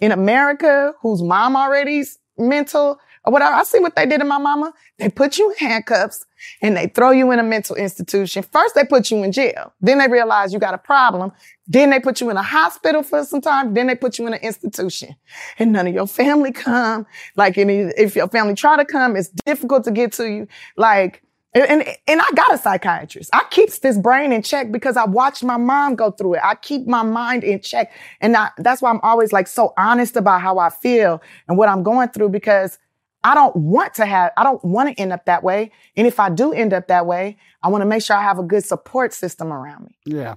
in 0.00 0.12
America 0.12 0.92
whose 1.00 1.22
mom 1.22 1.56
already's 1.56 2.18
mental 2.36 2.98
or 3.26 3.32
whatever, 3.32 3.54
I 3.54 3.62
see 3.62 3.78
what 3.78 3.96
they 3.96 4.04
did 4.04 4.18
to 4.18 4.24
my 4.24 4.36
mama. 4.36 4.74
They 4.98 5.08
put 5.08 5.38
you 5.38 5.50
in 5.50 5.56
handcuffs 5.56 6.26
and 6.60 6.76
they 6.76 6.88
throw 6.88 7.10
you 7.10 7.30
in 7.30 7.38
a 7.38 7.42
mental 7.42 7.74
institution. 7.74 8.42
First, 8.42 8.74
they 8.74 8.84
put 8.84 9.10
you 9.10 9.22
in 9.22 9.32
jail. 9.32 9.72
Then 9.80 9.96
they 9.96 10.08
realize 10.08 10.52
you 10.52 10.58
got 10.58 10.74
a 10.74 10.78
problem. 10.78 11.32
Then 11.66 11.88
they 11.88 12.00
put 12.00 12.20
you 12.20 12.28
in 12.28 12.36
a 12.36 12.42
hospital 12.42 13.02
for 13.02 13.24
some 13.24 13.40
time. 13.40 13.72
Then 13.72 13.86
they 13.86 13.94
put 13.94 14.18
you 14.18 14.26
in 14.26 14.34
an 14.34 14.40
institution 14.40 15.16
and 15.58 15.72
none 15.72 15.86
of 15.86 15.94
your 15.94 16.06
family 16.06 16.52
come. 16.52 17.06
Like, 17.34 17.54
if 17.56 18.14
your 18.14 18.28
family 18.28 18.54
try 18.54 18.76
to 18.76 18.84
come, 18.84 19.16
it's 19.16 19.30
difficult 19.46 19.84
to 19.84 19.90
get 19.90 20.12
to 20.14 20.28
you. 20.28 20.46
Like, 20.76 21.22
and, 21.54 21.84
and, 22.08 22.20
I 22.20 22.28
got 22.34 22.52
a 22.52 22.58
psychiatrist. 22.58 23.30
I 23.32 23.44
keeps 23.50 23.78
this 23.78 23.96
brain 23.96 24.32
in 24.32 24.42
check 24.42 24.72
because 24.72 24.96
I 24.96 25.04
watched 25.04 25.44
my 25.44 25.56
mom 25.56 25.94
go 25.94 26.10
through 26.10 26.34
it. 26.34 26.40
I 26.42 26.56
keep 26.56 26.86
my 26.86 27.02
mind 27.02 27.44
in 27.44 27.60
check. 27.60 27.92
And 28.20 28.36
I, 28.36 28.50
that's 28.58 28.82
why 28.82 28.90
I'm 28.90 29.00
always 29.02 29.32
like 29.32 29.46
so 29.46 29.72
honest 29.76 30.16
about 30.16 30.40
how 30.40 30.58
I 30.58 30.70
feel 30.70 31.22
and 31.46 31.56
what 31.56 31.68
I'm 31.68 31.82
going 31.84 32.08
through 32.08 32.30
because 32.30 32.78
I 33.22 33.34
don't 33.34 33.54
want 33.54 33.94
to 33.94 34.06
have, 34.06 34.32
I 34.36 34.42
don't 34.42 34.62
want 34.64 34.88
to 34.88 35.00
end 35.00 35.12
up 35.12 35.26
that 35.26 35.44
way. 35.44 35.70
And 35.96 36.06
if 36.06 36.18
I 36.18 36.28
do 36.28 36.52
end 36.52 36.72
up 36.72 36.88
that 36.88 37.06
way, 37.06 37.36
I 37.62 37.68
want 37.68 37.82
to 37.82 37.86
make 37.86 38.02
sure 38.02 38.16
I 38.16 38.22
have 38.22 38.38
a 38.38 38.42
good 38.42 38.64
support 38.64 39.12
system 39.12 39.52
around 39.52 39.84
me. 39.84 39.96
Yeah. 40.04 40.34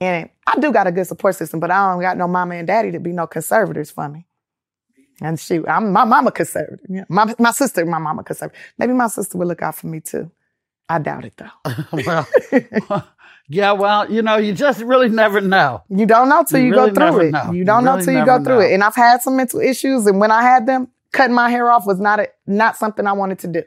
And 0.00 0.28
I 0.46 0.58
do 0.58 0.72
got 0.72 0.86
a 0.86 0.92
good 0.92 1.06
support 1.06 1.36
system, 1.36 1.58
but 1.60 1.70
I 1.70 1.90
don't 1.90 2.00
got 2.00 2.16
no 2.16 2.28
mama 2.28 2.54
and 2.54 2.66
daddy 2.66 2.90
to 2.92 3.00
be 3.00 3.12
no 3.12 3.26
conservators 3.26 3.90
for 3.90 4.08
me. 4.08 4.26
And 5.22 5.38
shoot, 5.38 5.68
I'm 5.68 5.92
my 5.92 6.04
mama 6.04 6.32
conservative. 6.32 6.86
Yeah. 6.88 7.04
My 7.08 7.34
my 7.38 7.50
sister, 7.50 7.84
my 7.84 7.98
mama 7.98 8.24
conservative. 8.24 8.58
Maybe 8.78 8.94
my 8.94 9.08
sister 9.08 9.36
would 9.36 9.48
look 9.48 9.62
out 9.62 9.74
for 9.74 9.86
me 9.86 10.00
too. 10.00 10.30
I 10.90 10.98
doubt 10.98 11.24
it 11.24 11.34
though. 11.36 11.72
well, 12.06 12.26
yeah, 13.48 13.72
well, 13.72 14.10
you 14.10 14.22
know, 14.22 14.36
you 14.36 14.52
just 14.52 14.82
really 14.82 15.08
never 15.08 15.40
know. 15.40 15.82
You 15.88 16.04
don't 16.06 16.28
know 16.28 16.44
till 16.48 16.60
You 16.60 16.66
you, 16.66 16.72
really 16.72 16.90
go 16.90 17.12
through 17.12 17.28
it. 17.28 17.30
know. 17.32 17.52
You 17.52 17.58
You 17.60 17.64
don't 17.64 17.84
know 17.84 17.92
really 17.92 18.04
till 18.06 18.14
you 18.18 18.24
go 18.26 18.42
through 18.42 18.54
know. 18.56 18.60
it. 18.60 18.72
And 18.72 18.82
I've 18.82 18.96
had 18.96 19.22
some 19.22 19.36
mental 19.36 19.60
issues, 19.60 20.06
and 20.06 20.18
when 20.20 20.30
I 20.32 20.42
had 20.42 20.66
them, 20.66 20.88
cutting 21.12 21.34
my 21.34 21.48
hair 21.48 21.70
off 21.70 21.86
was 21.86 22.00
not 22.00 22.20
a, 22.20 22.28
not 22.46 22.76
something 22.76 23.06
I 23.06 23.12
wanted 23.12 23.38
to 23.40 23.48
do. 23.48 23.62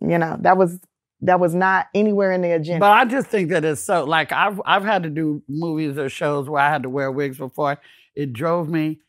You 0.00 0.18
know, 0.18 0.36
that 0.40 0.56
was 0.58 0.78
that 1.22 1.40
was 1.40 1.54
not 1.54 1.86
anywhere 1.94 2.32
in 2.32 2.42
the 2.42 2.52
agenda. 2.52 2.80
But 2.80 2.92
I 2.92 3.04
just 3.06 3.26
think 3.28 3.50
that 3.50 3.64
it's 3.64 3.80
so 3.80 4.04
like 4.04 4.32
I've 4.32 4.60
I've 4.64 4.84
had 4.84 5.02
to 5.04 5.10
do 5.10 5.42
movies 5.48 5.98
or 5.98 6.08
shows 6.10 6.48
where 6.48 6.62
I 6.62 6.70
had 6.70 6.82
to 6.84 6.90
wear 6.90 7.10
wigs 7.10 7.38
before. 7.38 7.78
It 8.14 8.32
drove 8.32 8.68
me 8.68 9.00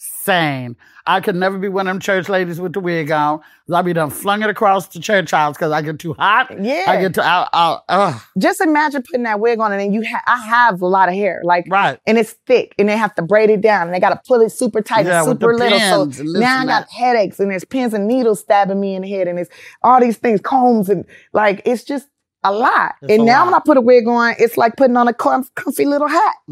insane. 0.00 0.76
I 1.06 1.20
could 1.20 1.34
never 1.34 1.58
be 1.58 1.68
one 1.68 1.86
of 1.88 1.94
them 1.94 2.00
church 2.00 2.28
ladies 2.28 2.60
with 2.60 2.72
the 2.72 2.80
wig 2.80 3.10
on. 3.10 3.40
I'd 3.72 3.84
be 3.84 3.92
done 3.92 4.10
flung 4.10 4.42
it 4.42 4.50
across 4.50 4.86
the 4.88 5.00
church 5.00 5.30
house 5.30 5.56
because 5.56 5.72
I 5.72 5.82
get 5.82 5.98
too 5.98 6.12
hot. 6.14 6.50
Yeah. 6.62 6.84
I 6.86 7.00
get 7.00 7.14
too 7.14 7.20
out 7.20 7.48
ugh. 7.88 8.20
Just 8.38 8.60
imagine 8.60 9.02
putting 9.02 9.22
that 9.24 9.40
wig 9.40 9.58
on, 9.60 9.72
and 9.72 9.80
then 9.80 9.92
you 9.92 10.04
ha- 10.06 10.22
I 10.26 10.38
have 10.38 10.80
a 10.82 10.86
lot 10.86 11.08
of 11.08 11.14
hair, 11.14 11.40
like 11.44 11.64
Right. 11.68 11.98
and 12.06 12.18
it's 12.18 12.32
thick, 12.46 12.74
and 12.78 12.88
they 12.88 12.96
have 12.96 13.14
to 13.16 13.22
braid 13.22 13.50
it 13.50 13.60
down, 13.60 13.86
and 13.86 13.94
they 13.94 14.00
got 14.00 14.10
to 14.10 14.20
pull 14.26 14.40
it 14.40 14.50
super 14.50 14.80
tight 14.82 15.06
Yeah, 15.06 15.20
and 15.22 15.26
super 15.28 15.54
little. 15.54 15.78
pins 15.78 16.18
So 16.18 16.24
now 16.24 16.60
I 16.60 16.66
got 16.66 16.80
that. 16.86 16.90
headaches, 16.90 17.40
and 17.40 17.50
there's 17.50 17.64
pins 17.64 17.94
and 17.94 18.06
needles 18.06 18.40
stabbing 18.40 18.80
me 18.80 18.94
in 18.94 19.02
the 19.02 19.08
head, 19.08 19.28
and 19.28 19.38
it's 19.38 19.50
all 19.82 20.00
these 20.00 20.16
things, 20.18 20.40
combs, 20.40 20.88
and 20.88 21.04
like 21.32 21.62
it's 21.64 21.84
just 21.84 22.08
a 22.42 22.52
lot. 22.52 22.94
It's 23.02 23.12
and 23.12 23.22
a 23.22 23.24
now 23.24 23.40
lot. 23.40 23.46
when 23.46 23.54
I 23.54 23.58
put 23.64 23.76
a 23.76 23.80
wig 23.80 24.06
on, 24.08 24.34
it's 24.38 24.56
like 24.56 24.76
putting 24.76 24.96
on 24.96 25.08
a 25.08 25.12
comf- 25.12 25.54
comfy 25.54 25.84
little 25.84 26.08
hat. 26.08 26.34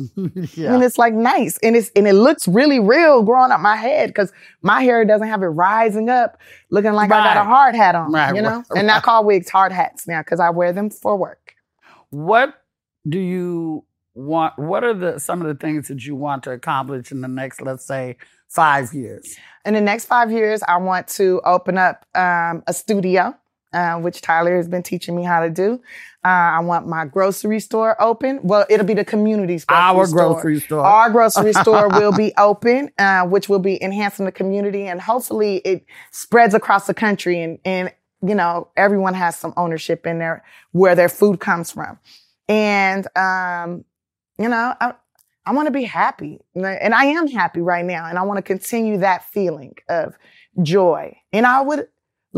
yeah. 0.54 0.74
And 0.74 0.82
it's 0.82 0.98
like 0.98 1.14
nice. 1.14 1.58
And 1.62 1.76
it's 1.76 1.90
and 1.96 2.06
it 2.06 2.12
looks 2.12 2.46
really 2.46 2.78
real 2.78 3.22
growing 3.22 3.50
up 3.52 3.60
my 3.60 3.76
head 3.76 4.08
because 4.10 4.32
my 4.62 4.82
hair 4.82 5.04
doesn't 5.04 5.28
have 5.28 5.42
it 5.42 5.46
rising 5.46 6.10
up 6.10 6.38
looking 6.70 6.92
like 6.92 7.10
I 7.10 7.34
got 7.34 7.36
a 7.38 7.44
hard 7.44 7.74
hat 7.74 7.94
on. 7.94 8.12
Right, 8.12 8.34
You 8.34 8.42
know? 8.42 8.64
right, 8.70 8.78
And 8.78 8.90
I 8.90 9.00
call 9.00 9.24
wigs 9.24 9.48
hard 9.48 9.72
hats 9.72 10.06
now 10.06 10.20
because 10.20 10.40
I 10.40 10.50
wear 10.50 10.72
them 10.72 10.90
for 10.90 11.16
work. 11.16 11.54
What 12.10 12.54
do 13.08 13.18
you 13.18 13.84
want? 14.14 14.58
What 14.58 14.84
are 14.84 14.94
the 14.94 15.18
some 15.18 15.40
of 15.40 15.48
the 15.48 15.54
things 15.54 15.88
that 15.88 16.04
you 16.04 16.16
want 16.16 16.42
to 16.44 16.50
accomplish 16.50 17.10
in 17.12 17.20
the 17.22 17.28
next, 17.28 17.60
let's 17.62 17.86
say, 17.86 18.16
five 18.48 18.92
years? 18.92 19.36
In 19.64 19.74
the 19.74 19.80
next 19.80 20.06
five 20.06 20.30
years, 20.30 20.62
I 20.66 20.76
want 20.78 21.08
to 21.08 21.40
open 21.44 21.76
up 21.78 22.06
um, 22.14 22.62
a 22.66 22.72
studio, 22.72 23.34
uh, 23.72 23.96
which 23.98 24.20
Tyler 24.20 24.56
has 24.56 24.68
been 24.68 24.82
teaching 24.82 25.14
me 25.14 25.24
how 25.24 25.40
to 25.40 25.50
do. 25.50 25.80
Uh, 26.24 26.28
I 26.28 26.60
want 26.60 26.86
my 26.86 27.04
grocery 27.04 27.60
store 27.60 28.00
open. 28.02 28.40
Well, 28.42 28.66
it'll 28.68 28.86
be 28.86 28.94
the 28.94 29.04
community's 29.04 29.64
grocery 29.64 29.84
Our 29.84 30.06
store. 30.06 30.18
grocery 30.34 30.60
store. 30.60 30.84
Our 30.84 31.10
grocery 31.10 31.52
store 31.62 31.88
will 31.88 32.12
be 32.12 32.32
open, 32.36 32.90
uh, 32.98 33.24
which 33.26 33.48
will 33.48 33.60
be 33.60 33.82
enhancing 33.82 34.24
the 34.24 34.32
community, 34.32 34.86
and 34.86 35.00
hopefully 35.00 35.56
it 35.58 35.84
spreads 36.10 36.54
across 36.54 36.86
the 36.86 36.94
country, 36.94 37.40
and 37.40 37.58
and 37.64 37.92
you 38.20 38.34
know 38.34 38.68
everyone 38.76 39.14
has 39.14 39.36
some 39.36 39.54
ownership 39.56 40.06
in 40.06 40.18
there 40.18 40.44
where 40.72 40.94
their 40.94 41.08
food 41.08 41.40
comes 41.40 41.70
from, 41.70 41.98
and 42.48 43.06
um, 43.16 43.84
you 44.38 44.48
know 44.48 44.74
I, 44.80 44.94
I 45.46 45.52
want 45.52 45.66
to 45.66 45.72
be 45.72 45.84
happy, 45.84 46.40
and 46.54 46.94
I 46.94 47.04
am 47.06 47.28
happy 47.28 47.60
right 47.60 47.84
now, 47.84 48.06
and 48.06 48.18
I 48.18 48.22
want 48.22 48.38
to 48.38 48.42
continue 48.42 48.98
that 48.98 49.24
feeling 49.30 49.76
of 49.88 50.18
joy, 50.62 51.16
and 51.32 51.46
I 51.46 51.60
would 51.60 51.86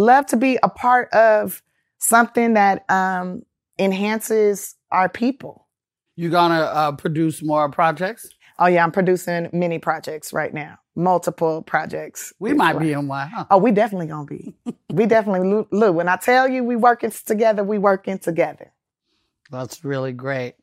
love 0.00 0.26
to 0.26 0.36
be 0.36 0.58
a 0.62 0.68
part 0.68 1.12
of 1.12 1.62
something 1.98 2.54
that 2.54 2.84
um, 2.90 3.42
enhances 3.78 4.74
our 4.90 5.08
people. 5.08 5.68
You 6.16 6.30
gonna 6.30 6.60
uh, 6.60 6.92
produce 6.92 7.42
more 7.42 7.68
projects? 7.68 8.28
Oh 8.58 8.66
yeah, 8.66 8.82
I'm 8.82 8.92
producing 8.92 9.48
many 9.52 9.78
projects 9.78 10.32
right 10.32 10.52
now, 10.52 10.78
multiple 10.96 11.62
projects. 11.62 12.32
We 12.38 12.52
might 12.52 12.72
like- 12.72 12.82
be 12.82 12.92
in 12.92 13.06
one. 13.08 13.28
Huh? 13.28 13.46
Oh, 13.50 13.58
we 13.58 13.70
definitely 13.70 14.06
gonna 14.06 14.26
be. 14.26 14.54
we 14.92 15.06
definitely 15.06 15.66
Lou. 15.70 15.92
When 15.92 16.08
I 16.08 16.16
tell 16.16 16.48
you 16.48 16.64
we 16.64 16.76
working 16.76 17.10
together, 17.10 17.62
we 17.62 17.78
working 17.78 18.18
together. 18.18 18.72
That's 19.50 19.84
really 19.84 20.12
great. 20.12 20.54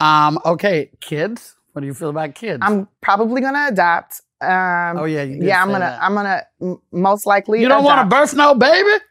Um, 0.00 0.38
okay, 0.44 0.90
kids. 1.00 1.54
What 1.72 1.82
do 1.82 1.86
you 1.86 1.94
feel 1.94 2.10
about 2.10 2.34
kids? 2.34 2.60
I'm 2.62 2.88
probably 3.00 3.40
gonna 3.40 3.66
adopt. 3.68 4.22
Um, 4.40 4.98
oh 4.98 5.04
yeah, 5.04 5.22
yeah, 5.24 5.62
I'm 5.62 5.68
gonna. 5.68 5.78
that. 5.80 6.02
I'm 6.02 6.14
gonna 6.14 6.42
m- 6.62 6.80
most 6.92 7.26
likely. 7.26 7.60
You 7.60 7.68
don't 7.68 7.84
want 7.84 8.00
to 8.10 8.16
birth 8.16 8.34
no 8.34 8.54
baby? 8.54 9.02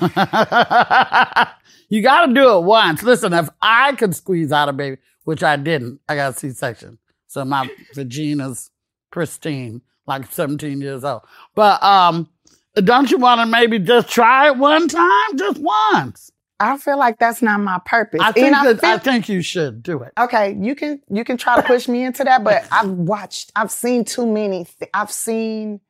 you 1.88 2.02
got 2.02 2.26
to 2.26 2.32
do 2.34 2.58
it 2.58 2.62
once. 2.62 3.02
Listen, 3.02 3.32
if 3.32 3.48
I 3.62 3.92
could 3.92 4.14
squeeze 4.14 4.52
out 4.52 4.68
a 4.68 4.72
baby, 4.72 4.98
which 5.24 5.42
I 5.42 5.56
didn't, 5.56 6.00
I 6.08 6.14
got 6.14 6.34
a 6.34 6.38
C-section, 6.38 6.98
so 7.26 7.44
my 7.44 7.68
vagina's 7.94 8.70
pristine, 9.10 9.80
like 10.06 10.30
17 10.30 10.80
years 10.80 11.04
old. 11.04 11.22
But 11.54 11.82
um, 11.82 12.28
don't 12.74 13.10
you 13.10 13.18
want 13.18 13.40
to 13.40 13.46
maybe 13.46 13.78
just 13.78 14.08
try 14.08 14.48
it 14.48 14.56
one 14.56 14.88
time, 14.88 15.36
just 15.36 15.58
once? 15.58 16.30
I 16.60 16.76
feel 16.78 16.98
like 16.98 17.18
that's 17.18 17.40
not 17.42 17.60
my 17.60 17.80
purpose. 17.86 18.20
I 18.22 18.32
think 18.32 18.46
And 18.48 18.56
I 18.56 18.72
that 18.72 18.84
I 18.84 18.98
think 18.98 19.28
you 19.28 19.42
should 19.42 19.82
do 19.82 20.02
it. 20.02 20.12
Okay, 20.18 20.56
you 20.60 20.74
can 20.74 21.00
you 21.08 21.24
can 21.24 21.36
try 21.36 21.56
to 21.56 21.62
push 21.62 21.86
me 21.88 22.04
into 22.04 22.24
that, 22.24 22.42
but 22.42 22.66
I've 22.72 22.90
watched, 22.90 23.52
I've 23.54 23.70
seen 23.70 24.04
too 24.04 24.26
many. 24.26 24.64
Th- 24.78 24.90
I've 24.92 25.10
seen 25.12 25.80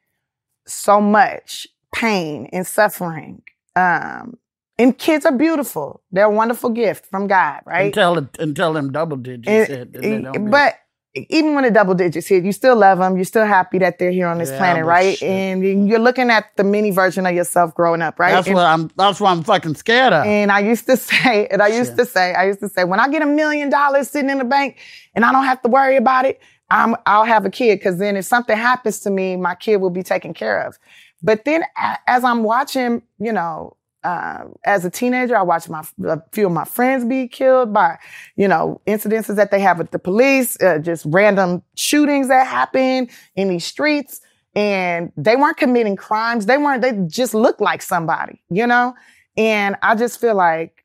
so 0.66 1.00
much 1.00 1.66
pain 1.94 2.48
and 2.52 2.66
suffering. 2.66 3.42
Um, 3.76 4.36
and 4.78 4.96
kids 4.96 5.24
are 5.24 5.32
beautiful; 5.36 6.02
they're 6.12 6.26
a 6.26 6.30
wonderful 6.30 6.70
gift 6.70 7.06
from 7.06 7.26
God, 7.28 7.60
right? 7.64 7.86
Until 7.86 8.28
until 8.38 8.72
them 8.74 8.92
double 8.92 9.16
digits 9.16 9.48
And- 9.48 9.68
hit. 9.68 9.92
then 9.92 10.02
they 10.02 10.22
don't 10.22 10.32
mean- 10.42 10.50
but 10.50 10.74
even 11.14 11.54
when 11.54 11.64
the 11.64 11.70
double 11.70 11.94
digits 11.94 12.26
hit, 12.26 12.44
you 12.44 12.52
still 12.52 12.76
love 12.76 12.98
them. 12.98 13.16
You're 13.16 13.24
still 13.24 13.46
happy 13.46 13.78
that 13.78 13.98
they're 13.98 14.10
here 14.10 14.26
on 14.28 14.38
this 14.38 14.50
Yeah, 14.50 14.58
planet, 14.58 14.84
right? 14.84 15.16
shit. 15.18 15.28
And 15.28 15.88
you're 15.88 15.98
looking 15.98 16.30
at 16.30 16.54
the 16.56 16.64
mini 16.64 16.90
version 16.90 17.26
of 17.26 17.34
yourself 17.34 17.74
growing 17.74 18.02
up, 18.02 18.18
right? 18.20 18.32
that's 18.32 18.46
and, 18.46 18.54
what 18.56 18.66
I'm. 18.66 18.90
That's 18.96 19.20
what 19.20 19.30
I'm 19.30 19.42
fucking 19.42 19.74
scared 19.76 20.12
of. 20.12 20.26
and 20.26 20.52
I 20.52 20.60
used 20.60 20.86
to 20.86 20.96
say, 21.08 21.46
and 21.48 21.62
I 21.62 21.68
used 21.68 21.92
Shit. 21.92 21.98
to 21.98 22.06
say, 22.06 22.34
I 22.34 22.46
used 22.46 22.60
to 22.60 22.68
say, 22.68 22.84
when 22.84 23.00
I 23.00 23.08
get 23.08 23.22
a 23.22 23.26
million 23.26 23.70
dollars 23.70 24.10
sitting 24.10 24.30
in 24.30 24.38
the 24.38 24.44
bank 24.44 24.76
and 25.14 25.24
I 25.24 25.32
don't 25.32 25.44
have 25.44 25.62
to 25.62 25.68
worry 25.68 25.96
about 25.96 26.26
it, 26.26 26.40
I'm, 26.70 26.94
I'll 27.06 27.24
have 27.24 27.46
a 27.46 27.50
kid. 27.50 27.82
Cause 27.82 27.98
then 27.98 28.16
if 28.16 28.26
something 28.26 28.56
happens 28.56 29.00
to 29.00 29.10
me, 29.10 29.36
my 29.36 29.54
kid 29.54 29.78
will 29.78 29.90
be 29.90 30.02
taken 30.02 30.34
care 30.34 30.60
of. 30.66 30.78
But 31.22 31.46
then 31.46 31.64
as 32.06 32.22
I'm 32.22 32.42
watching, 32.44 33.02
you 33.18 33.32
know, 33.32 33.77
uh, 34.04 34.44
as 34.64 34.84
a 34.84 34.90
teenager, 34.90 35.36
I 35.36 35.42
watched 35.42 35.68
my 35.68 35.82
a 36.04 36.22
few 36.32 36.46
of 36.46 36.52
my 36.52 36.64
friends 36.64 37.04
be 37.04 37.28
killed 37.28 37.72
by, 37.72 37.98
you 38.36 38.46
know, 38.46 38.80
incidences 38.86 39.36
that 39.36 39.50
they 39.50 39.60
have 39.60 39.78
with 39.78 39.90
the 39.90 39.98
police, 39.98 40.60
uh, 40.62 40.78
just 40.78 41.04
random 41.08 41.62
shootings 41.76 42.28
that 42.28 42.46
happen 42.46 43.08
in 43.34 43.48
these 43.48 43.64
streets, 43.64 44.20
and 44.54 45.12
they 45.16 45.36
weren't 45.36 45.56
committing 45.56 45.96
crimes. 45.96 46.46
They 46.46 46.58
weren't. 46.58 46.82
They 46.82 46.92
just 47.06 47.34
looked 47.34 47.60
like 47.60 47.82
somebody, 47.82 48.42
you 48.50 48.66
know. 48.66 48.94
And 49.36 49.76
I 49.82 49.94
just 49.94 50.20
feel 50.20 50.34
like, 50.34 50.84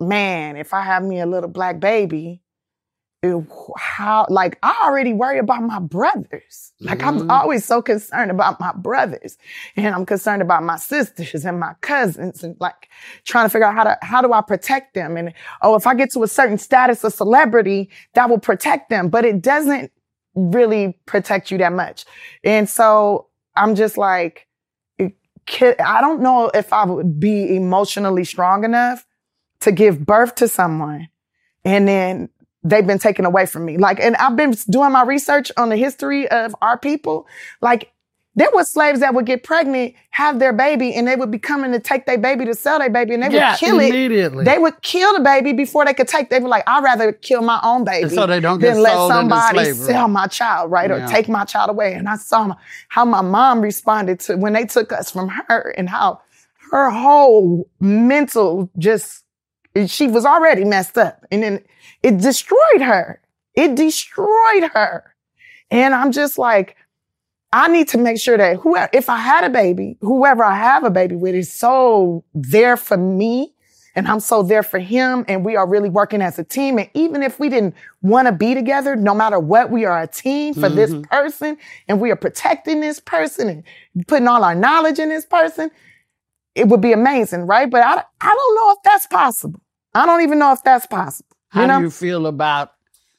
man, 0.00 0.56
if 0.56 0.74
I 0.74 0.82
have 0.82 1.02
me 1.02 1.20
a 1.20 1.26
little 1.26 1.50
black 1.50 1.80
baby, 1.80 2.40
how 3.78 4.26
like 4.28 4.58
I 4.62 4.82
already 4.84 5.12
worry 5.12 5.38
about 5.38 5.62
my 5.62 5.78
brothers. 5.78 6.72
Like 6.80 7.02
I'm 7.04 7.20
Mhm. 7.20 7.26
always 7.30 7.64
so 7.64 7.80
concerned 7.80 8.30
about 8.30 8.60
my 8.60 8.72
brothers, 8.72 9.38
and 9.76 9.94
I'm 9.94 10.04
concerned 10.06 10.42
about 10.42 10.62
my 10.62 10.76
sisters 10.76 11.44
and 11.44 11.58
my 11.58 11.74
cousins, 11.80 12.44
and 12.44 12.56
like 12.60 12.88
trying 13.24 13.46
to 13.46 13.48
figure 13.50 13.66
out 13.66 13.74
how 13.74 13.84
to 13.84 13.98
how 14.02 14.20
do 14.22 14.32
I 14.32 14.42
protect 14.42 14.94
them? 14.94 15.16
And 15.16 15.32
oh, 15.62 15.74
if 15.76 15.86
I 15.86 15.94
get 15.94 16.10
to 16.12 16.22
a 16.22 16.28
certain 16.28 16.58
status 16.58 17.04
of 17.04 17.12
celebrity, 17.14 17.90
that 18.14 18.28
will 18.28 18.38
protect 18.38 18.90
them, 18.90 19.08
but 19.08 19.24
it 19.24 19.40
doesn't 19.42 19.90
really 20.34 20.98
protect 21.06 21.50
you 21.50 21.58
that 21.58 21.72
much. 21.72 22.04
And 22.42 22.68
so 22.68 23.28
I'm 23.56 23.74
just 23.74 23.96
like, 23.96 24.46
I 25.00 26.00
don't 26.00 26.20
know 26.20 26.50
if 26.54 26.72
I 26.72 26.84
would 26.84 27.20
be 27.20 27.56
emotionally 27.56 28.24
strong 28.24 28.64
enough 28.64 29.06
to 29.60 29.72
give 29.72 30.04
birth 30.04 30.34
to 30.36 30.48
someone 30.48 31.08
and 31.64 31.88
then 31.88 32.28
they've 32.64 32.86
been 32.86 32.98
taken 32.98 33.24
away 33.26 33.46
from 33.46 33.64
me. 33.64 33.76
Like, 33.76 34.00
and 34.00 34.16
I've 34.16 34.36
been 34.36 34.52
doing 34.70 34.92
my 34.92 35.04
research 35.04 35.52
on 35.56 35.68
the 35.68 35.76
history 35.76 36.28
of 36.28 36.56
our 36.62 36.78
people. 36.78 37.26
Like, 37.60 37.90
there 38.36 38.50
were 38.52 38.64
slaves 38.64 38.98
that 38.98 39.14
would 39.14 39.26
get 39.26 39.44
pregnant, 39.44 39.94
have 40.10 40.40
their 40.40 40.52
baby, 40.52 40.92
and 40.94 41.06
they 41.06 41.14
would 41.14 41.30
be 41.30 41.38
coming 41.38 41.70
to 41.70 41.78
take 41.78 42.04
their 42.04 42.18
baby 42.18 42.44
to 42.46 42.54
sell 42.54 42.80
their 42.80 42.90
baby, 42.90 43.14
and 43.14 43.22
they 43.22 43.32
yeah, 43.32 43.52
would 43.52 43.60
kill 43.60 43.78
it. 43.78 43.90
immediately. 43.90 44.44
They 44.44 44.58
would 44.58 44.82
kill 44.82 45.12
the 45.12 45.20
baby 45.20 45.52
before 45.52 45.84
they 45.84 45.94
could 45.94 46.08
take. 46.08 46.30
They 46.30 46.40
were 46.40 46.48
like, 46.48 46.64
"I'd 46.66 46.82
rather 46.82 47.12
kill 47.12 47.42
my 47.42 47.60
own 47.62 47.84
baby 47.84 48.08
so 48.08 48.26
they 48.26 48.40
don't 48.40 48.58
get 48.58 48.74
than 48.74 48.82
let 48.82 48.96
somebody 48.96 49.72
sell 49.74 50.08
my 50.08 50.26
child, 50.26 50.72
right, 50.72 50.90
Yeah. 50.90 51.04
or 51.04 51.08
take 51.08 51.28
my 51.28 51.44
child 51.44 51.70
away." 51.70 51.94
And 51.94 52.08
I 52.08 52.16
saw 52.16 52.48
my, 52.48 52.56
how 52.88 53.04
my 53.04 53.20
mom 53.20 53.60
responded 53.60 54.18
to 54.20 54.36
when 54.36 54.54
they 54.54 54.64
took 54.64 54.90
us 54.92 55.12
from 55.12 55.28
her, 55.28 55.72
and 55.78 55.88
how 55.88 56.20
her 56.72 56.90
whole 56.90 57.68
mental 57.78 58.68
just 58.78 59.22
she 59.86 60.08
was 60.08 60.24
already 60.26 60.64
messed 60.64 60.98
up, 60.98 61.24
and 61.30 61.42
then 61.42 61.60
it 62.04 62.18
destroyed 62.18 62.82
her. 62.82 63.20
It 63.54 63.74
destroyed 63.74 64.70
her, 64.72 65.14
and 65.70 65.94
I'm 65.94 66.12
just 66.12 66.38
like. 66.38 66.76
I 67.56 67.68
need 67.68 67.86
to 67.90 67.98
make 67.98 68.18
sure 68.18 68.36
that 68.36 68.56
whoever, 68.56 68.90
if 68.92 69.08
I 69.08 69.16
had 69.16 69.44
a 69.44 69.48
baby, 69.48 69.96
whoever 70.00 70.42
I 70.42 70.56
have 70.56 70.82
a 70.82 70.90
baby 70.90 71.14
with 71.14 71.36
is 71.36 71.52
so 71.52 72.24
there 72.34 72.76
for 72.76 72.96
me 72.96 73.54
and 73.94 74.08
I'm 74.08 74.20
so 74.20 74.42
there 74.42 74.62
for 74.62 74.78
him 74.78 75.24
and 75.28 75.44
we 75.44 75.56
are 75.56 75.66
really 75.66 75.88
working 75.88 76.20
as 76.20 76.38
a 76.38 76.44
team. 76.44 76.78
And 76.78 76.90
even 76.94 77.22
if 77.22 77.38
we 77.38 77.48
didn't 77.48 77.74
want 78.02 78.26
to 78.26 78.32
be 78.32 78.54
together, 78.54 78.96
no 78.96 79.14
matter 79.14 79.38
what, 79.38 79.70
we 79.70 79.84
are 79.84 80.02
a 80.02 80.06
team 80.06 80.54
for 80.54 80.68
this 80.68 80.90
mm-hmm. 80.90 81.02
person 81.02 81.56
and 81.86 82.00
we 82.00 82.10
are 82.10 82.16
protecting 82.16 82.80
this 82.80 82.98
person 82.98 83.48
and 83.48 84.06
putting 84.08 84.26
all 84.26 84.42
our 84.42 84.54
knowledge 84.54 84.98
in 84.98 85.08
this 85.08 85.24
person. 85.24 85.70
It 86.54 86.68
would 86.68 86.80
be 86.80 86.92
amazing, 86.92 87.42
right? 87.42 87.70
But 87.70 87.82
I, 87.82 88.02
I 88.20 88.34
don't 88.34 88.54
know 88.56 88.72
if 88.72 88.78
that's 88.84 89.06
possible. 89.06 89.60
I 89.94 90.06
don't 90.06 90.22
even 90.22 90.38
know 90.38 90.52
if 90.52 90.62
that's 90.62 90.86
possible. 90.86 91.33
How 91.54 91.62
you 91.62 91.66
know? 91.68 91.78
do 91.78 91.84
you 91.84 91.90
feel 91.90 92.26
about? 92.26 92.72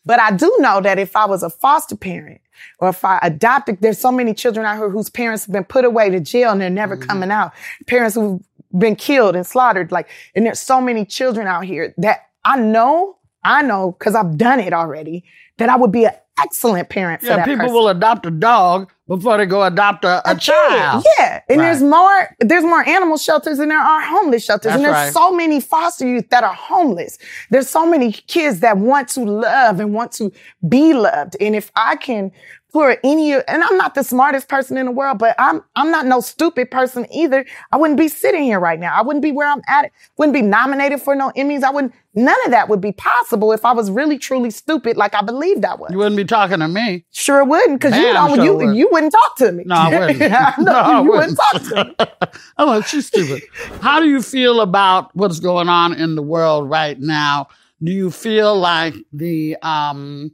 But 0.05 0.19
I 0.19 0.31
do 0.31 0.53
know 0.59 0.81
that 0.81 0.99
if 0.99 1.15
I 1.15 1.25
was 1.25 1.41
a 1.41 1.49
foster 1.49 1.95
parent 1.95 2.41
or 2.79 2.89
if 2.89 3.03
I 3.03 3.17
adopted, 3.23 3.79
there's 3.81 3.97
so 3.97 4.11
many 4.11 4.33
children 4.33 4.65
out 4.65 4.77
here 4.77 4.89
whose 4.89 5.09
parents 5.09 5.45
have 5.45 5.53
been 5.53 5.63
put 5.63 5.85
away 5.85 6.09
to 6.09 6.19
jail 6.19 6.51
and 6.51 6.61
they're 6.61 6.69
never 6.69 6.97
mm-hmm. 6.97 7.07
coming 7.07 7.31
out. 7.31 7.53
Parents 7.87 8.15
who've 8.15 8.41
been 8.77 8.97
killed 8.97 9.35
and 9.35 9.47
slaughtered, 9.47 9.91
like, 9.91 10.09
and 10.35 10.45
there's 10.45 10.59
so 10.59 10.81
many 10.81 11.05
children 11.05 11.47
out 11.47 11.63
here 11.63 11.93
that 11.97 12.27
I 12.43 12.59
know, 12.59 13.17
I 13.43 13.61
know, 13.61 13.93
cause 13.93 14.15
I've 14.15 14.37
done 14.37 14.59
it 14.59 14.73
already, 14.73 15.23
that 15.57 15.69
I 15.69 15.77
would 15.77 15.93
be 15.93 16.05
an 16.05 16.13
excellent 16.39 16.89
parent 16.89 17.21
for 17.21 17.27
Yeah, 17.27 17.45
people 17.45 17.59
person. 17.61 17.73
will 17.73 17.87
adopt 17.89 18.25
a 18.25 18.31
dog 18.31 18.91
before 19.07 19.37
they 19.37 19.45
go 19.45 19.63
adopt 19.63 20.03
a, 20.03 20.21
a, 20.29 20.33
kid. 20.33 20.41
child. 20.41 21.05
Yeah, 21.19 21.41
and 21.49 21.59
there's 21.59 21.81
more. 21.81 22.35
There's 22.39 22.63
more 22.63 22.87
animal 22.87 23.17
shelters 23.17 23.59
than 23.59 23.69
there 23.69 23.79
are 23.79 24.01
homeless 24.01 24.43
shelters, 24.43 24.71
That's 24.71 24.75
and 24.77 24.85
there's 24.85 24.93
right. 24.93 25.13
so 25.13 25.31
many 25.31 25.59
foster 25.61 26.07
youth 26.07 26.29
that 26.29 26.43
are 26.43 26.53
homeless. 26.53 27.17
There's 27.51 27.69
so 27.69 27.85
many 27.85 28.11
kids 28.11 28.59
that 28.61 28.77
want 28.77 29.09
to 29.09 29.23
love 29.23 29.79
and 29.79 29.93
want 29.93 30.11
to 30.13 30.31
be 30.67 30.93
loved. 30.93 31.37
And 31.39 31.55
if 31.55 31.71
I 31.75 31.95
can 31.97 32.31
for 32.75 32.97
any, 33.05 33.31
and 33.31 33.63
I'm 33.63 33.77
not 33.77 33.95
the 33.95 34.03
smartest 34.03 34.49
person 34.49 34.75
in 34.75 34.87
the 34.87 34.91
world, 34.91 35.17
but 35.17 35.33
I'm 35.39 35.63
I'm 35.77 35.91
not 35.91 36.05
no 36.05 36.19
stupid 36.19 36.69
person 36.69 37.07
either. 37.09 37.45
I 37.71 37.77
wouldn't 37.77 37.97
be 37.97 38.09
sitting 38.09 38.43
here 38.43 38.59
right 38.59 38.77
now. 38.77 38.93
I 38.93 39.01
wouldn't 39.01 39.23
be 39.23 39.31
where 39.31 39.49
I'm 39.49 39.61
at. 39.69 39.93
Wouldn't 40.17 40.33
be 40.33 40.41
nominated 40.41 41.01
for 41.01 41.15
no 41.15 41.31
Emmys. 41.37 41.63
I 41.63 41.69
wouldn't. 41.69 41.93
None 42.15 42.35
of 42.43 42.51
that 42.51 42.67
would 42.67 42.81
be 42.81 42.91
possible 42.91 43.53
if 43.53 43.63
I 43.63 43.71
was 43.71 43.89
really 43.89 44.17
truly 44.17 44.51
stupid, 44.51 44.97
like 44.97 45.15
I 45.15 45.21
believed 45.21 45.63
I 45.63 45.75
was. 45.75 45.89
You 45.89 45.99
wouldn't 45.99 46.17
be 46.17 46.25
talking 46.25 46.59
to 46.59 46.67
me. 46.67 47.05
Sure 47.11 47.45
wouldn't, 47.45 47.79
because 47.79 47.95
you 47.95 48.11
know 48.11 48.35
sure 48.35 48.43
you 48.43 48.55
would. 48.57 48.75
you 48.75 48.89
wouldn't 48.91 49.13
talk 49.13 49.37
to 49.37 49.53
me. 49.53 49.63
No, 49.65 49.75
I 49.75 49.97
wouldn't. 49.97 50.19
Know, 50.19 50.53
No, 50.59 50.71
I 50.73 51.01
you 51.01 51.09
wouldn't 51.09 51.37
talk 51.37 51.61
to 51.61 51.85
me. 51.85 51.95
I'm 52.57 52.67
like, 52.67 52.87
she's 52.87 53.07
stupid. 53.07 53.41
How 53.79 54.01
do 54.01 54.09
you 54.09 54.21
feel 54.21 54.59
about 54.59 55.15
what's 55.15 55.39
going 55.39 55.69
on 55.69 55.93
in 55.93 56.15
the 56.15 56.21
world 56.21 56.69
right 56.69 56.99
now? 56.99 57.47
Do 57.81 57.93
you 57.93 58.11
feel 58.11 58.53
like 58.57 58.95
the 59.13 59.55
um, 59.61 60.31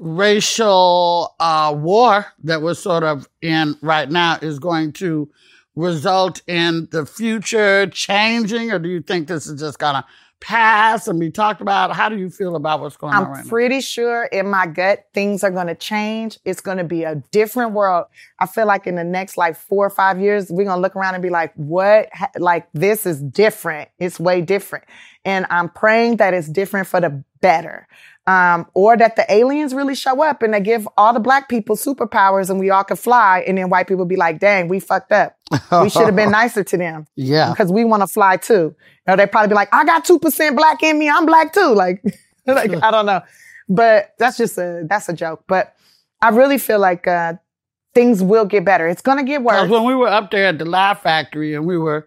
racial 0.00 1.36
uh, 1.38 1.74
war 1.76 2.26
that 2.42 2.62
we're 2.62 2.74
sort 2.74 3.04
of 3.04 3.28
in 3.42 3.76
right 3.82 4.10
now 4.10 4.38
is 4.40 4.58
going 4.58 4.92
to 4.94 5.30
result 5.76 6.42
in 6.46 6.88
the 6.90 7.06
future 7.06 7.86
changing, 7.86 8.72
or 8.72 8.78
do 8.78 8.88
you 8.88 9.02
think 9.02 9.28
this 9.28 9.46
is 9.46 9.60
just 9.60 9.78
gonna 9.78 10.04
pass 10.40 11.06
and 11.06 11.20
be 11.20 11.30
talked 11.30 11.60
about? 11.60 11.94
How 11.94 12.08
do 12.08 12.16
you 12.16 12.30
feel 12.30 12.56
about 12.56 12.80
what's 12.80 12.96
going 12.96 13.14
on 13.14 13.24
I'm 13.24 13.30
right 13.30 13.44
now? 13.44 13.50
pretty 13.50 13.80
sure 13.80 14.24
in 14.24 14.48
my 14.48 14.66
gut 14.66 15.06
things 15.12 15.44
are 15.44 15.50
going 15.50 15.66
to 15.68 15.74
change. 15.74 16.38
It's 16.44 16.60
going 16.60 16.78
to 16.78 16.84
be 16.84 17.04
a 17.04 17.16
different 17.30 17.72
world. 17.72 18.06
I 18.38 18.46
feel 18.46 18.66
like 18.66 18.86
in 18.86 18.96
the 18.96 19.04
next 19.04 19.36
like 19.36 19.54
four 19.54 19.86
or 19.86 19.90
five 19.90 20.18
years, 20.18 20.50
we're 20.50 20.64
going 20.64 20.78
to 20.78 20.80
look 20.80 20.96
around 20.96 21.14
and 21.14 21.22
be 21.22 21.30
like, 21.30 21.52
what? 21.54 22.08
Like 22.38 22.68
this 22.72 23.06
is 23.06 23.20
different. 23.20 23.90
It's 23.98 24.18
way 24.18 24.40
different. 24.40 24.86
And 25.24 25.46
I'm 25.50 25.68
praying 25.68 26.16
that 26.16 26.32
it's 26.32 26.48
different 26.48 26.86
for 26.86 27.00
the 27.00 27.22
better. 27.40 27.86
Um, 28.30 28.66
or 28.74 28.96
that 28.96 29.16
the 29.16 29.24
aliens 29.32 29.74
really 29.74 29.94
show 29.94 30.22
up 30.22 30.42
and 30.42 30.54
they 30.54 30.60
give 30.60 30.86
all 30.96 31.12
the 31.12 31.20
black 31.20 31.48
people 31.48 31.74
superpowers 31.74 32.48
and 32.50 32.60
we 32.60 32.70
all 32.70 32.84
can 32.84 32.96
fly. 32.96 33.42
And 33.46 33.58
then 33.58 33.70
white 33.70 33.88
people 33.88 34.04
be 34.04 34.16
like, 34.16 34.38
dang, 34.38 34.68
we 34.68 34.78
fucked 34.78 35.10
up. 35.10 35.36
We 35.82 35.90
should 35.90 36.06
have 36.06 36.14
been 36.14 36.30
nicer 36.40 36.62
to 36.62 36.76
them 36.76 37.06
Yeah. 37.16 37.50
because 37.50 37.72
we 37.72 37.84
want 37.84 38.02
to 38.02 38.06
fly 38.06 38.36
too. 38.36 38.76
Know, 39.06 39.16
they 39.16 39.26
probably 39.26 39.48
be 39.48 39.54
like, 39.54 39.68
I 39.72 39.84
got 39.84 40.04
2% 40.04 40.56
black 40.56 40.82
in 40.82 40.98
me. 40.98 41.08
I'm 41.08 41.26
black 41.26 41.52
too. 41.52 41.74
Like, 41.74 42.02
like 42.46 42.70
I 42.82 42.90
don't 42.92 43.06
know. 43.06 43.22
But 43.68 44.14
that's 44.18 44.36
just 44.36 44.56
a, 44.58 44.84
that's 44.88 45.08
a 45.08 45.12
joke. 45.12 45.44
But 45.48 45.74
I 46.22 46.28
really 46.28 46.58
feel 46.58 46.78
like, 46.78 47.08
uh, 47.08 47.34
things 47.94 48.22
will 48.22 48.44
get 48.44 48.64
better. 48.64 48.86
It's 48.86 49.02
going 49.02 49.18
to 49.18 49.24
get 49.24 49.42
worse. 49.42 49.68
When 49.68 49.84
we 49.84 49.94
were 49.96 50.08
up 50.08 50.30
there 50.30 50.46
at 50.46 50.58
the 50.58 50.64
Laugh 50.64 51.02
Factory 51.02 51.54
and 51.54 51.66
we 51.66 51.76
were, 51.78 52.06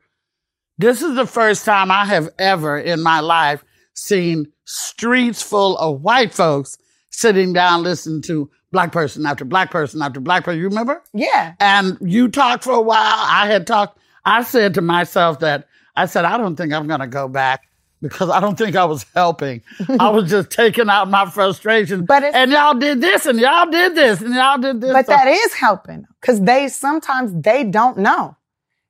this 0.78 1.02
is 1.02 1.16
the 1.16 1.28
first 1.28 1.66
time 1.66 1.92
I 1.92 2.06
have 2.06 2.30
ever 2.40 2.78
in 2.78 3.02
my 3.02 3.20
life 3.20 3.64
seen 3.94 4.52
streets 4.66 5.42
full 5.42 5.78
of 5.78 6.02
white 6.02 6.34
folks 6.34 6.78
sitting 7.10 7.54
down 7.54 7.84
listening 7.84 8.22
to 8.24 8.50
black 8.72 8.92
person 8.92 9.26
after 9.26 9.46
black 9.46 9.70
person 9.72 10.02
after 10.02 10.20
black 10.20 10.44
person. 10.44 10.60
You 10.60 10.68
remember? 10.70 11.04
yeah. 11.14 11.54
And 11.60 11.98
you 12.02 12.28
talked 12.28 12.64
for 12.64 12.74
a 12.74 12.82
while. 12.82 12.98
I 13.00 13.48
had 13.48 13.68
talked. 13.68 14.00
I 14.26 14.44
said 14.44 14.74
to 14.76 14.82
myself 14.82 15.40
that 15.40 15.68
I 15.96 16.06
said, 16.08 16.26
I 16.26 16.38
don't 16.38 16.56
think 16.56 16.74
I'm 16.74 16.88
going 16.88 17.02
to 17.02 17.08
go 17.08 17.28
back 17.28 17.62
because 18.02 18.30
I 18.30 18.40
don't 18.40 18.58
think 18.58 18.76
I 18.76 18.86
was 18.86 19.06
helping. 19.14 19.62
I 20.00 20.10
was 20.10 20.30
just 20.30 20.50
taking 20.50 20.90
out 20.90 21.10
my 21.10 21.30
frustration. 21.30 22.06
But 22.08 22.24
and 22.24 22.52
y'all 22.52 22.74
did 22.74 23.00
this 23.00 23.26
and 23.26 23.40
y'all 23.40 23.70
did 23.70 23.96
this 23.96 24.22
and 24.22 24.34
y'all 24.34 24.58
did 24.58 24.82
this. 24.82 24.92
But 24.92 25.06
So- 25.06 25.12
that 25.14 25.28
is 25.28 25.54
helping 25.54 26.06
because 26.20 26.42
they 26.42 26.68
sometimes 26.70 27.32
they 27.44 27.64
don't 27.64 27.98
know. 27.98 28.36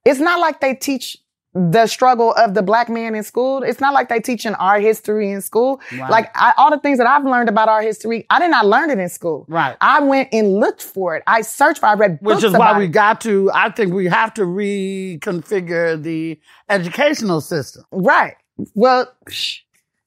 It's 0.05 0.19
not 0.19 0.39
like 0.39 0.61
they 0.61 0.75
teach 0.75 1.17
the 1.55 1.85
struggle 1.85 2.33
of 2.33 2.55
the 2.55 2.63
black 2.63 2.89
man 2.89 3.13
in 3.13 3.23
school. 3.23 3.61
It's 3.61 3.79
not 3.79 3.93
like 3.93 4.09
they 4.09 4.19
teaching 4.19 4.55
our 4.55 4.79
history 4.79 5.31
in 5.31 5.39
school. 5.41 5.79
Like 6.09 6.31
I, 6.35 6.53
all 6.57 6.71
the 6.71 6.79
things 6.79 6.97
that 6.97 7.05
I've 7.05 7.23
learned 7.25 7.47
about 7.47 7.69
our 7.69 7.81
history, 7.81 8.25
I 8.31 8.39
did 8.39 8.49
not 8.49 8.65
learn 8.65 8.89
it 8.89 8.97
in 8.97 9.07
school. 9.09 9.45
Right. 9.47 9.77
I 9.79 9.99
went 9.99 10.29
and 10.33 10.53
looked 10.59 10.81
for 10.81 11.15
it. 11.15 11.23
I 11.27 11.41
searched 11.41 11.79
for. 11.81 11.85
it. 11.85 11.89
I 11.89 11.93
read 11.93 12.11
Which 12.21 12.35
books 12.35 12.43
is 12.45 12.51
why 12.53 12.69
about 12.71 12.77
we 12.79 12.85
it. 12.85 12.89
got 12.91 13.21
to, 13.21 13.51
I 13.53 13.69
think 13.69 13.93
we 13.93 14.05
have 14.07 14.33
to 14.35 14.41
reconfigure 14.43 16.01
the 16.01 16.39
educational 16.69 17.41
system. 17.41 17.83
right. 17.91 18.35
Well, 18.75 19.11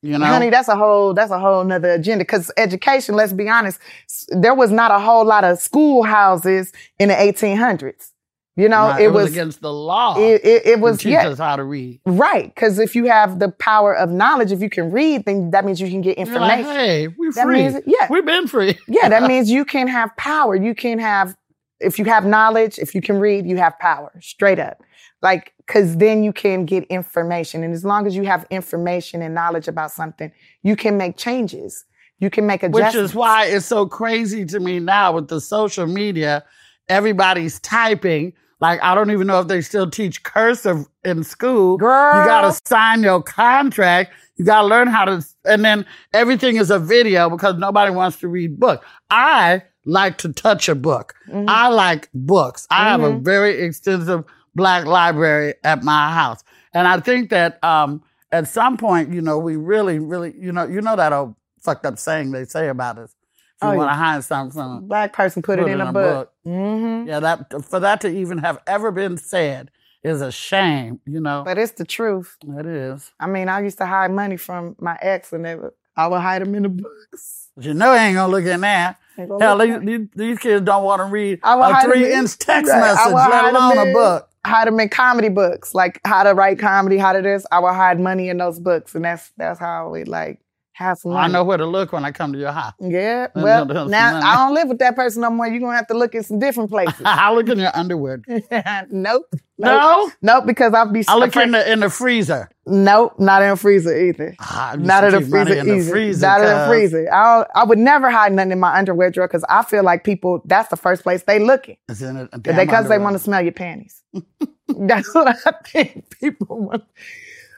You 0.02 0.18
know? 0.18 0.26
honey, 0.26 0.50
that's 0.50 0.68
a 0.68 0.76
whole 0.76 1.14
that's 1.14 1.32
a 1.32 1.38
whole 1.38 1.64
nother 1.64 1.90
agenda. 1.92 2.24
Because 2.24 2.50
education, 2.56 3.14
let's 3.16 3.32
be 3.32 3.48
honest, 3.48 3.80
there 4.28 4.54
was 4.54 4.70
not 4.70 4.90
a 4.92 5.00
whole 5.00 5.24
lot 5.24 5.42
of 5.42 5.58
schoolhouses 5.58 6.72
in 6.98 7.08
the 7.08 7.14
1800s. 7.14 8.10
You 8.58 8.70
know, 8.70 8.88
Right, 8.88 9.02
it, 9.02 9.08
was, 9.12 9.30
against 9.30 9.60
the 9.60 9.70
law. 9.72 10.16
it, 10.18 10.42
it, 10.42 10.66
it 10.66 10.80
was 10.80 10.96
teach 10.98 11.12
yeah, 11.12 11.28
us 11.28 11.38
how 11.38 11.56
to 11.56 11.62
read. 11.64 12.00
Right. 12.06 12.54
Because 12.54 12.78
if 12.78 12.94
you 12.96 13.04
have 13.04 13.38
the 13.38 13.50
power 13.50 13.94
of 13.94 14.10
knowledge, 14.10 14.50
if 14.50 14.62
you 14.62 14.70
can 14.70 14.90
read, 14.90 15.26
then 15.26 15.50
that 15.50 15.66
means 15.66 15.78
you 15.78 15.90
can 15.90 16.00
get 16.00 16.16
information. 16.16 16.64
like, 16.64 16.76
hey, 16.76 17.08
we 17.08 17.30
That 17.32 17.44
free. 17.44 17.56
means- 17.64 17.82
yeah. 17.86 18.06
We've 18.08 18.24
been 18.24 18.48
free. 18.48 18.78
yeah, 18.88 19.10
that 19.10 19.24
means 19.28 19.50
you 19.50 19.66
can 19.66 19.88
have 19.88 20.16
power. 20.16 20.56
You 20.56 20.74
can 20.74 20.98
have, 20.98 21.36
if 21.80 21.98
you 21.98 22.06
have 22.06 22.24
knowledge, 22.24 22.78
if 22.78 22.94
you 22.94 23.02
can 23.02 23.18
read, 23.18 23.46
you 23.46 23.58
have 23.58 23.78
power. 23.78 24.10
Straight 24.22 24.58
up. 24.58 24.82
Like, 25.20 25.52
because 25.58 25.98
then 25.98 26.24
you 26.24 26.32
can 26.32 26.64
get 26.64 26.84
information. 26.84 27.62
And 27.62 27.74
as 27.74 27.84
long 27.84 28.06
as 28.06 28.16
you 28.16 28.22
have 28.24 28.46
information 28.50 29.20
and 29.20 29.34
knowledge 29.34 29.68
about 29.68 29.90
something, 29.90 30.32
you 30.62 30.76
can 30.76 30.96
make 30.96 31.18
changes. 31.18 31.84
You 32.20 32.30
can 32.30 32.46
make 32.46 32.62
adjustments. 32.62 32.94
Which 32.96 33.04
is 33.04 33.14
why 33.14 33.46
it's 33.46 33.66
so 33.66 33.84
crazy 33.86 34.46
to 34.46 34.60
me 34.60 34.78
now 34.80 35.12
with 35.12 35.28
the 35.28 35.42
social 35.42 35.86
media. 35.86 36.42
Everybody's 36.88 37.60
typing. 37.60 38.32
Like, 38.60 38.82
I 38.82 38.94
don't 38.94 39.10
even 39.10 39.26
know 39.26 39.40
if 39.40 39.48
they 39.48 39.60
still 39.60 39.90
teach 39.90 40.22
cursive 40.22 40.86
in 41.04 41.24
school. 41.24 41.76
Girl. 41.76 42.20
You 42.20 42.26
got 42.26 42.42
to 42.42 42.60
sign 42.66 43.02
your 43.02 43.22
contract. 43.22 44.12
You 44.36 44.44
got 44.44 44.62
to 44.62 44.66
learn 44.66 44.88
how 44.88 45.04
to, 45.04 45.24
and 45.44 45.64
then 45.64 45.86
everything 46.12 46.56
is 46.56 46.70
a 46.70 46.78
video 46.78 47.28
because 47.28 47.56
nobody 47.56 47.90
wants 47.90 48.18
to 48.18 48.28
read 48.28 48.58
book. 48.58 48.84
I 49.10 49.62
like 49.84 50.18
to 50.18 50.32
touch 50.32 50.68
a 50.68 50.74
book. 50.74 51.14
Mm-hmm. 51.28 51.48
I 51.48 51.68
like 51.68 52.08
books. 52.14 52.66
I 52.70 52.90
have 52.90 53.02
a 53.02 53.18
very 53.18 53.62
extensive 53.62 54.24
black 54.54 54.86
library 54.86 55.54
at 55.64 55.82
my 55.82 56.10
house. 56.12 56.42
And 56.72 56.88
I 56.88 57.00
think 57.00 57.30
that, 57.30 57.62
um, 57.62 58.02
at 58.32 58.48
some 58.48 58.76
point, 58.76 59.12
you 59.12 59.22
know, 59.22 59.38
we 59.38 59.56
really, 59.56 59.98
really, 59.98 60.34
you 60.38 60.52
know, 60.52 60.66
you 60.66 60.80
know 60.80 60.96
that 60.96 61.12
old 61.12 61.36
fucked 61.62 61.86
up 61.86 61.98
saying 61.98 62.32
they 62.32 62.44
say 62.44 62.68
about 62.68 62.98
us. 62.98 63.14
If 63.62 63.62
you 63.62 63.68
Oh, 63.68 63.76
want 63.76 63.90
to 63.90 63.94
hide 63.94 64.24
something 64.24 64.86
Black 64.86 65.12
person 65.12 65.42
put, 65.42 65.58
it 65.58 65.68
in, 65.68 65.80
a 65.80 65.92
book. 65.92 66.32
Hmm 66.46 67.04
Yeah, 67.06 67.20
that 67.20 67.64
for 67.64 67.80
that 67.80 68.00
to 68.02 68.08
even 68.08 68.38
have 68.38 68.58
ever 68.66 68.90
been 68.92 69.16
said 69.18 69.70
is 70.02 70.20
a 70.22 70.30
shame. 70.32 71.00
You 71.06 71.20
know, 71.20 71.42
But 71.44 71.58
it's 71.58 71.72
the 71.72 71.84
truth. 71.84 72.36
it 72.58 72.66
is. 72.66 73.10
I 73.20 73.26
mean, 73.26 73.48
I 73.48 73.60
used 73.62 73.78
to 73.78 73.86
hide 73.86 74.10
money 74.12 74.36
from 74.36 74.76
my 74.80 74.96
ex 75.02 75.32
and 75.32 75.44
they 75.44 75.56
would, 75.56 75.72
I 75.96 76.06
would 76.06 76.20
hide 76.20 76.42
them 76.42 76.54
in 76.54 76.62
the 76.62 76.68
books. 76.68 77.48
But 77.56 77.64
you 77.66 77.74
know, 77.74 77.92
he 77.92 77.98
ain't 77.98 78.14
gonna 78.16 78.30
look 78.32 78.44
in 78.44 78.60
there. 78.60 78.96
Hell, 79.16 79.58
these, 79.58 79.80
these, 79.80 80.08
these 80.14 80.38
kids 80.38 80.64
don't 80.64 80.84
want 80.84 81.00
to 81.00 81.06
read 81.06 81.40
I 81.42 81.54
a 81.54 81.82
three-inch 81.84 82.38
text 82.38 82.70
Right, 82.72 82.82
I 82.82 83.08
message, 83.08 83.30
let 83.30 83.44
alone 83.44 83.78
a 83.78 83.86
in- 83.86 83.92
book. 83.92 84.28
hide 84.46 84.68
them 84.68 84.78
in 84.80 84.88
comedy 84.90 85.28
books, 85.30 85.74
like 85.74 86.00
how 86.04 86.22
to 86.22 86.34
write 86.34 86.58
comedy, 86.58 86.98
how 86.98 87.12
to 87.12 87.22
this. 87.22 87.46
I 87.50 87.58
would 87.60 87.72
hide 87.74 87.98
money 87.98 88.28
in 88.28 88.36
those 88.38 88.60
books, 88.60 88.94
and 88.94 89.04
that's 89.04 89.32
that's 89.36 89.58
how 89.58 89.88
we 89.90 90.04
like 90.04 90.38
have 90.76 90.98
some. 90.98 91.12
I 91.16 91.26
know 91.26 91.42
where 91.42 91.56
to 91.56 91.64
look 91.64 91.92
when 91.92 92.04
I 92.04 92.12
come 92.12 92.34
to 92.34 92.38
your 92.38 92.52
house. 92.52 92.74
Yeah. 92.80 93.28
Well, 93.34 93.64
now. 93.88 94.20
I 94.22 94.36
don't 94.36 94.54
live 94.54 94.68
with 94.68 94.78
that 94.80 94.94
person 94.94 95.22
no 95.22 95.30
more. 95.30 95.46
You're 95.46 95.60
gonna 95.60 95.74
have 95.76 95.86
to 95.86 95.94
look 95.96 96.14
in 96.14 96.22
some 96.22 96.38
different 96.38 96.68
places. 96.70 97.00
I 97.04 97.32
look 97.32 97.48
in 97.48 97.58
your 97.58 97.70
underwear. 97.74 98.20
nope. 98.90 99.24
No, 99.58 100.10
Nope. 100.20 100.44
Because 100.44 100.74
I'll 100.74 100.92
be. 100.92 101.02
I 101.08 101.16
look 101.16 101.30
afraid- 101.30 101.44
in 101.44 101.50
the 101.52 101.72
in 101.72 101.80
the 101.80 101.88
freezer. 101.88 102.50
Nope. 102.66 103.14
Not 103.18 103.40
in 103.42 103.50
the 103.50 103.56
freezer 103.56 103.96
either. 103.96 104.36
Ah, 104.38 104.76
Not 104.78 105.04
in 105.04 105.12
the 105.12 105.20
freezer 105.22 105.54
in 105.54 105.66
the 105.66 105.74
either. 105.76 105.90
freezer, 105.90 106.26
Not 106.26 106.40
in 106.42 106.46
the 106.46 106.66
freezer. 106.68 107.08
I 107.10 107.46
I 107.54 107.64
would 107.64 107.78
never 107.78 108.10
hide 108.10 108.34
nothing 108.34 108.52
in 108.52 108.60
my 108.60 108.76
underwear 108.76 109.10
drawer 109.10 109.26
because 109.28 109.44
I 109.48 109.62
feel 109.62 109.82
like 109.82 110.04
people. 110.04 110.42
That's 110.44 110.68
the 110.68 110.76
first 110.76 111.02
place 111.02 111.22
they 111.22 111.38
looking. 111.38 111.78
It's 111.88 112.02
in 112.02 112.16
a, 112.18 112.38
damn 112.38 112.56
Because 112.66 112.88
they 112.90 112.98
want 112.98 113.14
to 113.14 113.18
smell 113.18 113.40
your 113.40 113.52
panties. 113.52 114.02
That's 114.68 115.14
what 115.14 115.28
I 115.46 115.52
think 115.64 116.04
people 116.20 116.58
want. 116.66 116.84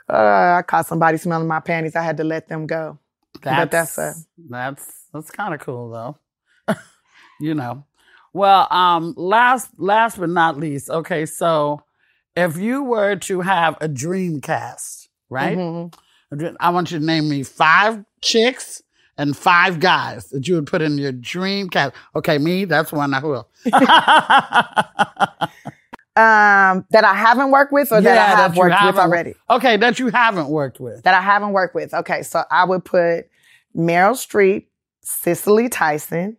Uh, 0.08 0.56
I 0.58 0.62
caught 0.62 0.86
somebody 0.86 1.18
smelling 1.18 1.48
my 1.48 1.60
panties. 1.60 1.96
I 1.96 2.02
had 2.02 2.16
to 2.18 2.24
let 2.24 2.48
them 2.48 2.66
go. 2.66 2.98
But 3.42 3.70
that's 3.70 3.98
a- 3.98 4.14
that's 4.48 5.06
that's 5.12 5.30
kind 5.30 5.54
of 5.54 5.60
cool 5.60 5.90
though. 5.90 6.76
you 7.40 7.54
know. 7.54 7.84
Well, 8.32 8.68
um, 8.70 9.14
last 9.16 9.70
last 9.78 10.18
but 10.18 10.28
not 10.28 10.58
least, 10.58 10.90
okay, 10.90 11.26
so 11.26 11.82
if 12.36 12.56
you 12.56 12.84
were 12.84 13.16
to 13.16 13.40
have 13.40 13.76
a 13.80 13.88
dream 13.88 14.40
cast, 14.40 15.08
right? 15.30 15.56
Mhm. 15.58 15.94
I 16.60 16.70
want 16.70 16.90
you 16.92 16.98
to 16.98 17.04
name 17.04 17.28
me 17.28 17.42
five 17.42 18.04
chicks 18.20 18.82
and 19.16 19.34
five 19.36 19.80
guys 19.80 20.26
that 20.28 20.46
you 20.46 20.54
would 20.56 20.66
put 20.66 20.82
in 20.82 20.98
your 20.98 21.10
dream 21.10 21.70
cast. 21.70 21.94
Okay, 22.14 22.36
me, 22.38 22.66
that's 22.66 22.92
one 22.92 23.14
I 23.14 23.20
will. 23.20 23.48
Um, 26.18 26.84
that 26.90 27.04
I 27.04 27.14
haven't 27.14 27.50
worked 27.52 27.72
with 27.72 27.92
or 27.92 28.00
that 28.00 28.18
I 28.18 28.26
have 28.42 28.54
you 28.54 28.60
worked 28.60 28.82
with 28.82 28.96
already. 28.98 29.34
Okay, 29.50 29.76
that 29.76 29.98
you 30.00 30.08
haven't 30.08 30.48
worked 30.48 30.80
with. 30.80 31.04
That 31.04 31.14
I 31.14 31.20
haven't 31.20 31.52
worked 31.52 31.74
with. 31.76 31.94
Okay, 31.94 32.22
so 32.22 32.42
I 32.50 32.64
would 32.64 32.84
put 32.84 33.28
Meryl 33.76 34.14
Streep, 34.14 34.66
Cicely 35.02 35.68
Tyson. 35.68 36.36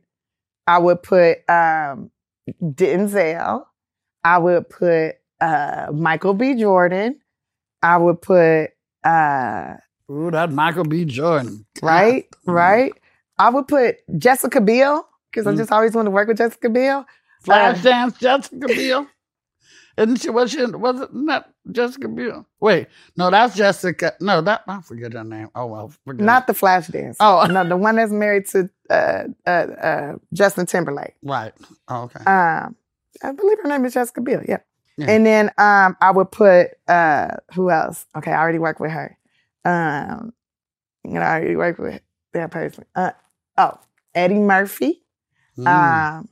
I 0.68 0.80
would 0.80 1.02
put 1.02 1.50
um, 1.50 2.12
Denzel. 2.62 3.66
I 4.26 4.38
would 4.38 4.70
put 4.70 5.16
uh, 5.40 5.88
Michael 5.94 6.34
B. 6.34 6.56
Jordan. 6.56 7.20
I 7.82 7.98
would 7.98 8.22
put 8.22 8.72
uh, 9.06 9.76
Ooh, 10.12 10.30
that 10.32 10.52
Michael 10.52 10.84
B. 10.84 11.06
Jordan. 11.06 11.66
right, 11.82 12.26
God. 12.46 12.54
right. 12.54 12.94
I 13.38 13.50
would 13.50 13.68
put 13.70 13.96
Jessica 14.18 14.60
Biel 14.60 15.08
because 15.32 15.48
I 15.48 15.54
Mm. 15.54 15.58
just 15.58 15.72
always 15.72 15.96
want 15.96 16.08
to 16.08 16.12
work 16.12 16.28
with 16.28 16.38
Jessica 16.40 16.70
Biel. 16.70 17.06
Flashdance 17.46 18.20
Jessica 18.20 18.68
Biel. 18.68 19.08
Isn't 20.00 20.22
she? 20.22 20.30
Was 20.30 20.52
she? 20.52 20.66
Was 20.66 21.02
it 21.02 21.14
not 21.14 21.50
Jessica 21.70 22.08
Biel? 22.08 22.48
Wait, 22.62 22.88
no, 23.18 23.30
that's 23.30 23.54
Jessica. 23.54 24.14
No, 24.22 24.40
that 24.42 24.64
I 24.66 24.80
forget 24.82 25.12
her 25.12 25.26
name. 25.26 25.50
Oh 25.54 25.66
well, 25.66 25.92
forget 26.06 26.26
Not 26.26 26.44
it. 26.44 26.48
the 26.48 26.54
Flashdance. 26.54 27.18
Oh. 27.20 27.46
no, 27.52 27.68
the 27.68 27.76
one 27.76 27.98
that's 27.98 28.12
married 28.12 28.46
to 28.48 28.70
uh, 28.90 29.24
uh, 29.46 29.50
uh, 29.50 30.16
Justin 30.34 30.66
Timberlake. 30.68 31.16
right. 31.22 31.54
Oh, 31.90 32.04
okay. 32.04 32.24
Um, 32.24 32.78
I 33.22 33.34
believe 33.34 33.58
her 33.62 33.68
name 33.68 33.84
is 33.84 33.94
Jessica 33.94 34.22
Biel. 34.22 34.42
Yeah. 34.48 34.60
Yeah. 34.98 35.12
And 35.12 35.26
then 35.26 35.52
um, 35.58 35.98
I 36.02 36.12
would 36.12 36.32
put 36.32 36.70
uh, 36.88 37.36
who 37.54 37.70
else? 37.70 38.06
Okay, 38.16 38.32
I 38.32 38.40
already 38.40 38.60
worked 38.60 38.80
with 38.80 38.92
her. 38.92 39.18
Um, 39.66 40.34
you 41.04 41.12
know, 41.14 41.22
I 41.22 41.40
already 41.40 41.56
worked 41.58 41.80
with 41.80 42.02
that 42.34 42.52
person. 42.52 42.86
Uh, 42.96 43.12
oh, 43.58 43.80
Eddie 44.16 44.40
Murphy. 44.40 45.02
Mm. 45.58 45.68
Um, 45.68 46.30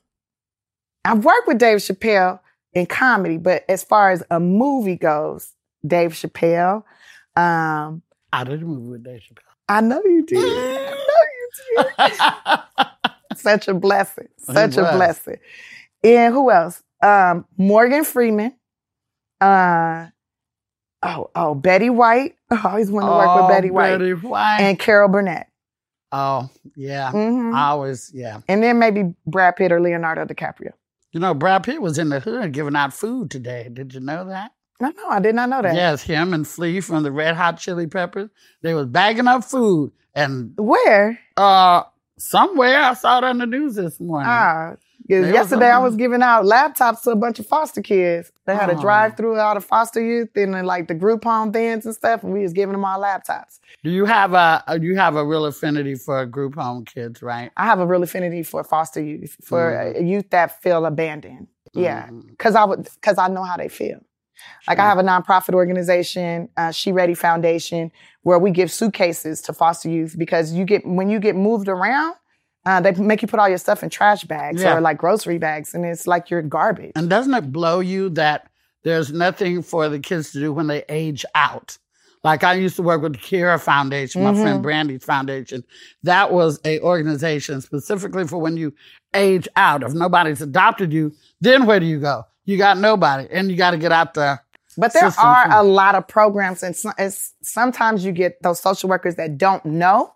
I've 1.04 1.24
worked 1.26 1.48
with 1.48 1.58
Dave 1.58 1.80
Chappelle 1.80 2.40
in 2.78 2.86
comedy, 2.86 3.38
but 3.38 3.66
as 3.68 3.84
far 3.84 4.12
as 4.12 4.24
a 4.30 4.40
movie 4.40 4.96
goes, 4.96 5.54
Dave 5.86 6.12
Chappelle. 6.14 6.84
Um, 7.36 8.02
I 8.32 8.44
did 8.44 8.62
a 8.62 8.66
movie 8.66 8.90
with 8.92 9.04
Dave 9.04 9.22
Chappelle. 9.22 9.44
I 9.68 9.82
know 9.82 10.02
you 10.06 10.26
did. 10.26 10.38
I 10.38 10.96
know 10.96 11.86
you 11.88 11.92
did. 12.78 13.38
Such 13.38 13.68
a 13.68 13.74
blessing. 13.74 14.28
Such 14.38 14.78
a 14.78 14.84
blessing. 14.94 15.38
And 16.04 16.34
who 16.34 16.52
else? 16.52 16.82
Um, 17.02 17.46
Morgan 17.58 18.04
Freeman. 18.04 18.54
Uh, 19.42 20.08
oh, 21.04 21.30
oh, 21.36 21.54
Betty 21.56 21.90
White. 21.90 22.36
Oh, 22.52 22.62
I 22.64 22.70
always 22.72 22.92
wanted 22.92 23.08
to 23.08 23.14
work 23.16 23.28
Oh, 23.30 23.42
with 23.48 23.56
Betty 23.56 23.72
White. 23.72 23.98
Betty 23.98 24.14
White. 24.14 24.58
And 24.62 24.80
Carol 24.80 25.10
Burnett. 25.10 25.48
oh, 26.12 26.50
yeah. 26.76 27.12
Mhm. 27.12 27.54
I 27.56 27.70
always, 27.70 28.12
yeah. 28.14 28.42
And 28.48 28.62
then 28.64 28.80
maybe 28.80 29.14
Brad 29.26 29.56
Pitt 29.56 29.72
or 29.72 29.80
Leonardo 29.82 30.26
DiCaprio. 30.26 30.72
You 31.12 31.20
know, 31.20 31.34
Brad 31.34 31.64
Pitt 31.64 31.82
was 31.82 31.98
in 31.98 32.10
the 32.10 32.20
hood 32.20 32.52
giving 32.52 32.76
out 32.76 32.94
food 32.94 33.32
today. 33.32 33.70
Did 33.72 33.94
you 33.94 34.00
know 34.00 34.26
that? 34.26 34.52
No, 34.80 34.92
no, 34.96 35.10
I 35.10 35.20
did 35.20 35.34
not 35.36 35.50
know 35.50 35.62
that. 35.62 35.74
Yes, 35.74 36.04
him 36.04 36.34
and 36.34 36.48
Flea 36.48 36.82
from 36.82 37.04
the 37.04 37.12
Red 37.12 37.36
Hot 37.36 37.58
Chili 37.58 37.88
Peppers. 37.88 38.30
They 38.62 38.74
was 38.74 38.86
bagging 38.86 39.28
up 39.28 39.44
food 39.44 39.92
and 40.14 40.54
Where? 40.58 41.20
uh 41.36 41.84
somewhere 42.18 42.80
I 42.82 42.94
saw 42.94 43.20
it 43.20 43.24
on 43.24 43.38
the 43.40 43.46
news 43.46 43.76
this 43.76 44.00
morning. 44.00 44.30
Ah, 44.30 44.76
'cause 45.10 45.22
They 45.22 45.22
was 45.22 45.32
yesterday 45.32 45.70
I 45.70 45.80
was 45.80 45.96
giving 45.96 46.22
out 46.22 46.44
laptops 46.46 47.02
to 47.04 47.12
a 47.12 47.16
bunch 47.16 47.40
of 47.40 47.46
foster 47.48 47.82
kids. 47.82 48.32
They 48.46 48.56
had 48.56 48.70
a 48.70 48.76
Oh. 48.78 48.82
drive 48.82 49.16
through 49.18 49.40
all 49.40 49.54
the 49.56 49.62
foster 49.62 50.02
youth 50.02 50.30
and 50.36 50.54
then, 50.54 50.66
like 50.66 50.88
the 50.88 50.94
group 50.94 51.24
home 51.24 51.52
things 51.52 51.86
and 51.86 51.96
stuff, 51.96 52.24
and 52.24 52.34
we 52.34 52.42
was 52.42 52.54
giving 52.54 52.74
them 52.74 52.84
all 52.86 53.00
laptops. 53.00 53.60
Do 53.84 53.90
you 53.90 54.06
have 54.06 54.34
a 54.34 54.64
uh, 54.68 54.78
you 54.82 54.96
have 54.98 55.16
a 55.16 55.26
real 55.26 55.46
affinity 55.46 55.96
for 55.96 56.26
group 56.26 56.56
home 56.56 56.84
kids, 56.86 57.22
right? 57.22 57.52
I 57.58 57.66
have 57.66 57.80
a 57.80 57.86
real 57.86 58.04
affinity 58.04 58.44
for 58.44 58.64
foster 58.64 59.02
youth, 59.02 59.36
for 59.44 59.72
Mm. 59.96 60.08
youth 60.08 60.30
that 60.32 60.62
feel 60.62 60.86
abandoned. 60.86 61.48
Yeah, 61.74 62.08
Mm. 62.08 62.28
because 62.30 62.56
I 62.56 62.64
would, 62.64 62.90
because 62.96 63.18
I 63.18 63.28
know 63.28 63.44
how 63.44 63.58
they 63.58 63.68
feel. 63.70 64.00
Like 64.68 64.80
I 64.80 64.84
have 64.84 65.00
a 65.00 65.04
nonprofit 65.04 65.54
organization, 65.56 66.48
uh, 66.58 66.72
She 66.72 66.92
Ready 66.92 67.14
Foundation, 67.16 67.92
where 68.22 68.38
we 68.40 68.52
give 68.52 68.72
suitcases 68.72 69.42
to 69.44 69.54
foster 69.54 69.90
youth 69.90 70.16
because 70.18 70.54
you 70.54 70.64
get 70.64 70.86
when 70.86 71.10
you 71.10 71.20
get 71.20 71.36
moved 71.36 71.68
around, 71.68 72.16
uh, 72.68 72.82
they 72.82 72.92
make 72.92 73.22
you 73.22 73.30
put 73.30 73.40
all 73.40 73.48
your 73.48 73.58
stuff 73.58 73.82
in 73.82 73.90
trash 73.90 74.26
bags 74.26 74.62
Yeah. 74.62 74.76
or 74.76 74.82
like 74.82 74.98
grocery 74.98 75.38
bags, 75.38 75.74
and 75.74 75.86
it's 75.86 76.06
like 76.06 76.30
you're 76.30 76.42
garbage. 76.42 76.92
And 76.96 77.10
doesn't 77.10 77.34
it 77.34 77.50
blow 77.52 77.80
you 77.80 78.10
that 78.10 78.50
there's 78.84 79.14
nothing 79.14 79.62
for 79.64 79.88
the 79.88 80.00
kids 80.00 80.34
to 80.34 80.40
do 80.42 80.52
when 80.52 80.68
they 80.68 80.84
age 80.90 81.24
out? 81.34 81.78
Like 82.26 82.44
I 82.44 82.56
used 82.56 82.76
to 82.76 82.84
work 82.84 83.02
with 83.02 83.14
the 83.14 83.20
Kira 83.20 83.58
Foundation, 83.62 84.22
my 84.22 84.34
friend 84.34 84.62
Brandy's 84.62 85.06
foundation. 85.06 85.64
That 86.04 86.34
was 86.34 86.60
a 86.66 86.82
organization 86.82 87.62
specifically 87.62 88.28
for 88.28 88.38
when 88.38 88.58
you 88.58 88.74
age 89.14 89.48
out. 89.56 89.82
If 89.82 89.94
nobody's 89.94 90.42
adopted 90.42 90.92
you, 90.92 91.14
then 91.40 91.68
where 91.68 91.80
do 91.80 91.86
you 91.86 92.02
go? 92.02 92.24
You 92.44 92.58
got 92.58 92.78
nobody, 92.80 93.30
and 93.32 93.50
you 93.50 93.56
got 93.56 93.72
to 93.72 93.78
get 93.78 93.94
out 93.94 94.14
there. 94.14 94.44
But 94.78 94.92
there 94.92 95.06
are 95.06 95.46
too. 95.46 95.52
a 95.54 95.64
lot 95.64 95.96
of 95.96 96.06
programs, 96.06 96.64
and 96.64 96.76
it's, 96.98 97.34
sometimes 97.42 98.04
you 98.04 98.12
get 98.12 98.42
those 98.44 98.60
social 98.60 98.90
workers 98.90 99.16
that 99.16 99.38
don't 99.38 99.64
know 99.64 100.14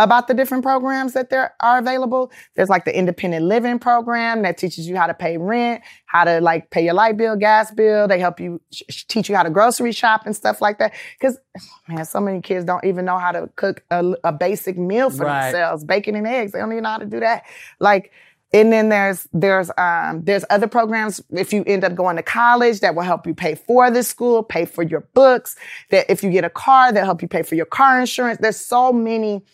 about 0.00 0.26
the 0.28 0.34
different 0.34 0.64
programs 0.64 1.12
that 1.12 1.30
there 1.30 1.54
are 1.60 1.78
available. 1.78 2.32
There's 2.56 2.68
like 2.68 2.84
the 2.84 2.96
independent 2.98 3.44
living 3.44 3.78
program 3.78 4.42
that 4.42 4.58
teaches 4.58 4.88
you 4.88 4.96
how 4.96 5.06
to 5.06 5.14
pay 5.14 5.36
rent, 5.36 5.82
how 6.06 6.24
to 6.24 6.40
like 6.40 6.70
pay 6.70 6.84
your 6.84 6.94
light 6.94 7.16
bill, 7.16 7.36
gas 7.36 7.70
bill. 7.70 8.08
They 8.08 8.18
help 8.18 8.40
you 8.40 8.60
sh- 8.72 9.04
teach 9.06 9.28
you 9.28 9.36
how 9.36 9.42
to 9.44 9.50
grocery 9.50 9.92
shop 9.92 10.22
and 10.26 10.34
stuff 10.34 10.60
like 10.60 10.78
that. 10.78 10.92
Because 11.18 11.38
man, 11.86 12.04
so 12.04 12.20
many 12.20 12.40
kids 12.40 12.64
don't 12.64 12.84
even 12.84 13.04
know 13.04 13.18
how 13.18 13.30
to 13.32 13.48
cook 13.56 13.84
a, 13.90 14.14
a 14.24 14.32
basic 14.32 14.76
meal 14.78 15.10
for 15.10 15.26
Right. 15.26 15.52
themselves, 15.52 15.84
bacon 15.84 16.16
and 16.16 16.26
eggs. 16.26 16.52
They 16.52 16.58
don't 16.58 16.72
even 16.72 16.82
know 16.84 16.90
how 16.90 16.98
to 16.98 17.06
do 17.06 17.20
that. 17.20 17.44
Like. 17.78 18.10
And 18.52 18.72
then 18.72 18.88
there's 18.88 19.28
there's 19.32 19.70
um 19.78 20.24
there's 20.24 20.44
other 20.50 20.66
programs 20.66 21.20
if 21.30 21.52
you 21.52 21.62
end 21.68 21.84
up 21.84 21.94
going 21.94 22.16
to 22.16 22.22
college 22.24 22.80
that 22.80 22.96
will 22.96 23.04
help 23.04 23.24
you 23.24 23.32
pay 23.32 23.54
for 23.54 23.92
the 23.92 24.02
school, 24.02 24.42
pay 24.42 24.64
for 24.64 24.82
your 24.82 25.02
books. 25.14 25.54
That 25.92 26.06
if 26.10 26.24
you 26.24 26.30
get 26.32 26.44
a 26.44 26.50
car, 26.50 26.90
they'll 26.92 27.04
help 27.04 27.22
you 27.22 27.28
pay 27.28 27.42
for 27.42 27.54
your 27.54 27.64
car 27.66 28.00
insurance. 28.00 28.38
There's 28.40 28.56
so 28.58 28.92
many 28.92 29.44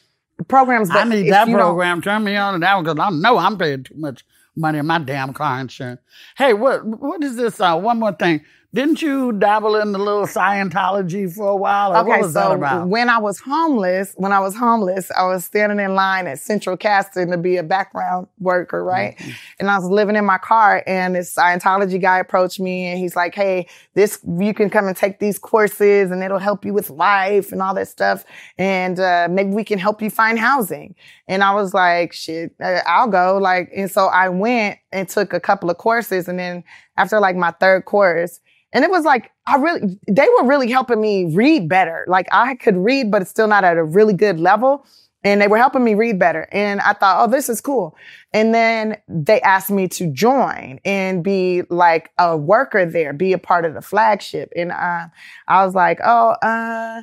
programs. 0.44 0.90
I 0.90 1.04
need 1.04 1.30
that 1.32 1.48
program. 1.48 2.02
Turn 2.02 2.24
me 2.24 2.36
on 2.36 2.54
to 2.54 2.58
that 2.60 2.74
one 2.74 2.84
because 2.84 2.98
I 2.98 3.10
know 3.10 3.38
I'm 3.38 3.56
paying 3.58 3.84
too 3.84 3.94
much 3.96 4.24
money 4.56 4.78
in 4.78 4.86
my 4.86 4.98
damn 4.98 5.32
car 5.32 5.60
insurance. 5.60 6.00
Hey, 6.36 6.52
what 6.52 6.84
what 6.84 7.22
is 7.22 7.36
this? 7.36 7.60
Uh, 7.60 7.78
one 7.78 7.98
more 7.98 8.12
thing. 8.12 8.44
Didn't 8.76 9.00
you 9.00 9.32
dabble 9.32 9.76
in 9.76 9.92
the 9.92 9.98
little 9.98 10.26
Scientology 10.26 11.34
for 11.34 11.48
a 11.48 11.56
while? 11.56 11.96
Okay, 11.96 12.20
was 12.20 12.34
that 12.34 12.48
so 12.48 12.52
about? 12.56 12.88
when 12.88 13.08
I 13.08 13.16
was 13.16 13.40
homeless, 13.40 14.12
when 14.18 14.32
I 14.32 14.40
was 14.40 14.54
homeless, 14.54 15.10
I 15.10 15.26
was 15.26 15.46
standing 15.46 15.80
in 15.80 15.94
line 15.94 16.26
at 16.26 16.40
Central 16.40 16.76
Casting 16.76 17.30
to 17.30 17.38
be 17.38 17.56
a 17.56 17.62
background 17.62 18.26
worker, 18.38 18.84
right? 18.84 19.16
Mm-hmm. 19.16 19.30
And 19.60 19.70
I 19.70 19.78
was 19.78 19.88
living 19.88 20.14
in 20.14 20.26
my 20.26 20.36
car, 20.36 20.82
and 20.86 21.14
this 21.14 21.34
Scientology 21.34 21.98
guy 21.98 22.18
approached 22.18 22.60
me, 22.60 22.84
and 22.88 22.98
he's 22.98 23.16
like, 23.16 23.34
"Hey, 23.34 23.66
this 23.94 24.18
you 24.38 24.52
can 24.52 24.68
come 24.68 24.88
and 24.88 24.94
take 24.96 25.20
these 25.20 25.38
courses, 25.38 26.10
and 26.10 26.22
it'll 26.22 26.38
help 26.38 26.66
you 26.66 26.74
with 26.74 26.90
life 26.90 27.52
and 27.52 27.62
all 27.62 27.72
that 27.72 27.88
stuff, 27.88 28.26
and 28.58 29.00
uh, 29.00 29.26
maybe 29.30 29.52
we 29.52 29.64
can 29.64 29.78
help 29.78 30.02
you 30.02 30.10
find 30.10 30.38
housing." 30.38 30.94
And 31.28 31.42
I 31.42 31.54
was 31.54 31.72
like, 31.72 32.12
"Shit, 32.12 32.54
uh, 32.62 32.80
I'll 32.86 33.08
go." 33.08 33.38
Like, 33.38 33.70
and 33.74 33.90
so 33.90 34.08
I 34.08 34.28
went 34.28 34.80
and 34.92 35.08
took 35.08 35.32
a 35.32 35.40
couple 35.40 35.70
of 35.70 35.78
courses, 35.78 36.28
and 36.28 36.38
then 36.38 36.62
after 36.98 37.20
like 37.20 37.36
my 37.36 37.52
third 37.52 37.86
course. 37.86 38.38
And 38.72 38.84
it 38.84 38.90
was 38.90 39.04
like, 39.04 39.30
I 39.46 39.56
really, 39.56 39.98
they 40.08 40.26
were 40.38 40.48
really 40.48 40.70
helping 40.70 41.00
me 41.00 41.34
read 41.34 41.68
better. 41.68 42.04
Like 42.08 42.26
I 42.32 42.56
could 42.56 42.76
read, 42.76 43.10
but 43.10 43.22
it's 43.22 43.30
still 43.30 43.46
not 43.46 43.64
at 43.64 43.76
a 43.76 43.84
really 43.84 44.12
good 44.14 44.38
level. 44.40 44.84
And 45.24 45.40
they 45.40 45.48
were 45.48 45.58
helping 45.58 45.82
me 45.82 45.94
read 45.94 46.18
better. 46.20 46.46
And 46.52 46.80
I 46.80 46.92
thought, 46.92 47.24
oh, 47.24 47.30
this 47.30 47.48
is 47.48 47.60
cool. 47.60 47.96
And 48.32 48.54
then 48.54 48.96
they 49.08 49.40
asked 49.40 49.70
me 49.70 49.88
to 49.88 50.06
join 50.12 50.78
and 50.84 51.24
be 51.24 51.62
like 51.68 52.10
a 52.18 52.36
worker 52.36 52.86
there, 52.86 53.12
be 53.12 53.32
a 53.32 53.38
part 53.38 53.64
of 53.64 53.74
the 53.74 53.82
flagship. 53.82 54.52
And 54.54 54.70
uh, 54.70 55.08
I 55.48 55.64
was 55.64 55.74
like, 55.74 55.98
oh, 56.04 56.30
uh, 56.42 57.02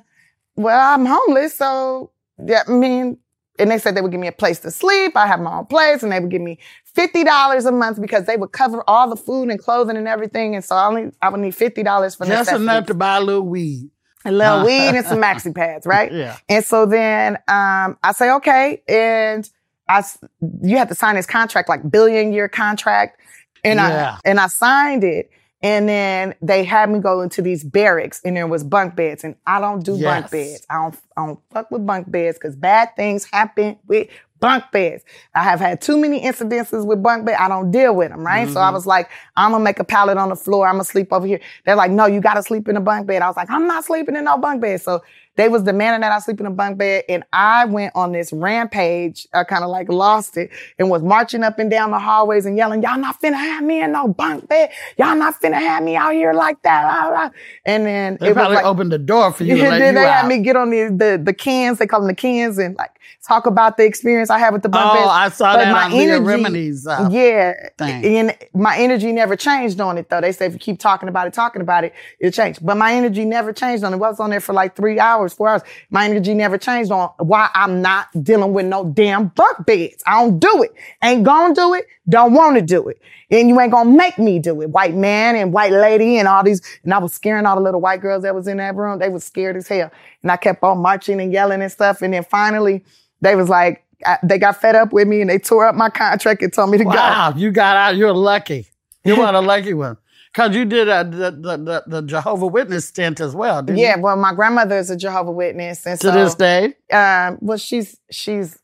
well, 0.56 0.94
I'm 0.94 1.06
homeless. 1.06 1.58
So, 1.58 2.12
yeah, 2.46 2.64
I 2.68 2.72
mean, 2.72 3.18
and 3.60 3.70
they 3.70 3.78
said 3.78 3.96
they 3.96 4.02
would 4.02 4.12
give 4.12 4.20
me 4.22 4.28
a 4.28 4.32
place 4.32 4.60
to 4.62 4.72
sleep. 4.72 5.16
I 5.16 5.28
have 5.28 5.40
my 5.40 5.58
own 5.60 5.66
place 5.68 6.04
and 6.04 6.12
they 6.12 6.20
would 6.20 6.32
give 6.32 6.42
me 6.42 6.60
$50 6.98 7.66
a 7.66 7.72
month 7.72 8.02
because 8.02 8.26
they 8.26 8.38
would 8.38 8.52
cover 8.52 8.84
all 8.88 9.10
the 9.10 9.16
food 9.16 9.50
and 9.50 9.60
clothing 9.60 9.98
and 9.98 10.08
everything. 10.08 10.56
And 10.56 10.64
so 10.64 10.76
I 10.76 10.88
only, 10.88 11.12
I 11.22 11.30
would 11.30 11.40
need 11.40 11.54
$50 11.54 11.74
for 12.18 12.26
Just 12.26 12.30
necessities. 12.30 12.62
enough 12.62 12.86
to 12.88 12.94
buy 12.94 13.18
a 13.18 13.22
little 13.22 13.42
weed. 13.44 13.90
a 14.26 14.32
little 14.32 14.66
weed 14.66 14.90
and 14.96 15.06
some 15.12 15.20
maxi 15.22 15.54
pads, 15.54 15.86
right? 15.86 16.12
Yeah. 16.12 16.38
And 16.50 16.64
so 16.64 16.86
then 16.86 17.36
um, 17.48 17.98
I 18.04 18.12
say, 18.14 18.32
okay. 18.32 18.82
And 18.88 19.50
I, 19.90 20.04
you 20.62 20.78
have 20.78 20.90
to 20.90 20.96
sign 20.96 21.16
this 21.16 21.26
contract, 21.26 21.68
like 21.70 21.90
billion 21.90 22.32
year 22.34 22.48
contract. 22.48 23.20
And 23.64 23.78
Yeah. 23.78 24.18
I, 24.18 24.30
and 24.30 24.40
I 24.40 24.48
signed 24.48 25.04
it. 25.04 25.30
And 25.64 25.88
then 25.88 26.36
they 26.42 26.66
had 26.66 26.90
me 26.90 27.00
go 27.00 27.22
into 27.22 27.42
these 27.42 27.64
barracks 27.64 28.22
and 28.26 28.36
there 28.36 28.48
was 28.48 28.66
bunk 28.66 28.96
beds. 28.98 29.24
And 29.24 29.36
I 29.48 29.62
don't 29.62 29.84
do 29.84 30.00
bunk 30.00 30.30
beds. 30.30 30.68
I 30.70 30.76
don't, 30.76 31.00
I 31.16 31.26
don't 31.26 31.40
fuck 31.52 31.72
with 31.72 31.86
bunk 31.86 32.12
beds 32.12 32.38
because 32.38 32.58
bad 32.58 32.96
things 32.98 33.24
happen 33.32 33.80
with 33.88 34.10
bunk 34.42 34.66
beds. 34.74 35.06
I 35.34 35.42
have 35.44 35.62
had 35.62 35.82
too 35.82 35.98
many 35.98 36.22
incidences 36.22 36.86
with 36.86 37.02
bunk 37.02 37.26
beds. 37.26 37.38
I 37.40 37.48
don't 37.48 37.72
deal 37.72 37.96
with 37.96 38.10
them, 38.10 38.26
right? 38.26 38.50
So 38.50 38.60
I 38.60 38.66
mm-hmm. 38.66 38.74
was 38.74 38.86
like, 38.86 39.10
I'm 39.38 39.52
gonna 39.54 39.64
make 39.64 39.80
a 39.80 39.86
pallet 39.86 40.18
on 40.18 40.28
the 40.28 40.36
floor. 40.36 40.68
I'm 40.68 40.74
gonna 40.74 40.84
sleep 40.84 41.14
over 41.14 41.26
here. 41.26 41.40
They're 41.66 41.78
like, 41.78 41.92
no, 41.92 42.08
you 42.08 42.20
gotta 42.20 42.44
sleep 42.44 42.68
in 42.68 42.76
a 42.76 42.82
bunk 42.82 43.08
bed. 43.08 43.22
I 43.22 43.28
was 43.28 43.38
like, 43.38 43.50
I'm 43.50 43.66
not 43.66 43.86
sleeping 43.86 44.18
in 44.18 44.26
no 44.26 44.38
bunk 44.38 44.62
bed. 44.62 44.82
So 44.82 45.02
They 45.36 45.50
was 45.50 45.64
demanding 45.64 46.02
that 46.02 46.12
I 46.12 46.20
sleep 46.20 46.40
in 46.40 46.46
a 46.46 46.52
bunk 46.52 46.78
bed, 46.78 47.06
and 47.10 47.24
I 47.34 47.66
went 47.66 47.94
on 47.96 48.12
this 48.12 48.32
rampage. 48.32 49.28
I 49.34 49.44
kind 49.44 49.64
of 49.64 49.70
like 49.70 49.90
lost 49.90 50.38
it 50.38 50.52
and 50.78 50.90
was 50.90 51.02
marching 51.02 51.44
up 51.44 51.58
and 51.60 51.72
down 51.72 51.92
the 51.92 52.00
hallways 52.00 52.46
and 52.46 52.56
yelling, 52.56 52.84
"Y'all 52.84 52.98
not 53.00 53.20
finna 53.22 53.34
have 53.36 53.64
me 53.64 53.82
in 53.82 53.92
no 53.92 54.08
bunk 54.08 54.48
bed. 54.48 54.70
Y'all 54.98 55.16
not 55.16 55.42
finna 55.42 55.56
have 55.56 55.82
me 55.84 55.96
out 55.96 56.14
here 56.14 56.34
like 56.34 56.62
that." 56.64 56.84
blah, 56.84 57.10
blah." 57.10 57.30
And 57.66 57.86
then 57.86 58.18
They 58.20 58.28
it 58.28 58.30
was 58.30 58.36
probably 58.36 58.56
like, 58.58 58.66
opened 58.66 58.92
the 58.92 58.98
door 59.00 59.32
for 59.32 59.44
you. 59.44 59.58
then 59.58 59.74
you 59.74 60.00
they 60.00 60.06
out. 60.06 60.14
had 60.22 60.28
me 60.28 60.40
get 60.40 60.56
on 60.56 60.70
the, 60.70 60.84
the 60.96 61.22
the 61.24 61.34
cans. 61.34 61.80
They 61.80 61.88
call 61.88 62.02
them 62.02 62.08
the 62.10 62.16
cans, 62.16 62.58
and 62.58 62.76
like 62.78 62.92
talk 63.28 63.46
about 63.46 63.78
the 63.78 63.86
experience 63.86 64.30
I 64.30 64.38
had 64.38 64.52
with 64.54 64.64
the 64.64 64.70
bunk 64.70 64.92
Oh, 64.92 64.94
beds. 64.96 65.10
I 65.12 65.30
saw 65.30 65.54
But 65.54 65.64
that 65.64 65.72
my 65.72 65.86
on 65.86 65.94
energy- 65.94 66.26
Remini's. 66.26 66.86
Uh, 66.86 67.08
yeah, 67.12 67.54
thing. 67.78 68.04
and 68.18 68.38
my 68.54 68.78
energy 68.78 69.12
never 69.14 69.36
changed 69.36 69.80
on 69.80 69.98
it 69.98 70.10
though. 70.10 70.20
They 70.22 70.32
say 70.34 70.46
if 70.48 70.54
you 70.54 70.60
keep 70.60 70.80
talking 70.80 71.08
about 71.10 71.28
it, 71.28 71.34
talking 71.34 71.62
about 71.62 71.86
it, 71.86 71.94
it'll 72.20 72.32
change. 72.34 72.60
But 72.62 72.76
my 72.78 72.94
energy 72.94 73.24
never 73.26 73.54
changed 73.54 73.84
on 73.86 73.94
it. 73.94 73.96
I 73.96 74.00
was 74.00 74.20
on 74.20 74.30
there 74.30 74.42
for 74.42 74.52
like 74.52 74.76
three 74.76 75.00
hours, 75.00 75.23
four 75.32 75.48
hours. 75.48 75.62
My 75.90 76.06
energy 76.06 76.34
never 76.34 76.58
changed 76.58 76.92
on 76.92 77.10
why 77.20 77.50
I'm 77.56 77.82
not 77.82 78.08
dealing 78.24 78.52
with 78.52 78.66
no 78.66 78.84
damn 78.84 79.28
bunk 79.28 79.66
beds. 79.66 80.04
I 80.06 80.22
don't 80.22 80.40
do 80.40 80.64
it. 80.64 80.74
Ain't 81.02 81.24
gonna 81.24 81.56
do 81.56 81.74
it. 81.74 81.86
Don't 82.10 82.34
want 82.34 82.58
to 82.58 82.62
do 82.62 82.90
it. 82.90 83.00
And 83.32 83.48
you 83.48 83.60
ain't 83.62 83.72
gonna 83.72 83.90
make 83.90 84.18
me 84.18 84.40
do 84.40 84.62
it. 84.62 84.72
White 84.72 84.96
man 84.96 85.36
and 85.36 85.54
white 85.54 85.72
lady 85.72 86.18
and 86.18 86.28
all 86.28 86.44
these. 86.44 86.62
And 86.84 86.94
I 86.94 86.98
was 86.98 87.14
scaring 87.14 87.46
all 87.46 87.56
the 87.56 87.62
little 87.62 87.80
white 87.80 88.02
girls 88.02 88.24
that 88.24 88.36
was 88.36 88.48
in 88.48 88.58
that 88.58 88.76
room. 88.76 89.00
They 89.00 89.10
was 89.10 89.24
scared 89.24 89.56
as 89.56 89.68
hell. 89.68 89.92
And 90.22 90.32
I 90.32 90.38
kept 90.38 90.64
on 90.64 90.80
marching 90.80 91.22
and 91.22 91.32
yelling 91.32 91.62
and 91.62 91.72
stuff. 91.72 92.02
And 92.02 92.14
then 92.14 92.24
finally, 92.24 92.84
they 93.22 93.36
was 93.36 93.48
like, 93.48 93.84
I, 94.06 94.18
they 94.22 94.38
got 94.38 94.60
fed 94.60 94.76
up 94.76 94.92
with 94.92 95.08
me 95.08 95.22
and 95.22 95.30
they 95.30 95.40
tore 95.40 95.66
up 95.66 95.76
my 95.76 95.90
contract 95.90 96.42
and 96.42 96.52
told 96.52 96.72
me 96.72 96.78
to 96.80 96.84
go. 96.84 96.90
Wow, 96.90 97.34
you 97.36 97.52
got 97.52 97.78
out. 97.78 97.96
You're 97.96 98.12
lucky. 98.12 98.68
You 99.06 99.18
want 99.18 99.36
a 99.36 99.42
lucky 99.42 99.74
one. 99.74 99.98
Because 100.34 100.56
you 100.56 100.66
did 100.66 100.90
uh, 100.90 101.04
the, 101.04 101.32
the, 101.32 101.84
the, 101.86 102.02
Jehovah 102.02 102.48
Witness 102.48 102.88
stint 102.88 103.20
as 103.22 103.36
well, 103.36 103.62
didn't 103.62 103.80
Yeah, 103.80 103.98
you? 103.98 104.02
well, 104.02 104.16
my 104.16 104.34
grandmother 104.34 104.78
is 104.78 104.90
a 104.90 104.98
Jehovah 104.98 105.32
Witness, 105.32 105.86
and 105.86 106.00
To 106.00 106.08
so 106.08 106.12
this 106.12 106.36
day? 106.36 106.74
um, 106.92 107.38
well, 107.42 107.58
she's 107.58 107.98
she's 108.10 108.58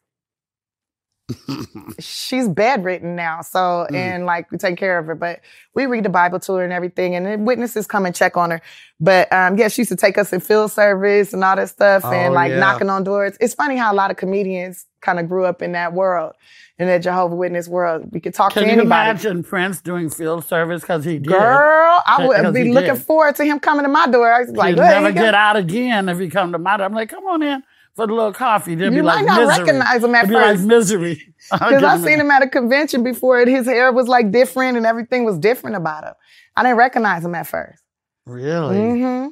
she's 1.99 2.47
bedridden 2.47 3.15
now, 3.15 3.41
so 3.41 3.87
Mm. 3.89 3.95
and 3.95 4.25
like 4.25 4.51
we 4.51 4.57
take 4.57 4.77
care 4.77 4.97
of 4.97 5.05
her, 5.05 5.15
but 5.15 5.39
we 5.75 5.85
read 5.85 6.03
the 6.05 6.09
Bible 6.09 6.39
to 6.41 6.53
her 6.53 6.63
and 6.63 6.73
everything, 6.73 7.15
and 7.15 7.25
then 7.25 7.45
witnesses 7.45 7.87
come 7.87 8.05
and 8.05 8.15
check 8.15 8.37
on 8.37 8.51
her. 8.51 8.61
But 8.99 9.31
um, 9.31 9.57
yeah, 9.57 9.67
she 9.67 9.81
used 9.81 9.89
to 9.89 9.95
take 9.95 10.17
us 10.17 10.33
in 10.33 10.39
field 10.39 10.71
service 10.71 11.33
and 11.33 11.43
all 11.43 11.55
that 11.55 11.69
stuff, 11.69 12.03
and 12.05 12.31
Oh, 12.31 12.35
like 12.35 12.51
yeah. 12.51 12.59
knocking 12.59 12.89
on 12.89 13.03
doors. 13.03 13.37
It's 13.39 13.53
funny 13.53 13.75
how 13.77 13.93
a 13.93 13.95
lot 13.95 14.11
of 14.11 14.17
comedians 14.17 14.85
kind 15.01 15.19
of 15.19 15.29
grew 15.29 15.45
up 15.45 15.61
in 15.61 15.71
that 15.73 15.93
world, 15.93 16.33
in 16.77 16.87
that 16.87 16.99
Jehovah 16.99 17.35
Witness 17.35 17.67
world. 17.67 18.09
We 18.11 18.19
could 18.19 18.33
talk 18.33 18.51
Can 18.53 18.63
to 18.63 18.67
you 18.67 18.73
anybody. 18.73 19.09
imagine 19.11 19.43
Prince 19.43 19.81
doing 19.81 20.09
field 20.09 20.45
service? 20.45 20.81
Because 20.81 21.05
he 21.05 21.19
did. 21.19 21.27
Girl, 21.27 22.01
I 22.05 22.25
would 22.27 22.53
be 22.53 22.71
looking 22.73 22.95
did. 22.95 23.03
forward 23.03 23.35
to 23.35 23.45
him 23.45 23.59
coming 23.59 23.83
to 23.85 23.89
my 23.89 24.07
door. 24.07 24.31
I 24.31 24.41
was 24.41 24.51
like, 24.51 24.75
He'd 24.75 24.83
"Hey, 24.83 24.89
never 25.01 25.11
get 25.11 25.33
out 25.33 25.55
again 25.55 26.09
if 26.09 26.19
he 26.19 26.29
come 26.29 26.51
to 26.51 26.57
my 26.57 26.77
door. 26.77 26.85
I'm 26.85 26.93
like, 26.93 27.09
come 27.09 27.25
on 27.25 27.41
in 27.43 27.63
for 27.99 28.07
the 28.07 28.13
little 28.13 28.33
coffee. 28.33 28.75
Then 28.75 28.93
You 28.93 28.99
be 28.99 29.01
like 29.01 29.25
might 29.25 29.25
not 29.25 29.39
misery. 29.47 29.59
recognize 29.65 30.03
him 30.03 30.15
at 30.15 30.23
It'd 30.23 30.29
be 30.29 30.35
first. 30.35 30.59
like 30.59 30.67
misery. 30.67 31.33
Because 31.51 31.83
I 31.83 31.97
seen 31.97 32.19
him 32.19 32.29
at 32.31 32.43
a 32.43 32.47
convention 32.49 33.03
before, 33.03 33.39
and 33.41 33.49
his 33.49 33.65
hair 33.65 33.91
was 33.91 34.07
like 34.07 34.31
different, 34.31 34.77
and 34.77 34.85
everything 34.85 35.25
was 35.25 35.37
different 35.39 35.75
about 35.77 36.03
him. 36.03 36.13
I 36.55 36.63
didn't 36.63 36.77
recognize 36.77 37.25
him 37.25 37.33
at 37.35 37.47
first. 37.47 37.81
Really? 38.25 38.75
Mm-hmm. 38.77 39.27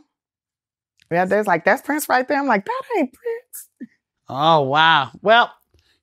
Yeah, 1.11 1.25
there's 1.25 1.47
like 1.47 1.63
that's 1.63 1.81
Prince 1.81 2.09
right 2.09 2.27
there. 2.27 2.39
I'm 2.39 2.47
like, 2.47 2.65
that 2.65 2.81
ain't 2.97 3.13
Prince. 3.13 3.89
Oh 4.29 4.61
wow. 4.63 5.11
Well, 5.21 5.51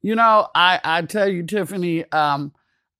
you 0.03 0.15
know, 0.15 0.47
I 0.55 0.81
I 0.85 1.03
tell 1.03 1.28
you, 1.28 1.43
Tiffany, 1.43 2.11
um, 2.12 2.53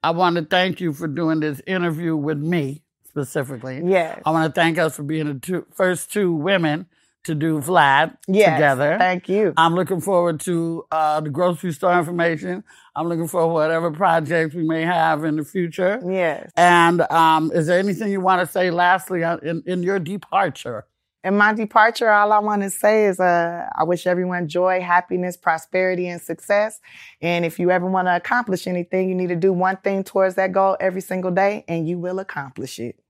I 0.03 0.11
want 0.11 0.36
to 0.36 0.45
thank 0.45 0.81
you 0.81 0.93
for 0.93 1.07
doing 1.07 1.41
this 1.41 1.61
interview 1.66 2.16
with 2.16 2.39
me 2.39 2.82
specifically. 3.09 3.81
Yes. 3.85 4.20
I 4.27 4.31
want 4.32 4.53
to 4.53 4.61
thank 4.61 4.77
us 4.78 4.97
for 4.97 5.03
being 5.03 5.27
the 5.27 5.35
two, 5.39 5.66
first 5.73 6.12
two 6.12 6.32
women 6.35 6.86
to 7.25 7.35
do 7.35 7.59
Vlad 7.61 8.17
Yes. 8.29 8.57
together. 8.57 8.97
Thank 8.99 9.29
you. 9.29 9.53
I'm 9.57 9.75
looking 9.75 10.01
forward 10.01 10.41
to 10.41 10.85
uh, 10.91 11.21
the 11.21 11.31
grocery 11.31 11.73
store 11.73 11.99
information. 11.99 12.65
I'm 12.95 13.09
looking 13.09 13.29
for 13.29 13.47
whatever 13.53 13.91
projects 13.91 14.55
we 14.55 14.63
may 14.63 14.83
have 14.83 15.25
in 15.25 15.37
the 15.37 15.45
future. 15.45 16.01
Yes. 16.07 16.51
And 16.57 17.01
um, 17.11 17.51
is 17.53 17.67
there 17.67 17.79
anything 17.79 18.11
you 18.13 18.21
want 18.21 18.47
to 18.47 18.53
say 18.53 18.71
lastly 18.71 19.23
in, 19.23 19.63
in 19.67 19.83
your 19.83 19.99
departure? 19.99 20.87
In 21.25 21.39
my 21.39 21.55
departure, 21.55 22.11
all 22.11 22.33
I 22.33 22.39
want 22.41 22.61
to 22.65 22.69
say 22.71 23.07
is 23.07 23.19
uh, 23.19 23.67
I 23.75 23.85
wish 23.85 24.07
everyone 24.07 24.47
joy, 24.47 24.83
happiness, 24.83 25.39
prosperity, 25.39 26.07
and 26.07 26.21
success. 26.21 26.81
And 27.23 27.47
if 27.47 27.59
you 27.59 27.71
ever 27.71 27.87
want 27.87 28.09
to 28.09 28.17
accomplish 28.17 28.67
anything, 28.67 29.09
you 29.09 29.15
need 29.15 29.31
to 29.31 29.37
do 29.37 29.51
one 29.51 29.79
thing 29.79 30.05
towards 30.05 30.35
that 30.35 30.53
goal 30.53 30.77
every 30.81 31.01
single 31.01 31.31
day, 31.31 31.65
and 31.67 31.89
you 31.89 31.99
will 31.99 32.19
accomplish 32.19 32.79
it. 32.79 33.01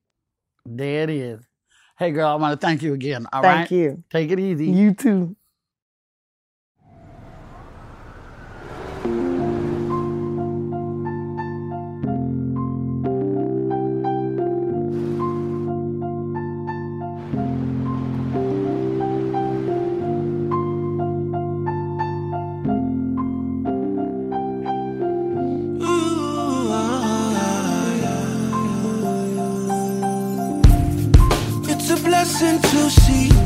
There 0.64 1.02
it 1.02 1.10
is. 1.10 1.40
Hey, 1.96 2.10
girl, 2.10 2.28
I 2.28 2.34
want 2.34 2.60
to 2.60 2.66
thank 2.66 2.82
you 2.82 2.92
again. 2.92 3.26
All 3.32 3.42
right. 3.42 3.58
Thank 3.58 3.70
you. 3.70 4.02
Take 4.10 4.30
it 4.30 4.40
easy. 4.40 4.66
You 4.66 4.94
too. 4.94 5.36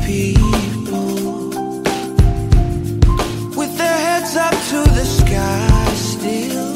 People 0.09 1.49
with 3.59 3.73
their 3.77 3.97
heads 4.05 4.33
up 4.45 4.55
to 4.71 4.79
the 4.97 5.05
sky 5.19 5.85
still. 6.11 6.73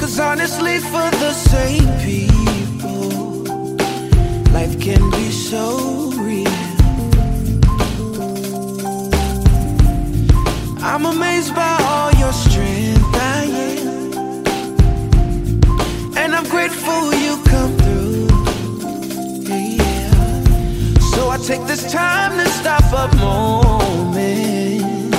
Cause 0.00 0.18
honestly, 0.18 0.78
for 0.92 1.08
the 1.24 1.32
same 1.52 1.88
people, 2.08 3.44
life 4.56 4.74
can 4.86 5.02
be 5.18 5.28
so 5.50 5.64
real. 6.28 6.60
I'm 10.90 11.04
amazed 11.04 11.54
by 11.54 11.74
all 11.90 12.10
your 12.22 12.32
strength. 12.32 12.96
And 16.22 16.34
I'm 16.34 16.48
grateful 16.48 17.14
you 17.24 17.34
come 17.44 17.85
So 21.26 21.32
I 21.32 21.38
take 21.38 21.66
this 21.66 21.82
time 21.92 22.38
to 22.38 22.46
stop 22.50 22.86
a 22.94 23.10
moment 23.16 25.12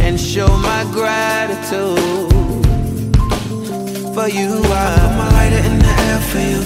and 0.00 0.18
show 0.18 0.48
my 0.48 0.88
gratitude 0.90 2.00
for 4.16 4.26
you. 4.26 4.48
I 4.72 4.96
put 4.96 5.12
my 5.20 5.28
lighter 5.36 5.62
in 5.68 5.76
the 5.84 5.92
air 6.08 6.20
for 6.30 6.40
you. 6.40 6.60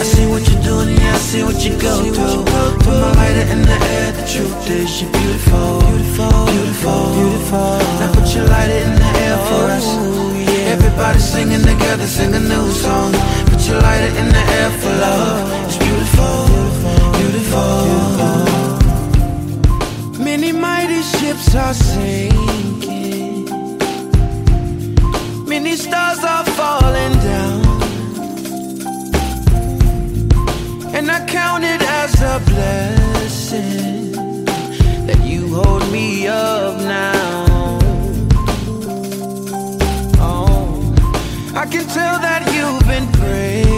I 0.00 0.02
see 0.02 0.26
what 0.26 0.42
you're 0.48 0.64
doing, 0.64 0.90
yeah, 0.98 1.14
I 1.14 1.18
see 1.18 1.44
what 1.44 1.64
you 1.64 1.78
go 1.78 1.94
through. 2.02 2.42
Put 2.82 2.98
my 2.98 3.12
lighter 3.14 3.46
in 3.54 3.62
the 3.62 3.78
air. 3.94 4.10
The 4.10 4.26
truth 4.26 4.70
is 4.70 4.90
you're 5.00 5.12
beautiful, 5.12 5.78
beautiful, 5.86 6.46
beautiful, 6.50 7.14
beautiful. 7.14 7.78
Now 8.02 8.10
put 8.12 8.26
your 8.34 8.46
lighter 8.48 8.80
in 8.90 8.94
the 8.98 9.10
air 9.22 9.38
for 9.46 9.70
us. 9.70 9.86
Everybody 10.74 11.20
singing 11.20 11.62
together, 11.62 12.08
sing 12.08 12.34
a 12.34 12.40
new 12.40 12.72
song. 12.72 13.12
Put 13.46 13.62
your 13.68 13.80
lighter 13.80 14.12
in 14.18 14.28
the 14.34 14.44
air 14.58 14.70
for 14.82 14.90
love. 14.98 15.73
Beautiful. 17.54 18.44
Many 20.24 20.50
mighty 20.52 21.02
ships 21.02 21.54
are 21.54 21.74
sinking. 21.74 23.44
Many 25.46 25.76
stars 25.76 26.24
are 26.24 26.44
falling 26.58 27.14
down. 27.30 27.60
And 30.96 31.10
I 31.10 31.24
count 31.26 31.62
it 31.64 31.82
as 31.82 32.12
a 32.22 32.40
blessing 32.50 34.12
that 35.06 35.20
you 35.24 35.54
hold 35.54 35.84
me 35.92 36.26
up 36.26 36.76
now. 36.78 37.78
Oh, 40.18 40.94
I 41.54 41.66
can 41.66 41.86
tell 41.98 42.18
that 42.26 42.42
you've 42.54 42.84
been 42.88 43.06
praying. 43.20 43.73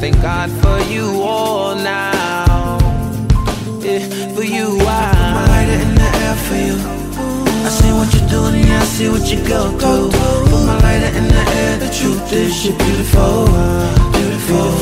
Thank 0.00 0.22
God 0.22 0.50
for 0.62 0.80
you 0.90 1.20
all 1.20 1.74
now. 1.74 2.78
Yeah, 3.84 4.00
for 4.34 4.42
you, 4.42 4.78
I. 4.80 5.12
put 5.12 5.36
My 5.36 5.44
lighter 5.52 5.78
in 5.84 5.94
the 5.94 6.08
air 6.24 6.36
for 6.46 6.56
you. 6.56 6.76
I 7.66 7.68
see 7.68 7.92
what 7.92 8.08
you're 8.14 8.30
doing 8.30 8.64
and 8.64 8.72
I 8.72 8.84
see 8.86 9.10
what 9.10 9.30
you 9.30 9.36
go 9.46 9.68
through. 9.76 10.08
Put 10.48 10.64
my 10.64 10.80
lighter 10.80 11.12
in 11.18 11.28
the 11.28 11.44
air. 11.60 11.76
The 11.84 11.90
truth 11.92 12.32
is, 12.32 12.64
you're 12.64 12.78
beautiful, 12.78 13.44
beautiful. 14.16 14.72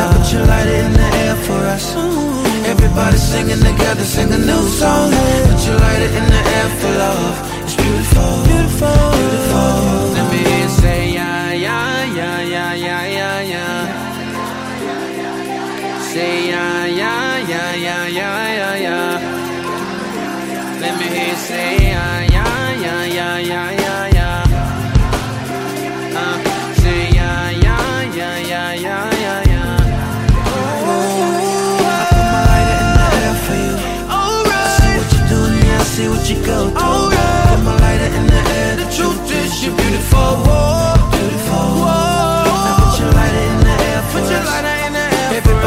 Now 0.00 0.16
put 0.16 0.32
your 0.32 0.46
lighter 0.46 0.80
in 0.80 0.92
the 0.94 1.08
air 1.24 1.36
for 1.44 1.60
us. 1.74 1.94
Everybody 2.64 3.18
singing 3.18 3.60
together, 3.60 4.02
sing 4.02 4.32
a 4.32 4.38
new 4.38 4.64
song. 4.80 5.12
Put 5.12 5.60
your 5.66 5.78
lighter 5.78 6.08
in 6.08 6.24
the 6.34 6.42
air 6.56 6.68
for 6.80 6.92
love. 7.04 7.36
It's 7.64 7.76
beautiful, 7.76 8.44
beautiful. 8.48 9.11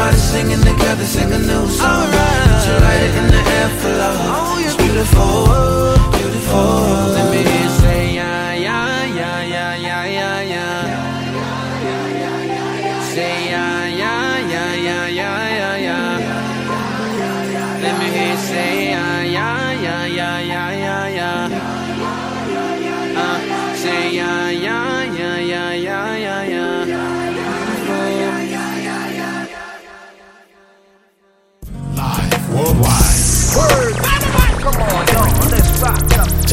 Everybody 0.06 0.22
singing 0.22 0.60
together, 0.60 1.04
sing 1.04 1.32
a 1.32 1.38
new 1.38 1.66
song. 1.66 2.08
Right. 2.08 2.46
Put 2.46 2.68
your 2.68 2.80
lighter 2.80 3.18
in 3.18 3.26
the 3.26 3.42
air 3.58 3.68
for 3.80 3.88
love. 3.88 4.16
Oh, 4.22 4.64
it's 4.64 4.76
beautiful, 4.76 6.16
beautiful. 6.16 7.55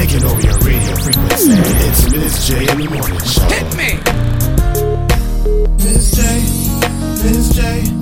taking 0.05 0.23
over 0.25 0.41
your 0.41 0.57
radio 0.57 0.95
frequency. 0.95 1.51
It's 1.53 2.11
Miz 2.11 2.47
J 2.47 2.71
in 2.71 2.77
the 2.77 2.89
morning 2.89 3.19
show. 3.23 3.47
Hit 3.47 3.77
me. 3.77 3.99
Miss 5.77 6.11
J, 6.11 6.21
Miss 7.23 7.55
J. 7.55 7.92